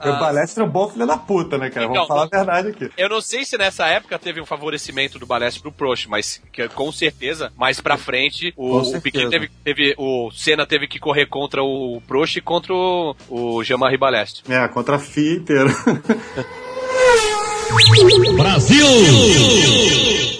O 0.00 0.18
Balestre 0.18 0.62
é 0.62 0.66
um 0.66 0.68
bom 0.70 0.88
filho 0.88 1.06
da 1.06 1.16
puta, 1.16 1.56
né, 1.58 1.70
cara? 1.70 1.86
Então, 1.86 1.94
Vamos 2.06 2.08
falar 2.08 2.24
a 2.24 2.26
verdade 2.26 2.68
aqui. 2.68 2.90
Eu 2.96 3.08
não 3.08 3.20
sei 3.20 3.44
se 3.44 3.56
nessa 3.58 3.86
época 3.86 4.18
teve 4.18 4.40
um 4.40 4.46
favorecimento 4.46 5.18
do 5.18 5.26
Balestre 5.26 5.62
pro 5.62 5.72
Prost, 5.72 6.06
mas 6.08 6.42
que, 6.52 6.68
com 6.68 6.90
certeza, 6.92 7.52
mais 7.56 7.80
pra 7.80 7.96
frente, 7.96 8.52
o, 8.56 8.78
o. 8.78 9.00
Piquet 9.00 9.28
teve, 9.28 9.50
teve- 9.64 9.94
o 9.98 10.30
Senna 10.32 10.66
teve 10.66 10.86
que 10.86 10.98
correr 10.98 11.26
contra 11.26 11.62
o 11.62 12.02
Prost 12.06 12.36
e 12.36 12.40
contra 12.40 12.72
o, 12.74 13.16
o 13.28 13.62
Jean-Marie 13.64 13.98
Balestre. 13.98 14.42
É, 14.52 14.66
contra 14.68 14.96
a 14.96 14.98
FIA 14.98 15.34
inteira. 15.36 15.70
O 17.72 17.76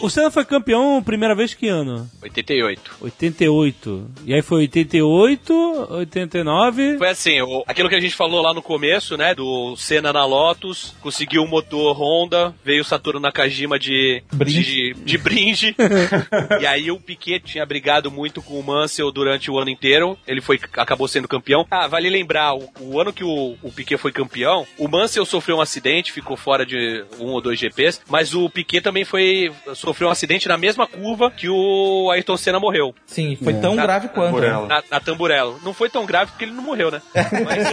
O 0.07 0.11
Senna 0.11 0.31
foi 0.31 0.45
campeão 0.47 1.03
primeira 1.03 1.35
vez 1.35 1.53
que 1.53 1.69
ano? 1.69 2.09
88. 2.23 2.81
88. 3.03 4.07
E 4.25 4.33
aí 4.35 4.41
foi 4.41 4.61
88, 4.61 5.53
89. 5.91 6.97
Foi 6.97 7.09
assim, 7.09 7.39
o- 7.43 7.63
aquilo 7.67 7.87
que 7.89 7.95
a 7.95 8.01
gente 8.01 8.15
falou 8.17 8.41
lá 8.41 8.55
no 8.55 8.63
começo, 8.63 9.17
né? 9.19 9.35
Do 9.35 9.77
Senna 9.77 10.11
na 10.13 10.25
Lotus, 10.25 10.95
conseguiu 11.03 11.43
um 11.43 11.47
motor 11.47 11.95
Honda, 12.01 12.55
veio 12.65 12.81
o 12.81 12.85
Saturno 12.85 13.21
Nakajima 13.21 13.79
de 13.79 14.23
de, 14.33 14.95
de 15.05 15.19
bringe. 15.19 15.77
e 16.61 16.67
aí 16.67 16.91
o 16.91 16.99
Piquet 16.99 17.41
tinha 17.41 17.67
brigado 17.67 18.11
muito 18.11 18.41
com 18.41 18.59
o 18.59 18.63
Mansell 18.65 19.13
durante 19.13 19.51
o 19.51 19.59
ano 19.59 19.69
inteiro. 19.71 20.17
Ele 20.27 20.41
foi 20.41 20.59
acabou 20.79 21.07
sendo 21.07 21.29
campeão. 21.29 21.67
Ah, 21.71 21.87
vale 21.87 22.09
lembrar, 22.09 22.55
o, 22.55 22.71
o 22.81 22.99
ano 23.01 23.13
que 23.13 23.23
o, 23.23 23.55
o 23.63 23.71
Piquet 23.71 23.99
foi 23.99 24.13
campeão, 24.13 24.67
o 24.79 24.89
Mansell 24.89 25.27
sofreu 25.27 25.59
um 25.59 25.61
acidente, 25.61 26.11
ficou 26.11 26.39
fora 26.39 26.65
de 26.65 27.05
um 27.21 27.31
ou 27.33 27.41
dois 27.41 27.59
GPs, 27.59 28.01
mas 28.09 28.35
o 28.35 28.49
Piquet 28.51 28.81
também 28.81 29.05
foi 29.05 29.53
sofreu 29.75 30.09
um 30.09 30.11
acidente 30.11 30.49
na 30.49 30.57
mesma 30.57 30.87
curva 30.87 31.31
que 31.31 31.49
o 31.49 32.11
Ayrton 32.11 32.37
Senna 32.37 32.59
morreu. 32.61 32.95
Sim, 33.07 33.37
foi 33.43 33.55
tão 33.55 33.75
Na- 33.75 33.83
grave 33.83 34.09
quanto. 34.09 34.41
né? 34.41 34.49
Na, 34.51 34.83
na 34.91 35.01
Tamburello. 35.01 35.59
Não 35.65 35.73
foi 35.75 35.89
tão 35.89 36.05
grave 36.07 36.31
porque 36.33 36.45
ele 36.45 36.53
não 36.53 36.63
morreu, 36.63 36.91
né? 36.91 37.01
Mas, 37.15 37.65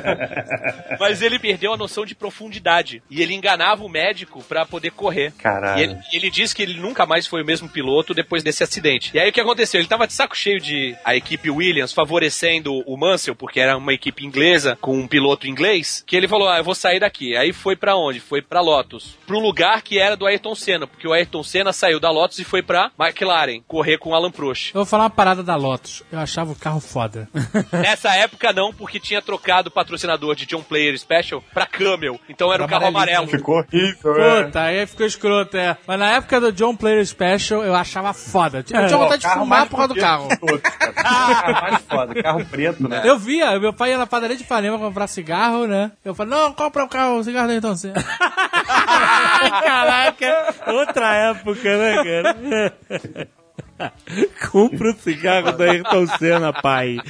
mas 0.98 1.22
ele 1.22 1.38
perdeu 1.38 1.72
a 1.72 1.76
noção 1.76 2.04
de 2.04 2.14
profundidade. 2.14 3.02
E 3.10 3.22
ele 3.22 3.34
enganava 3.34 3.84
o 3.84 3.88
médico 3.88 4.42
pra 4.44 4.64
poder 4.66 4.90
correr. 4.90 5.32
Caralho. 5.38 5.78
E 5.80 5.82
ele, 5.82 5.96
ele 6.12 6.30
disse 6.30 6.54
que 6.54 6.62
ele 6.62 6.74
nunca 6.80 7.06
mais 7.06 7.26
foi 7.26 7.42
o 7.42 7.46
mesmo 7.46 7.68
piloto 7.68 8.14
depois 8.14 8.42
desse 8.42 8.62
acidente. 8.62 9.10
E 9.14 9.18
aí 9.20 9.30
o 9.30 9.32
que 9.32 9.40
aconteceu? 9.40 9.80
Ele 9.80 9.88
tava 9.88 10.06
de 10.06 10.12
saco 10.12 10.36
cheio 10.36 10.60
de 10.60 10.94
a 11.04 11.14
equipe 11.16 11.50
Williams 11.50 11.92
favorecendo 11.92 12.82
o 12.86 12.96
Mansell, 12.96 13.34
porque 13.34 13.60
era 13.60 13.76
uma 13.76 13.92
equipe 13.92 14.24
inglesa 14.24 14.76
com 14.80 14.96
um 14.96 15.06
piloto 15.06 15.46
inglês, 15.46 16.02
que 16.06 16.16
ele 16.16 16.28
falou: 16.28 16.48
Ah, 16.48 16.58
eu 16.58 16.64
vou 16.64 16.74
sair 16.74 17.00
daqui. 17.00 17.36
Aí 17.36 17.52
foi 17.52 17.76
pra 17.76 17.96
onde? 17.96 18.20
Foi 18.20 18.39
pra 18.48 18.60
Lotus. 18.60 19.16
Pro 19.26 19.38
lugar 19.38 19.82
que 19.82 19.98
era 19.98 20.16
do 20.16 20.26
Ayrton 20.26 20.54
Senna, 20.54 20.86
porque 20.86 21.06
o 21.06 21.12
Ayrton 21.12 21.42
Senna 21.42 21.72
saiu 21.72 21.98
da 22.00 22.10
Lotus 22.10 22.38
e 22.38 22.44
foi 22.44 22.62
pra 22.62 22.90
McLaren, 22.98 23.60
correr 23.66 23.98
com 23.98 24.10
o 24.10 24.14
Alan 24.14 24.30
Prost. 24.30 24.68
Eu 24.74 24.80
vou 24.80 24.86
falar 24.86 25.04
uma 25.04 25.10
parada 25.10 25.42
da 25.42 25.56
Lotus. 25.56 26.02
Eu 26.10 26.18
achava 26.18 26.52
o 26.52 26.56
carro 26.56 26.80
foda. 26.80 27.28
Nessa 27.72 28.14
época 28.16 28.52
não, 28.52 28.72
porque 28.72 28.98
tinha 29.00 29.20
trocado 29.22 29.68
o 29.68 29.72
patrocinador 29.72 30.34
de 30.34 30.46
John 30.46 30.62
Player 30.62 30.98
Special 30.98 31.42
pra 31.52 31.66
Camel. 31.66 32.18
Então 32.28 32.52
era 32.52 32.64
o 32.64 32.68
carro 32.68 32.86
amarelo. 32.86 33.26
Ficou 33.28 33.58
horrível, 33.58 34.16
é. 34.20 34.44
Puta, 34.44 34.62
aí 34.62 34.86
ficou 34.86 35.06
escroto, 35.06 35.56
é. 35.56 35.76
Mas 35.86 35.98
na 35.98 36.10
época 36.12 36.40
do 36.40 36.52
John 36.52 36.74
Player 36.76 37.04
Special, 37.06 37.62
eu 37.62 37.74
achava 37.74 38.12
foda. 38.12 38.58
Eu 38.58 38.62
tinha 38.62 38.80
É, 38.80 38.88
vontade 38.88 39.22
de 39.22 39.32
fumar 39.32 39.66
por 39.68 39.76
causa 39.76 39.94
do 39.94 40.00
carro. 40.00 40.28
cara. 40.28 40.92
Carro 40.92 41.52
mais 41.62 41.82
foda, 41.84 42.22
carro 42.22 42.44
preto, 42.46 42.88
né? 42.88 43.02
Eu 43.04 43.18
via, 43.18 43.58
meu 43.58 43.72
pai 43.72 43.90
ia 43.90 43.98
na 43.98 44.06
padaria 44.06 44.36
de 44.36 44.42
Ipanema 44.42 44.78
comprar 44.78 45.06
cigarro, 45.06 45.66
né? 45.66 45.92
Eu 46.04 46.14
falei, 46.14 46.32
não, 46.36 46.52
compra 46.52 46.84
o 46.84 46.88
carro, 46.88 47.18
o 47.18 47.24
cigarro 47.24 47.46
da 47.48 47.54
Ayrton 47.54 47.76
Senna. 47.76 47.94
Caraca, 49.64 50.54
outra 50.66 51.14
época, 51.14 51.76
né, 51.76 52.04
cara? 52.04 53.28
Compra 54.50 54.90
o 54.90 54.94
cigarro 54.94 55.52
da 55.52 55.64
Ayrton 55.64 56.06
Senna, 56.18 56.52
pai. 56.52 56.98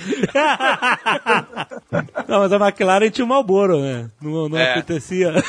Não, 2.28 2.40
mas 2.40 2.52
a 2.52 2.56
McLaren 2.56 3.10
tinha 3.10 3.24
o 3.24 3.28
Marlboro, 3.28 3.80
né? 3.80 4.08
Não, 4.20 4.48
não 4.48 4.58
É. 4.58 4.72
acontecia. 4.72 5.32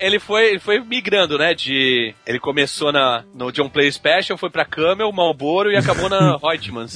Ele 0.00 0.18
foi, 0.18 0.50
ele 0.50 0.58
foi 0.58 0.80
migrando, 0.80 1.38
né? 1.38 1.54
De. 1.54 2.12
Ele 2.26 2.38
começou 2.40 2.92
na, 2.92 3.22
no 3.34 3.52
John 3.52 3.68
Player 3.68 3.92
Special, 3.92 4.36
foi 4.36 4.50
pra 4.50 4.64
Camel, 4.64 5.10
Marlboro 5.12 5.70
e 5.70 5.76
acabou 5.76 6.08
na 6.08 6.36
Reutemanns. 6.36 6.94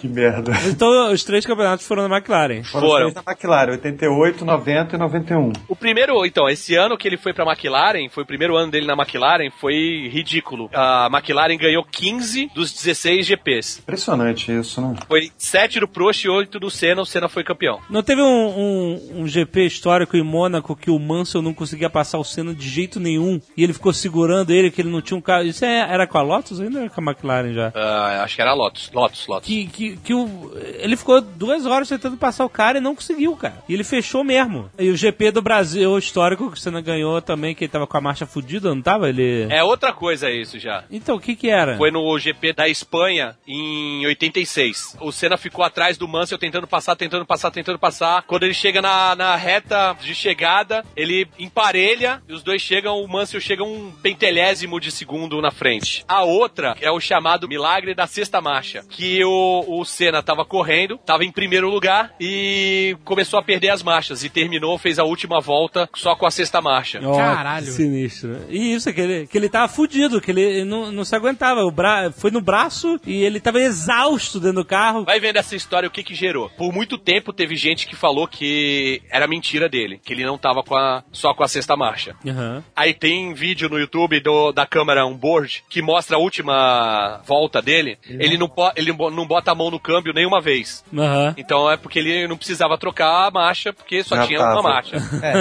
Que 0.00 0.08
merda. 0.08 0.52
Então, 0.66 1.12
os 1.12 1.22
três 1.24 1.46
campeonatos 1.46 1.86
foram 1.86 2.08
na 2.08 2.16
McLaren. 2.16 2.62
Foram 2.64 2.88
Foram. 2.88 3.10
três 3.12 3.24
da 3.24 3.32
McLaren, 3.32 3.70
88, 3.72 4.44
90 4.44 4.96
e 4.96 4.98
91. 4.98 5.52
O 5.68 5.76
primeiro, 5.76 6.24
então, 6.26 6.48
esse 6.48 6.74
ano 6.74 6.96
que 6.96 7.06
ele 7.06 7.16
foi 7.16 7.32
pra 7.32 7.44
McLaren, 7.44 8.08
foi 8.08 8.24
o 8.24 8.26
primeiro 8.26 8.56
ano 8.56 8.70
dele 8.70 8.86
na 8.86 8.94
McLaren, 8.94 9.50
foi 9.60 10.08
ridículo. 10.12 10.68
A 10.74 11.08
McLaren 11.12 11.56
ganhou 11.62 11.84
15 11.84 12.50
dos 12.54 12.72
16 12.72 13.26
GPs. 13.26 13.78
Impressionante 13.80 14.52
isso, 14.52 14.80
né? 14.80 14.94
Foi 15.08 15.30
7 15.38 15.80
do 15.80 15.88
Prost 15.88 16.24
e 16.24 16.28
8 16.28 16.58
do 16.60 16.70
Senna, 16.70 17.02
o 17.02 17.06
Senna 17.06 17.28
foi 17.28 17.44
campeão. 17.44 17.80
Não 17.88 18.02
teve 18.02 18.20
um, 18.22 18.26
um, 18.26 19.20
um 19.22 19.28
GP 19.28 19.66
histórico 19.66 20.16
em 20.16 20.22
Mônaco 20.22 20.76
que 20.76 20.90
o 20.90 20.98
Mansell 20.98 21.42
não 21.42 21.54
conseguia 21.54 21.88
passar 21.88 22.18
o 22.18 22.24
Senna 22.24 22.54
de 22.54 22.68
jeito 22.68 22.98
nenhum 23.00 23.40
e 23.56 23.62
ele 23.62 23.72
ficou 23.72 23.92
segurando 23.92 24.50
ele, 24.50 24.70
que 24.70 24.80
ele 24.80 24.90
não 24.90 25.00
tinha 25.00 25.16
um 25.16 25.20
carro. 25.20 25.44
Isso 25.44 25.64
é- 25.64 25.78
era 25.92 26.06
com 26.06 26.18
a 26.18 26.22
Lotus 26.22 26.60
ainda 26.60 26.78
ou 26.78 26.84
era 26.84 26.90
com 26.90 27.00
a 27.00 27.04
McLaren 27.04 27.52
já? 27.52 27.72
Ah, 27.74 28.22
acho 28.24 28.36
que 28.36 28.42
era 28.42 28.54
Lotus, 28.54 28.90
Lotus, 28.92 29.26
Lotus. 29.26 29.46
Que, 29.46 29.66
que, 29.66 29.96
que 29.96 30.14
o, 30.14 30.52
ele 30.78 30.96
ficou 30.96 31.20
duas 31.20 31.66
horas 31.66 31.88
tentando 31.88 32.16
passar 32.16 32.44
o 32.44 32.50
cara 32.50 32.78
e 32.78 32.80
não 32.80 32.94
conseguiu, 32.94 33.36
cara. 33.36 33.62
E 33.68 33.74
ele 33.74 33.84
fechou 33.84 34.24
mesmo. 34.24 34.70
E 34.78 34.90
o 34.90 34.96
GP 34.96 35.30
do 35.30 35.42
Brasil 35.42 35.96
histórico 35.98 36.50
que 36.50 36.56
o 36.58 36.60
Senna 36.60 36.80
ganhou 36.80 37.20
também, 37.22 37.54
que 37.54 37.64
ele 37.64 37.70
tava 37.72 37.86
com 37.86 37.96
a 37.96 38.00
marcha 38.00 38.26
fudida, 38.26 38.74
não 38.74 38.82
tava? 38.82 39.08
Ele. 39.08 39.46
É 39.50 39.62
outra 39.62 39.92
coisa 39.92 40.30
isso 40.30 40.58
já. 40.58 40.84
Então, 40.90 41.16
o 41.16 41.20
que 41.20 41.36
que 41.36 41.48
era? 41.52 41.76
Foi 41.76 41.90
no 41.90 42.18
GP 42.18 42.52
da 42.52 42.68
Espanha 42.68 43.36
em 43.46 44.04
86. 44.06 44.96
O 45.00 45.12
Senna 45.12 45.36
ficou 45.36 45.64
atrás 45.64 45.96
do 45.96 46.08
Mansell 46.08 46.38
tentando 46.38 46.66
passar, 46.66 46.96
tentando 46.96 47.26
passar, 47.26 47.50
tentando 47.50 47.78
passar. 47.78 48.22
Quando 48.22 48.44
ele 48.44 48.54
chega 48.54 48.80
na, 48.80 49.14
na 49.14 49.36
reta 49.36 49.96
de 50.00 50.14
chegada, 50.14 50.84
ele 50.96 51.28
emparelha 51.38 52.22
e 52.28 52.32
os 52.32 52.42
dois 52.42 52.62
chegam, 52.62 53.02
o 53.02 53.08
Mansell 53.08 53.40
chega 53.40 53.62
um 53.62 53.92
pentelésimo 54.02 54.80
de 54.80 54.90
segundo 54.90 55.40
na 55.40 55.50
frente. 55.50 56.04
A 56.08 56.24
outra 56.24 56.76
é 56.80 56.90
o 56.90 57.00
chamado 57.00 57.48
milagre 57.48 57.94
da 57.94 58.06
sexta 58.06 58.40
marcha, 58.40 58.84
que 58.88 59.22
o, 59.24 59.64
o 59.68 59.84
Senna 59.84 60.22
tava 60.22 60.44
correndo, 60.44 60.98
tava 60.98 61.24
em 61.24 61.32
primeiro 61.32 61.68
lugar 61.68 62.14
e 62.20 62.96
começou 63.04 63.38
a 63.38 63.42
perder 63.42 63.70
as 63.70 63.82
marchas 63.82 64.24
e 64.24 64.28
terminou, 64.28 64.78
fez 64.78 64.98
a 64.98 65.04
última 65.04 65.40
volta 65.40 65.88
só 65.94 66.14
com 66.16 66.26
a 66.26 66.30
sexta 66.30 66.60
marcha. 66.60 67.00
Ó, 67.02 67.16
Caralho. 67.16 67.66
que 67.66 67.72
Sinistro. 67.72 68.40
E 68.48 68.74
isso, 68.74 68.92
que 68.92 69.00
ele, 69.00 69.26
que 69.26 69.36
ele 69.36 69.48
tava 69.48 69.68
fudido, 69.68 70.20
que 70.20 70.30
ele 70.30 70.64
não, 70.64 70.90
não 70.90 71.04
se 71.04 71.14
aguentava. 71.14 71.41
O 71.42 71.70
bra... 71.70 72.10
Foi 72.12 72.30
no 72.30 72.40
braço 72.40 73.00
e 73.06 73.22
ele 73.24 73.40
tava 73.40 73.60
exausto 73.60 74.38
dentro 74.38 74.62
do 74.62 74.64
carro. 74.64 75.04
Vai 75.04 75.18
vendo 75.20 75.36
essa 75.36 75.56
história 75.56 75.88
o 75.88 75.90
que 75.90 76.02
que 76.02 76.14
gerou. 76.14 76.48
Por 76.50 76.72
muito 76.72 76.96
tempo 76.96 77.32
teve 77.32 77.56
gente 77.56 77.86
que 77.86 77.96
falou 77.96 78.28
que 78.28 79.02
era 79.10 79.26
mentira 79.26 79.68
dele, 79.68 80.00
que 80.04 80.12
ele 80.12 80.24
não 80.24 80.38
tava 80.38 80.62
com 80.62 80.76
a, 80.76 81.02
só 81.12 81.34
com 81.34 81.42
a 81.42 81.48
sexta 81.48 81.76
marcha. 81.76 82.14
Aham. 82.26 82.62
Aí 82.76 82.94
tem 82.94 83.34
vídeo 83.34 83.68
no 83.68 83.78
YouTube 83.78 84.20
do, 84.20 84.52
da 84.52 84.66
câmera 84.66 85.04
on 85.06 85.14
board 85.14 85.64
que 85.68 85.82
mostra 85.82 86.16
a 86.16 86.20
última 86.20 87.20
volta 87.26 87.60
dele. 87.60 87.98
Ele 88.08 88.36
não, 88.38 88.48
po- 88.48 88.72
ele 88.76 88.92
não 88.92 89.26
bota 89.26 89.50
a 89.50 89.54
mão 89.54 89.70
no 89.70 89.80
câmbio 89.80 90.12
nenhuma 90.12 90.40
vez. 90.40 90.84
Aham. 90.96 91.34
Então 91.36 91.70
é 91.70 91.76
porque 91.76 91.98
ele 91.98 92.26
não 92.28 92.36
precisava 92.36 92.78
trocar 92.78 93.26
a 93.28 93.30
marcha, 93.30 93.72
porque 93.72 94.02
só 94.02 94.16
Já 94.16 94.26
tinha 94.26 94.38
tava. 94.38 94.52
uma 94.60 94.62
marcha. 94.62 94.96
É. 95.22 95.32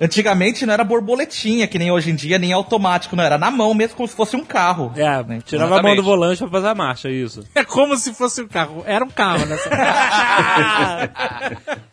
É. 0.00 0.04
Antigamente 0.04 0.66
não 0.66 0.74
era 0.74 0.84
borboletinha, 0.84 1.66
que 1.66 1.78
nem 1.78 1.90
hoje 1.90 2.10
em 2.10 2.14
dia, 2.14 2.38
nem 2.38 2.52
automático, 2.52 3.16
não. 3.16 3.24
Era 3.24 3.38
na 3.38 3.50
mão 3.50 3.72
mesmo, 3.74 3.96
como 3.96 4.08
se 4.08 4.14
fosse 4.14 4.36
um 4.36 4.44
carro. 4.44 4.92
É, 4.96 5.15
Né? 5.22 5.40
tirava 5.44 5.66
a 5.66 5.68
mão 5.68 5.78
Exatamente. 5.78 5.96
do 5.96 6.02
volante 6.02 6.38
pra 6.38 6.48
fazer 6.48 6.68
a 6.68 6.74
marcha, 6.74 7.10
isso. 7.10 7.46
É 7.54 7.64
como 7.64 7.96
se 7.96 8.14
fosse 8.14 8.42
um 8.42 8.48
carro. 8.48 8.82
Era 8.86 9.04
um 9.04 9.08
carro, 9.08 9.44
né? 9.46 9.56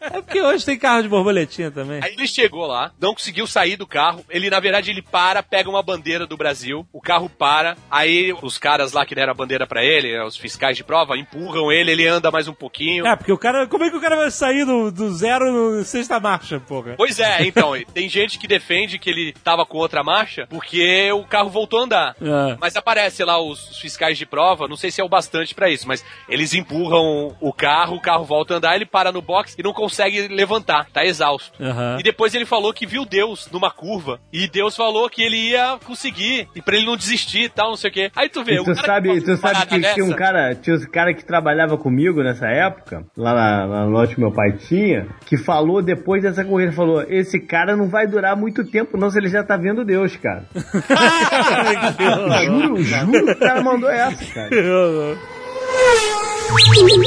é 0.01 0.21
porque 0.21 0.41
hoje 0.41 0.65
tem 0.65 0.77
carro 0.77 1.03
de 1.03 1.09
borboletinha 1.09 1.71
também. 1.71 1.99
Aí 2.03 2.13
ele 2.13 2.27
chegou 2.27 2.65
lá, 2.65 2.91
não 2.99 3.13
conseguiu 3.13 3.45
sair 3.45 3.75
do 3.75 3.85
carro. 3.85 4.23
Ele, 4.29 4.49
na 4.49 4.59
verdade, 4.59 4.91
ele 4.91 5.01
para, 5.01 5.43
pega 5.43 5.69
uma 5.69 5.83
bandeira 5.83 6.25
do 6.25 6.37
Brasil, 6.37 6.85
o 6.91 7.01
carro 7.01 7.29
para. 7.29 7.75
Aí 7.89 8.33
os 8.41 8.57
caras 8.57 8.93
lá 8.93 9.05
que 9.05 9.15
deram 9.15 9.31
a 9.31 9.35
bandeira 9.35 9.67
pra 9.67 9.83
ele, 9.83 10.19
os 10.23 10.37
fiscais 10.37 10.77
de 10.77 10.83
prova, 10.83 11.17
empurram 11.17 11.71
ele, 11.71 11.91
ele 11.91 12.07
anda 12.07 12.31
mais 12.31 12.47
um 12.47 12.53
pouquinho. 12.53 13.05
É, 13.05 13.15
porque 13.15 13.31
o 13.31 13.37
cara. 13.37 13.67
Como 13.67 13.83
é 13.83 13.89
que 13.89 13.97
o 13.97 14.01
cara 14.01 14.15
vai 14.15 14.31
sair 14.31 14.65
do, 14.65 14.91
do 14.91 15.13
zero 15.13 15.51
no 15.51 15.83
sexta 15.83 16.19
marcha, 16.19 16.59
porra? 16.59 16.95
Pois 16.97 17.19
é, 17.19 17.45
então, 17.45 17.73
tem 17.93 18.09
gente 18.09 18.39
que 18.39 18.47
defende 18.47 18.97
que 18.97 19.09
ele 19.09 19.33
tava 19.43 19.65
com 19.65 19.77
outra 19.77 20.03
marcha 20.03 20.47
porque 20.49 21.11
o 21.11 21.23
carro 21.25 21.49
voltou 21.49 21.79
a 21.79 21.83
andar. 21.83 22.15
É. 22.21 22.57
Mas 22.59 22.75
aparece 22.75 23.12
lá 23.22 23.40
os 23.41 23.64
os 23.73 23.80
fiscais 23.80 24.18
de 24.18 24.26
prova, 24.26 24.68
não 24.68 24.76
sei 24.76 24.91
se 24.91 25.02
é 25.02 25.03
o 25.03 25.10
bastante 25.10 25.53
pra 25.53 25.69
isso, 25.69 25.88
mas 25.88 26.03
eles 26.27 26.53
empurram 26.53 27.35
o 27.40 27.53
carro, 27.53 27.95
o 27.95 28.02
carro 28.02 28.23
volta 28.23 28.53
a 28.53 28.57
andar, 28.57 28.76
ele 28.76 28.85
para 28.85 29.11
no 29.11 29.22
box 29.22 29.56
e 29.57 29.64
não 29.64 29.73
consegue 29.73 30.27
levantar, 30.27 30.88
tá 30.91 31.06
exausto. 31.06 31.52
Aham. 31.61 31.98
E 31.99 32.03
depois 32.03 32.34
ele 32.34 32.45
falou 32.45 32.73
que 32.73 32.85
viu 32.85 33.06
Deus 33.06 33.49
numa 33.52 33.72
curva 33.72 34.19
e 34.31 34.48
Deus 34.48 34.76
falou 34.76 35.10
que 35.10 35.22
ele 35.22 35.38
ia 35.52 35.77
conseguir 35.85 36.48
e 36.56 36.61
pra 36.61 36.76
ele 36.76 36.85
não 36.85 36.98
desistir 36.98 37.44
e 37.44 37.49
tal, 37.49 37.69
não 37.69 37.77
sei 37.77 37.90
o 37.90 37.94
quê. 37.94 38.11
Aí 38.15 38.30
tu 38.30 38.44
vê, 38.44 38.56
E 38.56 38.60
o 38.60 38.64
tu 38.64 38.73
cara 38.73 38.88
sabe, 38.88 39.22
tu 39.22 39.38
sabe 39.38 39.65
que 39.68 39.94
tinha 39.94 40.06
um 40.06 40.14
cara, 40.14 40.56
tinha 40.56 40.76
um 40.76 40.91
cara 40.91 41.14
que 41.14 41.26
trabalhava 41.26 41.77
comigo 41.77 42.22
nessa 42.23 42.48
época, 42.48 43.06
lá 43.18 43.34
na, 43.34 43.68
na 43.68 43.85
loja 43.85 44.14
que 44.14 44.19
meu 44.19 44.31
pai 44.31 44.53
tinha, 44.53 45.07
que 45.26 45.38
falou 45.38 45.81
depois 45.81 46.22
dessa 46.23 46.44
corrida, 46.44 46.72
falou, 46.72 47.03
esse 47.03 47.40
cara 47.40 47.76
não 47.76 47.88
vai 47.90 48.07
durar 48.07 48.35
muito 48.35 48.64
tempo 48.64 48.98
não, 48.98 49.10
se 49.10 49.18
ele 49.18 49.30
já 49.30 49.44
tá 49.44 49.57
vendo 49.57 49.84
Deus, 49.85 50.15
cara. 50.15 50.45
juro, 52.45 52.84
juro, 52.84 52.84
o 53.05 53.35
cara 53.35 53.61
mandou 53.61 53.89
essa, 53.89 54.25
cara. 54.34 54.49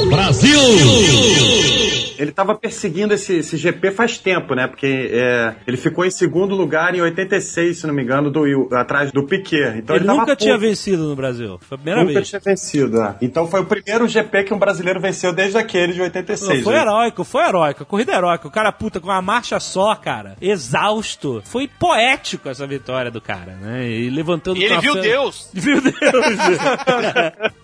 Brasil! 0.09 0.59
ele 2.17 2.31
tava 2.31 2.55
perseguindo 2.55 3.13
esse, 3.13 3.35
esse 3.37 3.57
GP 3.57 3.91
faz 3.91 4.17
tempo, 4.17 4.55
né? 4.55 4.67
Porque 4.67 5.09
é, 5.13 5.55
ele 5.67 5.77
ficou 5.77 6.03
em 6.03 6.09
segundo 6.09 6.55
lugar 6.55 6.95
em 6.95 7.01
86, 7.01 7.77
se 7.77 7.87
não 7.87 7.93
me 7.93 8.01
engano, 8.03 8.31
do, 8.31 8.41
Will- 8.41 8.69
atrás 8.73 9.11
do 9.11 9.23
Piquet. 9.23 9.77
Então 9.77 9.95
ele 9.95 10.03
ele, 10.03 10.05
tava 10.07 10.19
nunca 10.19 10.35
tinha 10.35 10.57
vencido 10.57 11.03
no 11.07 11.15
Brasil. 11.15 11.59
Foi 11.61 11.75
a 11.75 11.77
primeira 11.77 12.01
Nunca 12.01 12.13
vez. 12.15 12.27
tinha 12.29 12.41
vencido, 12.43 13.01
é. 13.01 13.15
Então 13.21 13.47
foi 13.47 13.61
o 13.61 13.65
primeiro 13.65 14.07
GP 14.07 14.43
que 14.45 14.53
um 14.53 14.59
brasileiro 14.59 14.99
venceu 14.99 15.31
desde 15.31 15.57
aquele 15.57 15.93
de 15.93 16.01
86. 16.01 16.57
Não, 16.57 16.63
foi 16.63 16.73
né? 16.73 16.81
heróico, 16.81 17.23
foi 17.23 17.43
heróico. 17.43 17.85
Corrida 17.85 18.13
heróica. 18.13 18.47
O 18.47 18.51
cara, 18.51 18.71
puta, 18.71 18.99
com 18.99 19.07
uma 19.07 19.21
marcha 19.21 19.59
só, 19.59 19.95
cara. 19.95 20.35
Exausto. 20.41 21.41
Foi 21.45 21.67
poético 21.67 22.49
essa 22.49 22.65
vitória 22.65 23.11
do 23.11 23.21
cara, 23.21 23.53
né? 23.61 23.87
E 23.87 24.09
levantando 24.09 24.57
E 24.57 24.63
ele 24.63 24.79
viu 24.79 24.95
Deus. 24.95 25.49
Viu 25.53 25.81
Deus. 25.81 25.93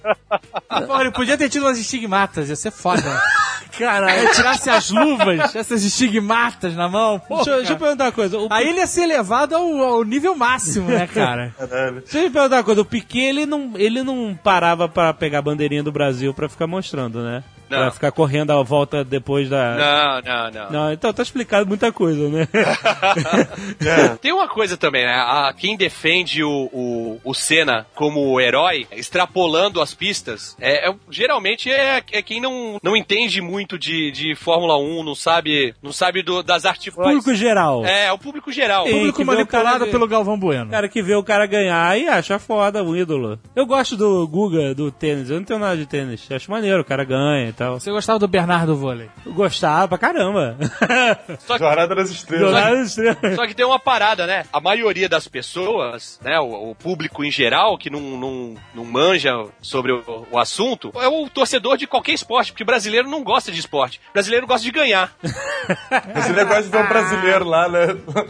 Pô, 0.88 0.99
ele 1.01 1.11
podia 1.11 1.38
ter 1.38 1.49
tido 1.49 1.63
umas 1.65 1.77
estigmatas, 1.80 2.49
ia 2.49 2.55
ser 2.55 2.71
foda. 2.71 3.01
Caralho. 3.77 4.31
Tirasse 4.34 4.69
as 4.69 4.91
luvas, 4.91 5.55
essas 5.55 5.84
estigmatas 5.84 6.75
na 6.75 6.88
mão. 6.88 7.17
Pô, 7.19 7.38
Deixa, 7.38 7.49
eu- 7.51 7.57
deixa 7.57 7.73
eu 7.73 7.77
perguntar 7.77 8.05
uma 8.05 8.11
coisa. 8.11 8.38
O 8.38 8.47
Aí 8.51 8.67
ele 8.69 8.77
ia 8.80 8.85
ser 8.88 9.05
levado 9.07 9.55
ao, 9.55 9.63
ao 9.81 10.03
nível 10.03 10.35
máximo, 10.35 10.89
né, 10.89 11.07
cara? 11.07 11.55
Deixa 12.03 12.19
eu 12.19 12.31
perguntar 12.31 12.57
uma 12.57 12.63
coisa. 12.63 12.81
O 12.81 12.85
Piquet, 12.85 13.19
ele 13.30 13.45
não, 13.47 13.71
ele 13.75 14.03
não 14.03 14.38
parava 14.43 14.88
pra 14.88 15.11
pegar 15.13 15.39
a 15.39 15.41
bandeirinha 15.41 15.81
do 15.81 15.91
Brasil 15.91 16.34
pra 16.35 16.47
ficar 16.47 16.67
mostrando, 16.67 17.23
né? 17.23 17.43
Não. 17.69 17.80
Pra 17.80 17.91
ficar 17.91 18.11
correndo 18.11 18.52
a 18.52 18.61
volta 18.64 19.03
depois 19.03 19.49
da... 19.49 19.76
Não, 19.76 20.22
não, 20.22 20.52
não. 20.52 20.72
Não, 20.72 20.94
então 20.94 21.11
tá 21.14 21.23
explicado 21.23 21.65
muita 21.68 21.91
coisa, 21.91 22.30
né? 22.30 22.48
Tem 24.22 24.31
uma 24.31 24.48
coisa 24.48 24.77
também, 24.77 25.06
né? 25.06 25.14
A, 25.14 25.53
quem 25.57 25.76
defende 25.76 26.44
o, 26.44 26.69
o, 26.72 27.22
o 27.23 27.34
Senna 27.34 27.85
como 27.95 28.40
herói, 28.40 28.88
extrapolando 28.91 29.81
as 29.81 29.94
pistas, 29.94 30.56
é, 30.60 30.90
é- 30.90 30.95
geralmente 31.10 31.69
é, 31.72 32.02
é 32.11 32.22
quem 32.22 32.41
não, 32.41 32.77
não 32.81 32.95
entende 32.95 33.41
muito 33.41 33.77
de, 33.77 34.11
de 34.11 34.35
Fórmula 34.35 34.77
1, 34.77 35.03
não 35.03 35.15
sabe, 35.15 35.73
não 35.81 35.91
sabe 35.91 36.22
do- 36.22 36.44
das 36.44 36.65
artifícios. 36.65 37.03
Público 37.06 37.34
geral. 37.34 37.85
É, 37.85 38.11
o 38.11 38.18
público 38.18 38.52
geral. 38.52 38.84
Tem 38.85 38.94
Público 38.94 39.22
o 39.22 39.26
manipulado 39.26 39.88
pelo 39.88 40.07
Galvão 40.07 40.38
Bueno. 40.38 40.68
O 40.68 40.72
cara 40.72 40.88
que 40.88 41.02
vê 41.02 41.15
o 41.15 41.23
cara 41.23 41.45
ganhar 41.45 41.98
e 41.98 42.07
acha 42.07 42.40
foda 42.40 42.84
o 42.84 42.95
ídolo. 42.95 43.40
Eu 43.56 43.65
gosto 43.65 43.95
do 43.98 44.27
Guga, 44.27 44.73
do 44.73 44.91
tênis. 44.91 45.30
Eu 45.30 45.38
não 45.38 45.44
tenho 45.44 45.60
nada 45.60 45.77
de 45.77 45.85
tênis. 45.85 46.27
Acho 46.31 46.52
maneiro, 46.52 46.81
o 46.81 46.85
cara 46.85 47.03
ganha 47.03 47.52
e 47.53 47.55
tal. 47.55 47.80
Você 47.80 47.91
gostava 47.91 48.19
do 48.19 48.27
Bernardo 48.27 48.75
Vôlei? 48.75 49.09
Eu 49.25 49.34
gostava 49.34 49.88
pra 49.88 49.97
caramba. 49.97 50.57
Só 51.45 51.53
que, 51.57 51.63
Jornada 51.63 51.95
das 51.95 52.09
Estrelas. 52.09 52.51
Jornada 52.51 52.75
das 52.75 52.88
Estrelas. 52.89 53.35
só 53.35 53.47
que 53.47 53.53
tem 53.53 53.65
uma 53.65 53.80
parada, 53.80 54.25
né? 54.27 54.45
A 54.51 54.59
maioria 54.59 55.07
das 55.07 55.27
pessoas, 55.27 56.19
né? 56.23 56.39
O, 56.39 56.71
o 56.71 56.75
público 56.75 57.23
em 57.23 57.31
geral, 57.31 57.77
que 57.77 57.89
não, 57.89 58.01
não, 58.01 58.55
não 58.73 58.85
manja 58.85 59.31
sobre 59.61 59.91
o, 59.91 60.27
o 60.31 60.38
assunto, 60.38 60.91
é 60.95 61.07
o 61.07 61.30
torcedor 61.30 61.77
de 61.77 61.88
qualquer 61.88 62.13
esporte, 62.13 62.51
porque 62.51 62.63
brasileiro 62.63 63.09
não 63.09 63.23
gosta 63.23 63.51
de 63.51 63.59
esporte. 63.59 64.01
Brasileiro 64.11 64.47
gosta 64.47 64.63
de 64.63 64.71
ganhar. 64.71 65.13
Você 66.15 66.34
negócio 66.34 66.63
de 66.63 66.69
ver 66.69 66.77
um 66.84 66.88
brasileiro 66.88 67.45
lá, 67.45 67.69
né? 67.69 67.88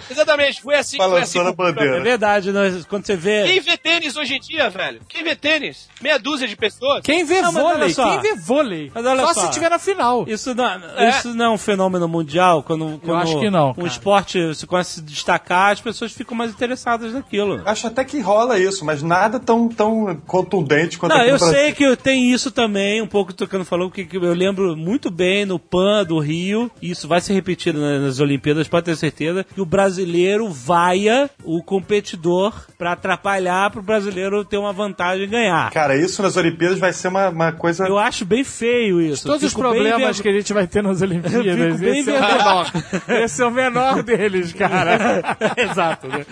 Exatamente, 0.10 0.62
foi 0.62 0.76
assim 0.76 0.98
foi 0.98 1.06
assim 1.22 1.40
Balançando 1.40 1.50
a 1.50 1.54
com- 1.56 1.68
É 1.68 1.72
bandeira. 1.72 2.02
verdade, 2.02 2.52
nós, 2.52 2.86
quando 2.86 3.06
você 3.06 3.16
vê. 3.16 3.44
Quem 3.46 3.60
vê 3.60 3.78
tênis 3.78 4.16
hoje 4.16 4.36
em 4.36 4.40
dia, 4.40 4.70
velho? 4.70 5.02
Quem 5.08 5.24
vê 5.24 5.36
tênis? 5.36 5.90
Meia 6.02 6.20
dúzia 6.20 6.48
de 6.48 6.56
pessoas? 6.56 7.02
Quem 7.04 7.24
vê 7.26 7.42
Não, 7.42 7.52
vôlei? 7.52 7.90
só. 7.94 8.04
Quem 8.04 8.22
vê 8.22 8.36
vôlei? 8.40 8.92
Mas 8.94 9.06
olha 9.14 9.28
só, 9.28 9.34
só. 9.34 9.42
se 9.48 9.52
tiver 9.52 9.70
na 9.70 9.80
final. 9.80 10.26
Isso 10.28 10.54
não, 10.54 10.66
É. 10.98 11.10
isso 11.10 11.34
não 11.34 11.46
é 11.46 11.50
um 11.50 11.58
fenômeno 11.58 12.08
mundial? 12.08 12.64
Quando, 12.64 13.00
quando 13.04 13.22
acho 13.22 13.40
que 13.40 13.50
não, 13.50 13.72
um 13.72 13.74
cara. 13.76 13.88
esporte 13.88 14.56
se 14.56 14.66
começa 14.68 14.92
a 14.92 14.94
se 14.96 15.02
destacar, 15.02 15.72
as 15.72 15.82
pessoas 15.82 16.12
ficam 16.12 16.36
mais 16.38 16.52
interessadas 16.52 17.14
naquilo. 17.14 17.62
Acho 17.66 17.88
até 17.88 18.04
que 18.04 18.20
rola 18.20 18.58
isso, 18.60 18.84
mas 18.86 19.02
nada 19.02 19.40
tão, 19.40 19.68
tão 19.70 20.16
contundente 20.28 20.98
quanto 20.98 21.14
Não, 21.16 21.24
eu 21.24 21.40
sei 21.40 21.72
que 21.74 21.96
tem 21.98 22.32
isso 22.32 22.52
também, 22.52 23.02
um 23.02 23.08
pouco 23.08 23.34
do 23.34 23.48
que 23.48 23.56
eu 23.56 23.64
falou, 23.66 23.90
porque 23.90 24.08
eu 24.18 24.34
lembro 24.34 24.76
muito 24.76 25.10
bem 25.10 25.46
no 25.46 25.58
PAN 25.60 26.04
do 26.06 26.20
Rio, 26.20 26.70
e 26.82 26.92
isso 26.92 27.08
vai 27.08 27.22
ser 27.22 27.34
repetido 27.34 27.80
na- 27.80 28.00
nas 28.00 28.20
Olimpíadas, 28.20 28.68
pode 28.68 28.86
ter 28.86 28.96
certeza, 28.96 29.44
que 29.44 29.62
o 29.62 29.66
brasileiro 29.66 30.50
vaia 30.50 31.30
o 31.44 31.62
competidor 31.64 32.54
pra 32.78 32.94
atrapalhar 32.94 33.70
pro 33.72 33.82
brasileiro 33.82 34.44
ter 34.44 34.58
uma 34.58 34.74
vantagem 34.74 35.24
e 35.26 35.28
ganhar. 35.28 35.72
Cara, 35.72 35.96
isso 35.96 36.22
nas 36.22 36.36
Olimpíadas 36.38 36.80
vai 36.80 36.92
ser 36.94 37.08
uma, 37.10 37.30
uma 37.30 37.52
coisa. 37.52 37.88
Eu 37.88 37.98
acho 37.98 38.26
bem 38.26 38.44
feio 38.44 39.02
isso. 39.10 39.28
Todos 39.28 39.44
os 39.44 39.54
problemas 39.54 40.20
que 40.20 40.28
a 40.30 40.34
gente 40.34 40.54
vai 40.54 40.68
ter 40.68 40.82
nas 40.84 41.02
Olimpíadas, 41.04 41.78
fico 41.78 41.78
bem 41.78 42.00
esse 42.00 42.10
é 42.12 42.16
o 42.20 42.22
menor. 42.22 42.72
Esse 43.08 43.42
é 43.42 43.46
o 43.46 43.52
menor 43.52 44.04
deles, 44.04 44.54
cara. 44.54 45.22
Exato, 45.58 46.08
né? 46.08 46.26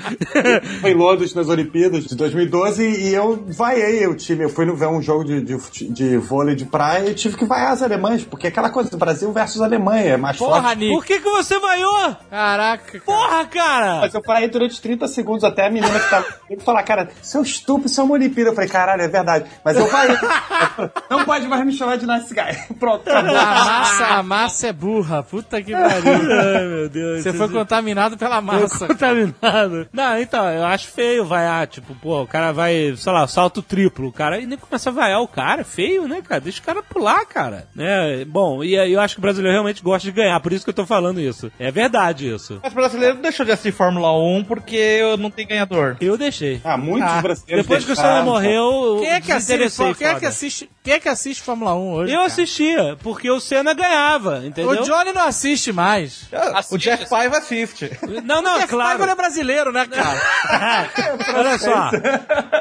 Foi 0.81 0.91
em 0.91 0.95
Londres 0.95 1.33
nas 1.33 1.47
Olimpíadas 1.49 2.05
de 2.05 2.15
2012 2.15 2.83
e 2.83 3.13
eu 3.13 3.43
vaiei 3.49 4.07
o 4.07 4.15
time. 4.15 4.43
Eu 4.43 4.49
fui 4.49 4.65
no- 4.65 4.75
ver 4.75 4.87
um 4.87 5.01
jogo 5.01 5.23
de, 5.23 5.41
de, 5.41 5.57
de 5.89 6.17
vôlei 6.17 6.55
de 6.55 6.65
praia 6.65 7.09
e 7.09 7.13
tive 7.15 7.37
que 7.37 7.45
vaiar 7.45 7.71
as 7.73 7.81
alemães, 7.81 8.23
porque 8.23 8.47
aquela 8.47 8.69
coisa 8.69 8.89
do 8.89 8.97
Brasil 8.97 9.31
versus 9.31 9.61
Alemanha 9.61 10.13
é 10.13 10.17
mais 10.17 10.37
Porra, 10.37 10.61
forte. 10.61 10.77
Nick. 10.79 10.93
Por 10.93 11.05
que, 11.05 11.19
que 11.19 11.29
você 11.29 11.59
vaiou? 11.59 12.15
Caraca. 12.29 12.83
cara. 12.99 13.03
Porra, 13.05 13.45
cara! 13.45 13.99
Mas 14.01 14.13
eu 14.13 14.21
parei 14.21 14.47
durante 14.49 14.81
30 14.81 15.07
segundos 15.07 15.43
até 15.43 15.67
a 15.67 15.69
menina 15.69 15.99
que 15.99 16.09
tava 16.09 16.25
falar, 16.65 16.83
cara, 16.83 17.09
seu 17.21 17.41
estúpido, 17.41 17.87
isso 17.87 17.99
é 17.99 18.03
uma 18.03 18.13
Olimpíada. 18.13 18.49
Eu 18.51 18.55
falei, 18.55 18.69
caralho, 18.69 19.01
é 19.01 19.07
verdade. 19.07 19.45
Mas 19.63 19.77
eu 19.77 19.87
vaiei. 19.87 20.15
Não 21.09 21.23
pode 21.25 21.47
mais 21.47 21.65
me 21.65 21.71
chamar 21.73 21.97
de 21.97 22.05
nice 22.05 22.33
guy. 22.33 22.57
Pronto, 22.79 23.07
acabou. 23.09 23.35
A 23.35 23.45
massa, 23.45 24.05
a 24.05 24.23
massa 24.23 24.67
é 24.67 24.73
burra. 24.73 25.23
Puta 25.23 25.61
que 25.61 25.71
pariu. 25.71 26.11
Ai, 26.31 26.65
meu 26.67 26.89
Deus. 26.89 27.23
Você 27.23 27.33
foi 27.33 27.49
contaminado 27.49 28.17
pela 28.17 28.41
massa. 28.41 28.87
contaminado. 28.87 29.87
Não, 29.91 30.19
então, 30.19 30.49
eu 30.49 30.65
acho 30.65 30.87
feio 30.87 31.25
vaiar, 31.25 31.67
tipo, 31.67 31.93
pô, 31.95 32.21
o 32.21 32.27
cara 32.27 32.51
vai, 32.51 32.93
sei 32.95 33.11
lá, 33.11 33.27
salto 33.27 33.61
triplo, 33.61 34.07
o 34.07 34.13
cara 34.13 34.39
e 34.39 34.45
nem 34.45 34.57
começa 34.57 34.89
a 34.89 34.93
vaiar 34.93 35.21
o 35.21 35.27
cara, 35.27 35.63
feio, 35.63 36.07
né, 36.07 36.21
cara? 36.21 36.41
Deixa 36.41 36.59
o 36.59 36.63
cara 36.63 36.81
pular, 36.83 37.25
cara. 37.25 37.67
Né? 37.75 38.25
Bom, 38.25 38.63
e 38.63 38.77
aí 38.77 38.93
eu 38.93 38.99
acho 38.99 39.15
que 39.15 39.19
o 39.19 39.21
brasileiro 39.21 39.53
realmente 39.53 39.81
gosta 39.83 40.07
de 40.07 40.11
ganhar, 40.11 40.39
por 40.39 40.51
isso 40.53 40.63
que 40.63 40.69
eu 40.69 40.73
tô 40.75 40.85
falando 40.85 41.19
isso. 41.19 41.51
É 41.59 41.71
verdade 41.71 42.31
isso. 42.33 42.59
Mas 42.63 42.73
brasileiro 42.73 43.15
não 43.15 43.21
deixou 43.21 43.45
de 43.45 43.51
assistir 43.51 43.71
Fórmula 43.71 44.11
1 44.17 44.43
porque 44.45 44.99
não 45.19 45.29
tem 45.31 45.47
ganhador. 45.47 45.97
Eu 46.01 46.17
deixei. 46.17 46.59
Ah, 46.63 46.77
muitos 46.77 47.09
Ah, 47.11 47.21
brasileiros 47.21 47.65
Depois 47.65 47.85
que 47.85 47.91
o 47.91 47.95
deixaram. 47.95 48.19
Senna 48.19 48.25
morreu, 48.31 48.97
Quem 48.99 49.09
é 49.09 49.21
que 49.21 49.31
assiste, 49.31 49.77
quem 49.97 50.07
é 50.07 50.15
que 50.15 50.25
assiste, 50.25 50.69
quem 50.83 50.93
é 50.93 50.99
que 50.99 51.09
assiste 51.09 51.41
Fórmula 51.41 51.75
1 51.75 51.93
hoje? 51.93 52.11
Eu 52.13 52.17
cara? 52.17 52.29
Assistia, 52.51 52.97
porque 53.01 53.29
o 53.29 53.39
Senna 53.39 53.73
ganhava, 53.73 54.41
entendeu? 54.45 54.81
O 54.81 54.83
Johnny 54.83 55.13
não 55.13 55.23
assiste 55.23 55.71
mais. 55.71 56.27
Assiste, 56.31 56.75
o 56.75 56.77
Jeff 56.77 56.95
assiste. 57.03 57.09
Paiva 57.09 57.37
assiste. 57.37 57.89
Não, 58.23 58.41
não, 58.41 58.55
Jeff 58.55 58.67
claro. 58.67 58.97
Paiva 58.99 59.11
é 59.11 59.15
brasileiro, 59.15 59.71
né, 59.71 59.85
cara? 59.87 60.91
Olha 61.35 61.57
só, 61.57 61.89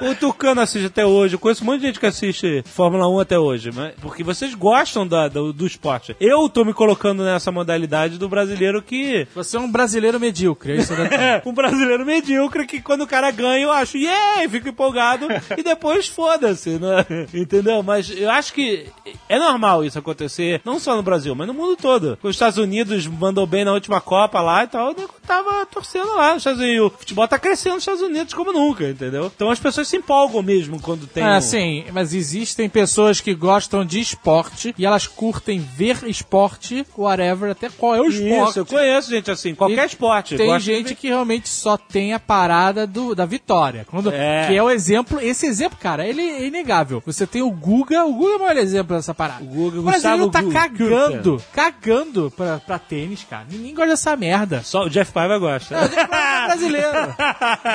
o 0.09 0.15
Tucano 0.15 0.61
assiste 0.61 0.87
até 0.87 1.05
hoje. 1.05 1.35
Eu 1.35 1.39
conheço 1.39 1.63
um 1.63 1.67
monte 1.67 1.81
de 1.81 1.87
gente 1.89 2.01
que 2.01 2.07
assiste 2.07 2.63
Fórmula 2.67 3.09
1 3.09 3.21
até 3.21 3.39
hoje, 3.39 3.71
mas 3.73 3.95
porque 4.01 4.23
vocês 4.23 4.55
gostam 4.55 5.07
da- 5.07 5.29
do, 5.29 5.53
do 5.53 5.67
esporte. 5.67 6.17
Eu 6.21 6.49
tô 6.49 6.65
me 6.65 6.73
colocando 6.73 7.25
nessa 7.25 7.51
modalidade 7.51 8.19
do 8.19 8.29
brasileiro 8.29 8.81
que. 8.83 9.27
Você 9.35 9.57
é 9.57 9.61
um 9.61 9.71
brasileiro 9.71 10.21
medíocre, 10.21 10.73
é 10.73 10.77
isso, 10.77 10.93
né? 10.95 11.43
Um 11.45 11.53
brasileiro 11.53 12.05
medíocre 12.07 12.67
que 12.67 12.81
quando 12.81 13.03
o 13.03 13.07
cara 13.07 13.31
ganha 13.31 13.65
eu 13.65 13.73
acho, 13.73 13.97
yeah, 13.99 14.49
fico 14.49 14.69
empolgado 14.69 15.27
e 15.57 15.63
depois 15.63 16.07
foda-se, 16.07 16.71
né? 16.79 17.05
Entendeu? 17.35 17.83
Mas 17.83 18.11
eu 18.11 18.31
acho 18.31 18.53
que 18.53 18.87
é 19.29 19.39
normal 19.39 19.80
isso 19.85 19.99
acontecer, 19.99 20.61
não 20.65 20.79
só 20.79 20.97
no 20.97 21.03
Brasil, 21.03 21.35
mas 21.35 21.47
no 21.47 21.55
mundo 21.55 21.77
todo. 21.77 22.19
Os 22.23 22.31
Estados 22.37 22.59
Unidos 22.59 23.07
mandou 23.07 23.47
bem 23.47 23.65
na 23.65 23.73
última 23.73 24.01
Copa 24.01 24.41
lá 24.41 24.65
e 24.65 24.67
tal, 24.69 24.93
eu 24.97 25.09
tava 25.27 25.65
torcendo 25.67 26.15
lá 26.15 26.29
nos 26.35 26.39
Estados 26.39 26.61
Unidos. 26.61 26.87
O 26.87 26.91
futebol 26.99 27.29
tá 27.29 27.39
crescendo 27.39 27.75
nos 27.75 27.83
Estados 27.83 28.03
Unidos 28.03 28.35
como 28.35 28.53
nunca, 28.53 28.89
entendeu? 28.89 29.31
Então 29.35 29.51
as 29.51 29.59
pessoas 29.59 29.89
se 29.89 29.97
empolgam 29.97 30.43
mesmo 30.43 30.81
quando 30.81 31.07
tem. 31.07 31.23
Ah, 31.23 31.39
um- 31.39 31.41
sim, 31.41 31.85
mas 31.93 32.13
existem 32.15 32.69
pessoas 32.69 33.21
que 33.21 33.35
gostam 33.35 33.85
de 33.85 34.01
esporte 34.01 34.75
e 34.79 34.85
elas 34.87 35.07
curtem 35.07 35.59
ver 35.61 35.99
esporte, 36.07 36.87
whatever, 36.97 37.51
até 37.51 37.69
qual 37.71 37.95
é 37.95 38.01
o 38.01 38.07
esporte. 38.09 38.51
Isso, 38.51 38.59
eu 38.61 38.67
conheço 38.67 39.11
gente 39.11 39.31
assim, 39.31 39.55
qualquer 39.55 39.85
E 39.85 39.87
esporte. 39.87 40.37
Tem 40.37 40.57
de 40.59 40.65
gente 40.65 40.95
que 40.95 41.09
realmente 41.09 41.49
só 41.49 41.77
tem 41.77 42.13
a 42.13 42.21
parada 42.21 42.87
do, 42.87 43.15
da 43.15 43.25
vitória. 43.27 43.87
Quando, 43.91 44.11
É. 44.13 44.47
Que 44.49 44.57
é 44.57 44.63
o 44.63 44.71
exemplo. 44.71 45.21
Esse 45.21 45.47
exemplo, 45.47 45.79
cara, 45.81 46.07
ele 46.07 46.21
é 46.23 46.47
inegável. 46.47 47.03
Você 47.07 47.27
tem 47.27 47.43
o 47.43 47.51
Guga, 47.51 48.05
o 48.05 48.13
Guga 48.15 48.33
é 48.33 48.37
o 48.37 48.41
maior 48.41 48.57
exemplo 48.57 48.97
dessa 48.97 49.15
parada. 49.15 49.43
O 49.43 49.47
Guga, 49.47 49.70
o 49.79 49.83
brasileiro 49.83 50.27
Gustavo 50.27 50.53
tá 50.53 50.61
cagando, 50.61 51.43
cagando 51.53 52.33
pra, 52.37 52.59
pra 52.59 52.79
tênis, 52.79 53.25
cara. 53.29 53.47
Ninguém 53.51 53.75
gosta 53.75 53.91
dessa 53.91 54.17
merda. 54.17 54.63
Só 54.63 54.85
o 54.85 54.91
Jeff 54.91 55.13
Paiva 55.13 55.39
gosta. 55.39 55.77
É 55.77 56.47
brasileiro. 56.47 56.89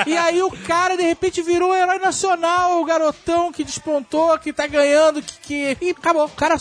E 0.06 0.16
aí 0.16 0.42
o 0.42 0.50
cara, 0.50 0.96
de 0.96 1.02
repente, 1.02 1.42
virou 1.42 1.74
herói 1.74 1.98
nacional, 1.98 2.80
o 2.80 2.84
garotão 2.84 3.52
que 3.52 3.64
despontou, 3.64 4.38
que 4.38 4.52
tá 4.52 4.66
ganhando, 4.66 5.22
que, 5.22 5.74
que... 5.74 5.86
E 5.86 5.90
acabou. 5.90 6.26
O 6.26 6.30
cara 6.30 6.56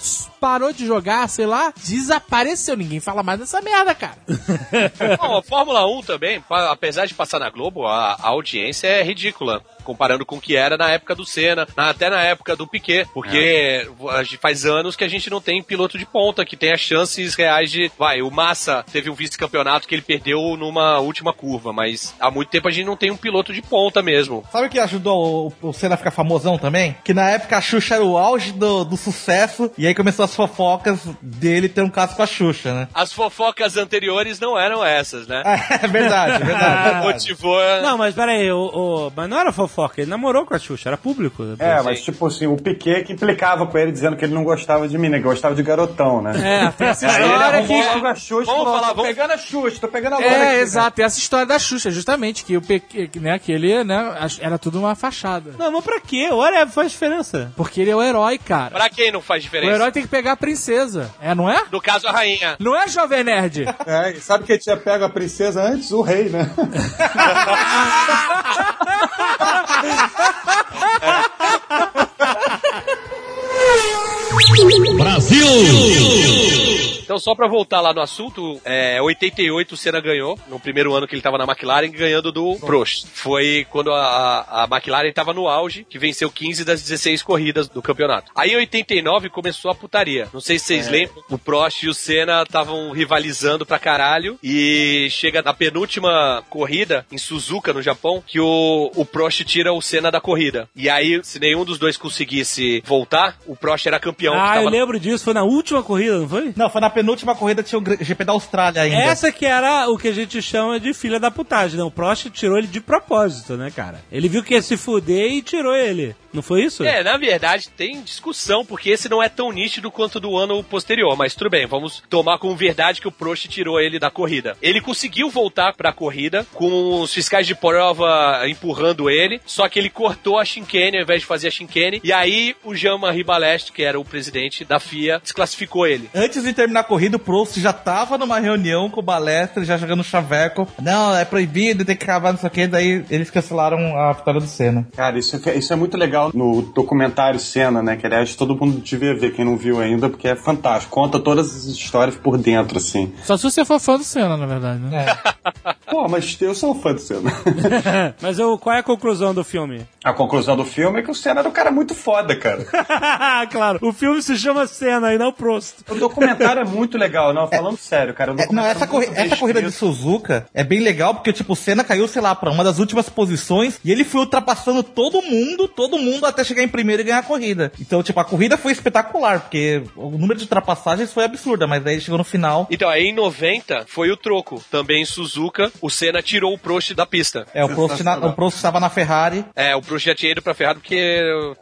parou 0.45 0.71
de 0.71 0.85
jogar, 0.85 1.27
sei 1.27 1.47
lá, 1.47 1.73
desapareceu. 1.83 2.77
Ninguém 2.77 2.99
fala 2.99 3.23
mais 3.23 3.39
dessa 3.39 3.59
merda, 3.61 3.95
cara. 3.95 4.17
Bom, 5.19 5.37
a 5.37 5.41
Fórmula 5.41 5.87
1 5.87 6.03
também, 6.03 6.43
apesar 6.69 7.07
de 7.07 7.15
passar 7.15 7.39
na 7.39 7.49
Globo, 7.49 7.87
a, 7.87 8.13
a 8.13 8.27
audiência 8.27 8.85
é 8.87 9.01
ridícula. 9.01 9.63
Comparando 9.83 10.25
com 10.25 10.37
o 10.37 10.41
que 10.41 10.55
era 10.55 10.77
na 10.77 10.89
época 10.89 11.13
do 11.13 11.25
Senna, 11.25 11.67
na- 11.77 11.89
até 11.91 12.09
na 12.09 12.21
época 12.21 12.55
do 12.55 12.65
Piquet. 12.67 13.05
Porque 13.13 13.87
gente- 14.23 14.37
faz 14.39 14.65
anos 14.65 14.95
que 14.95 15.03
a 15.03 15.07
gente 15.07 15.29
não 15.29 15.39
tem 15.39 15.61
piloto 15.61 15.97
de 15.97 16.05
ponta, 16.07 16.43
que 16.45 16.57
tem 16.57 16.71
as 16.73 16.79
chances 16.79 17.35
reais 17.35 17.69
de. 17.71 17.91
Vai, 17.97 18.21
o 18.23 18.31
Massa 18.31 18.83
teve 18.91 19.11
um 19.11 19.13
vice-campeonato 19.13 19.87
que 19.87 19.93
ele 19.93 20.01
perdeu 20.01 20.55
numa 20.57 20.97
última 20.99 21.31
curva, 21.33 21.71
mas 21.71 22.15
há 22.19 22.31
muito 22.31 22.49
tempo 22.49 22.67
a 22.67 22.71
gente 22.71 22.85
não 22.87 22.97
tem 22.97 23.11
um 23.11 23.17
piloto 23.17 23.53
de 23.53 23.61
ponta 23.61 24.01
mesmo. 24.01 24.43
Sabe 24.51 24.65
o 24.65 24.69
que 24.71 24.79
ajudou 24.79 25.53
o, 25.61 25.69
o 25.69 25.73
Senna 25.73 25.93
a 25.93 25.97
ficar 25.97 26.09
famosão 26.11 26.57
também? 26.57 26.95
Que 27.03 27.13
na 27.13 27.29
época 27.29 27.55
a 27.55 27.61
Xuxa 27.61 27.93
era 27.95 28.03
o 28.03 28.17
auge 28.17 28.53
do, 28.53 28.83
do 28.85 28.97
sucesso, 28.97 29.71
e 29.77 29.85
aí 29.85 29.93
começou 29.93 30.25
a 30.25 30.27
as 30.35 30.49
fofocas 30.49 30.99
dele 31.21 31.69
ter 31.69 31.81
um 31.81 31.89
caso 31.89 32.15
com 32.15 32.21
a 32.23 32.27
Xuxa, 32.27 32.73
né? 32.73 32.87
As 32.93 33.13
fofocas 33.13 33.77
anteriores 33.77 34.39
não 34.39 34.59
eram 34.59 34.83
essas, 34.83 35.27
né? 35.27 35.41
É 35.81 35.87
verdade, 35.87 36.41
é 36.43 36.45
verdade. 36.45 37.05
Motivou. 37.07 37.59
Não, 37.81 37.97
mas 37.97 38.13
peraí, 38.15 38.51
o, 38.51 38.57
o- 38.73 39.11
mas 39.15 39.29
não 39.29 39.39
era 39.39 39.51
fofoca, 39.51 40.01
ele 40.01 40.09
namorou 40.09 40.45
com 40.45 40.53
a 40.53 40.59
Xuxa, 40.59 40.89
era 40.89 40.97
público. 40.97 41.43
É, 41.59 41.81
mas 41.81 42.01
tipo 42.03 42.25
assim, 42.27 42.47
o 42.47 42.55
Piquet 42.57 43.03
que 43.03 43.13
implicava 43.13 43.65
com 43.67 43.77
ele 43.77 43.91
dizendo 43.91 44.15
que 44.17 44.25
ele 44.25 44.33
não 44.33 44.43
gostava 44.43 44.87
de 44.87 44.97
menina, 44.97 45.17
que 45.17 45.23
gostava 45.23 45.55
de 45.55 45.63
garotão, 45.63 46.21
né? 46.21 46.31
É, 46.65 46.71
tem 46.77 46.87
essa 46.87 47.05
história 47.07 47.63
que... 47.63 47.73
a 48.05 48.15
Xuxa 48.15 48.45
Vamos 48.51 48.63
falou, 48.63 48.79
falar, 48.79 48.87
tô 48.89 48.95
vamos- 48.95 49.09
pegando 49.09 49.31
a 49.31 49.37
Xuxa, 49.37 49.77
tô 49.79 49.87
pegando 49.87 50.13
a 50.13 50.17
loura 50.19 50.33
É, 50.33 50.35
aqui, 50.41 50.55
né? 50.55 50.59
exato. 50.61 51.01
Essa 51.01 51.19
história 51.19 51.45
da 51.45 51.59
Xuxa, 51.59 51.91
justamente, 51.91 52.43
que 52.43 52.57
o 52.57 52.61
que, 52.61 53.09
né, 53.19 53.37
que 53.39 53.51
ele, 53.51 53.83
né, 53.83 54.15
era 54.41 54.57
tudo 54.57 54.79
uma 54.79 54.95
fachada. 54.95 55.51
Não, 55.57 55.71
mas 55.71 55.83
pra 55.83 55.99
quê? 55.99 56.29
Olha, 56.31 56.65
faz 56.67 56.91
diferença. 56.91 57.51
Porque 57.55 57.81
ele 57.81 57.91
é 57.91 57.95
o 57.95 58.01
herói, 58.03 58.37
cara. 58.37 58.71
Pra 58.71 58.89
quem 58.89 59.11
não 59.11 59.21
faz 59.21 59.41
O 59.41 59.43
diferença? 59.43 59.73
herói 59.73 59.91
tem 59.91 60.01
que 60.03 60.09
pegar 60.09 60.24
a 60.29 60.37
princesa. 60.37 61.13
É, 61.21 61.35
não 61.35 61.49
é? 61.49 61.63
No 61.71 61.81
caso, 61.81 62.07
a 62.07 62.11
rainha. 62.11 62.55
Não 62.59 62.75
é, 62.75 62.87
Jovem 62.87 63.23
Nerd? 63.23 63.65
É, 63.85 64.11
e 64.11 64.19
sabe 64.19 64.45
quem 64.45 64.57
tinha 64.57 64.75
pego 64.75 65.05
a 65.05 65.09
princesa 65.09 65.61
antes? 65.61 65.91
O 65.91 66.01
rei, 66.01 66.29
né? 66.29 66.49
Então, 77.05 77.19
só 77.19 77.35
pra 77.35 77.47
voltar 77.47 77.81
lá 77.81 77.93
no 77.93 78.01
assunto, 78.01 78.59
é, 78.65 78.99
88 78.99 79.73
o 79.73 79.77
Senna 79.77 80.01
ganhou, 80.01 80.39
no 80.47 80.59
primeiro 80.59 80.91
ano 80.95 81.07
que 81.07 81.13
ele 81.13 81.21
tava 81.21 81.37
na 81.37 81.43
McLaren, 81.43 81.91
ganhando 81.91 82.31
do 82.31 82.55
Prost. 82.55 83.05
Foi 83.13 83.65
quando 83.69 83.93
a, 83.93 84.63
a 84.63 84.67
McLaren 84.69 85.11
tava 85.13 85.31
no 85.31 85.47
auge, 85.47 85.85
que 85.87 85.99
venceu 85.99 86.31
15 86.31 86.65
das 86.65 86.81
16 86.81 87.21
corridas 87.21 87.69
do 87.69 87.79
campeonato. 87.79 88.31
Aí 88.35 88.53
em 88.53 88.57
89 88.57 89.29
começou 89.29 89.69
a 89.69 89.75
putaria. 89.75 90.27
Não 90.33 90.41
sei 90.41 90.57
se 90.57 90.65
vocês 90.65 90.89
lembram, 90.89 91.23
o 91.29 91.37
Prost 91.37 91.83
e 91.83 91.89
o 91.89 91.93
Senna 91.93 92.41
estavam 92.41 92.91
rivalizando 92.91 93.67
pra 93.67 93.77
caralho, 93.77 94.39
e 94.41 95.07
chega 95.11 95.43
na 95.43 95.53
penúltima 95.53 96.43
corrida, 96.49 97.05
em 97.11 97.19
Suzuka, 97.19 97.71
no 97.71 97.83
Japão, 97.83 98.23
que 98.25 98.39
o, 98.39 98.91
o 98.95 99.05
Prost 99.05 99.43
tira 99.43 99.71
o 99.71 99.81
Senna 99.81 100.09
da 100.09 100.19
corrida. 100.19 100.67
E 100.75 100.89
aí, 100.89 101.23
se 101.23 101.39
nenhum 101.39 101.63
dos 101.63 101.77
dois 101.77 101.97
conseguisse 101.97 102.81
voltar, 102.83 103.37
o 103.45 103.55
Prost 103.55 103.85
era 103.85 103.99
campeão. 103.99 104.33
Ah, 104.33 104.55
tava 104.55 104.61
eu 104.61 104.69
lembro 104.69 104.99
disso, 104.99 105.23
foi 105.23 105.33
na 105.35 105.43
última 105.43 105.83
corrida, 105.83 106.17
não 106.17 106.27
foi? 106.27 106.51
Não, 106.55 106.69
foi 106.69 106.81
na 106.81 106.89
penúltima 106.95 107.35
corrida, 107.35 107.61
tinha 107.61 107.77
o 107.77 107.83
GP 107.83 108.23
da 108.23 108.31
Austrália 108.31 108.83
ainda. 108.83 108.95
Essa 108.95 109.31
que 109.31 109.45
era 109.45 109.89
o 109.89 109.97
que 109.97 110.07
a 110.07 110.13
gente 110.13 110.41
chama 110.41 110.79
de 110.79 110.93
filha 110.93 111.19
da 111.19 111.29
putagem, 111.29 111.77
né? 111.77 111.83
O 111.83 111.91
Prost 111.91 112.29
tirou 112.29 112.57
ele 112.57 112.67
de 112.67 112.79
propósito, 112.79 113.57
né, 113.57 113.69
cara? 113.69 114.01
Ele 114.09 114.29
viu 114.29 114.41
que 114.41 114.53
ia 114.53 114.61
se 114.61 114.77
fuder 114.77 115.29
e 115.31 115.41
tirou 115.41 115.75
ele. 115.75 116.15
Não 116.33 116.41
foi 116.41 116.63
isso? 116.63 116.83
É, 116.83 117.03
na 117.03 117.17
verdade 117.17 117.69
tem 117.69 118.01
discussão, 118.01 118.65
porque 118.65 118.89
esse 118.89 119.09
não 119.09 119.21
é 119.21 119.27
tão 119.27 119.51
nítido 119.51 119.91
quanto 119.91 120.19
do 120.19 120.37
ano 120.37 120.63
posterior, 120.63 121.15
mas 121.17 121.35
tudo 121.35 121.49
bem, 121.49 121.65
vamos 121.65 122.01
tomar 122.09 122.37
como 122.37 122.55
verdade 122.55 123.01
que 123.01 123.07
o 123.07 123.11
Prost 123.11 123.47
tirou 123.47 123.79
ele 123.79 123.99
da 123.99 124.09
corrida. 124.09 124.57
Ele 124.61 124.81
conseguiu 124.81 125.29
voltar 125.29 125.73
pra 125.73 125.91
corrida, 125.91 126.45
com 126.53 127.01
os 127.01 127.13
fiscais 127.13 127.45
de 127.45 127.55
prova 127.55 128.41
empurrando 128.47 129.09
ele, 129.09 129.41
só 129.45 129.67
que 129.67 129.79
ele 129.79 129.89
cortou 129.89 130.39
a 130.39 130.45
chicane 130.45 130.97
ao 130.97 131.03
invés 131.03 131.21
de 131.21 131.27
fazer 131.27 131.47
a 131.47 131.51
chicane, 131.51 132.01
e 132.03 132.11
aí 132.11 132.55
o 132.63 132.75
Jean-Marie 132.75 133.23
Balestre, 133.23 133.73
que 133.73 133.83
era 133.83 133.99
o 133.99 134.05
presidente 134.05 134.63
da 134.63 134.79
FIA, 134.79 135.19
desclassificou 135.21 135.87
ele. 135.87 136.09
Antes 136.13 136.43
de 136.43 136.53
terminar 136.53 136.81
a 136.81 136.84
corrida, 136.85 137.17
o 137.17 137.19
Prost 137.19 137.57
já 137.59 137.73
tava 137.73 138.17
numa 138.17 138.39
reunião 138.39 138.89
com 138.89 138.99
o 138.99 139.03
Balestre, 139.03 139.65
já 139.65 139.77
jogando 139.77 140.03
chaveco. 140.03 140.67
Não, 140.81 141.15
é 141.15 141.25
proibido, 141.25 141.83
tem 141.83 141.95
que 141.95 142.03
acabar, 142.03 142.31
não 142.31 142.39
sei 142.39 142.47
o 142.47 142.51
que. 142.51 142.67
Daí 142.67 143.05
eles 143.09 143.29
cancelaram 143.29 143.97
a 143.97 144.13
vitória 144.13 144.39
do 144.39 144.47
Senna. 144.47 144.87
Cara, 144.95 145.17
isso 145.19 145.39
é, 145.49 145.57
isso 145.57 145.73
é 145.73 145.75
muito 145.75 145.97
legal 145.97 146.31
no 146.33 146.61
documentário 146.61 147.39
Cena, 147.39 147.81
né? 147.81 147.95
Que 147.95 148.05
aliás 148.05 148.35
todo 148.35 148.55
mundo 148.55 148.79
devia 148.79 149.15
ver, 149.15 149.33
quem 149.33 149.45
não 149.45 149.57
viu 149.57 149.79
ainda, 149.79 150.09
porque 150.09 150.27
é 150.27 150.35
fantástico. 150.35 150.93
Conta 150.93 151.19
todas 151.19 151.55
as 151.55 151.65
histórias 151.65 152.15
por 152.15 152.37
dentro, 152.37 152.77
assim. 152.77 153.13
Só 153.23 153.37
se 153.37 153.43
você 153.43 153.65
for 153.65 153.79
fã 153.79 153.97
do 153.97 154.03
Senna, 154.03 154.37
na 154.37 154.45
verdade, 154.45 154.79
né? 154.79 155.05
Pô, 155.95 156.09
mas 156.09 156.35
eu 156.41 156.53
sou 156.53 156.71
um 156.71 156.75
fã 156.81 156.93
do 156.93 156.99
Senna. 156.99 157.31
Mas 158.21 158.37
eu, 158.37 158.57
qual 158.57 158.75
é 158.75 158.79
a 158.79 158.83
conclusão 158.83 159.33
do 159.33 159.45
filme? 159.45 159.85
A 160.03 160.11
conclusão 160.11 160.57
do 160.57 160.65
filme 160.65 160.99
é 160.99 161.01
que 161.01 161.09
o 161.09 161.15
Senna 161.15 161.39
era 161.39 161.47
um 161.47 161.53
cara 161.53 161.71
muito 161.71 161.95
foda, 161.95 162.35
cara. 162.35 162.65
claro, 163.49 163.79
o 163.81 163.93
filme 163.93 164.21
se 164.21 164.37
chama 164.37 164.67
Cena 164.67 165.13
e 165.13 165.17
não 165.17 165.31
Prost. 165.31 165.75
O 165.89 165.95
documentário 165.95 166.61
é 166.61 166.65
muito 166.65 166.97
legal, 166.97 167.33
não, 167.33 167.47
falando 167.47 167.77
sério, 167.77 168.13
cara. 168.13 168.35
É, 168.37 168.51
não, 168.51 168.65
essa, 168.65 168.83
é 168.83 168.87
corri- 168.87 169.09
essa 169.13 169.37
corrida 169.37 169.61
de. 169.61 169.71
Suzuka 169.71 170.45
é 170.53 170.65
bem 170.65 170.81
legal 170.81 171.15
porque, 171.15 171.31
tipo, 171.31 171.53
o 171.53 171.55
Senna 171.55 171.81
caiu, 171.83 172.07
sei 172.09 172.21
lá, 172.21 172.35
pra 172.35 172.51
uma 172.51 172.63
das 172.63 172.77
últimas 172.77 173.07
posições 173.07 173.79
e 173.83 173.89
ele 173.89 174.03
foi 174.03 174.19
ultrapassando 174.19 174.83
todo 174.83 175.21
mundo, 175.21 175.65
todo 175.65 175.97
mundo 175.97 176.25
até 176.25 176.43
chegar 176.43 176.61
em 176.61 176.67
primeiro 176.67 177.01
e 177.03 177.05
ganhar 177.05 177.19
a 177.19 177.23
corrida. 177.23 177.71
Então, 177.79 178.03
tipo, 178.03 178.19
a 178.19 178.25
corrida 178.25 178.57
foi 178.57 178.73
espetacular, 178.73 179.39
porque 179.39 179.81
o 179.95 180.09
número 180.09 180.35
de 180.35 180.43
ultrapassagens 180.43 181.13
foi 181.13 181.23
absurda, 181.23 181.65
mas 181.65 181.81
daí 181.81 182.01
chegou 182.01 182.17
no 182.17 182.23
final. 182.25 182.67
Então, 182.69 182.89
aí 182.89 183.05
em 183.05 183.15
90 183.15 183.85
foi 183.87 184.11
o 184.11 184.17
troco. 184.17 184.61
Também 184.69 185.01
em 185.01 185.05
Suzuka, 185.05 185.71
o 185.85 185.89
Senna 185.89 186.21
tirou 186.21 186.53
o 186.53 186.57
Prost 186.57 186.93
da 186.93 187.05
pista. 187.05 187.45
É, 187.53 187.63
o 187.63 187.69
Prost, 187.69 188.01
na- 188.01 188.17
o 188.17 188.33
Prost 188.33 188.57
estava 188.57 188.79
na 188.79 188.89
Ferrari 188.89 189.45
É, 189.55 189.75
o 189.75 189.81
Prost 189.81 190.05
já 190.05 190.15
tinha 190.15 190.31
ido 190.31 190.41
pra 190.41 190.53
Ferrari 190.53 190.79
porque 190.79 191.21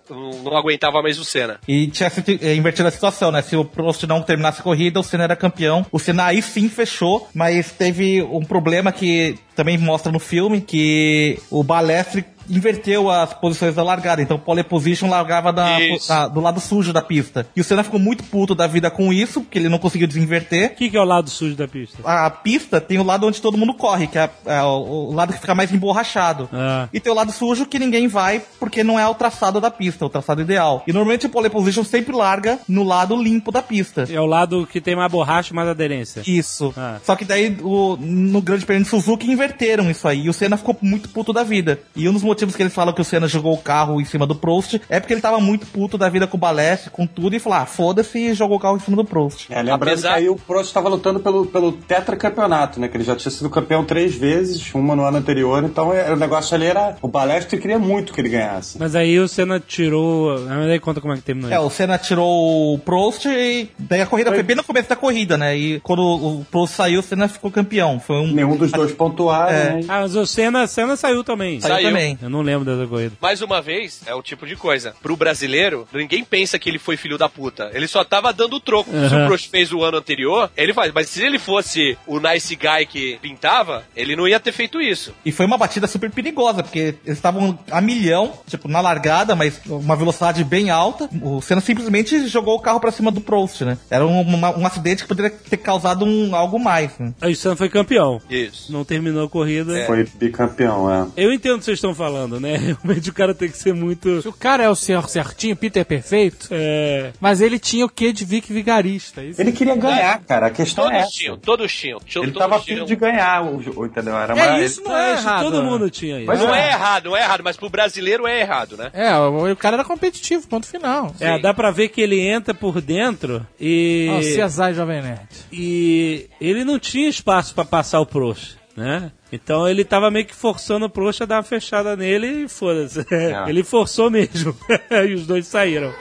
não 0.09 0.55
aguentava 0.57 1.01
mais 1.01 1.17
o 1.19 1.25
Senna. 1.25 1.59
e 1.67 1.87
tinha 1.87 2.09
se 2.09 2.23
eh, 2.41 2.55
invertido 2.55 2.87
a 2.87 2.91
situação, 2.91 3.31
né? 3.31 3.41
Se 3.41 3.55
o 3.55 3.65
Prost 3.65 4.03
não 4.03 4.21
terminasse 4.21 4.59
a 4.61 4.63
corrida, 4.63 4.99
o 4.99 5.03
Senna 5.03 5.23
era 5.25 5.35
campeão. 5.35 5.85
O 5.91 5.99
Senna 5.99 6.25
aí 6.25 6.41
sim 6.41 6.69
fechou, 6.69 7.27
mas 7.33 7.71
teve 7.71 8.21
um 8.21 8.43
problema 8.43 8.91
que 8.91 9.35
também 9.55 9.77
mostra 9.77 10.11
no 10.11 10.19
filme, 10.19 10.61
que 10.61 11.39
o 11.51 11.63
Balestre 11.63 12.23
inverteu 12.49 13.09
as 13.09 13.33
posições 13.33 13.75
da 13.75 13.83
largada. 13.83 14.21
Então, 14.21 14.37
pole 14.39 14.63
position 14.63 15.09
largava 15.09 15.51
da- 15.51 15.77
da- 16.07 16.27
do 16.27 16.39
lado 16.41 16.59
sujo 16.59 16.91
da 16.93 17.01
pista. 17.01 17.45
E 17.55 17.61
o 17.61 17.63
Senna 17.63 17.83
ficou 17.83 17.99
muito 17.99 18.23
puto 18.23 18.53
da 18.55 18.67
vida 18.67 18.89
com 18.91 19.11
isso, 19.13 19.41
porque 19.41 19.59
ele 19.59 19.69
não 19.69 19.77
conseguiu 19.79 20.07
desinverter. 20.07 20.71
O 20.71 20.75
que, 20.75 20.89
que 20.89 20.97
é 20.97 21.01
o 21.01 21.05
lado 21.05 21.29
sujo 21.29 21.55
da 21.55 21.67
pista? 21.67 21.97
A 22.03 22.29
pista 22.29 22.79
tem 22.81 22.99
o 22.99 23.03
lado 23.03 23.27
onde 23.27 23.41
todo 23.41 23.57
mundo 23.57 23.73
corre, 23.73 24.07
que 24.07 24.17
é, 24.17 24.29
é 24.45 24.61
o, 24.61 25.09
o 25.09 25.13
lado 25.13 25.33
que 25.33 25.39
fica 25.39 25.55
mais 25.55 25.71
emborrachado. 25.73 26.49
Ah. 26.51 26.87
E 26.93 26.99
tem 26.99 27.11
o 27.11 27.15
lado 27.15 27.31
sujo 27.31 27.65
que 27.65 27.79
ninguém 27.79 28.07
vai, 28.07 28.41
porque 28.59 28.83
não 28.83 28.99
é 28.99 29.07
o 29.07 29.13
traçado 29.15 29.59
da 29.61 29.69
pista, 29.71 30.03
é 30.03 30.07
o 30.07 30.09
traçado 30.09 30.41
ideal. 30.41 30.83
E 30.87 30.93
normalmente 30.93 31.25
o 31.25 31.29
pole 31.29 31.49
position 31.49 31.83
sempre 31.83 32.15
larga 32.15 32.59
no 32.67 32.83
lado 32.83 33.15
limpo 33.15 33.51
da 33.51 33.61
pista. 33.61 34.07
É 34.11 34.19
o 34.19 34.25
lado 34.25 34.67
que 34.71 34.81
tem 34.81 34.95
mais 34.95 35.11
borracha 35.11 35.51
e 35.51 35.55
mais 35.55 35.67
aderência. 35.69 36.21
Isso. 36.25 36.73
Ah. 36.77 36.97
Só 37.03 37.15
que 37.15 37.25
daí, 37.25 37.57
o- 37.61 37.97
no 37.99 38.41
Grande 38.41 38.65
Prêmio 38.65 38.83
de 38.83 38.89
Suzuki, 38.89 39.29
inverteram 39.31 39.89
isso 39.89 40.07
aí. 40.07 40.21
E 40.25 40.29
o 40.29 40.33
Senna 40.33 40.57
ficou 40.57 40.77
muito 40.81 41.09
puto 41.09 41.31
da 41.33 41.43
vida. 41.43 41.79
E 41.95 42.07
um 42.07 42.13
dos 42.13 42.23
motivos 42.33 42.55
que 42.55 42.63
eles 42.63 42.73
falam 42.73 42.93
que 42.93 43.01
o 43.01 43.03
Senna 43.03 43.27
jogou 43.27 43.53
o 43.53 43.57
carro 43.57 44.01
em 44.01 44.05
cima 44.05 44.25
do 44.25 44.33
Prost 44.35 44.75
é 44.89 44.99
porque 44.99 45.13
ele 45.13 45.21
tava 45.21 45.39
muito 45.39 45.65
puto 45.67 45.97
da 45.97 46.09
vida 46.09 46.25
com 46.27 46.35
o 46.37 46.39
Balestre, 46.39 46.89
com 46.89 47.05
tudo, 47.05 47.35
e 47.35 47.39
falou, 47.39 47.59
ah, 47.59 47.65
foda-se, 47.65 48.17
e 48.17 48.33
jogou 48.33 48.57
o 48.57 48.59
carro 48.59 48.75
em 48.77 48.79
cima 48.79 48.97
do 48.97 49.05
Prost. 49.05 49.45
É, 49.49 49.57
lembrando 49.61 49.83
Apesar- 49.83 50.09
que 50.13 50.15
aí 50.19 50.29
o 50.29 50.35
Prost 50.35 50.65
estava 50.67 50.89
lutando 50.89 51.19
pelo, 51.19 51.45
pelo 51.45 51.71
tetracampeonato, 51.73 52.79
né? 52.79 52.87
Que 52.87 52.97
ele 52.97 53.03
já 53.03 53.15
tinha 53.15 53.31
sido 53.31 53.49
campeão 53.49 53.83
três 53.85 54.15
vezes, 54.15 54.73
uma 54.73 54.95
no 54.95 55.03
ano 55.05 55.17
anterior, 55.17 55.63
então 55.63 55.93
é, 55.93 56.11
o 56.11 56.15
negócio 56.15 56.55
ali 56.55 56.65
era. 56.65 56.95
O 57.01 57.07
Balestre 57.07 57.59
queria 57.59 57.79
muito 57.79 58.13
que 58.13 58.21
ele 58.21 58.29
ganhasse. 58.29 58.77
Mas 58.79 58.95
aí 58.95 59.19
o 59.19 59.27
Senna 59.27 59.59
tirou. 59.59 60.39
Mas 60.39 60.69
aí 60.69 60.79
conta 60.79 60.99
como 61.01 61.13
é 61.13 61.17
que 61.17 61.21
terminou 61.23 61.51
É, 61.51 61.55
isso. 61.55 61.65
o 61.65 61.69
Senna 61.69 61.97
tirou 61.97 62.73
o 62.73 62.79
Prost 62.79 63.25
e 63.25 63.69
daí 63.77 64.01
a 64.01 64.05
corrida 64.05 64.31
foi, 64.31 64.43
bem 64.43 64.55
no 64.55 64.63
começo 64.63 64.89
da 64.89 64.95
corrida, 64.95 65.37
né? 65.37 65.55
E 65.57 65.79
quando 65.81 66.01
o 66.01 66.45
Prost 66.51 66.75
saiu, 66.75 66.99
o 66.99 67.03
Senna 67.03 67.27
ficou 67.27 67.51
campeão. 67.51 67.99
Foi 67.99 68.17
um. 68.17 68.27
Nenhum 68.27 68.55
dos 68.55 68.71
dois 68.71 68.91
pontuaram, 68.91 69.51
É. 69.55 69.73
né? 69.75 69.81
Ah, 69.87 70.01
mas 70.01 70.15
o 70.15 70.25
Senna, 70.25 70.65
Senna 70.67 70.95
saiu 70.95 71.23
também. 71.23 71.59
Saiu, 71.61 71.75
Saiu. 71.75 71.87
também. 71.89 72.17
Eu 72.23 72.29
não 72.29 72.41
lembro 72.41 72.65
dessa 72.65 72.87
corrida. 72.87 73.13
Mais 73.21 73.41
uma 73.41 73.61
vez, 73.61 74.01
é 74.05 74.13
o 74.15 74.21
tipo 74.21 74.45
de 74.47 74.55
coisa. 74.55 74.95
Pro 75.01 75.15
brasileiro, 75.17 75.87
ninguém 75.93 76.23
pensa 76.23 76.57
que 76.57 76.69
ele 76.69 76.79
foi 76.79 76.95
filho 76.97 77.17
da 77.17 77.27
puta. 77.29 77.69
Ele 77.73 77.87
só 77.87 78.03
tava 78.03 78.31
dando 78.33 78.55
o 78.55 78.59
troco. 78.59 78.89
Se 78.91 79.15
o 79.15 79.25
Prost 79.27 79.49
fez 79.49 79.71
o 79.71 79.83
ano 79.83 79.97
anterior, 79.97 80.49
ele 80.55 80.73
faz. 80.73 80.91
Mas 80.93 81.09
se 81.09 81.21
ele 81.23 81.37
fosse 81.39 81.97
o 82.07 82.19
nice 82.19 82.55
guy 82.55 82.85
que 82.87 83.17
pintava, 83.21 83.83
ele 83.95 84.15
não 84.15 84.27
ia 84.27 84.39
ter 84.39 84.51
feito 84.51 84.81
isso. 84.81 85.13
E 85.25 85.31
foi 85.31 85.45
uma 85.45 85.57
batida 85.57 85.87
super 85.87 86.09
perigosa, 86.11 86.63
porque 86.63 86.95
eles 87.05 87.17
estavam 87.17 87.57
a 87.69 87.81
milhão, 87.81 88.33
tipo, 88.47 88.67
na 88.67 88.79
largada, 88.81 89.35
mas 89.35 89.59
uma 89.65 89.95
velocidade 89.95 90.43
bem 90.43 90.69
alta. 90.69 91.09
O 91.21 91.41
Senna 91.41 91.61
simplesmente 91.61 92.27
jogou 92.27 92.55
o 92.55 92.59
carro 92.61 92.79
pra 92.79 92.91
cima 92.91 93.11
do 93.11 93.21
Prost, 93.21 93.61
né? 93.61 93.77
Era 93.89 94.05
um, 94.05 94.21
uma- 94.21 94.57
um 94.57 94.65
acidente 94.65 95.01
que 95.03 95.07
poderia 95.07 95.31
ter 95.31 95.57
causado 95.57 96.05
um, 96.05 96.35
algo 96.35 96.59
mais, 96.59 96.97
né? 96.97 97.13
Aí 97.21 97.33
o 97.33 97.35
Senna 97.35 97.55
foi 97.55 97.69
campeão. 97.69 98.21
Isso. 98.29 98.71
Não 98.71 98.85
terminou 98.85 99.25
a 99.25 99.29
corrida. 99.29 99.85
Foi 99.85 100.03
bicampeão, 100.15 100.91
é. 100.91 101.07
Eu 101.17 101.33
entendo 101.33 101.55
o 101.55 101.59
que 101.59 101.65
vocês 101.65 101.77
estão 101.77 101.93
falando, 101.95 102.12
né? 102.39 102.55
Realmente 102.83 103.09
o 103.09 103.13
cara 103.13 103.33
tem 103.33 103.49
que 103.49 103.57
ser 103.57 103.73
muito. 103.73 104.21
Se 104.21 104.27
o 104.27 104.33
cara 104.33 104.63
é 104.63 104.69
o 104.69 104.75
senhor 104.75 105.09
certinho, 105.09 105.55
Peter 105.55 105.81
é 105.81 105.83
perfeito, 105.83 106.47
É. 106.51 107.11
mas 107.19 107.41
ele 107.41 107.59
tinha 107.59 107.85
o 107.85 107.89
quê 107.89 108.11
de 108.13 108.23
Vic 108.25 108.51
Vigarista? 108.51 109.23
Isso 109.23 109.41
Ele 109.41 109.51
queria 109.51 109.75
ganhar, 109.75 110.19
cara. 110.23 110.47
A 110.47 110.49
questão 110.49 110.85
é 110.85 110.89
Todos 110.91 111.01
essa. 111.07 111.11
tinham, 111.17 111.37
todos 111.37 111.73
tinham. 111.75 111.97
Ele 111.99 112.11
todos 112.31 112.33
tava 112.33 112.55
afim 112.57 112.83
de 112.85 112.95
ganhar, 112.95 113.43
o, 113.43 113.85
entendeu? 113.85 114.15
Era 114.17 114.33
É, 114.33 114.49
mais- 114.51 114.71
isso 114.71 114.81
não 114.83 114.95
é 114.97 115.13
isso 115.15 115.23
errado. 115.27 115.43
Todo 115.43 115.63
mundo 115.63 115.89
tinha 115.89 116.17
isso. 116.17 116.27
Mas 116.27 116.39
Não 116.39 116.53
é. 116.53 116.69
é 116.69 116.71
errado, 116.71 117.05
não 117.05 117.17
é 117.17 117.21
errado, 117.21 117.41
mas 117.43 117.57
pro 117.57 117.69
brasileiro 117.69 118.25
é 118.27 118.39
errado, 118.41 118.77
né? 118.77 118.89
É, 118.93 119.15
o, 119.15 119.51
o 119.51 119.55
cara 119.55 119.75
era 119.77 119.83
competitivo, 119.83 120.47
ponto 120.47 120.65
final. 120.67 121.13
É, 121.19 121.39
dá 121.39 121.53
pra 121.53 121.71
ver 121.71 121.89
que 121.89 122.01
ele 122.01 122.19
entra 122.19 122.53
por 122.53 122.81
dentro 122.81 123.45
e. 123.59 124.07
Ó, 124.11 124.19
CSI 124.19 124.73
Jovem 124.73 125.01
Nerd. 125.01 125.27
E 125.51 126.27
ele 126.39 126.63
não 126.63 126.77
tinha 126.79 127.07
espaço 127.09 127.53
pra 127.53 127.65
passar 127.65 127.99
o 127.99 128.05
Prost, 128.05 128.55
né? 128.75 129.11
Então 129.33 129.67
ele 129.67 129.83
tava 129.83 130.11
meio 130.11 130.27
que 130.27 130.35
forçando 130.35 130.85
o 130.85 130.89
Prost 130.89 131.21
a 131.21 131.25
dar 131.25 131.37
uma 131.37 131.43
fechada 131.43 131.95
nele 131.95 132.43
e 132.43 132.47
foda-se. 132.47 133.03
Ele 133.49 133.63
forçou 133.63 134.11
mesmo. 134.11 134.55
e 135.09 135.13
os 135.15 135.25
dois 135.25 135.47
saíram. 135.47 135.91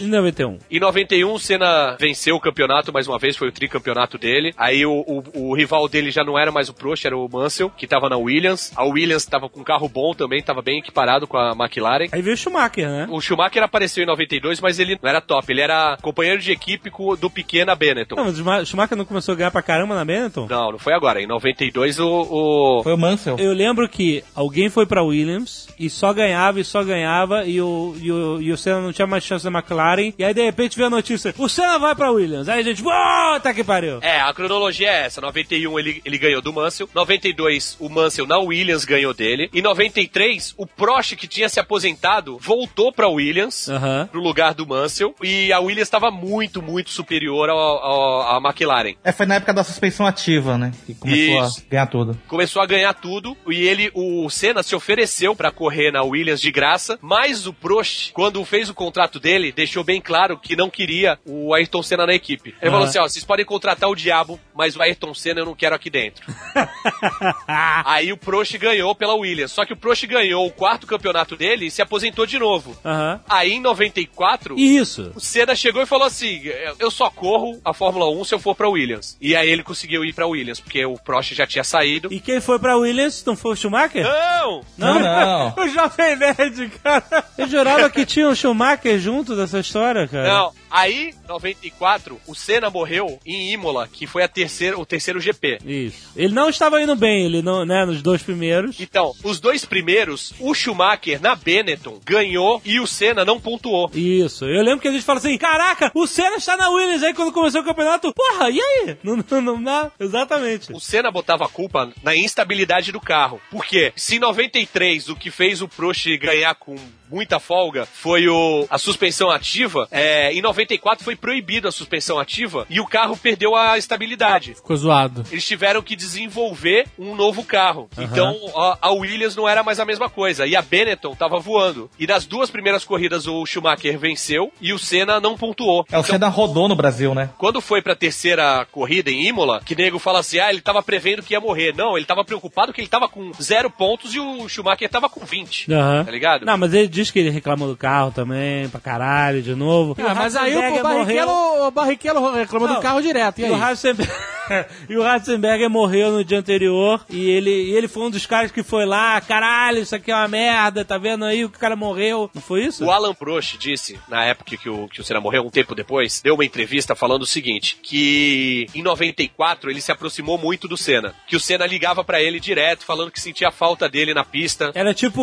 Em 0.00 0.03
91. 0.14 0.58
Em 0.70 0.80
91, 0.80 1.32
o 1.32 1.38
Senna 1.38 1.96
venceu 1.98 2.36
o 2.36 2.40
campeonato 2.40 2.92
mais 2.92 3.06
uma 3.08 3.18
vez, 3.18 3.36
foi 3.36 3.48
o 3.48 3.52
tricampeonato 3.52 4.18
dele. 4.18 4.52
Aí 4.56 4.84
o, 4.86 4.92
o, 4.92 5.50
o 5.50 5.54
rival 5.54 5.88
dele 5.88 6.10
já 6.10 6.22
não 6.24 6.38
era 6.38 6.50
mais 6.52 6.68
o 6.68 6.74
Prost, 6.74 7.04
era 7.04 7.16
o 7.16 7.28
Mansell, 7.30 7.70
que 7.70 7.86
tava 7.86 8.08
na 8.08 8.16
Williams. 8.16 8.72
A 8.76 8.84
Williams 8.84 9.24
tava 9.26 9.48
com 9.48 9.60
um 9.60 9.64
carro 9.64 9.88
bom 9.88 10.12
também, 10.14 10.42
tava 10.42 10.62
bem 10.62 10.78
equiparado 10.78 11.26
com 11.26 11.36
a 11.36 11.52
McLaren. 11.52 12.06
Aí 12.12 12.22
veio 12.22 12.34
o 12.34 12.36
Schumacher, 12.38 12.88
né? 12.88 13.06
O 13.10 13.20
Schumacher 13.20 13.62
apareceu 13.62 14.02
em 14.02 14.06
92, 14.06 14.60
mas 14.60 14.78
ele 14.78 14.98
não 15.02 15.08
era 15.08 15.20
top. 15.20 15.50
Ele 15.52 15.60
era 15.60 15.96
companheiro 16.02 16.40
de 16.40 16.52
equipe 16.52 16.90
com- 16.90 17.16
do 17.16 17.30
Piquet 17.30 17.64
na 17.64 17.74
Benetton. 17.74 18.16
Não, 18.16 18.24
mas 18.24 18.34
o 18.34 18.38
Schuma- 18.38 18.58
o 18.60 18.66
Schumacher 18.66 18.96
não 18.96 19.04
começou 19.04 19.32
a 19.32 19.36
ganhar 19.36 19.50
pra 19.50 19.62
caramba 19.62 19.94
na 19.94 20.04
Benetton? 20.04 20.46
Não, 20.48 20.72
não 20.72 20.78
foi 20.78 20.92
agora. 20.94 21.20
Em 21.22 21.26
92, 21.26 21.98
o. 21.98 22.06
o... 22.08 22.82
Foi 22.82 22.92
o 22.94 22.98
Mansell. 22.98 23.36
Eu 23.38 23.52
lembro 23.52 23.88
que 23.88 24.22
alguém 24.34 24.68
foi 24.68 24.86
pra 24.86 25.02
Williams 25.02 25.68
e 25.78 25.88
só 25.90 26.12
ganhava 26.12 26.60
e 26.60 26.64
só 26.64 26.82
ganhava 26.84 27.44
e 27.46 27.60
o, 27.60 27.94
e 28.00 28.10
o, 28.12 28.42
e 28.42 28.52
o 28.52 28.56
Senna 28.56 28.80
não 28.80 28.92
tinha 28.92 29.06
mais 29.06 29.24
chance 29.24 29.44
da 29.44 29.50
McLaren. 29.50 30.03
E 30.18 30.24
aí 30.24 30.34
de 30.34 30.42
repente 30.44 30.76
veio 30.76 30.88
a 30.88 30.90
notícia: 30.90 31.34
o 31.38 31.48
Senna 31.48 31.78
vai 31.78 31.94
pra 31.94 32.10
Williams. 32.10 32.48
Aí 32.48 32.60
a 32.60 32.62
gente, 32.62 32.82
puta 32.82 33.54
que 33.54 33.62
pariu. 33.64 33.98
É, 34.02 34.20
a 34.20 34.32
cronologia 34.34 34.88
é 34.90 35.04
essa. 35.06 35.20
91 35.20 35.78
ele, 35.78 36.02
ele 36.04 36.18
ganhou 36.18 36.42
do 36.42 36.52
Mansell. 36.52 36.88
92 36.94 37.76
o 37.80 37.88
Mansell 37.88 38.26
na 38.26 38.38
Williams 38.38 38.84
ganhou 38.84 39.14
dele. 39.14 39.48
Em 39.54 39.62
93 39.62 40.54
o 40.56 40.66
Prost 40.66 41.14
que 41.16 41.26
tinha 41.28 41.48
se 41.48 41.60
aposentado 41.60 42.38
voltou 42.40 42.92
pra 42.92 43.08
Williams. 43.08 43.68
Aham. 43.68 44.08
Pro 44.10 44.20
lugar 44.20 44.54
do 44.54 44.66
Mansell. 44.66 45.14
E 45.22 45.52
a 45.52 45.60
Williams 45.60 45.86
estava 45.88 46.10
muito, 46.10 46.60
muito 46.62 46.90
superior 46.90 47.48
ao, 47.48 47.58
ao- 47.58 48.36
à 48.36 48.48
McLaren. 48.48 48.94
É, 49.04 49.12
foi 49.12 49.26
na 49.26 49.36
época 49.36 49.52
da 49.54 49.62
suspensão 49.64 50.06
ativa, 50.06 50.58
né? 50.58 50.72
Que 50.86 50.94
começou 50.94 51.44
Isso. 51.46 51.62
a 51.66 51.70
ganhar 51.70 51.86
tudo. 51.86 52.18
Começou 52.28 52.62
a 52.62 52.66
ganhar 52.66 52.92
tudo. 52.94 53.36
E 53.48 53.62
ele, 53.66 53.90
o 53.94 54.28
Senna, 54.30 54.62
se 54.62 54.74
ofereceu 54.74 55.34
pra 55.36 55.50
correr 55.50 55.90
na 55.90 56.02
Williams 56.02 56.40
de 56.40 56.50
graça. 56.50 56.98
Mas 57.00 57.46
o 57.46 57.52
Prost, 57.52 58.12
quando 58.12 58.44
fez 58.44 58.68
o 58.68 58.74
contrato 58.74 59.18
dele, 59.20 59.52
deixou 59.52 59.84
bem 59.84 59.93
claro 60.00 60.38
que 60.38 60.56
não 60.56 60.70
queria 60.70 61.18
o 61.24 61.54
Ayrton 61.54 61.82
Senna 61.82 62.06
na 62.06 62.14
equipe. 62.14 62.50
Ele 62.50 62.56
Aham. 62.62 62.70
falou 62.72 62.88
assim: 62.88 62.98
ó, 62.98 63.02
vocês 63.08 63.24
podem 63.24 63.44
contratar 63.44 63.88
o 63.88 63.94
diabo, 63.94 64.38
mas 64.54 64.76
o 64.76 64.82
Ayrton 64.82 65.14
Senna 65.14 65.40
eu 65.40 65.46
não 65.46 65.54
quero 65.54 65.74
aqui 65.74 65.90
dentro. 65.90 66.24
Aí 67.84 68.12
o 68.12 68.16
Prost 68.16 68.56
ganhou 68.58 68.94
pela 68.94 69.14
Williams. 69.14 69.52
Só 69.52 69.64
que 69.64 69.72
o 69.72 69.76
Prost 69.76 70.04
ganhou 70.06 70.46
o 70.46 70.50
quarto 70.50 70.86
campeonato 70.86 71.36
dele 71.36 71.66
e 71.66 71.70
se 71.70 71.82
aposentou 71.82 72.26
de 72.26 72.38
novo. 72.38 72.76
Aham. 72.84 73.20
Aí 73.28 73.52
em 73.52 73.60
94, 73.60 74.58
Isso. 74.58 75.12
o 75.14 75.20
Senna 75.20 75.54
chegou 75.54 75.82
e 75.82 75.86
falou 75.86 76.06
assim: 76.06 76.42
Eu 76.78 76.90
só 76.90 77.10
corro 77.10 77.60
a 77.64 77.72
Fórmula 77.72 78.08
1 78.10 78.24
se 78.24 78.34
eu 78.34 78.38
for 78.38 78.54
pra 78.54 78.68
Williams. 78.68 79.16
E 79.20 79.34
aí 79.36 79.48
ele 79.48 79.62
conseguiu 79.62 80.04
ir 80.04 80.12
pra 80.12 80.26
Williams, 80.26 80.60
porque 80.60 80.84
o 80.84 80.94
Prost 80.98 81.32
já 81.34 81.46
tinha 81.46 81.64
saído. 81.64 82.08
E 82.12 82.20
quem 82.20 82.40
foi 82.40 82.58
pra 82.58 82.76
Williams 82.76 83.24
não 83.24 83.36
foi 83.36 83.52
o 83.52 83.56
Schumacher? 83.56 84.04
Não! 84.04 84.62
Não, 84.76 84.98
não. 85.00 85.54
o 85.58 85.68
Jovem 85.68 86.16
Nerd, 86.16 86.70
cara. 86.82 87.24
Eu 87.38 87.48
jurava 87.48 87.90
que 87.90 88.04
tinha 88.06 88.28
o 88.28 88.34
Schumacher 88.34 88.98
junto 88.98 89.36
dessa 89.36 89.62
cara. 90.08 90.28
Não, 90.28 90.52
aí, 90.74 91.14
94, 91.28 92.20
o 92.26 92.34
Senna 92.34 92.68
morreu 92.68 93.18
em 93.24 93.52
Imola, 93.52 93.88
que 93.90 94.06
foi 94.06 94.24
a 94.24 94.28
terceira, 94.28 94.76
o 94.78 94.84
terceiro 94.84 95.20
GP. 95.20 95.58
Isso. 95.64 96.10
Ele 96.16 96.34
não 96.34 96.48
estava 96.48 96.82
indo 96.82 96.96
bem, 96.96 97.26
ele 97.26 97.40
não, 97.40 97.64
né, 97.64 97.84
nos 97.86 98.02
dois 98.02 98.22
primeiros. 98.22 98.80
Então, 98.80 99.14
os 99.22 99.38
dois 99.38 99.64
primeiros, 99.64 100.34
o 100.40 100.52
Schumacher 100.52 101.20
na 101.22 101.36
Benetton 101.36 102.00
ganhou 102.04 102.60
e 102.64 102.80
o 102.80 102.86
Senna 102.86 103.24
não 103.24 103.40
pontuou. 103.40 103.88
Isso. 103.94 104.44
Eu 104.44 104.62
lembro 104.62 104.80
que 104.80 104.88
a 104.88 104.92
gente 104.92 105.04
fala 105.04 105.20
assim: 105.20 105.38
caraca, 105.38 105.92
o 105.94 106.06
Senna 106.06 106.36
está 106.36 106.56
na 106.56 106.68
Williams. 106.70 107.02
Aí 107.04 107.14
quando 107.14 107.32
começou 107.32 107.60
o 107.60 107.64
campeonato, 107.64 108.12
porra, 108.12 108.50
e 108.50 108.60
aí? 108.60 108.96
Não, 109.04 109.16
não, 109.16 109.40
não 109.40 109.62
dá. 109.62 109.90
Exatamente. 110.00 110.72
O 110.72 110.80
Senna 110.80 111.10
botava 111.10 111.44
a 111.44 111.48
culpa 111.48 111.92
na 112.02 112.16
instabilidade 112.16 112.90
do 112.90 113.00
carro. 113.00 113.40
Por 113.50 113.64
quê? 113.64 113.92
Se 113.94 114.16
em 114.16 114.18
93 114.18 115.08
o 115.08 115.16
que 115.16 115.30
fez 115.30 115.60
o 115.60 115.68
Prost 115.68 116.06
ganhar 116.18 116.54
com 116.54 116.74
muita 117.10 117.38
folga 117.38 117.86
foi 117.86 118.26
o, 118.28 118.66
a 118.70 118.78
suspensão 118.78 119.30
ativa, 119.30 119.86
é, 119.90 120.32
em 120.32 120.40
94 120.40 120.63
foi 121.02 121.16
proibido 121.16 121.68
a 121.68 121.72
suspensão 121.72 122.18
ativa 122.18 122.66
e 122.70 122.80
o 122.80 122.86
carro 122.86 123.16
perdeu 123.16 123.54
a 123.54 123.76
estabilidade. 123.76 124.54
Ficou 124.54 124.76
zoado. 124.76 125.24
Eles 125.30 125.44
tiveram 125.44 125.82
que 125.82 125.96
desenvolver 125.96 126.86
um 126.98 127.14
novo 127.14 127.44
carro. 127.44 127.88
Então 127.98 128.36
a, 128.56 128.78
a 128.80 128.90
Williams 128.92 129.36
não 129.36 129.48
era 129.48 129.62
mais 129.62 129.80
a 129.80 129.84
mesma 129.84 130.08
coisa. 130.08 130.46
E 130.46 130.56
a 130.56 130.62
Benetton 130.62 131.14
tava 131.14 131.38
voando. 131.38 131.90
E 131.98 132.06
nas 132.06 132.26
duas 132.26 132.50
primeiras 132.50 132.84
corridas 132.84 133.26
o 133.26 133.44
Schumacher 133.46 133.98
venceu 133.98 134.52
e 134.60 134.72
o 134.72 134.78
Senna 134.78 135.20
não 135.20 135.36
pontuou. 135.36 135.84
É, 135.90 135.98
o 135.98 136.02
Senna 136.02 136.28
rodou 136.28 136.68
no 136.68 136.76
Brasil, 136.76 137.14
né? 137.14 137.30
Quando 137.38 137.60
foi 137.60 137.82
pra 137.82 137.94
terceira 137.94 138.66
corrida 138.70 139.10
em 139.10 139.26
Imola, 139.26 139.60
que 139.64 139.74
nego 139.74 139.98
fala 139.98 140.20
assim: 140.20 140.38
ah, 140.38 140.50
ele 140.50 140.60
tava 140.60 140.82
prevendo 140.82 141.22
que 141.22 141.34
ia 141.34 141.40
morrer. 141.40 141.74
Não, 141.76 141.96
ele 141.96 142.06
tava 142.06 142.24
preocupado 142.24 142.72
que 142.72 142.80
ele 142.80 142.88
tava 142.88 143.08
com 143.08 143.32
zero 143.40 143.70
pontos 143.70 144.14
e 144.14 144.20
o 144.20 144.48
Schumacher 144.48 144.88
tava 144.88 145.08
com 145.08 145.24
20. 145.24 145.72
Aham. 145.72 146.04
Tá 146.04 146.10
ligado? 146.10 146.46
Não, 146.46 146.56
mas 146.58 146.74
ele 146.74 146.88
diz 146.88 147.10
que 147.10 147.18
ele 147.18 147.30
reclamou 147.30 147.68
do 147.68 147.76
carro 147.76 148.10
também, 148.10 148.68
pra 148.68 148.80
caralho, 148.80 149.42
de 149.42 149.54
novo. 149.54 149.96
Ah, 149.98 150.14
mas 150.14 150.36
aí 150.36 150.43
o 150.52 150.60
Ratzenberger 150.60 150.82
Barrichello, 150.82 151.66
o 151.66 151.70
Barrichello 151.70 152.32
reclamou 152.32 152.68
Não. 152.68 152.76
do 152.76 152.82
carro 152.82 153.00
direto. 153.02 153.38
E 153.38 153.42
E 153.42 153.44
aí? 153.46 153.50
o, 153.52 153.56
Ratzenberger, 153.56 154.16
e 154.88 154.96
o 154.96 155.02
Ratzenberger 155.02 155.70
morreu 155.70 156.10
no 156.12 156.24
dia 156.24 156.38
anterior 156.38 157.04
e 157.08 157.30
ele, 157.30 157.50
e 157.50 157.70
ele 157.76 157.88
foi 157.88 158.02
um 158.04 158.10
dos 158.10 158.26
caras 158.26 158.50
que 158.50 158.62
foi 158.62 158.84
lá, 158.84 159.20
caralho, 159.20 159.78
isso 159.78 159.94
aqui 159.94 160.10
é 160.10 160.14
uma 160.14 160.28
merda, 160.28 160.84
tá 160.84 160.98
vendo 160.98 161.24
aí 161.24 161.44
o 161.44 161.48
que 161.48 161.56
o 161.56 161.60
cara 161.60 161.76
morreu? 161.76 162.30
Não 162.34 162.42
foi 162.42 162.64
isso? 162.64 162.84
O 162.84 162.90
Alan 162.90 163.14
Prost 163.14 163.56
disse, 163.58 163.98
na 164.08 164.24
época 164.24 164.56
que 164.56 164.68
o, 164.68 164.88
que 164.88 165.00
o 165.00 165.04
Senna 165.04 165.20
morreu, 165.20 165.44
um 165.46 165.50
tempo 165.50 165.74
depois, 165.74 166.20
deu 166.22 166.34
uma 166.34 166.44
entrevista 166.44 166.94
falando 166.94 167.22
o 167.22 167.26
seguinte: 167.26 167.78
que 167.82 168.66
em 168.74 168.82
94 168.82 169.70
ele 169.70 169.80
se 169.80 169.92
aproximou 169.92 170.36
muito 170.38 170.66
do 170.68 170.76
Senna. 170.76 171.14
Que 171.26 171.36
o 171.36 171.40
Senna 171.40 171.66
ligava 171.66 172.04
pra 172.04 172.20
ele 172.22 172.38
direto, 172.40 172.84
falando 172.84 173.10
que 173.10 173.20
sentia 173.20 173.50
falta 173.50 173.88
dele 173.88 174.12
na 174.14 174.24
pista. 174.24 174.72
Era 174.74 174.92
tipo 174.92 175.22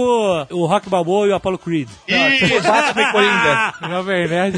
o 0.50 0.66
Rock 0.66 0.90
Balboa 0.90 1.28
e 1.28 1.30
o 1.32 1.36
Apollo 1.36 1.58
Creed. 1.58 1.90
E, 2.08 2.14
Batman 2.62 3.02
e 3.02 3.12
Coringa. 3.12 3.74
Jovem 3.90 4.28
Nerd. 4.28 4.58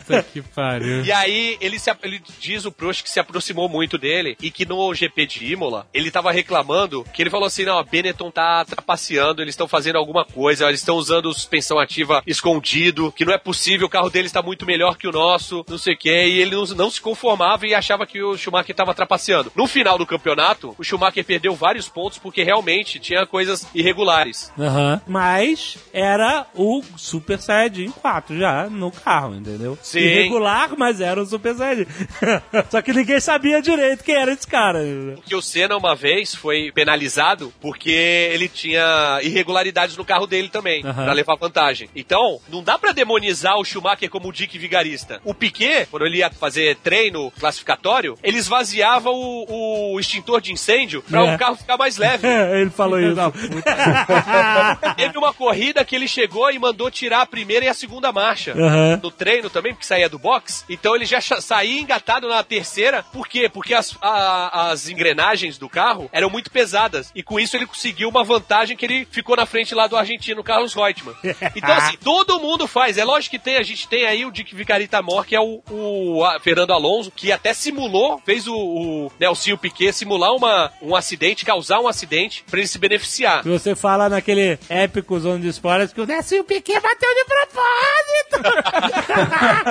Puta 0.11 0.23
que 0.23 0.41
pariu. 0.41 1.03
e 1.03 1.11
aí 1.11 1.57
ele, 1.61 1.79
se, 1.79 1.91
ele 2.03 2.21
diz 2.39 2.65
o 2.65 2.71
Prost 2.71 3.03
que 3.03 3.09
se 3.09 3.19
aproximou 3.19 3.67
muito 3.69 3.97
dele 3.97 4.37
e 4.41 4.51
que 4.51 4.65
no 4.65 4.93
GP 4.93 5.25
de 5.25 5.51
Imola 5.51 5.87
ele 5.93 6.11
tava 6.11 6.31
reclamando 6.31 7.03
que 7.13 7.21
ele 7.21 7.29
falou 7.29 7.47
assim: 7.47 7.65
não, 7.65 7.77
a 7.77 7.83
Benetton 7.83 8.31
tá 8.31 8.63
trapaceando, 8.65 9.41
eles 9.41 9.53
estão 9.53 9.67
fazendo 9.67 9.97
alguma 9.97 10.25
coisa, 10.25 10.67
eles 10.67 10.79
estão 10.81 10.95
usando 10.95 11.33
suspensão 11.33 11.79
ativa 11.79 12.23
escondido, 12.25 13.11
que 13.11 13.25
não 13.25 13.33
é 13.33 13.37
possível, 13.37 13.87
o 13.87 13.89
carro 13.89 14.09
deles 14.09 14.29
está 14.29 14.41
muito 14.41 14.65
melhor 14.65 14.97
que 14.97 15.07
o 15.07 15.11
nosso, 15.11 15.65
não 15.67 15.77
sei 15.77 15.93
o 15.93 15.97
que, 15.97 16.09
e 16.09 16.39
ele 16.39 16.55
não, 16.55 16.65
não 16.65 16.91
se 16.91 17.01
conformava 17.01 17.65
e 17.65 17.73
achava 17.73 18.05
que 18.05 18.21
o 18.21 18.37
Schumacher 18.37 18.75
tava 18.75 18.93
trapaceando. 18.93 19.51
No 19.55 19.67
final 19.67 19.97
do 19.97 20.05
campeonato, 20.05 20.75
o 20.77 20.83
Schumacher 20.83 21.23
perdeu 21.23 21.55
vários 21.55 21.87
pontos 21.87 22.17
porque 22.17 22.43
realmente 22.43 22.99
tinha 22.99 23.25
coisas 23.25 23.67
irregulares. 23.73 24.51
Aham. 24.57 25.01
Mas 25.07 25.77
era 25.93 26.47
o 26.55 26.83
Super 26.97 27.39
Saiyajin 27.39 27.91
4 27.91 28.37
já 28.37 28.69
no 28.69 28.91
carro, 28.91 29.35
entendeu? 29.35 29.77
Sim. 29.81 29.99
Irregular, 30.01 30.71
mas 30.77 31.01
era 31.01 31.21
o 31.21 31.25
Super 31.25 31.55
Saiyajin. 31.55 31.85
Só 32.69 32.81
que 32.81 32.93
ninguém 32.93 33.19
sabia 33.19 33.61
direito 33.61 34.03
quem 34.03 34.15
era 34.15 34.31
esse 34.31 34.47
cara. 34.47 34.79
que 35.25 35.35
o 35.35 35.41
Senna 35.41 35.77
uma 35.77 35.95
vez 35.95 36.33
foi 36.35 36.71
penalizado 36.73 37.53
porque 37.61 37.89
ele 37.91 38.47
tinha 38.47 39.19
irregularidades 39.21 39.95
no 39.97 40.05
carro 40.05 40.27
dele 40.27 40.49
também, 40.49 40.83
Aham. 40.85 41.03
pra 41.03 41.13
levar 41.13 41.35
vantagem. 41.35 41.89
Então, 41.95 42.39
não 42.49 42.63
dá 42.63 42.77
pra 42.77 42.91
demonizar 42.91 43.57
o 43.57 43.65
Schumacher 43.65 44.09
como 44.09 44.29
o 44.29 44.33
Dick 44.33 44.57
Vigarista. 44.57 45.21
O 45.23 45.33
Piquet, 45.33 45.87
quando 45.89 46.05
ele 46.05 46.17
ia 46.17 46.29
fazer 46.29 46.75
treino 46.77 47.31
classificatório, 47.39 48.17
ele 48.23 48.37
esvaziava 48.37 49.09
o, 49.09 49.93
o 49.93 49.99
extintor 49.99 50.41
de 50.41 50.51
incêndio 50.51 51.01
pra 51.03 51.25
É. 51.25 51.35
o 51.35 51.37
carro 51.37 51.55
ficar 51.55 51.77
mais 51.77 51.97
leve. 51.97 52.27
ele 52.59 52.69
falou 52.69 52.99
isso. 52.99 53.11
Teve 54.95 55.17
uma 55.17 55.33
corrida 55.33 55.83
que 55.85 55.95
ele 55.95 56.07
chegou 56.07 56.49
e 56.51 56.59
mandou 56.59 56.89
tirar 56.91 57.21
a 57.21 57.25
primeira 57.25 57.65
e 57.65 57.67
a 57.67 57.73
segunda 57.73 58.11
marcha. 58.11 58.53
Aham. 58.53 58.99
No 59.01 59.11
treino 59.11 59.49
também, 59.49 59.73
porque 59.81 59.85
saía 59.87 60.07
do 60.07 60.19
box. 60.19 60.63
Então 60.69 60.95
ele 60.95 61.05
já 61.05 61.19
saía 61.19 61.81
engatado 61.81 62.27
na 62.29 62.43
terceira. 62.43 63.03
Por 63.11 63.27
quê? 63.27 63.49
Porque 63.49 63.73
as, 63.73 63.97
a- 64.01 64.69
as 64.71 64.87
engrenagens 64.87 65.57
do 65.57 65.67
carro 65.67 66.09
eram 66.13 66.29
muito 66.29 66.51
pesadas. 66.51 67.11
E 67.15 67.23
com 67.23 67.39
isso 67.39 67.55
ele 67.57 67.65
conseguiu 67.65 68.07
uma 68.09 68.23
vantagem 68.23 68.77
que 68.77 68.85
ele 68.85 69.07
ficou 69.09 69.35
na 69.35 69.45
frente 69.45 69.73
lá 69.73 69.87
do 69.87 69.97
argentino 69.97 70.43
Carlos 70.43 70.73
Reutemann. 70.73 71.15
Então, 71.55 71.73
assim, 71.75 71.97
todo 71.97 72.39
mundo 72.39 72.67
faz. 72.67 72.97
É 72.97 73.03
lógico 73.03 73.31
que 73.31 73.39
tem, 73.39 73.57
a 73.57 73.63
gente 73.63 73.87
tem 73.87 74.05
aí 74.05 74.25
o 74.25 74.31
Dick 74.31 74.53
Vicarita 74.55 75.01
Mor, 75.01 75.25
que 75.25 75.35
é 75.35 75.39
o, 75.39 75.61
o 75.69 76.21
Fernando 76.41 76.71
Alonso, 76.71 77.11
que 77.11 77.31
até 77.31 77.53
simulou, 77.53 78.21
fez 78.25 78.47
o, 78.47 78.55
o 78.55 79.11
Nelsinho 79.19 79.57
Piquet 79.57 79.91
simular 79.93 80.33
uma, 80.33 80.71
um 80.81 80.95
acidente, 80.95 81.45
causar 81.45 81.79
um 81.79 81.87
acidente, 81.87 82.43
pra 82.49 82.59
ele 82.59 82.67
se 82.67 82.77
beneficiar. 82.79 83.41
Que 83.43 83.49
você 83.49 83.75
fala 83.75 84.09
naquele 84.09 84.57
épico 84.69 85.19
Zone 85.19 85.41
de 85.41 85.49
Spoilers 85.49 85.91
que 85.93 86.01
o 86.01 86.05
Nessinho 86.05 86.43
Piquet 86.43 86.79
bateu 86.79 87.09
de 87.13 87.25
propósito. 87.25 88.41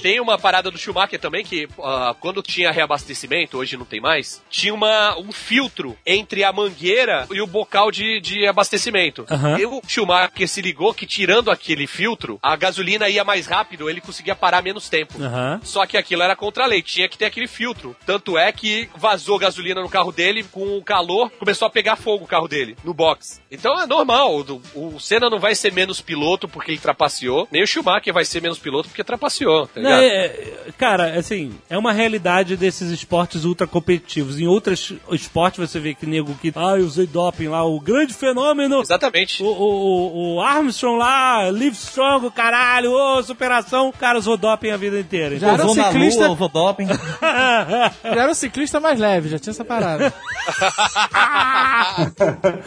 Tem 0.00 0.20
uma 0.20 0.38
parada 0.38 0.70
do 0.70 0.78
Schumacher 0.78 1.18
também 1.18 1.44
que 1.44 1.68
ah, 1.82 2.14
quando 2.18 2.42
tinha 2.42 2.70
reabastecimento, 2.70 3.58
hoje 3.58 3.76
não 3.76 3.84
tem 3.84 4.00
mais, 4.00 4.42
tinha 4.48 4.72
uma, 4.72 5.18
um 5.18 5.32
filtro 5.32 5.96
entre 6.06 6.44
a 6.44 6.52
mangueira 6.52 7.26
e 7.30 7.40
o 7.40 7.46
bocal 7.46 7.90
de, 7.90 8.20
de 8.20 8.46
abastecimento. 8.46 9.26
Aham. 9.28 9.58
E 9.58 9.66
o 9.66 9.82
Schumacher 9.86 10.48
se 10.48 10.62
ligou 10.62 10.94
que 10.94 11.06
tirando 11.06 11.50
aquele 11.50 11.86
filtro, 11.86 12.38
a 12.42 12.56
gasolina 12.56 13.08
ia 13.08 13.24
mais 13.24 13.46
rápido, 13.46 13.90
ele 13.90 14.00
conseguia 14.00 14.34
parar 14.34 14.62
menos 14.62 14.88
tempo. 14.88 15.20
Aham. 15.20 15.60
Só 15.62 15.84
que 15.86 15.96
aquilo 15.96 16.22
era 16.22 16.36
contra 16.36 16.64
a 16.64 16.66
lei, 16.66 16.80
tinha 16.80 17.08
que 17.08 17.18
ter 17.18 17.26
aquele 17.26 17.48
filtro. 17.48 17.96
Tanto 18.06 18.38
é 18.38 18.52
que 18.52 18.88
vazou 18.96 19.38
gasolina 19.38 19.82
no 19.82 19.88
carro 19.88 20.12
dele, 20.12 20.44
com 20.44 20.78
o 20.78 20.82
calor, 20.82 21.30
começou 21.38 21.66
a 21.66 21.70
pegar 21.70 21.96
fogo 21.96 22.24
o 22.24 22.28
carro 22.28 22.48
dele, 22.48 22.76
no 22.84 22.94
box. 22.94 23.40
Então 23.50 23.78
é 23.80 23.86
normal, 23.86 24.44
o, 24.74 24.94
o 24.94 25.00
Senna 25.00 25.28
não 25.28 25.38
vai 25.38 25.54
ser 25.54 25.72
menos 25.72 26.00
piloto 26.00 26.48
porque 26.48 26.70
ele 26.70 26.78
trapaceou, 27.18 27.48
nem 27.50 27.62
o 27.62 27.66
Schumacher 27.66 28.12
vai 28.14 28.24
ser 28.24 28.40
menos 28.42 28.58
piloto 28.58 28.88
porque 28.88 29.02
trapaceou, 29.04 29.66
tá 29.66 29.80
Não, 29.80 29.90
ligado? 29.90 30.02
é- 30.02 30.26
é- 30.26 30.54
cara, 30.76 31.18
assim, 31.18 31.52
é 31.68 31.76
uma 31.76 31.92
realidade 31.92 32.56
desses 32.56 32.90
esportes 32.90 33.44
ultra 33.44 33.66
competitivos. 33.66 34.38
Em 34.38 34.46
outros 34.46 34.92
esportes 35.10 35.58
você 35.70 35.80
vê 35.80 35.94
que 35.94 36.06
nego 36.06 36.34
que. 36.40 36.52
Ah, 36.54 36.76
eu 36.78 36.84
usei 36.86 37.06
doping 37.06 37.48
lá, 37.48 37.64
o 37.64 37.80
grande 37.80 38.14
fenômeno. 38.14 38.80
Exatamente. 38.80 39.42
O, 39.42 39.46
o, 39.46 39.52
o- 39.52 40.34
o 40.36 40.40
Armstrong 40.40 40.98
lá, 40.98 41.48
Live 41.50 41.76
Strong, 41.76 42.26
o 42.26 42.30
caralho, 42.30 42.92
ô, 42.92 43.22
superação. 43.22 43.88
O 43.88 43.92
cara 43.92 44.18
usou 44.18 44.36
doping 44.36 44.70
a 44.70 44.76
vida 44.76 44.98
inteira. 45.00 45.38
Já 45.38 45.52
era 45.52 45.66
um 45.66 45.74
ciclista- 45.74 46.24
lua, 46.26 46.34
usou 46.34 46.48
doping. 46.48 46.86
Já 47.18 47.92
era 48.22 48.30
o 48.30 48.34
ciclista 48.34 48.78
mais 48.80 48.98
leve, 49.00 49.28
já 49.28 49.38
tinha 49.38 49.50
essa 49.50 49.64
parada. 49.64 50.12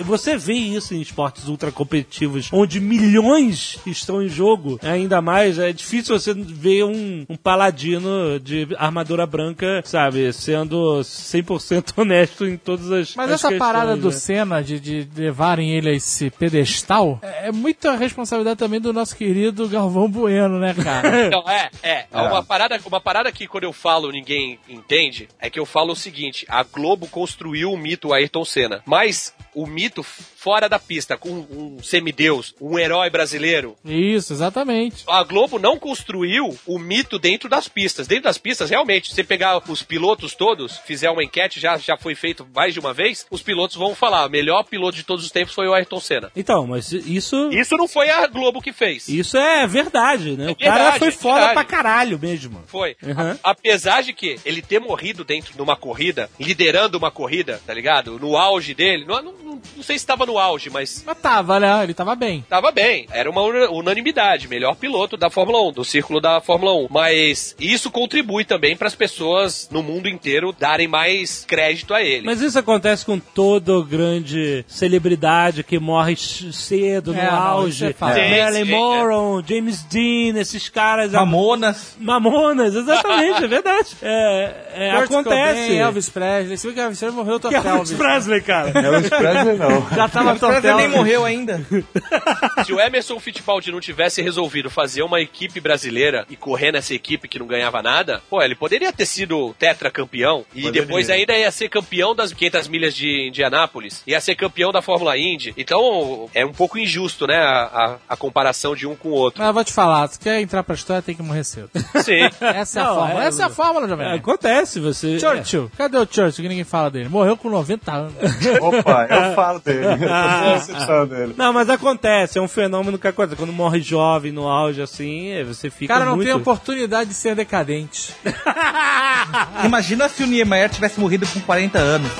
Você 0.06 0.38
vê 0.38 0.53
isso 0.53 0.94
em 0.94 1.02
esportes 1.02 1.48
ultra 1.48 1.72
competitivos, 1.72 2.49
onde 2.52 2.80
milhões 2.80 3.78
estão 3.86 4.22
em 4.22 4.28
jogo, 4.30 4.40
ainda 4.81 5.22
mais, 5.22 5.59
é 5.59 5.72
difícil 5.72 6.18
você 6.18 6.34
ver 6.34 6.84
um, 6.84 7.26
um 7.30 7.35
paladino 7.35 8.39
de 8.39 8.68
armadura 8.77 9.26
branca, 9.26 9.81
sabe, 9.85 10.31
sendo 10.34 10.99
100% 11.01 11.93
honesto 12.01 12.45
em 12.45 12.57
todas 12.57 12.91
as 12.91 13.15
Mas 13.15 13.27
as 13.27 13.35
essa 13.35 13.49
questões, 13.49 13.59
parada 13.59 13.95
do 13.95 14.07
né? 14.07 14.13
Senna 14.13 14.63
de, 14.63 14.80
de 14.80 15.07
levarem 15.15 15.72
ele 15.72 15.89
a 15.89 15.93
esse 15.93 16.30
pedestal 16.30 17.19
é 17.22 17.41
é 17.41 17.51
muita 17.51 17.95
responsabilidade 17.95 18.57
também 18.57 18.80
do 18.80 18.93
nosso 18.93 19.15
querido 19.15 19.68
Galvão 19.68 20.09
Bueno, 20.09 20.59
né, 20.59 20.73
cara? 20.73 21.11
Então, 21.31 21.43
é, 21.49 21.69
é. 21.84 22.05
Uma, 22.11 22.43
parada, 22.43 22.80
uma 22.85 23.01
parada 23.01 23.31
que 23.31 23.47
quando 23.47 23.63
eu 23.63 23.73
falo 23.73 24.11
ninguém 24.11 24.59
entende 24.68 25.27
é 25.39 25.49
que 25.49 25.59
eu 25.59 25.65
falo 25.65 25.93
o 25.93 25.95
seguinte: 25.95 26.45
a 26.47 26.63
Globo 26.63 27.07
construiu 27.07 27.72
o 27.72 27.77
mito 27.77 28.13
Ayrton 28.13 28.45
Senna, 28.45 28.81
mas 28.85 29.34
o 29.53 29.65
mito 29.68 30.02
fora 30.03 30.68
da 30.68 30.80
pista, 30.80 31.18
com 31.18 31.30
um 31.30 31.78
semideus, 31.84 32.56
um 32.60 32.78
herói 32.80 33.10
brasileiro. 33.10 33.78
Isso, 33.86 34.34
exatamente. 34.34 35.03
A 35.07 35.23
Globo 35.23 35.60
não 35.60 35.78
construiu 35.78 36.57
o 36.65 36.80
mito 36.80 37.19
dentro 37.19 37.48
das 37.49 37.68
pistas. 37.68 38.07
Dentro 38.07 38.23
das 38.26 38.38
pistas, 38.38 38.69
realmente, 38.69 39.10
se 39.10 39.15
você 39.15 39.23
pegar 39.23 39.61
os 39.69 39.84
pilotos 39.84 40.34
todos, 40.34 40.78
fizer 40.80 41.10
uma 41.10 41.23
enquete, 41.23 41.60
já, 41.60 41.78
já 41.78 41.98
foi 41.98 42.15
feito 42.15 42.48
mais 42.56 42.73
de 42.73 42.80
uma 42.80 42.94
vez, 42.94 43.26
os 43.30 43.41
pilotos 43.44 43.76
vão 43.76 43.94
falar: 43.95 44.26
o 44.26 44.30
melhor 44.30 44.64
piloto 44.64 44.95
de 44.98 45.03
todos 45.03 45.23
os 45.26 45.32
tempos 45.32 45.53
foi 45.53 45.68
o 45.68 45.73
Ayrton 45.73 45.99
Senna. 45.99 46.32
Então, 46.36 46.65
mas 46.68 46.91
isso. 46.91 47.49
Isso 47.52 47.76
não 47.78 47.88
foi 47.88 48.10
a 48.10 48.26
Globo 48.28 48.61
que 48.61 48.72
fez. 48.73 49.07
Isso 49.07 49.38
é 49.38 49.68
verdade, 49.68 50.32
né? 50.38 50.52
o 50.52 50.56
verdade, 50.56 50.60
cara 50.60 50.99
foi 50.99 51.07
é 51.10 51.11
foda 51.11 51.36
verdade. 51.45 51.53
pra 51.53 51.64
caralho 51.65 52.19
mesmo. 52.19 52.64
Foi. 52.68 52.95
Uhum. 53.03 53.32
A- 53.44 53.52
apesar 53.52 54.02
de 54.02 54.14
que 54.14 54.40
ele 54.45 54.61
ter 54.61 54.80
morrido 54.80 55.23
dentro 55.23 55.53
de 55.53 55.61
uma 55.61 55.76
corrida, 55.76 56.30
liderando 56.40 56.98
uma 56.98 57.11
corrida, 57.11 57.61
tá 57.65 57.73
ligado? 57.73 58.18
No 58.19 58.36
auge 58.38 58.73
dele. 58.73 59.06
Não, 59.06 59.22
não, 59.22 59.34
não- 59.52 59.61
não 59.78 59.84
sei 59.84 59.98
se 59.98 60.03
estava 60.03 60.26
no 60.26 60.38
auge, 60.38 60.69
mas 60.69 61.03
Mas 61.06 61.18
tava, 61.18 61.60
né? 61.60 61.84
Ele 61.84 61.94
tava 61.94 62.15
bem. 62.15 62.44
tava 62.49 62.72
bem. 62.72 63.06
Era 63.11 63.30
uma 63.30 63.41
una- 63.41 63.69
unanimidade. 63.69 64.48
Melhor 64.48 64.76
piloto 64.76 65.15
da 65.18 65.30
Fórmula 65.30 65.61
1, 65.69 65.72
do 65.72 65.84
círculo 65.86 66.19
da 66.19 66.41
Fórmula 66.41 66.73
1. 66.73 66.88
Mas 66.90 67.56
isso 67.60 67.90
contribui 67.91 68.44
também 68.45 68.76
para 68.76 68.88
as 68.88 68.95
pessoas 68.95 69.68
no 69.72 69.82
mundo 69.84 70.07
inteiro 70.10 70.53
darem 70.57 70.88
mais 70.88 71.45
crédito 71.48 71.94
a 71.94 72.02
ele. 72.02 72.26
Mas 72.26 72.41
isso 72.41 72.57
acontece 72.57 73.06
com 73.06 73.19
todo 73.19 73.84
grande 73.84 74.65
celebridade 74.68 75.64
que 75.64 75.80
morre 75.80 76.15
cedo, 76.15 77.14
no 77.14 77.19
É, 77.19 77.26
auge. 77.28 77.86
é. 77.86 77.90
Sim, 77.90 77.95
Marilyn 77.99 78.65
sim, 78.65 78.72
Monroe, 78.72 79.44
James 79.48 79.84
Dean, 79.84 80.40
esses 80.40 80.69
caras. 80.69 81.11
Mamonas. 81.11 81.95
Mamonas, 81.99 82.76
exatamente, 82.76 83.44
é 83.44 83.48
verdade. 83.48 83.90
É, 84.03 84.53
é, 84.76 84.91
acontece. 84.91 85.61
Cobain, 85.61 85.78
Elvis 85.78 86.10
Presley. 86.10 86.57
Se 86.57 86.65
bem 86.68 86.73
que 86.76 86.82
Elvis 86.82 86.99
Presley 86.99 87.23
morreu, 87.23 87.40
tô 87.40 87.49
Que 87.49 87.56
é 87.56 87.60
Elvis 87.68 87.91
Presley, 87.94 88.41
cara. 88.41 88.69
Elvis 88.80 89.10
Presley 89.10 89.40
não. 89.43 89.89
Já 89.95 90.07
tava 90.09 90.31
Presley 90.35 90.53
tortel. 90.61 90.77
nem 90.77 90.88
morreu 90.89 91.26
ainda. 91.26 91.61
Se 92.65 92.73
o 92.73 92.80
Emerson 92.80 93.19
Fittipaldi 93.19 93.72
não 93.72 93.80
tivesse 93.80 94.22
resolvido 94.22 94.69
fazer 94.69 95.01
uma 95.03 95.19
equipe 95.22 95.59
brasileira 95.59 96.26
e 96.30 96.35
correr 96.35 96.72
nessa 96.72 96.93
equipe 96.93 97.27
que 97.27 97.39
não 97.39 97.47
ganhava 97.47 97.81
nada, 97.81 98.22
pô, 98.30 98.41
ele 98.41 98.55
poderia 98.55 98.91
ter 98.91 99.05
sido 99.05 99.53
tetracampeão 99.59 100.45
e 100.53 100.63
Poderia. 100.63 100.81
depois 100.85 101.09
ainda 101.09 101.35
ia 101.38 101.51
ser 101.51 101.69
campeão 101.69 102.15
das 102.15 102.34
500 102.34 102.68
milhas 102.68 102.95
de 102.95 103.27
Indianápolis, 103.30 104.01
ia 104.05 104.19
ser 104.22 104.35
campeão 104.35 104.72
da 104.72 104.81
Fórmula 104.81 105.18
Indy. 105.18 105.53
Então 105.57 106.30
é 106.34 106.45
um 106.45 106.53
pouco 106.53 106.77
injusto, 106.77 107.27
né, 107.27 107.35
a, 107.38 107.63
a- 107.63 107.95
a 108.09 108.18
comparação 108.18 108.76
de 108.76 108.85
um 108.88 108.95
com 108.95 109.09
o 109.09 109.13
outro. 109.13 109.39
Mas 109.39 109.47
eu 109.47 109.53
vou 109.53 109.63
te 109.63 109.73
falar, 109.73 110.07
se 110.07 110.19
quer 110.19 110.39
entrar 110.41 110.63
pra 110.63 110.76
história, 110.76 111.01
tem 111.01 111.15
que 111.15 111.23
morrer 111.23 111.43
cedo. 111.43 111.69
Sim. 112.03 112.30
Essa 112.41 112.80
é 112.80 112.84
a 112.84 112.85
Não, 112.85 112.95
fórmula. 112.95 113.23
é- 113.23 113.27
Essa 113.27 113.43
é 113.43 113.45
a 113.45 113.49
fórmula, 113.49 113.88
Jovem 113.88 114.07
É, 114.07 114.13
acontece, 114.15 114.80
você. 114.80 115.19
Churchill. 115.19 115.72
Cadê 115.77 115.97
o 115.97 116.01
Churchill 116.09 116.43
que 116.43 116.49
ninguém 116.49 116.63
fala 116.63 116.89
dele? 116.91 117.09
Morreu 117.09 117.35
com 117.38 117.49
90 117.49 117.91
anos. 117.91 118.13
Opa, 118.61 119.07
eu 119.09 119.31
falo 119.36 119.60
dele. 119.60 119.86
Eu 120.88 121.08
dele. 121.08 121.34
Não, 121.38 121.53
mas 121.53 121.70
acontece, 121.70 122.38
é 122.38 122.41
um 122.41 122.48
fenômeno 122.48 122.98
que 122.98 123.08
acontece. 123.08 123.36
Quando 123.36 123.53
morre 123.53 123.82
jovem 123.82 124.32
no 124.32 124.48
auge 124.48 124.82
assim, 124.82 125.30
é, 125.32 125.44
você 125.44 125.68
O 125.68 125.72
fica 125.72 125.94
cara 125.94 126.06
não 126.06 126.16
muito... 126.16 126.28
tem 126.28 126.36
oportunidade 126.36 127.10
de 127.10 127.16
ser 127.16 127.36
decadente. 127.36 128.14
Imagina 129.64 130.10
se 130.10 130.24
o 130.24 130.28
Niemeyer 130.28 130.70
tivesse 130.70 130.99
morrido 130.99 131.28
com 131.28 131.40
40 131.41 131.80
anos. 131.80 132.12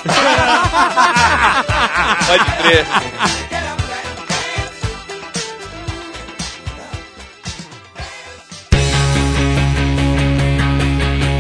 Pode 2.28 2.46
crer. 2.58 2.86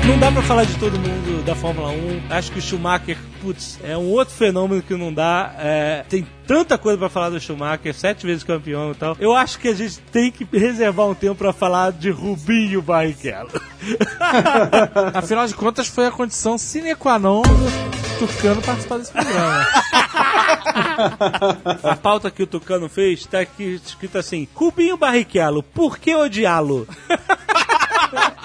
Não 0.08 0.18
dá 0.20 0.32
pra 0.32 0.42
falar 0.42 0.66
de 0.66 0.76
todo 0.78 0.98
mundo 0.98 1.44
da 1.46 1.56
Fórmula 1.56 1.90
1. 1.90 2.22
Acho 2.30 2.52
que 2.52 2.60
o 2.60 2.62
Schumacher, 2.62 3.18
putz, 3.42 3.80
é 3.84 3.98
um 3.98 4.10
outro 4.10 4.34
fenômeno 4.34 4.82
que 4.82 4.96
não 4.96 5.14
dá. 5.14 5.54
É, 5.58 6.04
tem 6.10 6.28
tanta 6.46 6.78
coisa 6.78 6.98
pra 6.98 7.10
falar 7.10 7.30
do 7.30 7.40
Schumacher, 7.40 7.94
sete 7.94 8.26
vezes 8.26 8.44
campeão 8.44 8.92
e 8.92 8.96
tal. 8.96 9.16
Eu 9.20 9.34
acho 9.34 9.60
que 9.60 9.68
a 9.68 9.74
gente 9.74 10.00
tem 10.12 10.32
que 10.32 10.48
reservar 10.52 11.08
um 11.08 11.14
tempo 11.14 11.36
pra 11.36 11.54
falar 11.54 11.92
de 11.92 12.10
Rubinho 12.10 12.82
Barrichello. 12.82 13.50
Afinal 15.14 15.48
de 15.48 15.54
contas, 15.54 15.88
foi 15.88 16.08
a 16.08 16.12
condição 16.12 16.58
sine 16.58 16.96
qua 16.96 17.18
non 17.18 17.42
do 17.42 18.28
Tucano 18.28 18.62
participar 18.62 18.98
desse 18.98 19.12
programa. 19.12 19.68
A 21.84 21.96
pauta 21.96 22.30
que 22.30 22.44
o 22.44 22.48
Tucano 22.48 22.90
fez 22.90 23.26
tá 23.26 23.40
aqui 23.40 23.80
escrito 23.84 24.18
assim: 24.18 24.48
Rubinho 24.54 24.98
Barrichello, 24.98 25.64
por 25.64 25.98
que 25.98 26.14
odiá-lo? 26.16 26.88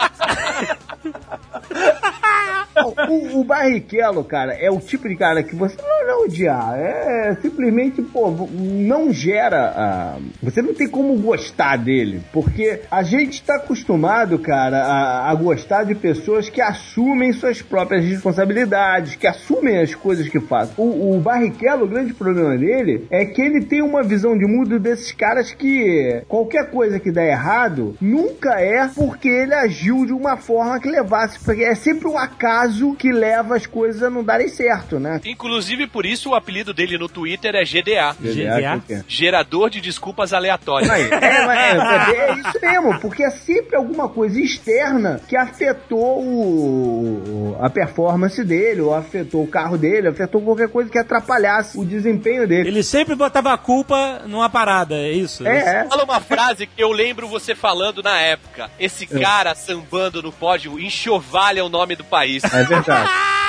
O, 3.09 3.41
o 3.41 3.45
Barrichello, 3.45 4.25
cara, 4.25 4.53
é 4.55 4.71
o 4.71 4.79
tipo 4.79 5.09
de 5.09 5.17
cara 5.17 5.43
que 5.43 5.55
você 5.55 5.77
não 5.81 6.07
vai 6.07 6.15
odiar. 6.25 6.75
É 6.79 7.37
simplesmente, 7.41 8.03
pô, 8.03 8.31
não 8.51 9.13
gera. 9.13 9.73
ah, 9.77 10.19
você 10.43 10.61
não 10.63 10.75
tem 10.75 10.89
como 10.89 11.17
gostar 11.17 11.77
dele. 11.77 12.23
Porque 12.33 12.81
a 12.91 13.03
gente 13.03 13.43
tá 13.43 13.57
acostumado, 13.57 14.39
cara, 14.39 14.85
a, 14.85 15.31
a 15.31 15.35
gostar 15.35 15.85
de 15.85 15.95
pessoas 15.95 16.49
que 16.49 16.61
assumem 16.61 17.33
suas 17.33 17.63
próprias 17.63 18.05
responsabilidades, 18.05 19.17
que 19.17 19.27
assumem 19.27 19.79
as 19.79 19.95
coisas 19.95 20.29
que 20.29 20.41
fazem. 20.41 20.75
O, 20.77 21.17
o 21.17 21.21
Barrichello, 21.21 21.85
o 21.85 21.89
grande 21.89 22.15
problema 22.15 22.57
dele 22.57 23.07
é 23.11 23.25
que 23.25 23.41
ele 23.41 23.65
tem 23.65 23.83
uma 23.83 24.03
visão 24.03 24.37
de 24.37 24.47
mundo 24.47 24.79
desses 24.79 25.13
caras 25.13 25.53
que 25.53 26.23
qualquer 26.29 26.71
coisa 26.71 27.01
que 27.01 27.11
dá 27.11 27.25
errado 27.25 27.97
nunca 28.01 28.61
é 28.61 28.89
porque 28.95 29.29
ele 29.29 29.55
agiu 29.55 30.05
de 30.05 30.13
uma 30.13 30.37
forma 30.37 30.81
que 30.81 30.89
levasse. 30.89 31.39
Porque 31.45 31.65
é 31.65 31.75
sempre 31.75 32.09
um 32.09 32.19
acaso 32.19 32.66
que 32.99 33.13
leva 33.13 33.57
as 33.57 33.67
coisas 33.67 34.03
a 34.03 34.11
não 34.11 34.23
darem 34.23 34.49
certo, 34.49 34.99
né? 34.99 35.21
Inclusive 35.25 35.87
por 35.87 36.07
isso 36.07 36.31
o 36.31 36.35
apelido 36.35 36.73
dele 36.73 36.99
no 36.99 37.09
Twitter 37.09 37.55
é 37.55 37.65
GDA. 37.65 38.17
GDA? 38.21 39.05
Gerador 39.09 39.71
de 39.71 39.81
desculpas 39.81 40.33
aleatórias. 40.33 40.91
Aí, 40.91 41.05
é, 41.11 41.47
mas 41.47 41.59
é, 41.59 42.31
é 42.31 42.35
isso 42.35 42.61
mesmo, 42.61 43.01
porque 43.01 43.23
é 43.23 43.31
sempre 43.31 43.77
alguma 43.77 44.09
coisa 44.09 44.41
externa 44.41 45.21
que 45.29 45.37
afetou 45.37 46.23
o, 46.23 47.57
a 47.61 47.71
performance 47.71 48.43
dele, 48.45 48.81
ou 48.81 48.95
afetou 48.95 49.43
o 49.43 49.47
carro 49.47 49.77
dele, 49.77 50.09
afetou 50.09 50.41
qualquer 50.41 50.69
coisa 50.69 50.91
que 50.91 50.99
atrapalhasse 50.99 51.79
o 51.79 51.85
desempenho 51.85 52.47
dele. 52.47 52.69
Ele 52.69 52.83
sempre 52.83 53.15
botava 53.15 53.53
a 53.53 53.59
culpa 53.59 54.23
numa 54.27 54.49
parada, 54.49 54.95
é 54.97 55.13
isso? 55.13 55.47
É, 55.47 55.83
é. 55.83 55.85
Fala 55.89 56.05
uma 56.05 56.21
frase 56.21 56.67
que 56.67 56.83
eu 56.83 56.93
lembro 56.93 57.29
você 57.29 57.55
falando 57.55 58.03
na 58.03 58.19
época. 58.21 58.71
Esse 58.79 59.07
cara 59.07 59.55
sambando 59.55 60.23
no 60.23 60.33
pódio, 60.33 60.79
enxovalha 60.79 61.65
o 61.65 61.69
nome 61.69 61.97
do 61.97 62.05
país. 62.05 62.43
É 62.57 62.65
verdade. 62.65 63.11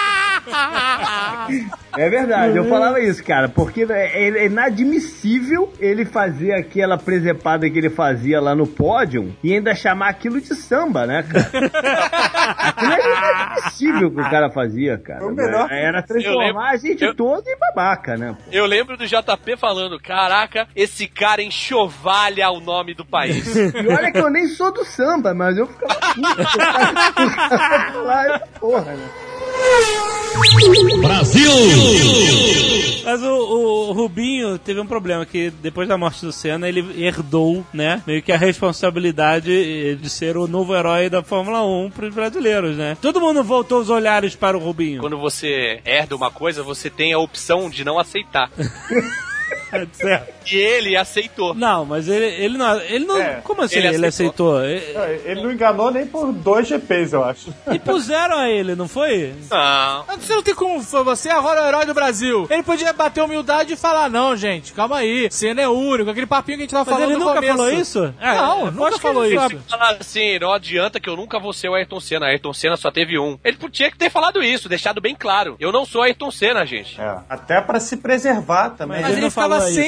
É 1.97 2.09
verdade, 2.11 2.55
eu 2.55 2.65
falava 2.69 2.99
isso, 2.99 3.23
cara, 3.23 3.49
porque 3.49 3.81
é, 3.89 4.27
é 4.29 4.45
inadmissível 4.45 5.73
ele 5.79 6.05
fazer 6.05 6.53
aquela 6.53 6.95
presepada 6.95 7.67
que 7.67 7.75
ele 7.75 7.89
fazia 7.89 8.39
lá 8.39 8.53
no 8.53 8.67
pódio 8.67 9.35
e 9.43 9.51
ainda 9.51 9.73
chamar 9.73 10.09
aquilo 10.09 10.39
de 10.39 10.53
samba, 10.53 11.07
né, 11.07 11.23
cara? 11.23 11.49
aquilo 12.59 12.91
é 12.93 12.99
inadmissível 13.17 14.11
que 14.11 14.21
o 14.21 14.29
cara 14.29 14.47
fazia, 14.51 14.95
cara. 14.99 15.25
O 15.25 15.31
melhor- 15.33 15.71
Era 15.71 16.03
transformar 16.03 16.69
a 16.69 16.77
gente 16.77 17.03
eu- 17.03 17.15
todo 17.15 17.47
em 17.47 17.57
babaca, 17.57 18.15
né? 18.15 18.35
pô? 18.37 18.43
Eu 18.51 18.67
lembro 18.67 18.95
do 18.95 19.07
JP 19.07 19.57
falando: 19.57 19.99
caraca, 19.99 20.67
esse 20.75 21.07
cara 21.07 21.41
enxovalha 21.41 22.47
o 22.51 22.59
nome 22.59 22.93
do 22.93 23.05
país. 23.05 23.55
E 23.57 23.87
olha 23.87 24.11
que 24.11 24.19
eu 24.19 24.29
nem 24.29 24.47
sou 24.49 24.71
do 24.71 24.83
samba, 24.85 25.33
mas 25.33 25.57
eu 25.57 25.65
ficava 25.65 25.95
puto. 26.13 27.93
falar 27.93 28.25
essa 28.35 28.47
porra, 28.59 28.93
né? 28.93 29.07
Mas 33.03 33.23
o, 33.23 33.89
o 33.89 33.91
Rubinho 33.93 34.59
teve 34.59 34.79
um 34.79 34.85
problema, 34.85 35.25
que 35.25 35.49
depois 35.49 35.87
da 35.87 35.97
morte 35.97 36.25
do 36.25 36.31
Senna, 36.31 36.67
ele 36.67 37.01
herdou, 37.01 37.65
né, 37.73 38.03
meio 38.05 38.21
que 38.21 38.33
a 38.33 38.37
responsabilidade 38.37 39.51
eh, 39.51 39.95
de 39.95 40.09
ser 40.09 40.35
o 40.35 40.45
novo 40.45 40.75
herói 40.75 41.09
da 41.09 41.23
Fórmula 41.23 41.65
1 41.65 41.91
pros 41.91 42.13
brasileiros, 42.13 42.75
né? 42.75 42.97
Todo 43.01 43.21
mundo 43.21 43.43
voltou 43.43 43.79
os 43.79 43.89
olhares 43.89 44.35
para 44.35 44.57
o 44.57 44.59
Rubinho. 44.59 44.99
Quando 44.99 45.17
você 45.17 45.79
herda 45.85 46.15
uma 46.15 46.29
coisa, 46.29 46.61
você 46.61 46.89
tem 46.89 47.13
a 47.13 47.19
opção 47.19 47.69
de 47.69 47.85
não 47.85 47.97
aceitar. 47.97 48.51
Certo. 49.93 50.36
E 50.49 50.57
ele 50.57 50.95
aceitou. 50.95 51.53
Não, 51.53 51.85
mas 51.85 52.07
ele, 52.07 52.25
ele 52.25 52.57
não. 52.57 52.79
Ele 52.81 53.05
não. 53.05 53.17
É, 53.17 53.41
como 53.43 53.61
assim 53.61 53.77
ele 53.77 53.87
ele, 53.87 54.05
aceitou? 54.05 54.63
E, 54.63 54.81
Ele 55.25 55.41
não 55.41 55.51
enganou 55.51 55.91
nem 55.91 56.05
por 56.05 56.31
dois 56.31 56.67
GPs, 56.67 57.13
eu 57.13 57.23
acho. 57.23 57.53
e 57.71 57.79
puseram 57.79 58.37
a 58.37 58.49
ele, 58.49 58.75
não 58.75 58.87
foi? 58.87 59.33
Não. 59.49 60.05
Você 60.17 60.33
não 60.33 60.43
tem 60.43 60.55
como. 60.55 60.79
Você 60.79 61.29
é 61.29 61.33
agora 61.33 61.63
o 61.63 61.67
herói 61.67 61.85
do 61.85 61.93
Brasil. 61.93 62.47
Ele 62.49 62.63
podia 62.63 62.93
bater 62.93 63.21
humildade 63.21 63.73
e 63.73 63.75
falar: 63.75 64.09
não, 64.09 64.35
gente, 64.35 64.73
calma 64.73 64.97
aí. 64.97 65.27
Cena 65.31 65.61
é 65.61 65.67
único. 65.67 66.09
Aquele 66.09 66.25
papinho 66.25 66.57
que 66.57 66.63
a 66.63 66.65
gente 66.65 66.71
tava 66.71 66.89
Mas 66.89 66.93
falando 66.93 67.11
ele 67.11 67.19
no 67.19 67.25
nunca 67.25 67.35
começo. 67.35 67.57
falou 67.57 67.71
isso? 67.71 68.13
É, 68.19 68.35
Não, 68.35 68.71
nunca 68.71 68.99
falou 68.99 69.25
ele 69.25 69.35
isso. 69.35 69.59
Falar 69.67 69.97
assim, 69.99 70.39
não 70.39 70.53
adianta 70.53 70.99
que 70.99 71.09
eu 71.09 71.15
nunca 71.15 71.39
vou 71.39 71.51
ser 71.51 71.69
o 71.69 71.75
Ayrton 71.75 71.99
Senna. 71.99 72.27
Ayrton 72.27 72.53
Senna 72.53 72.77
só 72.77 72.89
teve 72.91 73.19
um. 73.19 73.37
Ele 73.43 73.57
tinha 73.69 73.91
que 73.91 73.97
ter 73.97 74.09
falado 74.09 74.41
isso, 74.41 74.69
deixado 74.69 75.01
bem 75.01 75.15
claro. 75.15 75.55
Eu 75.59 75.71
não 75.71 75.85
sou 75.85 76.01
Ayrton 76.01 76.31
Senna, 76.31 76.65
gente. 76.65 76.99
É, 76.99 77.17
até 77.29 77.59
pra 77.59 77.79
se 77.79 77.97
preservar 77.97 78.71
também. 78.71 79.01
Mas 79.01 79.07
ele 79.11 79.17
ele, 79.17 79.21
não 79.21 79.29
ficava 79.29 79.55
falou 79.55 79.69
isso. 79.69 79.79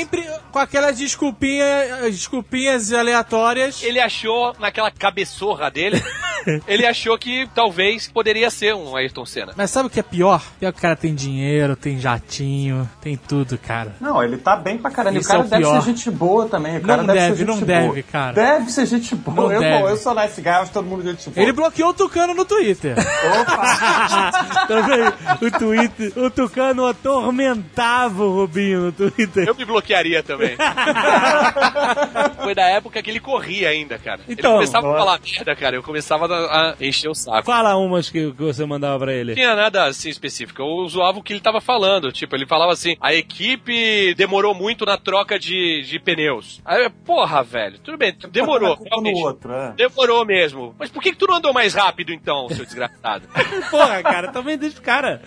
Com 0.52 0.60
aquelas 0.60 0.98
desculpinhas, 0.98 2.12
desculpinhas 2.12 2.92
aleatórias. 2.94 3.84
Ele 3.84 4.00
achou, 4.00 4.54
naquela 4.60 4.92
cabeçorra 4.92 5.70
dele, 5.70 6.02
ele 6.68 6.86
achou 6.86 7.18
que 7.18 7.48
talvez 7.54 8.08
poderia 8.08 8.50
ser 8.50 8.74
um 8.76 8.96
Ayrton 8.96 9.26
Senna. 9.26 9.54
Mas 9.56 9.72
sabe 9.72 9.88
o 9.88 9.90
que 9.90 10.00
é 10.00 10.04
pior? 10.04 10.42
Pior 10.60 10.72
que 10.72 10.80
o 10.80 10.82
cara 10.82 10.96
tem 10.96 11.14
dinheiro, 11.14 11.76
tem 11.76 12.00
jatinho, 12.00 12.90
tem 13.02 13.16
tudo, 13.18 13.58
cara. 13.58 13.96
Não, 14.00 14.24
ele 14.24 14.38
tá 14.38 14.56
bem 14.56 14.78
pra 14.78 14.90
caramba. 14.92 15.16
E 15.16 15.20
O 15.20 15.22
Isso 15.22 15.30
cara 15.30 15.42
é 15.42 15.46
o 15.46 15.48
deve 15.50 15.64
pior. 15.64 15.82
ser 15.82 15.86
gente 15.88 16.12
boa 16.12 16.48
também. 16.48 16.78
O 16.78 16.82
cara 16.82 17.04
Não 17.04 17.14
deve, 17.14 17.20
deve, 17.20 17.38
ser 17.38 17.46
não 17.46 17.54
gente 17.56 17.66
deve, 17.66 17.88
boa. 17.88 18.04
cara. 18.04 18.34
Deve 18.34 18.72
ser 18.72 18.86
gente 18.86 19.16
boa. 19.16 19.36
Não 19.36 19.52
eu, 19.52 19.60
deve. 19.60 19.80
Bom, 19.84 19.90
eu 19.90 19.98
sou 19.98 20.16
nice 20.16 20.42
guy, 20.42 20.50
acho 20.50 20.72
todo 20.72 20.86
mundo 20.86 21.04
gente 21.04 21.30
boa. 21.30 21.44
Ele 21.44 21.52
bloqueou 21.54 21.90
o 21.90 21.94
Tucano 21.94 22.34
no 22.34 22.46
Twitter. 22.46 22.96
Também 24.68 25.00
o 25.42 25.52
Twitter, 25.60 26.14
o 26.18 26.30
Tucano 26.30 26.86
atormentava 26.86 28.24
o 28.24 28.34
Rubinho 28.36 28.82
no 28.86 28.92
Twitter. 28.92 29.48
Eu 29.48 29.56
me 29.56 29.66
bloquearia 29.66 30.24
também. 30.24 30.39
Foi 32.44 32.56
da 32.56 32.68
época 32.68 33.02
que 33.02 33.10
ele 33.10 33.20
corria 33.20 33.70
ainda, 33.70 33.98
cara. 33.98 34.22
Então, 34.28 34.52
ele 34.52 34.58
começava 34.58 34.88
ó. 34.88 34.96
a 34.96 34.98
falar 34.98 35.20
merda, 35.20 35.56
cara. 35.56 35.76
Eu 35.76 35.84
começava 35.84 36.26
a, 36.26 36.76
encher 36.80 37.10
o 37.10 37.16
saco. 37.16 37.46
Fala 37.46 37.76
umas 37.78 38.10
que, 38.10 38.32
que 38.32 38.42
você 38.42 38.66
mandava 38.66 39.00
pra 39.00 39.14
ele. 39.14 39.32
Não 39.32 39.36
tinha 39.36 39.56
nada 39.56 39.86
assim 39.86 40.10
específico. 40.10 40.62
Eu 40.62 40.88
zoava 40.88 41.20
o 41.20 41.24
que 41.24 41.34
ele 41.34 41.40
tava 41.40 41.62
falando. 41.62 42.12
Tipo, 42.12 42.36
ele 42.36 42.46
falava 42.46 42.72
assim: 42.72 42.96
a 43.02 43.14
equipe 43.14 44.14
demorou 44.16 44.54
muito 44.54 44.86
na 44.86 44.98
troca 44.98 45.38
de, 45.40 45.82
de 45.84 46.00
pneus. 46.00 46.62
Aí, 46.66 46.84
eu, 46.84 46.92
porra, 46.92 47.44
velho, 47.44 47.80
tudo 47.80 47.98
bem, 47.98 48.16
demorou. 48.32 48.78
Realmente. 48.84 49.22
outro, 49.24 49.52
é. 49.52 49.74
Demorou 49.74 50.26
mesmo. 50.26 50.76
Mas 50.78 50.90
por 50.90 51.02
que, 51.02 51.12
que 51.12 51.18
tu 51.18 51.28
não 51.28 51.36
andou 51.36 51.54
mais 51.54 51.74
rápido 51.74 52.14
então, 52.14 52.48
seu 52.50 52.66
desgraçado? 52.66 53.28
Porra, 53.70 54.02
cara, 54.04 54.32
também 54.32 54.58
deixa 54.58 54.80
o 54.80 54.82
cara. 54.82 55.22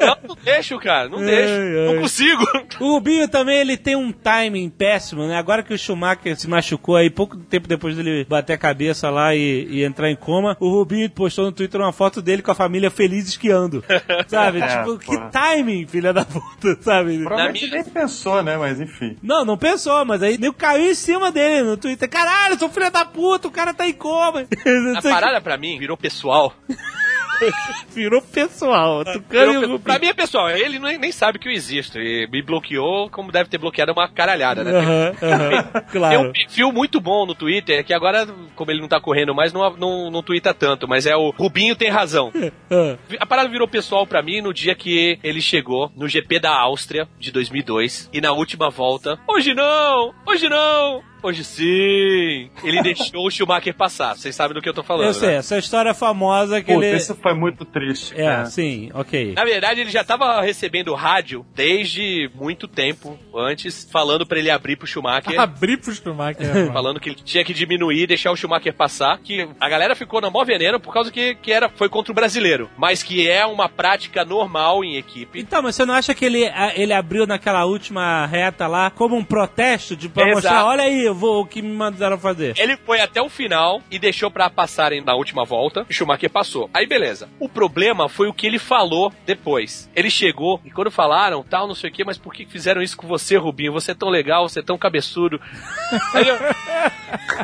não, 0.00 0.28
não 0.28 0.36
deixo, 0.42 0.78
cara, 0.78 1.08
não 1.08 1.18
Ai, 1.18 1.24
deixo. 1.24 1.52
ai. 1.52 1.94
Não 1.94 2.02
consigo. 2.02 2.44
O 2.80 2.92
Rubinho 2.92 3.28
também, 3.28 3.58
ele 3.58 3.76
tem 3.76 3.96
um 3.96 4.12
timing 4.38 4.70
péssimo, 4.70 5.26
né? 5.26 5.36
Agora 5.36 5.62
que 5.62 5.72
o 5.74 5.78
Schumacher 5.78 6.36
se 6.38 6.48
machucou 6.48 6.96
aí, 6.96 7.10
pouco 7.10 7.36
tempo 7.36 7.66
depois 7.68 7.96
dele 7.96 8.24
bater 8.28 8.52
a 8.52 8.58
cabeça 8.58 9.10
lá 9.10 9.34
e, 9.34 9.66
e 9.70 9.84
entrar 9.84 10.10
em 10.10 10.16
coma, 10.16 10.56
o 10.60 10.68
Rubinho 10.70 11.10
postou 11.10 11.44
no 11.46 11.52
Twitter 11.52 11.80
uma 11.80 11.92
foto 11.92 12.22
dele 12.22 12.42
com 12.42 12.50
a 12.50 12.54
família 12.54 12.90
feliz 12.90 13.26
esquiando. 13.28 13.84
Sabe? 14.28 14.60
É, 14.60 14.66
tipo, 14.78 14.98
que 14.98 15.06
porra. 15.16 15.30
timing, 15.30 15.86
filha 15.86 16.12
da 16.12 16.24
puta, 16.24 16.76
sabe? 16.80 17.18
Provavelmente 17.18 17.66
minha- 17.68 17.82
nem 17.82 17.84
pensou, 17.92 18.42
né? 18.42 18.56
Mas 18.56 18.80
enfim. 18.80 19.16
Não, 19.22 19.44
não 19.44 19.56
pensou, 19.58 20.04
mas 20.04 20.22
aí 20.22 20.38
nego 20.38 20.54
caiu 20.54 20.90
em 20.90 20.94
cima 20.94 21.30
dele 21.32 21.62
no 21.62 21.76
Twitter. 21.76 22.08
Caralho, 22.08 22.58
sou 22.58 22.68
filha 22.68 22.90
da 22.90 23.04
puta, 23.04 23.48
o 23.48 23.50
cara 23.50 23.72
tá 23.74 23.88
em 23.88 23.92
coma. 23.92 24.44
A 24.96 25.02
parada 25.02 25.40
pra 25.40 25.56
mim 25.56 25.78
virou 25.78 25.96
pessoal. 25.96 26.54
Virou 27.94 28.20
pessoal. 28.22 29.04
Tucano 29.04 29.22
e 29.22 29.56
o 29.56 29.60
Virou, 29.60 29.60
Rubinho. 29.62 29.78
pra 29.80 29.98
mim 29.98 30.06
é 30.06 30.14
pessoal. 30.14 30.50
Ele 30.50 30.78
nem, 30.78 30.98
nem 30.98 31.12
sabe 31.12 31.38
que 31.38 31.48
eu 31.48 31.52
existo. 31.52 31.98
E 31.98 32.26
me 32.30 32.42
bloqueou 32.42 33.08
como 33.10 33.32
deve 33.32 33.48
ter 33.48 33.58
bloqueado 33.58 33.92
uma 33.92 34.08
caralhada, 34.08 34.64
né? 34.64 34.70
Aham, 34.78 35.12
aham, 35.22 35.62
Tem 35.72 35.82
claro. 35.92 36.20
um 36.20 36.32
perfil 36.32 36.72
muito 36.72 37.00
bom 37.00 37.26
no 37.26 37.34
Twitter, 37.34 37.84
que 37.84 37.92
agora, 37.94 38.26
como 38.54 38.70
ele 38.70 38.80
não 38.80 38.88
tá 38.88 39.00
correndo 39.00 39.34
mais, 39.34 39.52
não, 39.52 39.70
não, 39.76 40.10
não 40.10 40.22
twitta 40.22 40.52
tanto, 40.54 40.86
mas 40.88 41.06
é 41.06 41.16
o 41.16 41.30
Rubinho 41.30 41.76
tem 41.76 41.90
razão. 41.90 42.32
Ah. 42.70 42.96
A 43.20 43.24
parada 43.26 43.48
virou 43.48 43.66
pessoal 43.66 44.06
pra 44.06 44.22
mim 44.22 44.42
no 44.42 44.52
dia 44.52 44.74
que 44.74 45.18
ele 45.22 45.40
chegou 45.40 45.90
no 45.96 46.06
GP 46.06 46.38
da 46.38 46.50
Áustria 46.54 47.08
de 47.18 47.32
2002 47.32 48.10
e 48.12 48.20
na 48.20 48.32
última 48.32 48.68
volta, 48.68 49.18
hoje 49.26 49.54
não, 49.54 50.12
hoje 50.26 50.48
não, 50.50 51.02
hoje 51.22 51.44
sim. 51.44 52.50
Ele 52.62 52.82
deixou 52.82 53.26
o 53.26 53.30
Schumacher 53.30 53.74
passar. 53.74 54.16
Vocês 54.16 54.34
sabem 54.34 54.54
do 54.54 54.62
que 54.62 54.68
eu 54.68 54.74
tô 54.74 54.82
falando. 54.82 55.06
Eu 55.06 55.14
sei, 55.14 55.30
né? 55.30 55.34
essa 55.36 55.58
história 55.58 55.94
famosa 55.94 56.60
que 56.62 56.72
Puta, 56.72 56.86
ele. 56.86 56.96
isso 56.96 57.14
foi 57.14 57.34
muito 57.34 57.64
triste. 57.64 58.14
É, 58.14 58.24
cara. 58.24 58.46
sim, 58.46 58.90
ok. 58.94 59.32
Na 59.34 59.44
verdade, 59.44 59.80
ele 59.80 59.90
já 59.90 60.04
tava 60.04 60.40
recebendo 60.40 60.94
rádio 60.94 61.44
desde 61.54 62.30
muito 62.34 62.66
tempo 62.66 63.18
antes, 63.34 63.88
falando 63.90 64.26
pra 64.26 64.38
ele 64.38 64.50
abrir 64.50 64.76
pro 64.76 64.86
Schumacher. 64.86 65.38
Abrir 65.38 65.78
pro 65.78 65.92
Schumacher. 65.94 66.72
Falando 66.72 67.00
que 67.00 67.08
ele 67.08 67.16
tinha 67.16 67.44
que 67.44 67.54
diminuir, 67.54 68.06
deixar 68.06 68.30
o 68.30 68.36
Schumacher 68.36 68.72
passar, 68.74 69.18
que 69.18 69.48
a 69.60 69.68
galera 69.68 69.94
ficou 69.96 70.20
na 70.20 70.30
mó 70.30 70.44
veneno 70.44 70.78
por 70.78 70.92
causa 70.92 71.10
que, 71.10 71.34
que 71.36 71.52
era, 71.52 71.68
foi 71.68 71.88
contra 71.88 72.12
o 72.12 72.14
brasileiro, 72.14 72.68
mas 72.76 73.02
que 73.02 73.28
é 73.28 73.44
uma 73.46 73.68
prática 73.68 74.24
normal 74.24 74.84
em 74.84 74.96
equipe. 74.96 75.40
Então, 75.40 75.62
mas 75.62 75.74
você 75.74 75.84
não 75.84 75.94
acha 75.94 76.14
que 76.14 76.24
ele, 76.24 76.44
ele 76.74 76.92
abriu 76.92 77.26
naquela 77.26 77.64
última 77.64 78.26
reta 78.26 78.66
lá 78.66 78.90
como 78.90 79.16
um 79.16 79.24
protesto? 79.24 79.96
Tipo, 79.96 80.14
pra 80.14 80.24
Exato. 80.24 80.36
mostrar, 80.36 80.66
olha 80.66 80.82
aí, 80.84 81.07
eu 81.08 81.14
vou, 81.14 81.42
o 81.42 81.46
que 81.46 81.60
me 81.62 81.72
mandaram 81.74 82.18
fazer. 82.18 82.54
Ele 82.58 82.76
foi 82.76 83.00
até 83.00 83.20
o 83.20 83.28
final 83.28 83.82
e 83.90 83.98
deixou 83.98 84.30
pra 84.30 84.48
passarem 84.50 85.02
na 85.02 85.14
última 85.14 85.44
volta. 85.44 85.86
O 85.88 85.92
Schumacher 85.92 86.30
passou. 86.30 86.68
Aí 86.72 86.86
beleza. 86.86 87.28
O 87.40 87.48
problema 87.48 88.08
foi 88.08 88.28
o 88.28 88.32
que 88.32 88.46
ele 88.46 88.58
falou 88.58 89.12
depois. 89.26 89.90
Ele 89.94 90.10
chegou 90.10 90.60
e 90.64 90.70
quando 90.70 90.90
falaram, 90.90 91.42
tal, 91.42 91.66
não 91.66 91.74
sei 91.74 91.90
o 91.90 91.92
que, 91.92 92.04
mas 92.04 92.18
por 92.18 92.32
que 92.32 92.44
fizeram 92.46 92.80
isso 92.82 92.96
com 92.96 93.06
você, 93.06 93.36
Rubinho? 93.36 93.72
Você 93.72 93.90
é 93.92 93.94
tão 93.94 94.08
legal, 94.08 94.48
você 94.48 94.60
é 94.60 94.62
tão 94.62 94.78
cabeçudo. 94.78 95.40
Aí 96.14 96.28
eu- 96.28 96.38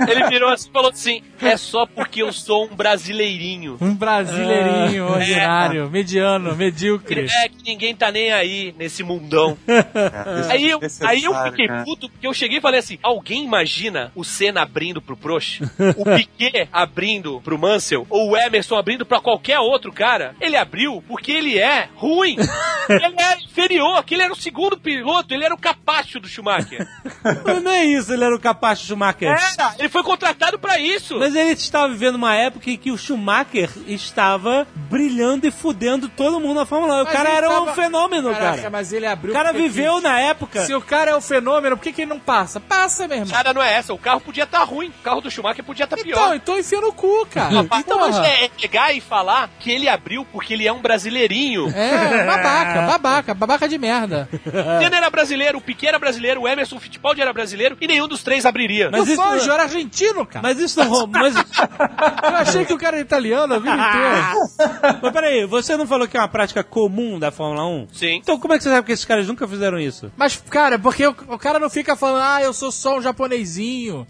ele 0.08 0.28
virou 0.28 0.50
assim 0.50 0.68
e 0.68 0.72
falou 0.72 0.90
assim: 0.90 1.22
é 1.40 1.56
só 1.56 1.86
porque 1.86 2.22
eu 2.22 2.32
sou 2.32 2.66
um 2.66 2.74
brasileirinho. 2.76 3.78
Um 3.80 3.94
brasileirinho 3.94 5.06
Ah. 5.08 5.12
ordinário, 5.16 5.90
mediano, 5.90 6.54
medíocre. 6.56 7.26
É 7.44 7.48
que 7.48 7.62
ninguém 7.64 7.94
tá 7.94 8.10
nem 8.10 8.32
aí 8.32 8.74
nesse 8.78 9.02
mundão. 9.02 9.56
É, 9.94 10.52
Aí 10.52 10.70
eu, 10.70 10.80
aí 11.06 11.24
eu 11.24 11.34
fiquei 11.44 11.66
cara. 11.66 11.84
puto 11.84 12.08
porque 12.08 12.26
eu 12.26 12.32
cheguei 12.34 12.58
e 12.58 12.60
falei 12.60 12.80
assim: 12.80 12.98
alguém 13.02 13.46
imagina 13.54 14.10
o 14.16 14.24
Senna 14.24 14.62
abrindo 14.62 15.00
pro 15.00 15.16
Prost, 15.16 15.60
o 15.96 16.04
Piquet 16.04 16.68
abrindo 16.72 17.40
pro 17.40 17.58
Mansell, 17.58 18.06
ou 18.10 18.30
o 18.30 18.36
Emerson 18.36 18.76
abrindo 18.76 19.06
pra 19.06 19.20
qualquer 19.20 19.60
outro 19.60 19.92
cara? 19.92 20.34
Ele 20.40 20.56
abriu 20.56 21.02
porque 21.06 21.30
ele 21.30 21.58
é 21.58 21.88
ruim. 21.94 22.36
ele 22.88 23.14
é 23.20 23.38
inferior, 23.44 24.02
que 24.04 24.14
ele 24.14 24.22
era 24.22 24.32
o 24.32 24.36
segundo 24.36 24.76
piloto, 24.78 25.32
ele 25.34 25.44
era 25.44 25.54
o 25.54 25.58
capacho 25.58 26.18
do 26.20 26.28
Schumacher. 26.28 26.86
Não 27.62 27.72
é 27.72 27.84
isso, 27.84 28.12
ele 28.12 28.24
era 28.24 28.34
o 28.34 28.40
capaz 28.40 28.78
de 28.80 28.86
Schumacher. 28.86 29.28
Era, 29.28 29.74
ele 29.78 29.88
foi 29.88 30.02
contratado 30.02 30.58
pra 30.58 30.78
isso. 30.78 31.18
Mas 31.18 31.34
ele 31.34 31.50
estava 31.50 31.88
vivendo 31.88 32.16
uma 32.16 32.34
época 32.34 32.70
em 32.70 32.76
que 32.76 32.90
o 32.90 32.98
Schumacher 32.98 33.70
estava 33.86 34.66
brilhando 34.74 35.46
e 35.46 35.50
fudendo 35.50 36.08
todo 36.08 36.40
mundo 36.40 36.58
na 36.60 36.66
Fórmula 36.66 37.00
1. 37.00 37.02
O 37.02 37.06
cara 37.06 37.28
era 37.30 37.50
um 37.50 37.64
tava- 37.66 37.74
fenômeno, 37.74 38.30
Caraca, 38.32 38.56
cara. 38.56 38.70
mas 38.70 38.92
ele 38.92 39.06
abriu 39.06 39.32
O 39.32 39.34
cara 39.36 39.52
viveu 39.52 40.00
na 40.00 40.18
época. 40.20 40.64
Se 40.64 40.74
o 40.74 40.80
cara 40.80 41.10
é 41.12 41.16
o 41.16 41.20
fenômeno, 41.20 41.76
por 41.76 41.82
que, 41.82 41.92
que 41.92 42.02
ele 42.02 42.10
não 42.10 42.18
passa? 42.20 42.60
Passa, 42.60 43.06
meu 43.08 43.18
irmão. 43.18 43.32
Nada 43.32 43.52
não 43.52 43.62
é 43.62 43.74
essa, 43.74 43.92
o 43.94 43.98
carro 43.98 44.20
podia 44.20 44.44
estar 44.44 44.62
ruim, 44.64 44.88
o 44.88 45.02
carro 45.02 45.20
do 45.20 45.30
Schumacher 45.30 45.64
podia 45.64 45.84
estar 45.84 45.96
pior. 45.96 46.16
Então, 46.16 46.34
então 46.34 46.58
enfia 46.58 46.80
no 46.80 46.92
cu, 46.92 47.26
cara. 47.30 47.66
Então, 47.78 47.98
mas 47.98 48.16
é, 48.18 48.44
é 48.44 48.48
pegar 48.48 48.92
e 48.92 49.00
falar 49.00 49.48
que 49.60 49.70
ele 49.70 49.88
abriu 49.88 50.24
porque 50.32 50.54
ele 50.54 50.66
é 50.66 50.72
um 50.72 50.80
brasileirinho. 50.80 51.68
É, 51.74 52.24
babaca, 52.24 52.73
babaca, 52.80 52.98
babaca, 52.98 53.34
babaca 53.34 53.68
de 53.68 53.78
merda. 53.78 54.28
Senna 54.80 54.96
era 54.96 55.10
brasileiro, 55.10 55.58
o 55.58 55.60
Piquet 55.60 55.88
era 55.88 55.98
brasileiro, 55.98 56.42
o 56.42 56.48
Emerson 56.48 56.78
Fittipaldi 56.78 57.20
era 57.20 57.32
brasileiro 57.32 57.76
e 57.80 57.86
nenhum 57.86 58.08
dos 58.08 58.22
três 58.22 58.44
abriria. 58.46 58.90
Mas 58.90 59.08
o 59.08 59.16
Fangio 59.16 59.52
era 59.52 59.64
argentino, 59.64 60.26
cara. 60.26 60.42
Mas 60.42 60.58
isso 60.58 60.78
não 60.78 61.06
mas, 61.06 61.34
Eu 62.22 62.36
achei 62.36 62.64
que 62.64 62.72
o 62.72 62.78
cara 62.78 62.96
era 62.96 63.04
italiano 63.04 63.54
a 63.54 63.58
vida 63.58 63.74
inteira. 63.74 64.98
mas 65.02 65.12
peraí, 65.12 65.46
você 65.46 65.76
não 65.76 65.86
falou 65.86 66.08
que 66.08 66.16
é 66.16 66.20
uma 66.20 66.28
prática 66.28 66.62
comum 66.62 67.18
da 67.18 67.30
Fórmula 67.30 67.66
1? 67.66 67.88
Sim. 67.92 68.20
Então 68.22 68.38
como 68.38 68.54
é 68.54 68.58
que 68.58 68.64
você 68.64 68.70
sabe 68.70 68.86
que 68.86 68.92
esses 68.92 69.04
caras 69.04 69.26
nunca 69.26 69.46
fizeram 69.46 69.78
isso? 69.78 70.10
Mas, 70.16 70.36
cara, 70.36 70.78
porque 70.78 71.06
o, 71.06 71.14
o 71.28 71.38
cara 71.38 71.58
não 71.58 71.70
fica 71.70 71.96
falando, 71.96 72.22
ah, 72.22 72.42
eu 72.42 72.52
sou 72.52 72.70
só 72.70 72.98
um 72.98 73.02
japonesinho. 73.02 74.06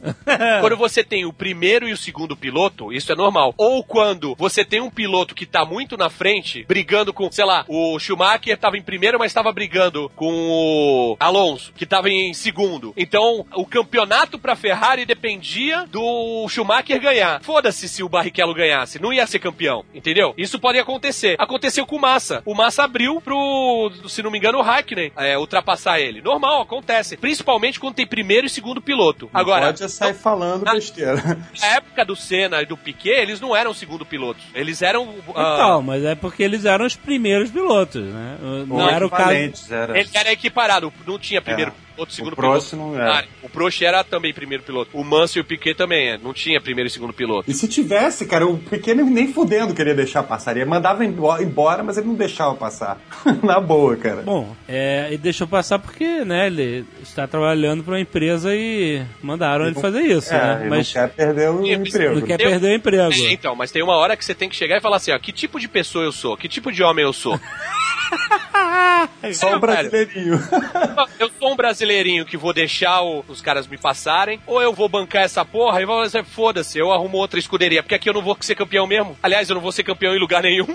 Quando 0.61 0.77
você 0.77 1.05
tem 1.05 1.24
o 1.24 1.32
primeiro 1.32 1.89
e 1.89 1.93
o 1.93 1.97
segundo 1.97 2.36
piloto, 2.36 2.93
isso 2.93 3.12
é 3.12 3.15
normal. 3.15 3.55
Ou 3.57 3.82
quando 3.85 4.35
você 4.36 4.65
tem 4.65 4.81
um 4.81 4.91
piloto 4.91 5.35
que 5.35 5.47
tá 5.47 5.65
muito 5.65 5.97
na 5.97 6.11
frente, 6.11 6.65
brigando 6.66 7.12
com, 7.12 7.31
sei 7.31 7.45
lá, 7.45 7.65
o 7.69 7.99
Schumacher 7.99 8.53
tava 8.56 8.76
em 8.76 8.82
primeiro, 8.82 9.18
mas 9.18 9.32
tava 9.32 9.52
brigando 9.52 10.10
com 10.16 10.32
o 10.32 11.16
Alonso, 11.18 11.72
que 11.76 11.86
tava 11.86 12.09
em 12.10 12.32
segundo. 12.35 12.93
Então, 12.97 13.44
o 13.55 13.66
campeonato 13.66 14.39
pra 14.39 14.56
Ferrari 14.56 15.05
dependia 15.05 15.85
do 15.90 16.47
Schumacher 16.48 17.01
ganhar. 17.01 17.40
Foda-se 17.43 17.89
se 17.89 18.02
o 18.02 18.09
Barrichello 18.09 18.55
ganhasse, 18.55 19.01
não 19.01 19.12
ia 19.12 19.26
ser 19.26 19.39
campeão, 19.39 19.85
entendeu? 19.94 20.35
Isso 20.36 20.59
pode 20.59 20.78
acontecer. 20.78 21.36
Aconteceu 21.39 21.86
com 21.86 21.97
o 21.97 22.01
Massa. 22.01 22.43
O 22.44 22.55
Massa 22.55 22.85
abriu 22.85 23.20
pro, 23.20 23.90
se 24.09 24.22
não 24.22 24.31
me 24.31 24.39
engano, 24.39 24.59
o 24.59 24.62
Hackney 24.62 25.12
é, 25.16 25.36
ultrapassar 25.39 26.01
ele. 26.01 26.20
Normal, 26.22 26.62
acontece. 26.62 27.16
Principalmente 27.16 27.78
quando 27.81 27.94
tem 27.94 28.06
primeiro 28.06 28.47
e 28.47 28.51
segundo 28.51 28.81
piloto. 28.81 29.28
Agora, 29.32 29.66
Pode 29.66 29.90
sair 29.90 30.14
falando 30.14 30.64
besteira. 30.64 31.39
na 31.60 31.66
época 31.76 32.05
do 32.05 32.16
Senna 32.16 32.62
e 32.62 32.66
do 32.66 32.76
Piquet, 32.76 33.20
eles 33.20 33.40
não 33.40 33.55
eram 33.55 33.74
segundo 33.74 34.05
pilotos. 34.05 34.43
Eles 34.55 34.82
eram. 34.82 35.14
ah, 35.35 35.55
Então, 35.56 35.82
mas 35.82 36.05
é 36.05 36.14
porque 36.14 36.43
eles 36.43 36.64
eram 36.64 36.85
os 36.86 36.97
primeiros 36.97 37.51
pilotos, 37.51 38.02
né? 38.02 38.36
Não, 38.66 38.89
era 38.89 39.05
o. 39.05 39.09
Equivalentes, 39.09 39.71
era. 39.71 39.99
ele 39.99 40.09
era 40.12 40.33
equiparado, 40.33 40.93
não 41.07 41.19
tinha 41.19 41.41
primeiro 41.41 41.71
É. 41.71 41.95
piloto, 41.95 42.12
segundo 42.12 42.33
O 42.33 42.37
piloto. 42.37 42.77
não 42.77 42.95
era. 42.95 43.21
Ah, 43.21 43.25
O 43.43 43.49
Prost 43.49 43.81
era 43.83 44.03
também 44.05 44.35
primeiro 44.35 44.62
piloto. 44.65 44.91
O 44.93 45.05
Mansell 45.05 45.41
e 45.41 45.45
o 45.45 45.47
Piquet 45.47 45.75
também, 45.75 46.09
é, 46.11 46.19
não 46.19 46.33
tinha 46.33 46.61
primeiro 46.61 46.89
e 46.89 46.91
segundo 46.91 47.12
piloto. 47.12 47.49
E 47.51 47.55
se 47.55 47.69
tivesse, 47.69 48.27
cara, 48.27 48.47
o 48.47 48.59
pequeno 48.59 49.05
nem 49.05 49.33
fudendo 49.33 49.73
queria 49.75 49.95
deixar 49.95 50.23
passar. 50.25 50.57
Ele 50.57 50.65
mandava 50.65 51.05
embo- 51.05 51.39
embora, 51.41 51.83
mas 51.85 51.97
ele 51.97 52.07
não 52.09 52.15
deixava 52.15 52.55
passar. 52.55 52.99
Na 53.43 53.61
boa, 53.61 53.97
cara. 53.97 54.23
Bom, 54.23 54.55
é, 54.69 55.09
e 55.12 55.16
deixou 55.16 55.47
passar 55.47 55.79
porque, 55.79 56.25
né, 56.25 56.47
ele 56.49 56.85
está 57.03 57.27
trabalhando 57.29 57.83
para 57.85 57.95
uma 57.95 58.01
empresa 58.01 58.55
e 58.55 59.03
mandaram 59.23 59.66
ele 59.66 59.75
fazer 59.81 60.01
isso, 60.01 60.35
é, 60.35 60.37
né? 60.39 60.61
ele 60.62 60.71
Mas 60.71 60.93
não 60.95 61.01
quer 61.03 61.09
perder 61.11 61.51
o 61.51 61.62
Sim, 61.62 61.73
emprego. 61.73 62.15
não 62.16 62.23
quer 62.27 62.41
Eu- 62.41 62.51
perder 62.51 62.66
o 62.73 62.75
emprego. 62.75 63.12
É, 63.12 63.33
Então, 63.33 63.55
mas 63.55 63.71
tem 63.71 63.83
uma 63.83 63.97
hora 63.97 64.16
que 64.16 64.25
você 64.25 64.35
tem 64.35 64.49
que 64.49 64.57
chegar 64.57 64.77
e 64.79 64.81
falar 64.81 64.97
assim, 64.97 65.12
ó, 65.12 65.19
que 65.19 65.33
tipo 65.33 65.61
de 65.61 65.69
pessoa 65.69 66.05
eu 66.05 66.12
sou? 66.12 66.37
Que 66.37 66.49
tipo 66.49 66.73
de 66.73 66.83
homem 66.83 67.05
eu 67.05 67.12
sou? 67.12 67.39
Só 69.35 69.56
o 69.56 69.60
brasileirinho. 69.60 70.39
eu 71.18 71.31
sou 71.39 71.52
um 71.52 71.56
brasileirinho 71.56 72.24
que 72.24 72.36
vou 72.36 72.52
deixar 72.52 73.02
o- 73.02 73.24
os 73.28 73.40
caras 73.40 73.66
me 73.66 73.76
passarem, 73.78 74.40
ou 74.47 74.60
eu 74.60 74.72
vou 74.72 74.89
bancar 74.89 75.22
essa 75.22 75.44
porra 75.44 75.81
e 75.81 75.86
vou 75.86 76.02
dizer, 76.02 76.24
foda-se, 76.24 76.78
eu 76.78 76.93
arrumo 76.93 77.16
outra 77.18 77.39
escuderia, 77.39 77.82
porque 77.82 77.94
aqui 77.94 78.09
eu 78.09 78.14
não 78.14 78.22
vou 78.22 78.36
ser 78.40 78.55
campeão 78.55 78.86
mesmo. 78.86 79.16
Aliás, 79.22 79.48
eu 79.48 79.55
não 79.55 79.62
vou 79.62 79.72
ser 79.72 79.82
campeão 79.82 80.14
em 80.14 80.18
lugar 80.18 80.43
nenhum. 80.43 80.66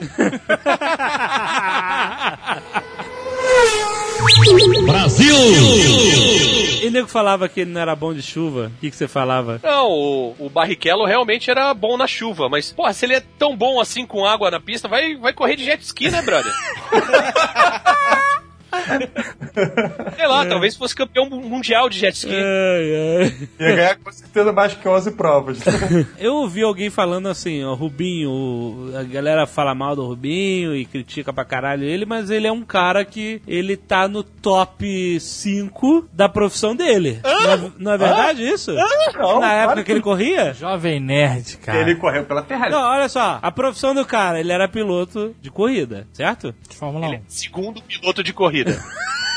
E 6.81 6.89
nego 6.89 7.07
falava 7.07 7.47
que 7.47 7.61
ele 7.61 7.71
não 7.71 7.81
era 7.81 7.95
bom 7.95 8.13
de 8.13 8.21
chuva. 8.21 8.71
O 8.75 8.79
que, 8.79 8.89
que 8.89 8.95
você 8.95 9.07
falava? 9.07 9.59
Não, 9.63 9.89
o, 9.89 10.35
o 10.39 10.49
Barrichello 10.49 11.05
realmente 11.05 11.51
era 11.51 11.73
bom 11.73 11.97
na 11.97 12.07
chuva, 12.07 12.49
mas, 12.49 12.71
porra, 12.71 12.93
se 12.93 13.05
ele 13.05 13.15
é 13.15 13.23
tão 13.37 13.55
bom 13.55 13.79
assim 13.79 14.05
com 14.05 14.25
água 14.25 14.49
na 14.49 14.59
pista, 14.59 14.87
vai, 14.87 15.15
vai 15.15 15.33
correr 15.33 15.55
de 15.55 15.65
jet 15.65 15.83
ski, 15.83 16.09
né, 16.09 16.21
brother? 16.21 16.51
Sei 20.15 20.27
lá, 20.27 20.45
talvez 20.45 20.75
fosse 20.75 20.95
campeão 20.95 21.29
mundial 21.29 21.89
de 21.89 21.99
jet 21.99 22.15
ski. 22.15 22.33
Ai, 22.33 23.31
ai. 23.59 23.67
Ia 23.67 23.75
ganhar 23.75 23.95
com 23.97 24.11
certeza 24.11 24.51
mais 24.53 24.73
que 24.73 24.87
11 24.87 25.11
provas. 25.11 25.59
Eu 26.19 26.35
ouvi 26.35 26.61
alguém 26.61 26.89
falando 26.89 27.27
assim, 27.27 27.63
ó, 27.63 27.73
Rubinho, 27.73 28.91
a 28.97 29.03
galera 29.03 29.45
fala 29.45 29.73
mal 29.73 29.95
do 29.95 30.05
Rubinho 30.05 30.75
e 30.75 30.85
critica 30.85 31.33
pra 31.33 31.45
caralho 31.45 31.83
ele, 31.83 32.05
mas 32.05 32.29
ele 32.29 32.47
é 32.47 32.51
um 32.51 32.63
cara 32.63 33.03
que 33.03 33.41
ele 33.47 33.75
tá 33.75 34.07
no 34.07 34.23
top 34.23 35.19
5 35.19 36.07
da 36.13 36.29
profissão 36.29 36.75
dele. 36.75 37.19
Não, 37.23 37.51
é, 37.51 37.71
não 37.77 37.91
é 37.93 37.97
verdade 37.97 38.43
isso? 38.43 38.73
Não, 38.73 39.39
Na 39.39 39.53
época 39.53 39.83
que 39.83 39.91
ele 39.91 40.01
corria? 40.01 40.53
Jovem 40.53 40.99
nerd, 40.99 41.57
cara. 41.57 41.79
Ele 41.79 41.95
correu 41.95 42.25
pela 42.25 42.43
Ferrari. 42.43 42.71
Não, 42.71 42.81
olha 42.81 43.09
só, 43.09 43.39
a 43.41 43.51
profissão 43.51 43.93
do 43.93 44.05
cara, 44.05 44.39
ele 44.39 44.51
era 44.51 44.67
piloto 44.67 45.35
de 45.41 45.49
corrida, 45.49 46.07
certo? 46.13 46.53
De 46.69 46.75
Fórmula 46.75 47.05
1. 47.05 47.09
Ele 47.09 47.15
é 47.17 47.21
segundo 47.27 47.81
piloto 47.81 48.23
de 48.23 48.33
corrida. 48.33 48.58
Wikipedia 48.59 48.83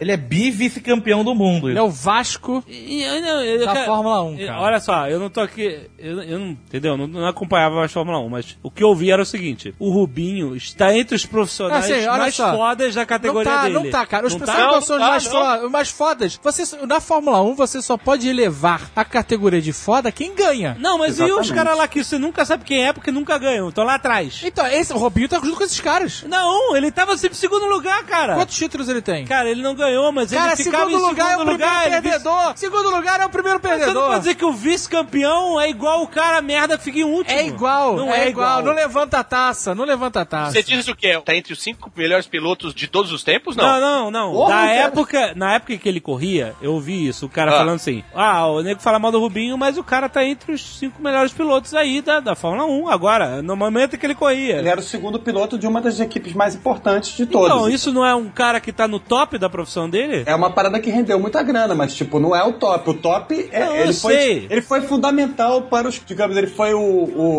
Ele 0.00 0.12
é 0.12 0.16
bi-vice-campeão 0.16 1.24
do 1.24 1.34
mundo. 1.34 1.68
Ele 1.70 1.78
é 1.78 1.82
o 1.82 1.90
Vasco 1.90 2.62
E 2.66 3.02
eu, 3.02 3.20
não, 3.22 3.40
eu, 3.42 3.66
da 3.66 3.72
quero- 3.72 3.86
Fórmula 3.86 4.22
1, 4.24 4.34
E, 4.40 4.46
cara. 4.46 4.60
Olha 4.60 4.80
só, 4.80 5.08
eu 5.08 5.18
não 5.20 5.30
tô 5.30 5.40
aqui. 5.40 5.80
Eu, 5.98 6.22
eu 6.22 6.38
não. 6.38 6.48
Entendeu? 6.50 6.96
Não, 6.96 7.06
não 7.06 7.26
acompanhava 7.26 7.76
mais 7.76 7.92
Fórmula 7.92 8.18
1, 8.20 8.28
mas 8.28 8.58
o 8.62 8.70
que 8.70 8.82
eu 8.82 8.94
vi 8.94 9.10
era 9.10 9.22
o 9.22 9.26
seguinte: 9.26 9.74
o 9.78 9.90
Rubinho 9.90 10.54
está 10.56 10.94
entre 10.96 11.14
os 11.16 11.24
profissionais 11.26 11.84
Assim, 11.90 12.06
mais 12.06 12.34
só. 12.34 12.54
fodas 12.56 12.94
da 12.94 13.00
Não 13.02 13.06
categoria 13.06 13.50
tá, 13.52 13.62
dele. 13.62 13.74
não 13.74 13.90
tá, 13.90 14.06
cara. 14.06 14.26
Os 14.26 14.34
Não 14.34 14.40
Não, 14.46 14.46
que 14.46 14.52
são 14.52 14.78
os 14.78 14.88
não 14.88 14.98
tá, 14.98 15.08
mais, 15.08 15.32
não. 15.62 15.70
mais 15.70 15.90
fodas. 15.90 16.38
Você, 16.42 16.64
na 16.86 17.00
Fórmula 17.00 17.40
1, 17.42 17.54
você 17.54 17.80
só 17.82 17.96
pode 17.96 18.28
elevar 18.28 18.90
a 18.94 19.04
categoria 19.04 19.60
de 19.60 19.72
foda 19.72 20.10
quem 20.12 20.34
ganha. 20.34 20.76
Não, 20.80 20.98
mas 20.98 21.18
e 21.18 21.22
os 21.22 21.28
Exatamente. 21.28 21.54
caras 21.54 21.78
lá 21.78 21.88
que 21.88 22.02
você 22.04 22.18
nunca 22.18 22.44
sabe 22.44 22.64
quem 22.64 22.84
é 22.86 22.92
porque 22.92 23.10
nunca 23.10 23.38
ganham? 23.38 23.68
Estão 23.68 23.84
lá 23.84 23.94
atrás. 23.94 24.40
Então, 24.44 24.66
esse, 24.66 24.92
o 24.92 24.96
Robinho 24.98 25.28
tá 25.28 25.38
junto 25.40 25.56
com 25.56 25.64
esses 25.64 25.80
caras. 25.80 26.24
Não, 26.28 26.76
ele 26.76 26.90
tava 26.90 27.16
sempre 27.16 27.36
em 27.36 27.40
segundo 27.40 27.66
lugar, 27.66 28.02
cara. 28.04 28.34
Quantos 28.34 28.56
títulos 28.56 28.88
ele 28.88 29.00
tem? 29.02 29.24
Cara, 29.24 29.48
ele 29.50 29.62
não 29.62 29.71
ganhou, 29.74 30.10
mas 30.12 30.30
Cara, 30.30 30.52
ele 30.52 30.56
ficava 30.64 30.86
segundo 30.86 31.04
em 31.04 31.08
lugar 31.08 31.24
é 31.24 31.28
o 31.36 31.38
segundo 31.38 31.48
primeiro 31.48 31.72
lugar. 31.74 31.86
ele 31.86 32.00
perdedor. 32.02 32.52
Segundo 32.56 32.90
lugar 32.90 33.20
é 33.20 33.26
o 33.26 33.28
primeiro 33.30 33.58
Você 33.60 33.68
não 33.68 33.78
perdedor. 33.78 34.06
pode 34.06 34.18
dizer 34.20 34.34
que 34.34 34.44
o 34.44 34.52
vice-campeão 34.52 35.60
é 35.60 35.68
igual 35.70 36.02
o 36.02 36.06
cara 36.06 36.40
merda 36.42 36.76
que 36.76 36.84
fica 36.84 36.98
em 36.98 37.04
último. 37.04 37.36
É 37.38 37.46
igual, 37.46 37.96
Não 37.96 38.12
é, 38.12 38.24
é 38.26 38.28
igual. 38.28 38.60
igual. 38.60 38.62
Não 38.62 38.72
levanta 38.72 39.18
a 39.18 39.24
taça, 39.24 39.74
não 39.74 39.84
levanta 39.84 40.20
a 40.20 40.24
taça. 40.24 40.52
Você 40.52 40.62
diz 40.62 40.86
o 40.88 40.94
quê? 40.94 41.20
Tá 41.24 41.34
entre 41.34 41.52
os 41.52 41.62
cinco 41.62 41.90
melhores 41.96 42.26
pilotos 42.26 42.74
de 42.74 42.86
todos 42.86 43.12
os 43.12 43.22
tempos? 43.24 43.56
Não. 43.56 43.64
Não, 43.64 43.80
não, 43.80 44.10
não. 44.10 44.32
Porra, 44.32 44.54
na 44.54 44.60
cara. 44.66 44.72
época, 44.72 45.32
na 45.34 45.54
época 45.54 45.76
que 45.76 45.88
ele 45.88 46.00
corria, 46.00 46.54
eu 46.60 46.72
ouvi 46.74 47.06
isso, 47.08 47.26
o 47.26 47.28
cara 47.28 47.52
Ah. 47.52 47.58
falando 47.58 47.76
assim: 47.76 48.02
"Ah, 48.14 48.46
o 48.48 48.60
nego 48.62 48.80
fala 48.80 48.98
mal 48.98 49.10
do 49.12 49.18
Rubinho, 49.20 49.56
mas 49.56 49.78
o 49.78 49.84
cara 49.84 50.08
tá 50.08 50.24
entre 50.24 50.52
os 50.52 50.78
cinco 50.78 51.02
melhores 51.02 51.32
pilotos 51.32 51.74
aí 51.74 52.00
da, 52.00 52.20
da 52.20 52.34
Fórmula 52.34 52.64
1 52.66 52.88
agora, 52.88 53.42
no 53.42 53.56
momento 53.56 53.96
que 53.96 54.04
ele 54.06 54.14
corria". 54.14 54.56
Ele 54.58 54.68
era 54.68 54.80
o 54.80 54.82
segundo 54.82 55.18
piloto 55.18 55.58
de 55.58 55.66
uma 55.66 55.80
das 55.80 56.00
equipes 56.00 56.32
mais 56.32 56.54
importantes 56.54 57.16
de 57.16 57.26
todas. 57.26 57.50
Então, 57.56 57.68
isso 57.68 57.92
não 57.92 58.04
é 58.04 58.14
um 58.14 58.28
cara 58.28 58.60
que 58.60 58.72
tá 58.72 58.86
no 58.88 58.98
top 58.98 59.38
da 59.38 59.48
profissão 59.48 59.61
dele? 59.90 60.22
É 60.26 60.34
uma 60.34 60.50
parada 60.50 60.78
que 60.80 60.90
rendeu 60.90 61.18
muita 61.18 61.42
grana, 61.42 61.74
mas 61.74 61.94
tipo, 61.94 62.18
não 62.18 62.34
é 62.34 62.42
o 62.44 62.52
top. 62.52 62.90
O 62.90 62.94
top 62.94 63.48
é. 63.52 63.60
Não, 63.66 63.76
eu 63.76 63.82
ele, 63.84 63.92
foi, 63.92 64.14
sei. 64.14 64.46
ele 64.50 64.62
foi 64.62 64.80
fundamental 64.82 65.62
para 65.62 65.88
os. 65.88 66.00
Digamos, 66.04 66.36
ele 66.36 66.46
foi 66.48 66.74
o, 66.74 66.80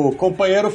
o 0.09 0.15
companheiro 0.15 0.73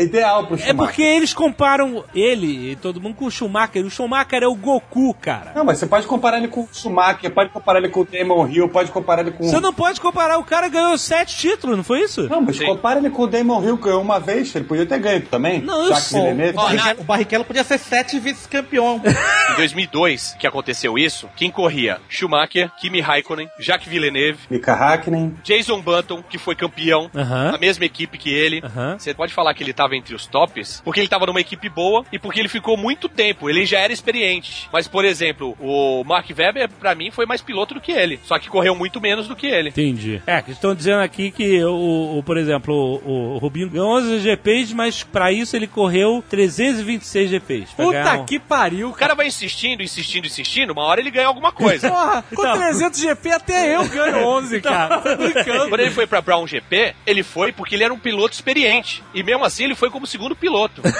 ideal 0.00 0.46
pro 0.46 0.54
É 0.56 0.58
Schumacher. 0.58 0.76
porque 0.76 1.02
eles 1.02 1.32
comparam 1.34 2.04
ele 2.14 2.72
e 2.72 2.76
todo 2.76 3.00
mundo 3.00 3.14
com 3.14 3.26
o 3.26 3.30
Schumacher. 3.30 3.84
O 3.84 3.90
Schumacher 3.90 4.42
é 4.42 4.46
o 4.46 4.54
Goku, 4.54 5.14
cara. 5.14 5.52
Não, 5.54 5.64
mas 5.64 5.78
você 5.78 5.86
pode 5.86 6.06
comparar 6.06 6.38
ele 6.38 6.48
com 6.48 6.62
o 6.62 6.68
Schumacher, 6.72 7.30
pode 7.30 7.50
comparar 7.50 7.78
ele 7.78 7.88
com 7.88 8.00
o 8.00 8.04
Damon 8.04 8.48
Hill, 8.48 8.68
pode 8.68 8.90
comparar 8.90 9.22
ele 9.22 9.32
com. 9.32 9.44
Você 9.44 9.60
não 9.60 9.72
pode 9.72 10.00
comparar, 10.00 10.38
o 10.38 10.44
cara 10.44 10.68
ganhou 10.68 10.96
sete 10.98 11.36
títulos, 11.36 11.76
não 11.76 11.84
foi 11.84 12.00
isso? 12.02 12.28
Não, 12.28 12.40
mas 12.40 12.56
Sim. 12.56 12.66
compara 12.66 12.98
ele 12.98 13.10
com 13.10 13.22
o 13.22 13.26
Damon 13.26 13.62
Hill, 13.64 13.76
que 13.78 13.84
ganhou 13.84 14.02
uma 14.02 14.18
vez, 14.20 14.54
ele 14.54 14.64
podia 14.64 14.86
ter 14.86 14.98
ganho 14.98 15.22
também. 15.22 15.60
Não, 15.60 15.86
eu 15.86 15.96
sei. 15.96 16.20
Ó, 16.20 16.34
na- 16.34 16.52
Barrichello- 16.52 17.00
O 17.00 17.04
Barrichello 17.04 17.44
podia 17.44 17.64
ser 17.64 17.78
sete 17.78 18.18
vice-campeão. 18.18 19.00
Em 19.52 19.56
2002, 19.56 20.36
que 20.38 20.46
aconteceu 20.46 20.79
isso, 20.98 21.28
quem 21.36 21.50
corria? 21.50 21.98
Schumacher, 22.08 22.70
Kimi 22.80 23.00
Raikkonen, 23.00 23.48
Jacques 23.58 23.88
Villeneuve, 23.88 24.38
Mika 24.50 24.72
Hakkinen. 24.74 25.34
Jason 25.42 25.80
Button, 25.80 26.22
que 26.22 26.38
foi 26.38 26.54
campeão 26.54 27.10
Aham. 27.14 27.52
na 27.52 27.58
mesma 27.58 27.84
equipe 27.84 28.18
que 28.18 28.30
ele. 28.32 28.62
Você 28.98 29.12
pode 29.14 29.32
falar 29.32 29.54
que 29.54 29.62
ele 29.62 29.72
tava 29.72 29.96
entre 29.96 30.14
os 30.14 30.26
tops, 30.26 30.80
porque 30.84 31.00
ele 31.00 31.08
tava 31.08 31.26
numa 31.26 31.40
equipe 31.40 31.68
boa 31.68 32.04
e 32.12 32.18
porque 32.18 32.38
ele 32.40 32.48
ficou 32.48 32.76
muito 32.76 33.08
tempo. 33.08 33.48
Ele 33.48 33.64
já 33.66 33.78
era 33.80 33.92
experiente. 33.92 34.68
Mas, 34.72 34.86
por 34.88 35.04
exemplo, 35.04 35.56
o 35.60 36.02
Mark 36.04 36.28
Webber, 36.36 36.68
pra 36.68 36.94
mim, 36.94 37.10
foi 37.10 37.26
mais 37.26 37.40
piloto 37.40 37.74
do 37.74 37.80
que 37.80 37.92
ele. 37.92 38.20
Só 38.24 38.38
que 38.38 38.48
correu 38.48 38.74
muito 38.74 39.00
menos 39.00 39.26
do 39.28 39.36
que 39.36 39.46
ele. 39.46 39.70
Entendi. 39.70 40.20
É, 40.26 40.40
que 40.42 40.50
estão 40.52 40.74
dizendo 40.74 41.00
aqui 41.00 41.30
que, 41.30 41.62
o, 41.64 42.18
o- 42.18 42.22
por 42.22 42.36
exemplo, 42.36 42.74
o, 43.04 43.34
o 43.34 43.38
Rubinho 43.38 43.70
ganhou 43.70 43.88
11 43.96 44.20
GPs, 44.20 44.74
mas 44.74 45.02
pra 45.02 45.32
isso 45.32 45.56
ele 45.56 45.66
correu 45.66 46.22
326 46.28 47.30
GPs. 47.30 47.72
Puta 47.74 48.14
um- 48.20 48.24
que 48.26 48.38
pariu, 48.38 48.90
O 48.90 48.92
cara 48.94 49.14
vai 49.14 49.26
insistindo, 49.26 49.82
insistindo, 49.82 50.26
insistindo, 50.26 50.59
uma 50.68 50.82
hora 50.82 51.00
ele 51.00 51.10
ganha 51.10 51.26
alguma 51.26 51.50
coisa. 51.52 51.88
Porra, 51.90 52.22
com 52.34 52.42
Então. 52.42 52.58
300 52.58 53.00
GP 53.00 53.30
até 53.32 53.76
eu 53.76 53.88
ganho 53.88 54.26
11, 54.26 54.60
cara. 54.60 54.98
Tô 54.98 55.16
brincando. 55.16 55.68
Quando 55.68 55.80
ele 55.80 55.90
foi 55.90 56.06
pra 56.06 56.20
Brown 56.20 56.46
GP, 56.46 56.94
ele 57.06 57.22
foi 57.22 57.52
porque 57.52 57.74
ele 57.74 57.84
era 57.84 57.94
um 57.94 57.98
piloto 57.98 58.34
experiente. 58.34 59.02
E 59.14 59.22
mesmo 59.22 59.44
assim 59.44 59.64
ele 59.64 59.74
foi 59.74 59.90
como 59.90 60.06
segundo 60.06 60.36
piloto. 60.36 60.82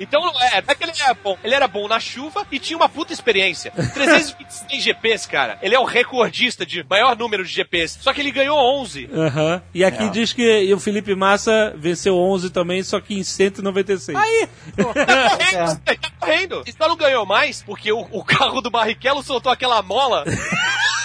Então, 0.00 0.20
é, 0.40 0.62
não 0.62 0.68
é 0.68 0.74
que 0.74 0.84
ele 0.84 0.92
era 1.00 1.14
bom. 1.14 1.38
Ele 1.42 1.54
era 1.54 1.68
bom 1.68 1.88
na 1.88 2.00
chuva 2.00 2.46
e 2.50 2.58
tinha 2.58 2.76
uma 2.76 2.88
puta 2.88 3.12
experiência. 3.12 3.70
326 3.70 4.82
GPs, 4.82 5.26
cara. 5.26 5.58
Ele 5.62 5.74
é 5.74 5.78
o 5.78 5.84
recordista 5.84 6.64
de 6.66 6.84
maior 6.88 7.16
número 7.16 7.44
de 7.44 7.52
GPs. 7.52 7.98
Só 8.00 8.12
que 8.12 8.20
ele 8.20 8.30
ganhou 8.30 8.58
11. 8.80 9.08
Aham. 9.12 9.62
E 9.74 9.84
aqui 9.84 10.08
diz 10.10 10.32
que 10.32 10.72
o 10.72 10.78
Felipe 10.80 11.14
Massa 11.14 11.74
venceu 11.76 12.16
11 12.16 12.50
também, 12.50 12.82
só 12.82 13.00
que 13.00 13.14
em 13.14 13.22
196. 13.22 14.16
Aí, 14.18 14.48
Tá 14.76 14.84
correto, 14.84 15.80
tá 15.84 16.10
correndo. 16.18 16.62
E 16.66 16.72
só 16.72 16.88
não 16.88 16.96
ganhou 16.96 17.24
mais 17.26 17.62
porque 17.62 17.92
o, 17.92 18.06
o 18.10 18.24
carro 18.24 18.60
do 18.60 18.70
Barrichello 18.70 19.22
soltou 19.22 19.50
aquela 19.52 19.82
mola 19.82 20.24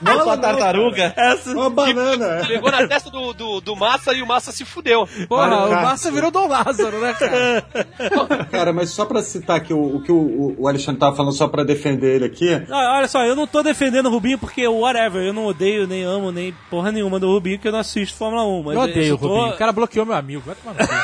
Uma 0.00 0.36
tartaruga. 0.36 1.12
Essa... 1.16 1.50
Uma 1.52 1.70
banana. 1.70 2.44
Pegou 2.46 2.70
na 2.70 2.86
testa 2.86 3.10
do, 3.10 3.32
do, 3.32 3.60
do 3.60 3.76
Massa 3.76 4.12
e 4.12 4.22
o 4.22 4.26
Massa 4.26 4.52
se 4.52 4.64
fudeu. 4.64 5.08
Porra, 5.28 5.66
o. 5.66 5.70
Massa 5.70 6.10
virou 6.10 6.30
Dom 6.30 6.48
Lázaro, 6.48 6.98
né, 7.00 7.14
cara? 7.14 7.64
Cara, 8.50 8.72
mas 8.72 8.90
só 8.90 9.04
pra 9.04 9.22
citar 9.22 9.56
aqui 9.56 9.72
o, 9.72 9.96
o 9.96 10.02
que 10.02 10.12
o, 10.12 10.54
o 10.58 10.68
Alexandre 10.68 11.00
tava 11.00 11.16
falando, 11.16 11.32
só 11.32 11.48
pra 11.48 11.64
defender 11.64 12.16
ele 12.16 12.24
aqui. 12.26 12.50
Ah, 12.70 12.96
Olha 12.98 13.08
só, 13.08 13.24
eu 13.24 13.34
não 13.36 13.46
tô 13.46 13.62
defendendo 13.62 14.06
o 14.06 14.10
Rubinho 14.10 14.38
porque, 14.38 14.66
whatever, 14.66 15.22
eu 15.22 15.32
não 15.32 15.46
odeio, 15.46 15.86
nem 15.86 16.04
amo, 16.04 16.30
nem 16.30 16.54
porra 16.70 16.92
nenhuma 16.92 17.18
do 17.18 17.28
Rubinho, 17.30 17.58
que 17.58 17.66
eu 17.68 17.72
não 17.72 17.78
assisto 17.80 18.16
Fórmula 18.16 18.44
1. 18.46 18.62
Mas 18.62 18.74
Eu 18.76 18.80
odeio 18.82 19.14
o 19.14 19.18
só 19.18 19.26
tô- 19.26 19.34
Rubinho. 19.34 19.54
O 19.54 19.58
cara 19.58 19.72
bloqueou 19.72 20.06
meu 20.06 20.14
amigo. 20.14 20.42
Vai 20.46 20.54
tomar 20.54 20.74
no 20.74 20.78
cu. 20.78 20.84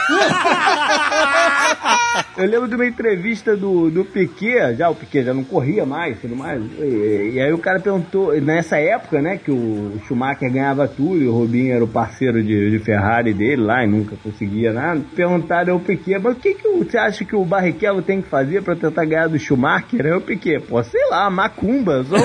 Eu 2.36 2.46
lembro 2.46 2.68
de 2.68 2.74
uma 2.74 2.86
entrevista 2.86 3.56
do, 3.56 3.90
do 3.90 4.04
Piquet, 4.04 4.74
já 4.76 4.88
o 4.88 4.94
Piquet 4.94 5.24
já 5.24 5.34
não 5.34 5.44
corria 5.44 5.84
mais, 5.84 6.18
tudo 6.20 6.34
mais. 6.36 6.62
E, 6.78 7.32
e 7.34 7.40
aí 7.40 7.52
o 7.52 7.58
cara 7.58 7.80
perguntou, 7.80 8.32
nessa 8.40 8.78
época, 8.80 9.20
né, 9.20 9.38
que 9.38 9.50
o 9.50 9.98
Schumacher 10.06 10.50
ganhava 10.52 10.88
tudo 10.88 11.22
e 11.22 11.26
o 11.26 11.32
Rubinho 11.32 11.74
era 11.74 11.84
o 11.84 11.88
parceiro 11.88 12.42
de, 12.42 12.70
de 12.70 12.78
Ferrari 12.78 13.32
dele 13.32 13.62
lá 13.62 13.84
e 13.84 13.86
nunca 13.86 14.16
conseguia 14.22 14.72
nada. 14.72 15.00
Perguntaram 15.14 15.74
ao 15.74 15.80
Piquet, 15.80 16.18
mas 16.18 16.36
o 16.36 16.40
que, 16.40 16.54
que 16.54 16.68
você 16.68 16.98
acha 16.98 17.24
que 17.24 17.36
o 17.36 17.44
Barrichello 17.44 18.02
tem 18.02 18.20
que 18.22 18.28
fazer 18.28 18.62
pra 18.62 18.74
tentar 18.76 19.04
ganhar 19.04 19.28
do 19.28 19.38
Schumacher? 19.38 20.04
Aí 20.04 20.12
o 20.12 20.20
Piquet, 20.20 20.60
pô, 20.60 20.82
sei 20.82 21.08
lá, 21.10 21.30
macumba. 21.30 22.04
Só... 22.04 22.16
Foi 22.16 22.24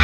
o 0.00 0.03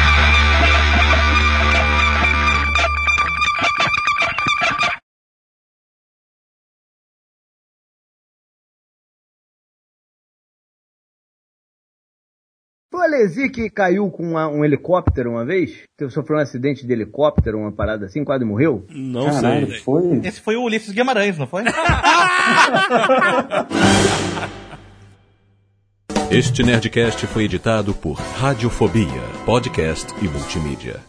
Alesi 13.13 13.49
que 13.49 13.69
caiu 13.69 14.09
com 14.09 14.23
uma- 14.23 14.47
um 14.47 14.63
helicóptero 14.63 15.31
uma 15.31 15.45
vez? 15.45 15.83
Sofreu 16.09 16.37
um 16.37 16.41
acidente 16.41 16.85
de 16.87 16.93
helicóptero, 16.93 17.57
uma 17.59 17.71
parada 17.71 18.05
assim, 18.05 18.23
quase 18.23 18.45
morreu? 18.45 18.85
Não 18.89 19.25
Caralho, 19.25 19.67
sei. 19.67 19.79
foi. 19.79 20.21
Esse 20.23 20.39
foi 20.41 20.55
o 20.55 20.63
Ulisses 20.63 20.91
Guimarães, 20.93 21.37
não 21.37 21.45
foi? 21.47 21.63
Este 26.31 26.63
Nerdcast 26.63 27.27
foi 27.27 27.43
editado 27.43 27.93
por 27.93 28.13
Radiofobia, 28.13 29.21
podcast 29.45 30.07
e 30.21 30.27
multimídia. 30.29 30.99